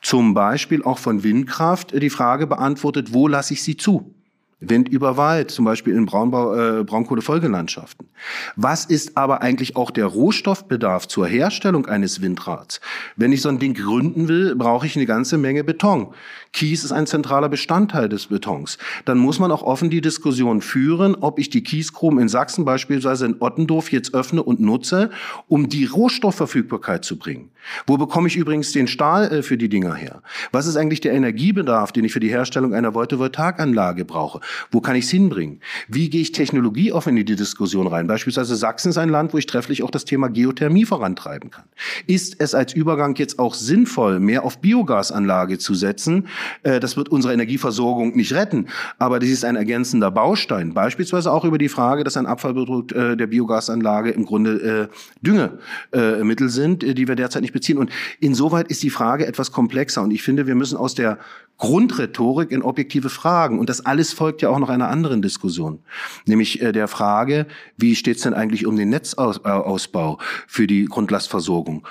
zum 0.01 0.33
Beispiel 0.33 0.83
auch 0.83 0.99
von 0.99 1.23
Windkraft, 1.23 1.93
äh, 1.93 1.99
die 1.99 2.09
Frage 2.09 2.47
beantwortet, 2.47 3.13
wo 3.13 3.27
lasse 3.27 3.53
ich 3.53 3.63
sie 3.63 3.77
zu? 3.77 4.13
Wind 4.59 4.89
über 4.89 5.17
Wald, 5.17 5.51
zum 5.51 5.65
Beispiel 5.65 5.93
in 5.93 6.07
Braunbau, 6.07 6.79
äh, 6.79 6.83
Braunkohlefolgelandschaften. 6.83 8.07
Was 8.55 8.85
ist 8.85 9.15
aber 9.15 9.43
eigentlich 9.43 9.75
auch 9.75 9.91
der 9.91 10.07
Rohstoffbedarf 10.07 11.07
zur 11.07 11.27
Herstellung 11.27 11.85
eines 11.85 12.21
Windrads? 12.23 12.81
Wenn 13.15 13.31
ich 13.31 13.43
so 13.43 13.49
ein 13.49 13.59
Ding 13.59 13.75
gründen 13.75 14.27
will, 14.27 14.55
brauche 14.55 14.87
ich 14.87 14.95
eine 14.95 15.05
ganze 15.05 15.37
Menge 15.37 15.63
Beton. 15.63 16.07
Kies 16.53 16.83
ist 16.83 16.91
ein 16.91 17.05
zentraler 17.05 17.49
Bestandteil 17.49 18.09
des 18.09 18.27
Betons. 18.27 18.79
Dann 19.05 19.19
muss 19.19 19.37
man 19.37 19.51
auch 19.51 19.61
offen 19.61 19.91
die 19.91 20.01
Diskussion 20.01 20.61
führen, 20.61 21.13
ob 21.13 21.37
ich 21.37 21.51
die 21.51 21.61
Kiesgruben 21.61 22.17
in 22.17 22.27
Sachsen 22.27 22.65
beispielsweise 22.65 23.27
in 23.27 23.35
Ottendorf 23.39 23.91
jetzt 23.91 24.15
öffne 24.15 24.41
und 24.41 24.59
nutze, 24.59 25.11
um 25.47 25.69
die 25.69 25.85
Rohstoffverfügbarkeit 25.85 27.05
zu 27.05 27.19
bringen. 27.19 27.51
Wo 27.85 27.97
bekomme 27.97 28.27
ich 28.27 28.37
übrigens 28.37 28.71
den 28.71 28.87
Stahl 28.87 29.31
äh, 29.31 29.43
für 29.43 29.57
die 29.57 29.69
Dinger 29.69 29.93
her? 29.93 30.23
Was 30.51 30.65
ist 30.65 30.77
eigentlich 30.77 31.01
der 31.01 31.13
Energiebedarf, 31.13 31.91
den 31.91 32.05
ich 32.05 32.13
für 32.13 32.19
die 32.19 32.29
Herstellung 32.29 32.73
einer 32.73 32.93
Photovoltaikanlage 32.93 34.05
brauche? 34.05 34.39
Wo 34.71 34.81
kann 34.81 34.95
ich 34.95 35.05
es 35.05 35.11
hinbringen? 35.11 35.61
Wie 35.87 36.09
gehe 36.09 36.21
ich 36.21 36.31
technologieoffen 36.31 37.17
in 37.17 37.25
die 37.25 37.35
Diskussion 37.35 37.87
rein? 37.87 38.07
Beispielsweise 38.07 38.55
Sachsen 38.55 38.89
ist 38.89 38.97
ein 38.97 39.09
Land, 39.09 39.33
wo 39.33 39.37
ich 39.37 39.45
trefflich 39.45 39.83
auch 39.83 39.91
das 39.91 40.05
Thema 40.05 40.29
Geothermie 40.29 40.85
vorantreiben 40.85 41.51
kann. 41.51 41.65
Ist 42.05 42.35
es 42.39 42.55
als 42.55 42.73
Übergang 42.73 43.15
jetzt 43.15 43.39
auch 43.39 43.53
sinnvoll, 43.53 44.19
mehr 44.19 44.43
auf 44.43 44.59
Biogasanlage 44.59 45.57
zu 45.57 45.73
setzen? 45.73 46.27
Äh, 46.63 46.79
das 46.79 46.97
wird 46.97 47.09
unsere 47.09 47.33
Energieversorgung 47.33 48.15
nicht 48.15 48.33
retten, 48.33 48.67
aber 48.99 49.19
das 49.19 49.29
ist 49.29 49.45
ein 49.45 49.55
ergänzender 49.55 50.11
Baustein. 50.11 50.73
Beispielsweise 50.73 51.31
auch 51.31 51.45
über 51.45 51.57
die 51.57 51.69
Frage, 51.69 52.03
dass 52.03 52.17
ein 52.17 52.25
Abfallprodukt 52.25 52.91
äh, 52.91 53.17
der 53.17 53.27
Biogasanlage 53.27 54.11
im 54.11 54.25
Grunde 54.25 54.89
äh, 54.91 55.25
Düngemittel 55.25 56.49
sind, 56.49 56.83
die 56.83 57.07
wir 57.07 57.15
derzeit 57.15 57.41
nicht 57.41 57.53
beziehen. 57.53 57.77
Und 57.77 57.91
insoweit 58.19 58.69
ist 58.69 58.83
die 58.83 58.89
Frage 58.89 59.25
etwas 59.25 59.51
komplexer. 59.51 60.01
Und 60.01 60.11
ich 60.11 60.23
finde, 60.23 60.47
wir 60.47 60.55
müssen 60.55 60.77
aus 60.77 60.95
der 60.95 61.17
Grundrhetorik 61.57 62.51
in 62.51 62.61
objektive 62.61 63.09
Fragen. 63.09 63.59
Und 63.59 63.69
das 63.69 63.85
alles 63.85 64.13
folgt 64.13 64.36
ja 64.41 64.49
auch 64.49 64.59
noch 64.59 64.69
einer 64.69 64.89
anderen 64.89 65.21
Diskussion, 65.21 65.79
nämlich 66.25 66.61
äh, 66.61 66.71
der 66.71 66.87
Frage, 66.87 67.47
wie 67.77 67.95
steht 67.95 68.17
es 68.17 68.23
denn 68.23 68.33
eigentlich 68.33 68.65
um 68.65 68.75
den 68.75 68.89
Netzausbau 68.89 70.19
für 70.47 70.67
die 70.67 70.85
Grundlastversorgung? 70.85 71.87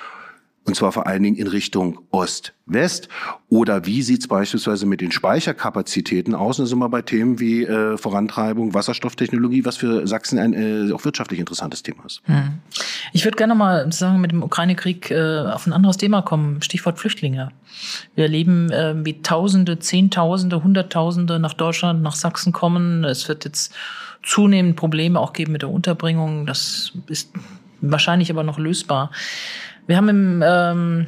Und 0.67 0.75
zwar 0.75 0.91
vor 0.91 1.07
allen 1.07 1.23
Dingen 1.23 1.37
in 1.37 1.47
Richtung 1.47 1.99
Ost-West. 2.11 3.07
Oder 3.47 3.85
wie 3.85 4.01
sieht 4.01 4.19
es 4.19 4.27
beispielsweise 4.27 4.85
mit 4.85 4.99
den 4.99 5.13
Speicherkapazitäten 5.13 6.35
aus? 6.35 6.57
Da 6.57 6.65
sind 6.65 6.77
wir 6.79 6.89
bei 6.89 7.01
Themen 7.01 7.39
wie 7.39 7.63
äh, 7.63 7.97
Vorantreibung, 7.97 8.73
Wasserstofftechnologie, 8.73 9.63
was 9.63 9.77
für 9.77 10.05
Sachsen 10.05 10.37
ein 10.37 10.53
äh, 10.53 10.91
auch 10.91 11.05
wirtschaftlich 11.05 11.39
interessantes 11.39 11.83
Thema 11.83 12.03
ist. 12.05 12.21
Hm. 12.25 12.59
Ich 13.13 13.23
würde 13.23 13.37
gerne 13.37 13.55
mal 13.55 13.89
sagen, 13.93 14.19
mit 14.19 14.31
dem 14.31 14.43
Ukraine-Krieg 14.43 15.09
äh, 15.09 15.39
auf 15.39 15.67
ein 15.67 15.73
anderes 15.73 15.95
Thema 15.95 16.21
kommen. 16.21 16.61
Stichwort 16.61 16.99
Flüchtlinge. 16.99 17.53
Wir 18.15 18.25
erleben, 18.25 18.69
äh, 18.69 18.93
wie 19.05 19.21
Tausende, 19.21 19.79
Zehntausende, 19.79 20.65
Hunderttausende 20.65 21.39
nach 21.39 21.53
Deutschland, 21.53 22.01
nach 22.01 22.15
Sachsen 22.15 22.51
kommen. 22.51 23.05
Es 23.05 23.29
wird 23.29 23.45
jetzt 23.45 23.73
zunehmend 24.21 24.75
Probleme 24.75 25.17
auch 25.21 25.31
geben 25.31 25.53
mit 25.53 25.61
der 25.61 25.69
Unterbringung. 25.69 26.45
Das 26.45 26.91
ist 27.07 27.31
wahrscheinlich 27.79 28.29
aber 28.29 28.43
noch 28.43 28.59
lösbar. 28.59 29.11
Wir 29.87 29.95
haben 29.95 30.09
im 30.09 30.43
ähm, 30.45 31.07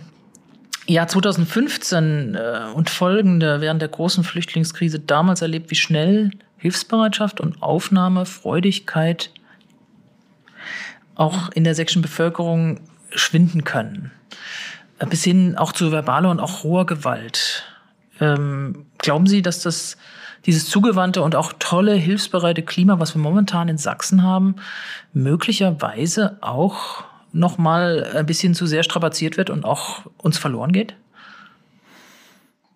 Jahr 0.88 1.08
2015 1.08 2.36
äh, 2.36 2.62
und 2.74 2.90
folgende 2.90 3.60
während 3.60 3.82
der 3.82 3.90
großen 3.90 4.24
Flüchtlingskrise 4.24 5.00
damals 5.00 5.42
erlebt, 5.42 5.70
wie 5.70 5.76
schnell 5.76 6.32
Hilfsbereitschaft 6.58 7.42
und 7.42 7.62
Aufnahmefreudigkeit 7.62 9.32
auch 11.16 11.50
in 11.52 11.66
der 11.66 11.76
sächsischen 11.76 12.02
Bevölkerung 12.02 12.80
schwinden 13.12 13.66
können. 13.66 14.12
Äh, 15.00 15.08
bis 15.08 15.26
hin 15.26 15.58
auch 15.58 15.74
zu 15.74 15.92
verbaler 15.92 16.32
und 16.32 16.40
auch 16.40 16.64
roher 16.64 16.86
Gewalt. 16.86 17.66
Ähm, 18.22 18.86
glauben 18.98 19.28
Sie, 19.28 19.42
dass 19.42 19.62
das 19.62 19.98
dieses 20.46 20.70
zugewandte 20.70 21.22
und 21.22 21.36
auch 21.36 21.52
tolle, 21.60 21.96
hilfsbereite 21.96 22.64
Klima, 22.64 22.98
was 22.98 23.14
wir 23.14 23.22
momentan 23.22 23.68
in 23.68 23.78
Sachsen 23.78 24.24
haben, 24.24 24.56
möglicherweise 25.12 26.38
auch 26.40 27.04
noch 27.32 27.58
mal 27.58 28.04
ein 28.16 28.26
bisschen 28.26 28.54
zu 28.54 28.66
sehr 28.66 28.84
strapaziert 28.84 29.38
wird 29.38 29.50
und 29.50 29.66
auch 29.66 30.06
uns 30.18 30.38
verloren 30.38 30.72
geht? 30.72 30.96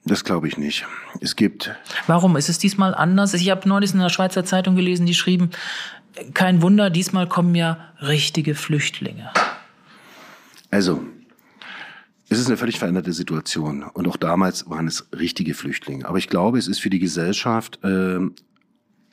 Das 0.05 0.23
glaube 0.23 0.47
ich 0.47 0.57
nicht. 0.57 0.85
Es 1.21 1.35
gibt. 1.35 1.73
Warum 2.07 2.35
ist 2.35 2.49
es 2.49 2.57
diesmal 2.57 2.93
anders? 2.93 3.33
Ich 3.33 3.49
habe 3.49 3.67
neulich 3.69 3.93
in 3.93 3.99
einer 3.99 4.09
Schweizer 4.09 4.43
Zeitung 4.43 4.75
gelesen, 4.75 5.05
die 5.05 5.13
schrieben, 5.13 5.51
kein 6.33 6.61
Wunder, 6.61 6.89
diesmal 6.89 7.27
kommen 7.27 7.55
ja 7.55 7.93
richtige 8.01 8.53
Flüchtlinge. 8.53 9.31
Also, 10.69 11.03
es 12.29 12.39
ist 12.39 12.47
eine 12.47 12.57
völlig 12.57 12.79
veränderte 12.79 13.13
Situation. 13.13 13.83
Und 13.83 14.07
auch 14.07 14.17
damals 14.17 14.69
waren 14.69 14.87
es 14.87 15.07
richtige 15.17 15.53
Flüchtlinge. 15.53 16.05
Aber 16.05 16.17
ich 16.17 16.27
glaube, 16.27 16.57
es 16.57 16.67
ist 16.67 16.79
für 16.79 16.89
die 16.89 16.99
Gesellschaft 16.99 17.79
äh, 17.83 18.19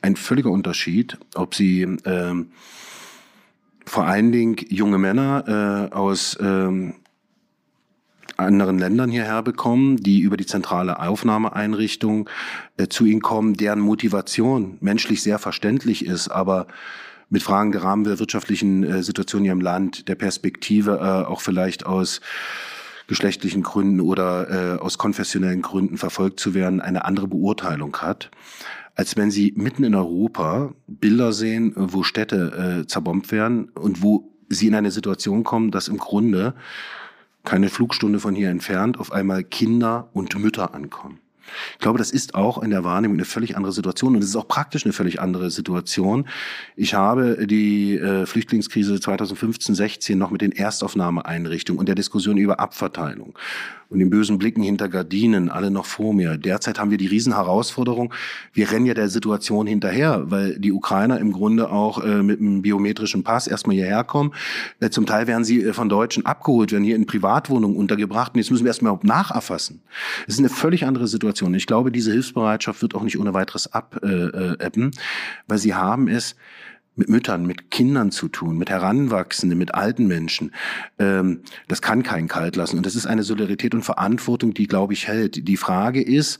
ein 0.01 0.15
völliger 0.15 0.49
Unterschied, 0.49 1.17
ob 1.35 1.55
sie 1.55 1.83
äh, 1.83 2.33
vor 3.91 4.05
allen 4.05 4.31
Dingen 4.31 4.55
junge 4.69 4.97
Männer 4.97 5.89
äh, 5.91 5.93
aus 5.93 6.37
ähm, 6.39 6.93
anderen 8.37 8.79
Ländern 8.79 9.09
hierher 9.09 9.43
bekommen, 9.43 9.97
die 9.97 10.21
über 10.21 10.37
die 10.37 10.45
zentrale 10.45 11.01
Aufnahmeeinrichtung 11.01 12.29
äh, 12.77 12.87
zu 12.87 13.03
ihnen 13.03 13.21
kommen, 13.21 13.55
deren 13.55 13.81
Motivation 13.81 14.77
menschlich 14.79 15.21
sehr 15.21 15.39
verständlich 15.39 16.05
ist, 16.05 16.29
aber 16.29 16.67
mit 17.29 17.43
Fragen 17.43 17.73
der 17.73 17.83
Rahmen 17.83 18.05
der 18.05 18.17
wirtschaftlichen 18.17 18.85
äh, 18.85 19.03
Situation 19.03 19.43
hier 19.43 19.51
im 19.51 19.59
Land, 19.59 20.07
der 20.07 20.15
Perspektive 20.15 20.99
äh, 21.01 21.29
auch 21.29 21.41
vielleicht 21.41 21.85
aus 21.85 22.21
geschlechtlichen 23.07 23.61
Gründen 23.61 23.99
oder 23.99 24.77
äh, 24.77 24.79
aus 24.79 24.97
konfessionellen 24.99 25.61
Gründen 25.61 25.97
verfolgt 25.97 26.39
zu 26.39 26.53
werden, 26.53 26.79
eine 26.79 27.03
andere 27.03 27.27
Beurteilung 27.27 27.97
hat. 27.97 28.31
Als 28.95 29.17
wenn 29.17 29.31
sie 29.31 29.53
mitten 29.55 29.83
in 29.83 29.95
Europa 29.95 30.73
Bilder 30.87 31.33
sehen, 31.33 31.73
wo 31.75 32.03
Städte 32.03 32.81
äh, 32.81 32.87
zerbombt 32.87 33.31
werden 33.31 33.69
und 33.69 34.01
wo 34.01 34.31
sie 34.49 34.67
in 34.67 34.75
eine 34.75 34.91
Situation 34.91 35.43
kommen, 35.43 35.71
dass 35.71 35.87
im 35.87 35.97
Grunde 35.97 36.53
keine 37.43 37.69
Flugstunde 37.69 38.19
von 38.19 38.35
hier 38.35 38.49
entfernt 38.49 38.99
auf 38.99 39.11
einmal 39.11 39.43
Kinder 39.43 40.09
und 40.13 40.37
Mütter 40.37 40.75
ankommen. 40.75 41.19
Ich 41.73 41.79
glaube, 41.79 41.97
das 41.97 42.11
ist 42.11 42.35
auch 42.35 42.61
in 42.61 42.69
der 42.69 42.83
Wahrnehmung 42.83 43.17
eine 43.17 43.25
völlig 43.25 43.57
andere 43.57 43.73
Situation 43.73 44.15
und 44.15 44.23
es 44.23 44.29
ist 44.29 44.35
auch 44.35 44.47
praktisch 44.47 44.85
eine 44.85 44.93
völlig 44.93 45.19
andere 45.19 45.49
Situation. 45.49 46.27
Ich 46.75 46.93
habe 46.93 47.45
die 47.45 47.97
äh, 47.97 48.25
Flüchtlingskrise 48.25 48.99
2015, 48.99 49.75
16 49.75 50.17
noch 50.17 50.31
mit 50.31 50.41
den 50.41 50.51
Erstaufnahmeeinrichtungen 50.51 51.79
und 51.79 51.87
der 51.87 51.95
Diskussion 51.95 52.37
über 52.37 52.59
Abverteilung 52.59 53.37
und 53.91 53.99
den 53.99 54.09
bösen 54.09 54.37
Blicken 54.37 54.63
hinter 54.63 54.87
Gardinen 54.87 55.49
alle 55.49 55.69
noch 55.69 55.85
vor 55.85 56.13
mir. 56.13 56.37
Derzeit 56.37 56.79
haben 56.79 56.91
wir 56.91 56.97
die 56.97 57.07
Riesenherausforderung. 57.07 58.13
Wir 58.53 58.71
rennen 58.71 58.85
ja 58.85 58.93
der 58.93 59.09
Situation 59.09 59.67
hinterher, 59.67 60.31
weil 60.31 60.57
die 60.57 60.71
Ukrainer 60.71 61.19
im 61.19 61.33
Grunde 61.33 61.69
auch 61.69 62.01
äh, 62.01 62.23
mit 62.23 62.39
einem 62.39 62.61
biometrischen 62.61 63.23
Pass 63.23 63.47
erstmal 63.47 63.75
hierher 63.75 64.05
kommen. 64.05 64.33
Äh, 64.79 64.89
zum 64.91 65.05
Teil 65.05 65.27
werden 65.27 65.43
sie 65.43 65.61
äh, 65.61 65.73
von 65.73 65.89
Deutschen 65.89 66.25
abgeholt, 66.25 66.71
werden 66.71 66.85
hier 66.85 66.95
in 66.95 67.05
Privatwohnungen 67.05 67.75
untergebracht 67.75 68.33
und 68.33 68.39
jetzt 68.39 68.49
müssen 68.49 68.63
wir 68.63 68.69
erstmal 68.69 68.97
nacherfassen. 69.03 69.81
Es 70.25 70.35
ist 70.35 70.39
eine 70.39 70.49
völlig 70.49 70.85
andere 70.85 71.07
Situation. 71.07 71.53
Ich 71.53 71.67
glaube, 71.67 71.91
diese 71.91 72.13
Hilfsbereitschaft 72.13 72.81
wird 72.81 72.95
auch 72.95 73.03
nicht 73.03 73.19
ohne 73.19 73.33
weiteres 73.33 73.73
abebben, 73.73 74.91
äh, 74.91 74.97
weil 75.47 75.57
sie 75.57 75.75
haben 75.75 76.07
es 76.07 76.37
mit 76.95 77.09
Müttern, 77.09 77.45
mit 77.45 77.71
Kindern 77.71 78.11
zu 78.11 78.27
tun, 78.27 78.57
mit 78.57 78.69
Heranwachsenden, 78.69 79.57
mit 79.57 79.73
alten 79.73 80.07
Menschen. 80.07 80.53
Ähm, 80.99 81.41
das 81.67 81.81
kann 81.81 82.03
keinen 82.03 82.27
kalt 82.27 82.55
lassen. 82.55 82.77
Und 82.77 82.85
das 82.85 82.95
ist 82.95 83.05
eine 83.05 83.23
Solidarität 83.23 83.73
und 83.73 83.83
Verantwortung, 83.83 84.53
die, 84.53 84.67
glaube 84.67 84.93
ich, 84.93 85.07
hält. 85.07 85.47
Die 85.47 85.57
Frage 85.57 86.01
ist, 86.01 86.39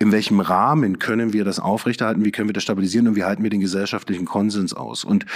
in 0.00 0.12
welchem 0.12 0.40
Rahmen 0.40 0.98
können 0.98 1.34
wir 1.34 1.44
das 1.44 1.60
aufrechterhalten, 1.60 2.24
wie 2.24 2.32
können 2.32 2.48
wir 2.48 2.54
das 2.54 2.62
stabilisieren 2.62 3.06
und 3.06 3.16
wie 3.16 3.24
halten 3.24 3.42
wir 3.42 3.50
den 3.50 3.60
gesellschaftlichen 3.60 4.24
Konsens 4.24 4.72
aus. 4.72 5.04
Und 5.04 5.26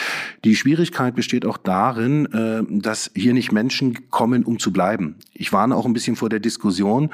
die 0.42 0.56
Schwierigkeit 0.56 1.14
besteht 1.14 1.44
auch 1.44 1.58
darin, 1.58 2.24
äh, 2.32 2.62
dass 2.70 3.10
hier 3.14 3.34
nicht 3.34 3.52
Menschen 3.52 4.08
kommen, 4.08 4.42
um 4.42 4.58
zu 4.58 4.72
bleiben. 4.72 5.16
Ich 5.34 5.52
warne 5.52 5.76
auch 5.76 5.84
ein 5.84 5.92
bisschen 5.92 6.16
vor 6.16 6.30
der 6.30 6.40
Diskussion, 6.40 7.10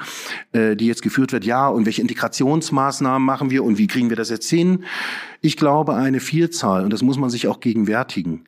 äh, 0.53 0.77
die 0.77 0.87
jetzt 0.87 1.01
geführt 1.01 1.33
wird, 1.33 1.43
ja, 1.43 1.67
und 1.67 1.85
welche 1.85 2.01
Integrationsmaßnahmen 2.01 3.25
machen 3.25 3.49
wir 3.49 3.65
und 3.65 3.77
wie 3.77 3.87
kriegen 3.87 4.07
wir 4.07 4.17
das 4.17 4.29
jetzt 4.29 4.49
hin? 4.49 4.85
Ich 5.41 5.57
glaube, 5.57 5.93
eine 5.93 6.21
Vielzahl, 6.21 6.85
und 6.85 6.93
das 6.93 7.01
muss 7.01 7.17
man 7.17 7.29
sich 7.29 7.49
auch 7.49 7.59
gegenwärtigen, 7.59 8.45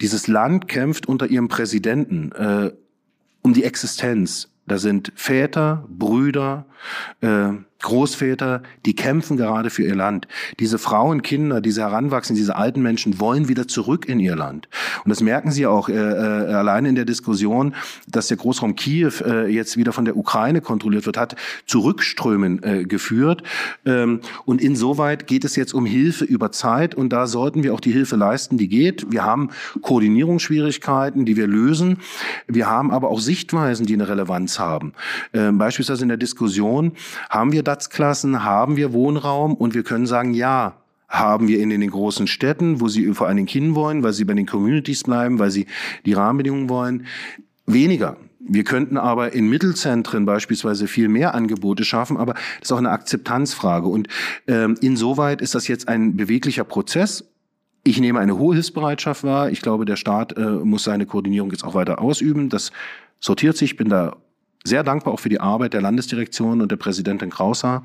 dieses 0.00 0.26
Land 0.26 0.66
kämpft 0.66 1.06
unter 1.06 1.28
ihrem 1.28 1.46
Präsidenten 1.46 2.32
äh, 2.32 2.72
um 3.42 3.52
die 3.52 3.62
Existenz. 3.62 4.48
Da 4.66 4.78
sind 4.78 5.12
Väter, 5.14 5.86
Brüder, 5.88 6.66
äh, 7.20 7.50
Großväter, 7.82 8.62
die 8.86 8.94
kämpfen 8.94 9.36
gerade 9.36 9.70
für 9.70 9.82
ihr 9.84 9.94
Land. 9.94 10.28
Diese 10.60 10.78
Frauen, 10.78 11.22
Kinder, 11.22 11.60
diese 11.60 11.82
heranwachsen, 11.82 12.34
diese 12.36 12.56
alten 12.56 12.80
Menschen 12.82 13.20
wollen 13.20 13.48
wieder 13.48 13.68
zurück 13.68 14.08
in 14.08 14.20
ihr 14.20 14.36
Land. 14.36 14.68
Und 15.04 15.10
das 15.10 15.20
merken 15.20 15.50
sie 15.50 15.66
auch 15.66 15.88
äh, 15.88 15.94
äh, 15.94 16.54
allein 16.54 16.86
in 16.86 16.94
der 16.94 17.04
Diskussion, 17.04 17.74
dass 18.08 18.28
der 18.28 18.36
Großraum 18.36 18.76
Kiew 18.76 19.12
äh, 19.24 19.52
jetzt 19.52 19.76
wieder 19.76 19.92
von 19.92 20.04
der 20.04 20.16
Ukraine 20.16 20.60
kontrolliert 20.60 21.06
wird, 21.06 21.16
hat 21.16 21.36
Zurückströmen 21.66 22.62
äh, 22.62 22.84
geführt. 22.84 23.42
Ähm, 23.84 24.20
und 24.44 24.60
insoweit 24.62 25.26
geht 25.26 25.44
es 25.44 25.56
jetzt 25.56 25.74
um 25.74 25.84
Hilfe 25.84 26.24
über 26.24 26.52
Zeit 26.52 26.94
und 26.94 27.10
da 27.10 27.26
sollten 27.26 27.62
wir 27.62 27.74
auch 27.74 27.80
die 27.80 27.92
Hilfe 27.92 28.16
leisten, 28.16 28.58
die 28.58 28.68
geht. 28.68 29.10
Wir 29.10 29.24
haben 29.24 29.50
Koordinierungsschwierigkeiten, 29.82 31.24
die 31.24 31.36
wir 31.36 31.46
lösen. 31.46 31.98
Wir 32.46 32.68
haben 32.68 32.90
aber 32.90 33.08
auch 33.08 33.20
Sichtweisen, 33.20 33.86
die 33.86 33.94
eine 33.94 34.08
Relevanz 34.08 34.58
haben. 34.58 34.92
Ähm, 35.34 35.58
beispielsweise 35.58 36.02
in 36.02 36.08
der 36.08 36.18
Diskussion 36.18 36.92
haben 37.28 37.52
wir 37.52 37.62
Platzklassen, 37.72 38.44
haben 38.44 38.76
wir 38.76 38.92
Wohnraum 38.92 39.54
und 39.54 39.72
wir 39.72 39.82
können 39.82 40.06
sagen, 40.06 40.34
ja, 40.34 40.74
haben 41.08 41.48
wir 41.48 41.58
in 41.58 41.70
den 41.70 41.90
großen 41.90 42.26
Städten, 42.26 42.82
wo 42.82 42.88
sie 42.88 43.14
vor 43.14 43.28
allen 43.28 43.38
Dingen 43.38 43.48
hinwollen, 43.48 44.02
weil 44.02 44.12
sie 44.12 44.26
bei 44.26 44.34
den 44.34 44.44
Communities 44.44 45.04
bleiben, 45.04 45.38
weil 45.38 45.50
sie 45.50 45.64
die 46.04 46.12
Rahmenbedingungen 46.12 46.68
wollen. 46.68 47.06
Weniger. 47.64 48.18
Wir 48.40 48.64
könnten 48.64 48.98
aber 48.98 49.32
in 49.32 49.48
Mittelzentren 49.48 50.26
beispielsweise 50.26 50.86
viel 50.86 51.08
mehr 51.08 51.34
Angebote 51.34 51.84
schaffen, 51.84 52.18
aber 52.18 52.34
das 52.34 52.64
ist 52.64 52.72
auch 52.72 52.78
eine 52.78 52.90
Akzeptanzfrage. 52.90 53.88
Und 53.88 54.08
ähm, 54.46 54.76
insoweit 54.82 55.40
ist 55.40 55.54
das 55.54 55.66
jetzt 55.66 55.88
ein 55.88 56.14
beweglicher 56.14 56.64
Prozess. 56.64 57.24
Ich 57.84 58.00
nehme 58.00 58.20
eine 58.20 58.36
hohe 58.36 58.54
Hilfsbereitschaft 58.54 59.24
wahr. 59.24 59.50
Ich 59.50 59.62
glaube, 59.62 59.86
der 59.86 59.96
Staat 59.96 60.36
äh, 60.36 60.42
muss 60.42 60.84
seine 60.84 61.06
Koordinierung 61.06 61.50
jetzt 61.52 61.64
auch 61.64 61.74
weiter 61.74 62.02
ausüben. 62.02 62.50
Das 62.50 62.70
sortiert 63.18 63.56
sich. 63.56 63.70
Ich 63.70 63.76
bin 63.78 63.88
da 63.88 64.16
sehr 64.64 64.82
dankbar 64.84 65.14
auch 65.14 65.20
für 65.20 65.28
die 65.28 65.40
Arbeit 65.40 65.74
der 65.74 65.80
Landesdirektion 65.80 66.60
und 66.60 66.70
der 66.70 66.76
Präsidentin 66.76 67.30
Krauser. 67.30 67.82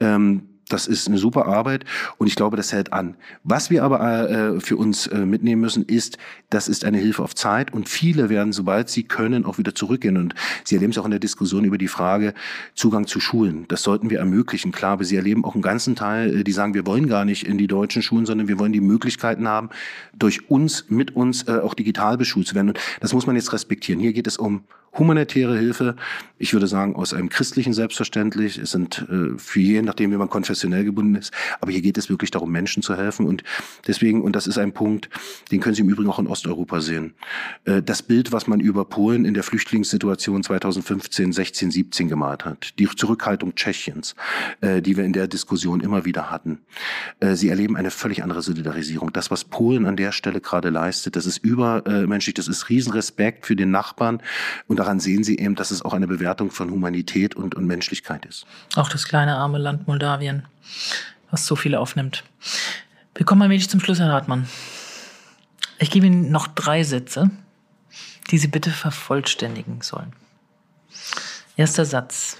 Ähm, 0.00 0.51
das 0.68 0.86
ist 0.86 1.08
eine 1.08 1.18
super 1.18 1.46
Arbeit 1.46 1.84
und 2.18 2.26
ich 2.26 2.36
glaube, 2.36 2.56
das 2.56 2.72
hält 2.72 2.92
an. 2.92 3.16
Was 3.44 3.70
wir 3.70 3.84
aber 3.84 4.30
äh, 4.30 4.60
für 4.60 4.76
uns 4.76 5.06
äh, 5.06 5.26
mitnehmen 5.26 5.60
müssen, 5.60 5.84
ist, 5.84 6.18
das 6.50 6.68
ist 6.68 6.84
eine 6.84 6.98
Hilfe 6.98 7.22
auf 7.22 7.34
Zeit 7.34 7.72
und 7.72 7.88
viele 7.88 8.28
werden, 8.28 8.52
sobald 8.52 8.88
sie 8.88 9.02
können, 9.02 9.44
auch 9.44 9.58
wieder 9.58 9.74
zurückgehen. 9.74 10.16
Und 10.16 10.34
Sie 10.64 10.74
erleben 10.74 10.92
es 10.92 10.98
auch 10.98 11.04
in 11.04 11.10
der 11.10 11.20
Diskussion 11.20 11.64
über 11.64 11.78
die 11.78 11.88
Frage 11.88 12.34
Zugang 12.74 13.06
zu 13.06 13.20
Schulen. 13.20 13.66
Das 13.68 13.82
sollten 13.82 14.10
wir 14.10 14.18
ermöglichen. 14.18 14.72
Klar, 14.72 14.92
aber 14.92 15.04
Sie 15.04 15.16
erleben 15.16 15.44
auch 15.44 15.54
einen 15.54 15.62
ganzen 15.62 15.96
Teil, 15.96 16.40
äh, 16.40 16.44
die 16.44 16.52
sagen, 16.52 16.74
wir 16.74 16.86
wollen 16.86 17.08
gar 17.08 17.24
nicht 17.24 17.46
in 17.46 17.58
die 17.58 17.66
deutschen 17.66 18.02
Schulen, 18.02 18.26
sondern 18.26 18.48
wir 18.48 18.58
wollen 18.58 18.72
die 18.72 18.80
Möglichkeiten 18.80 19.48
haben, 19.48 19.70
durch 20.14 20.50
uns, 20.50 20.86
mit 20.88 21.16
uns 21.16 21.48
äh, 21.48 21.58
auch 21.58 21.74
digital 21.74 22.16
beschult 22.16 22.46
zu 22.46 22.54
werden. 22.54 22.68
Und 22.68 22.80
das 23.00 23.12
muss 23.12 23.26
man 23.26 23.36
jetzt 23.36 23.52
respektieren. 23.52 24.00
Hier 24.00 24.12
geht 24.12 24.26
es 24.26 24.36
um 24.36 24.64
humanitäre 24.98 25.56
Hilfe. 25.56 25.96
Ich 26.38 26.52
würde 26.52 26.66
sagen, 26.66 26.96
aus 26.96 27.14
einem 27.14 27.28
christlichen 27.28 27.72
Selbstverständlich. 27.72 28.58
Es 28.58 28.72
sind 28.72 29.06
äh, 29.10 29.38
für 29.38 29.60
jeden, 29.60 29.86
nachdem 29.86 30.12
wie 30.12 30.16
man 30.16 30.28
konfessionell 30.52 30.84
gebunden 30.84 31.14
ist. 31.14 31.32
Aber 31.60 31.72
hier 31.72 31.80
geht 31.80 31.96
es 31.96 32.10
wirklich 32.10 32.30
darum, 32.30 32.52
Menschen 32.52 32.82
zu 32.82 32.96
helfen. 32.96 33.26
Und 33.26 33.42
deswegen, 33.86 34.22
und 34.22 34.36
das 34.36 34.46
ist 34.46 34.58
ein 34.58 34.72
Punkt, 34.72 35.08
den 35.50 35.60
können 35.60 35.74
Sie 35.74 35.82
im 35.82 35.88
Übrigen 35.88 36.10
auch 36.10 36.18
in 36.18 36.26
Osteuropa 36.26 36.80
sehen. 36.80 37.14
Äh, 37.64 37.82
das 37.82 38.02
Bild, 38.02 38.32
was 38.32 38.46
man 38.46 38.60
über 38.60 38.84
Polen 38.84 39.24
in 39.24 39.34
der 39.34 39.42
Flüchtlingssituation 39.42 40.42
2015, 40.42 41.32
16, 41.32 41.70
17 41.70 42.08
gemalt 42.08 42.44
hat. 42.44 42.78
Die 42.78 42.86
Zurückhaltung 42.86 43.54
Tschechiens, 43.54 44.14
äh, 44.60 44.82
die 44.82 44.96
wir 44.96 45.04
in 45.04 45.12
der 45.12 45.26
Diskussion 45.26 45.80
immer 45.80 46.04
wieder 46.04 46.30
hatten. 46.30 46.58
Äh, 47.20 47.34
Sie 47.34 47.48
erleben 47.48 47.76
eine 47.76 47.90
völlig 47.90 48.22
andere 48.22 48.42
Solidarisierung. 48.42 49.12
Das, 49.12 49.30
was 49.30 49.44
Polen 49.44 49.86
an 49.86 49.96
der 49.96 50.12
Stelle 50.12 50.40
gerade 50.40 50.68
leistet, 50.68 51.16
das 51.16 51.24
ist 51.24 51.38
übermenschlich, 51.38 52.34
das 52.34 52.48
ist 52.48 52.68
Riesenrespekt 52.68 53.46
für 53.46 53.56
den 53.56 53.70
Nachbarn. 53.70 54.20
Und 54.66 54.78
daran 54.78 55.00
sehen 55.00 55.24
Sie 55.24 55.38
eben, 55.38 55.54
dass 55.54 55.70
es 55.70 55.82
auch 55.82 55.94
eine 55.94 56.06
Bewertung 56.06 56.50
von 56.50 56.70
Humanität 56.70 57.34
und, 57.34 57.54
und 57.54 57.66
Menschlichkeit 57.66 58.26
ist. 58.26 58.46
Auch 58.76 58.88
das 58.88 59.06
kleine 59.06 59.36
arme 59.36 59.58
Land 59.62 59.86
Moldawien, 59.86 60.41
was 61.30 61.46
so 61.46 61.56
viele 61.56 61.80
aufnimmt. 61.80 62.24
Wir 63.14 63.26
kommen 63.26 63.42
allmählich 63.42 63.68
zum 63.68 63.80
Schluss, 63.80 63.98
Herr 63.98 64.12
Hartmann. 64.12 64.48
Ich 65.78 65.90
gebe 65.90 66.06
Ihnen 66.06 66.30
noch 66.30 66.46
drei 66.46 66.82
Sätze, 66.82 67.30
die 68.30 68.38
Sie 68.38 68.48
bitte 68.48 68.70
vervollständigen 68.70 69.80
sollen. 69.82 70.12
Erster 71.56 71.84
Satz. 71.84 72.38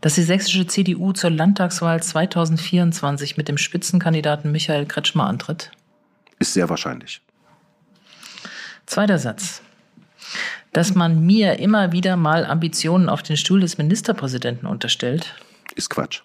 Dass 0.00 0.14
die 0.14 0.22
sächsische 0.22 0.66
CDU 0.66 1.12
zur 1.12 1.30
Landtagswahl 1.30 2.02
2024 2.02 3.36
mit 3.36 3.48
dem 3.48 3.58
Spitzenkandidaten 3.58 4.50
Michael 4.50 4.86
Kretschmer 4.86 5.26
antritt? 5.26 5.70
Ist 6.38 6.54
sehr 6.54 6.70
wahrscheinlich. 6.70 7.20
Zweiter 8.86 9.18
Satz 9.18 9.62
dass 10.72 10.94
man 10.94 11.24
mir 11.24 11.58
immer 11.58 11.92
wieder 11.92 12.16
mal 12.16 12.44
Ambitionen 12.44 13.08
auf 13.08 13.22
den 13.22 13.36
Stuhl 13.36 13.60
des 13.60 13.78
Ministerpräsidenten 13.78 14.66
unterstellt? 14.66 15.34
Ist 15.74 15.90
Quatsch. 15.90 16.22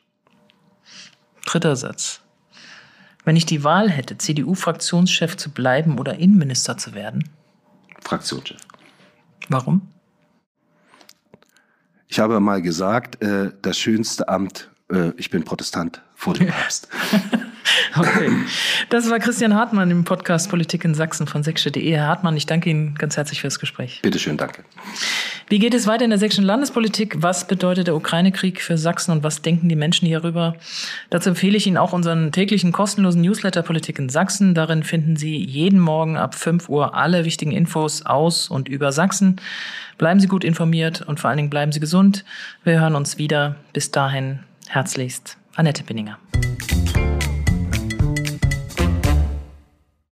Dritter 1.45 1.75
Satz. 1.75 2.21
Wenn 3.23 3.35
ich 3.35 3.45
die 3.45 3.63
Wahl 3.63 3.89
hätte, 3.89 4.17
CDU-Fraktionschef 4.17 5.37
zu 5.37 5.49
bleiben 5.49 5.97
oder 5.97 6.15
Innenminister 6.19 6.77
zu 6.77 6.93
werden? 6.93 7.29
Fraktionschef. 8.01 8.61
Warum? 9.49 9.87
Ich 12.07 12.19
habe 12.19 12.39
mal 12.39 12.61
gesagt, 12.61 13.21
äh, 13.23 13.51
das 13.61 13.77
schönste 13.77 14.29
Amt, 14.29 14.69
äh, 14.91 15.11
ich 15.17 15.29
bin 15.29 15.43
Protestant 15.43 16.01
vor 16.13 16.33
dem 16.33 16.47
Papst. 16.49 16.87
Okay. 17.97 18.31
Das 18.89 19.09
war 19.09 19.19
Christian 19.19 19.55
Hartmann 19.55 19.89
im 19.91 20.03
Podcast 20.03 20.49
Politik 20.49 20.85
in 20.85 20.93
Sachsen 20.93 21.27
von 21.27 21.43
sächsische.de. 21.43 21.91
Herr 21.91 22.07
Hartmann, 22.07 22.35
ich 22.37 22.45
danke 22.45 22.69
Ihnen 22.69 22.95
ganz 22.95 23.17
herzlich 23.17 23.41
für 23.41 23.47
das 23.47 23.59
Gespräch. 23.59 23.99
Bitte 24.01 24.19
schön, 24.19 24.37
danke. 24.37 24.63
Wie 25.47 25.59
geht 25.59 25.73
es 25.73 25.85
weiter 25.87 26.03
in 26.03 26.09
der 26.09 26.19
sächsischen 26.19 26.45
Landespolitik? 26.45 27.17
Was 27.21 27.47
bedeutet 27.47 27.87
der 27.87 27.95
Ukraine-Krieg 27.95 28.61
für 28.61 28.77
Sachsen 28.77 29.11
und 29.11 29.23
was 29.23 29.41
denken 29.41 29.69
die 29.69 29.75
Menschen 29.75 30.07
hierüber? 30.07 30.55
Dazu 31.09 31.29
empfehle 31.29 31.57
ich 31.57 31.67
Ihnen 31.67 31.77
auch 31.77 31.93
unseren 31.93 32.31
täglichen 32.31 32.71
kostenlosen 32.71 33.21
Newsletter 33.21 33.61
Politik 33.61 33.99
in 33.99 34.09
Sachsen. 34.09 34.55
Darin 34.55 34.83
finden 34.83 35.15
Sie 35.15 35.37
jeden 35.37 35.79
Morgen 35.79 36.17
ab 36.17 36.35
5 36.35 36.67
Uhr 36.69 36.95
alle 36.95 37.25
wichtigen 37.25 37.51
Infos 37.51 38.05
aus 38.05 38.49
und 38.49 38.67
über 38.67 38.91
Sachsen. 38.91 39.37
Bleiben 39.97 40.19
Sie 40.19 40.27
gut 40.27 40.43
informiert 40.43 41.01
und 41.01 41.19
vor 41.19 41.29
allen 41.29 41.37
Dingen 41.37 41.49
bleiben 41.49 41.71
Sie 41.71 41.79
gesund. 41.79 42.25
Wir 42.63 42.81
hören 42.81 42.95
uns 42.95 43.17
wieder. 43.17 43.55
Bis 43.71 43.91
dahin 43.91 44.39
herzlichst. 44.67 45.37
Annette 45.55 45.83
Binninger. 45.83 46.17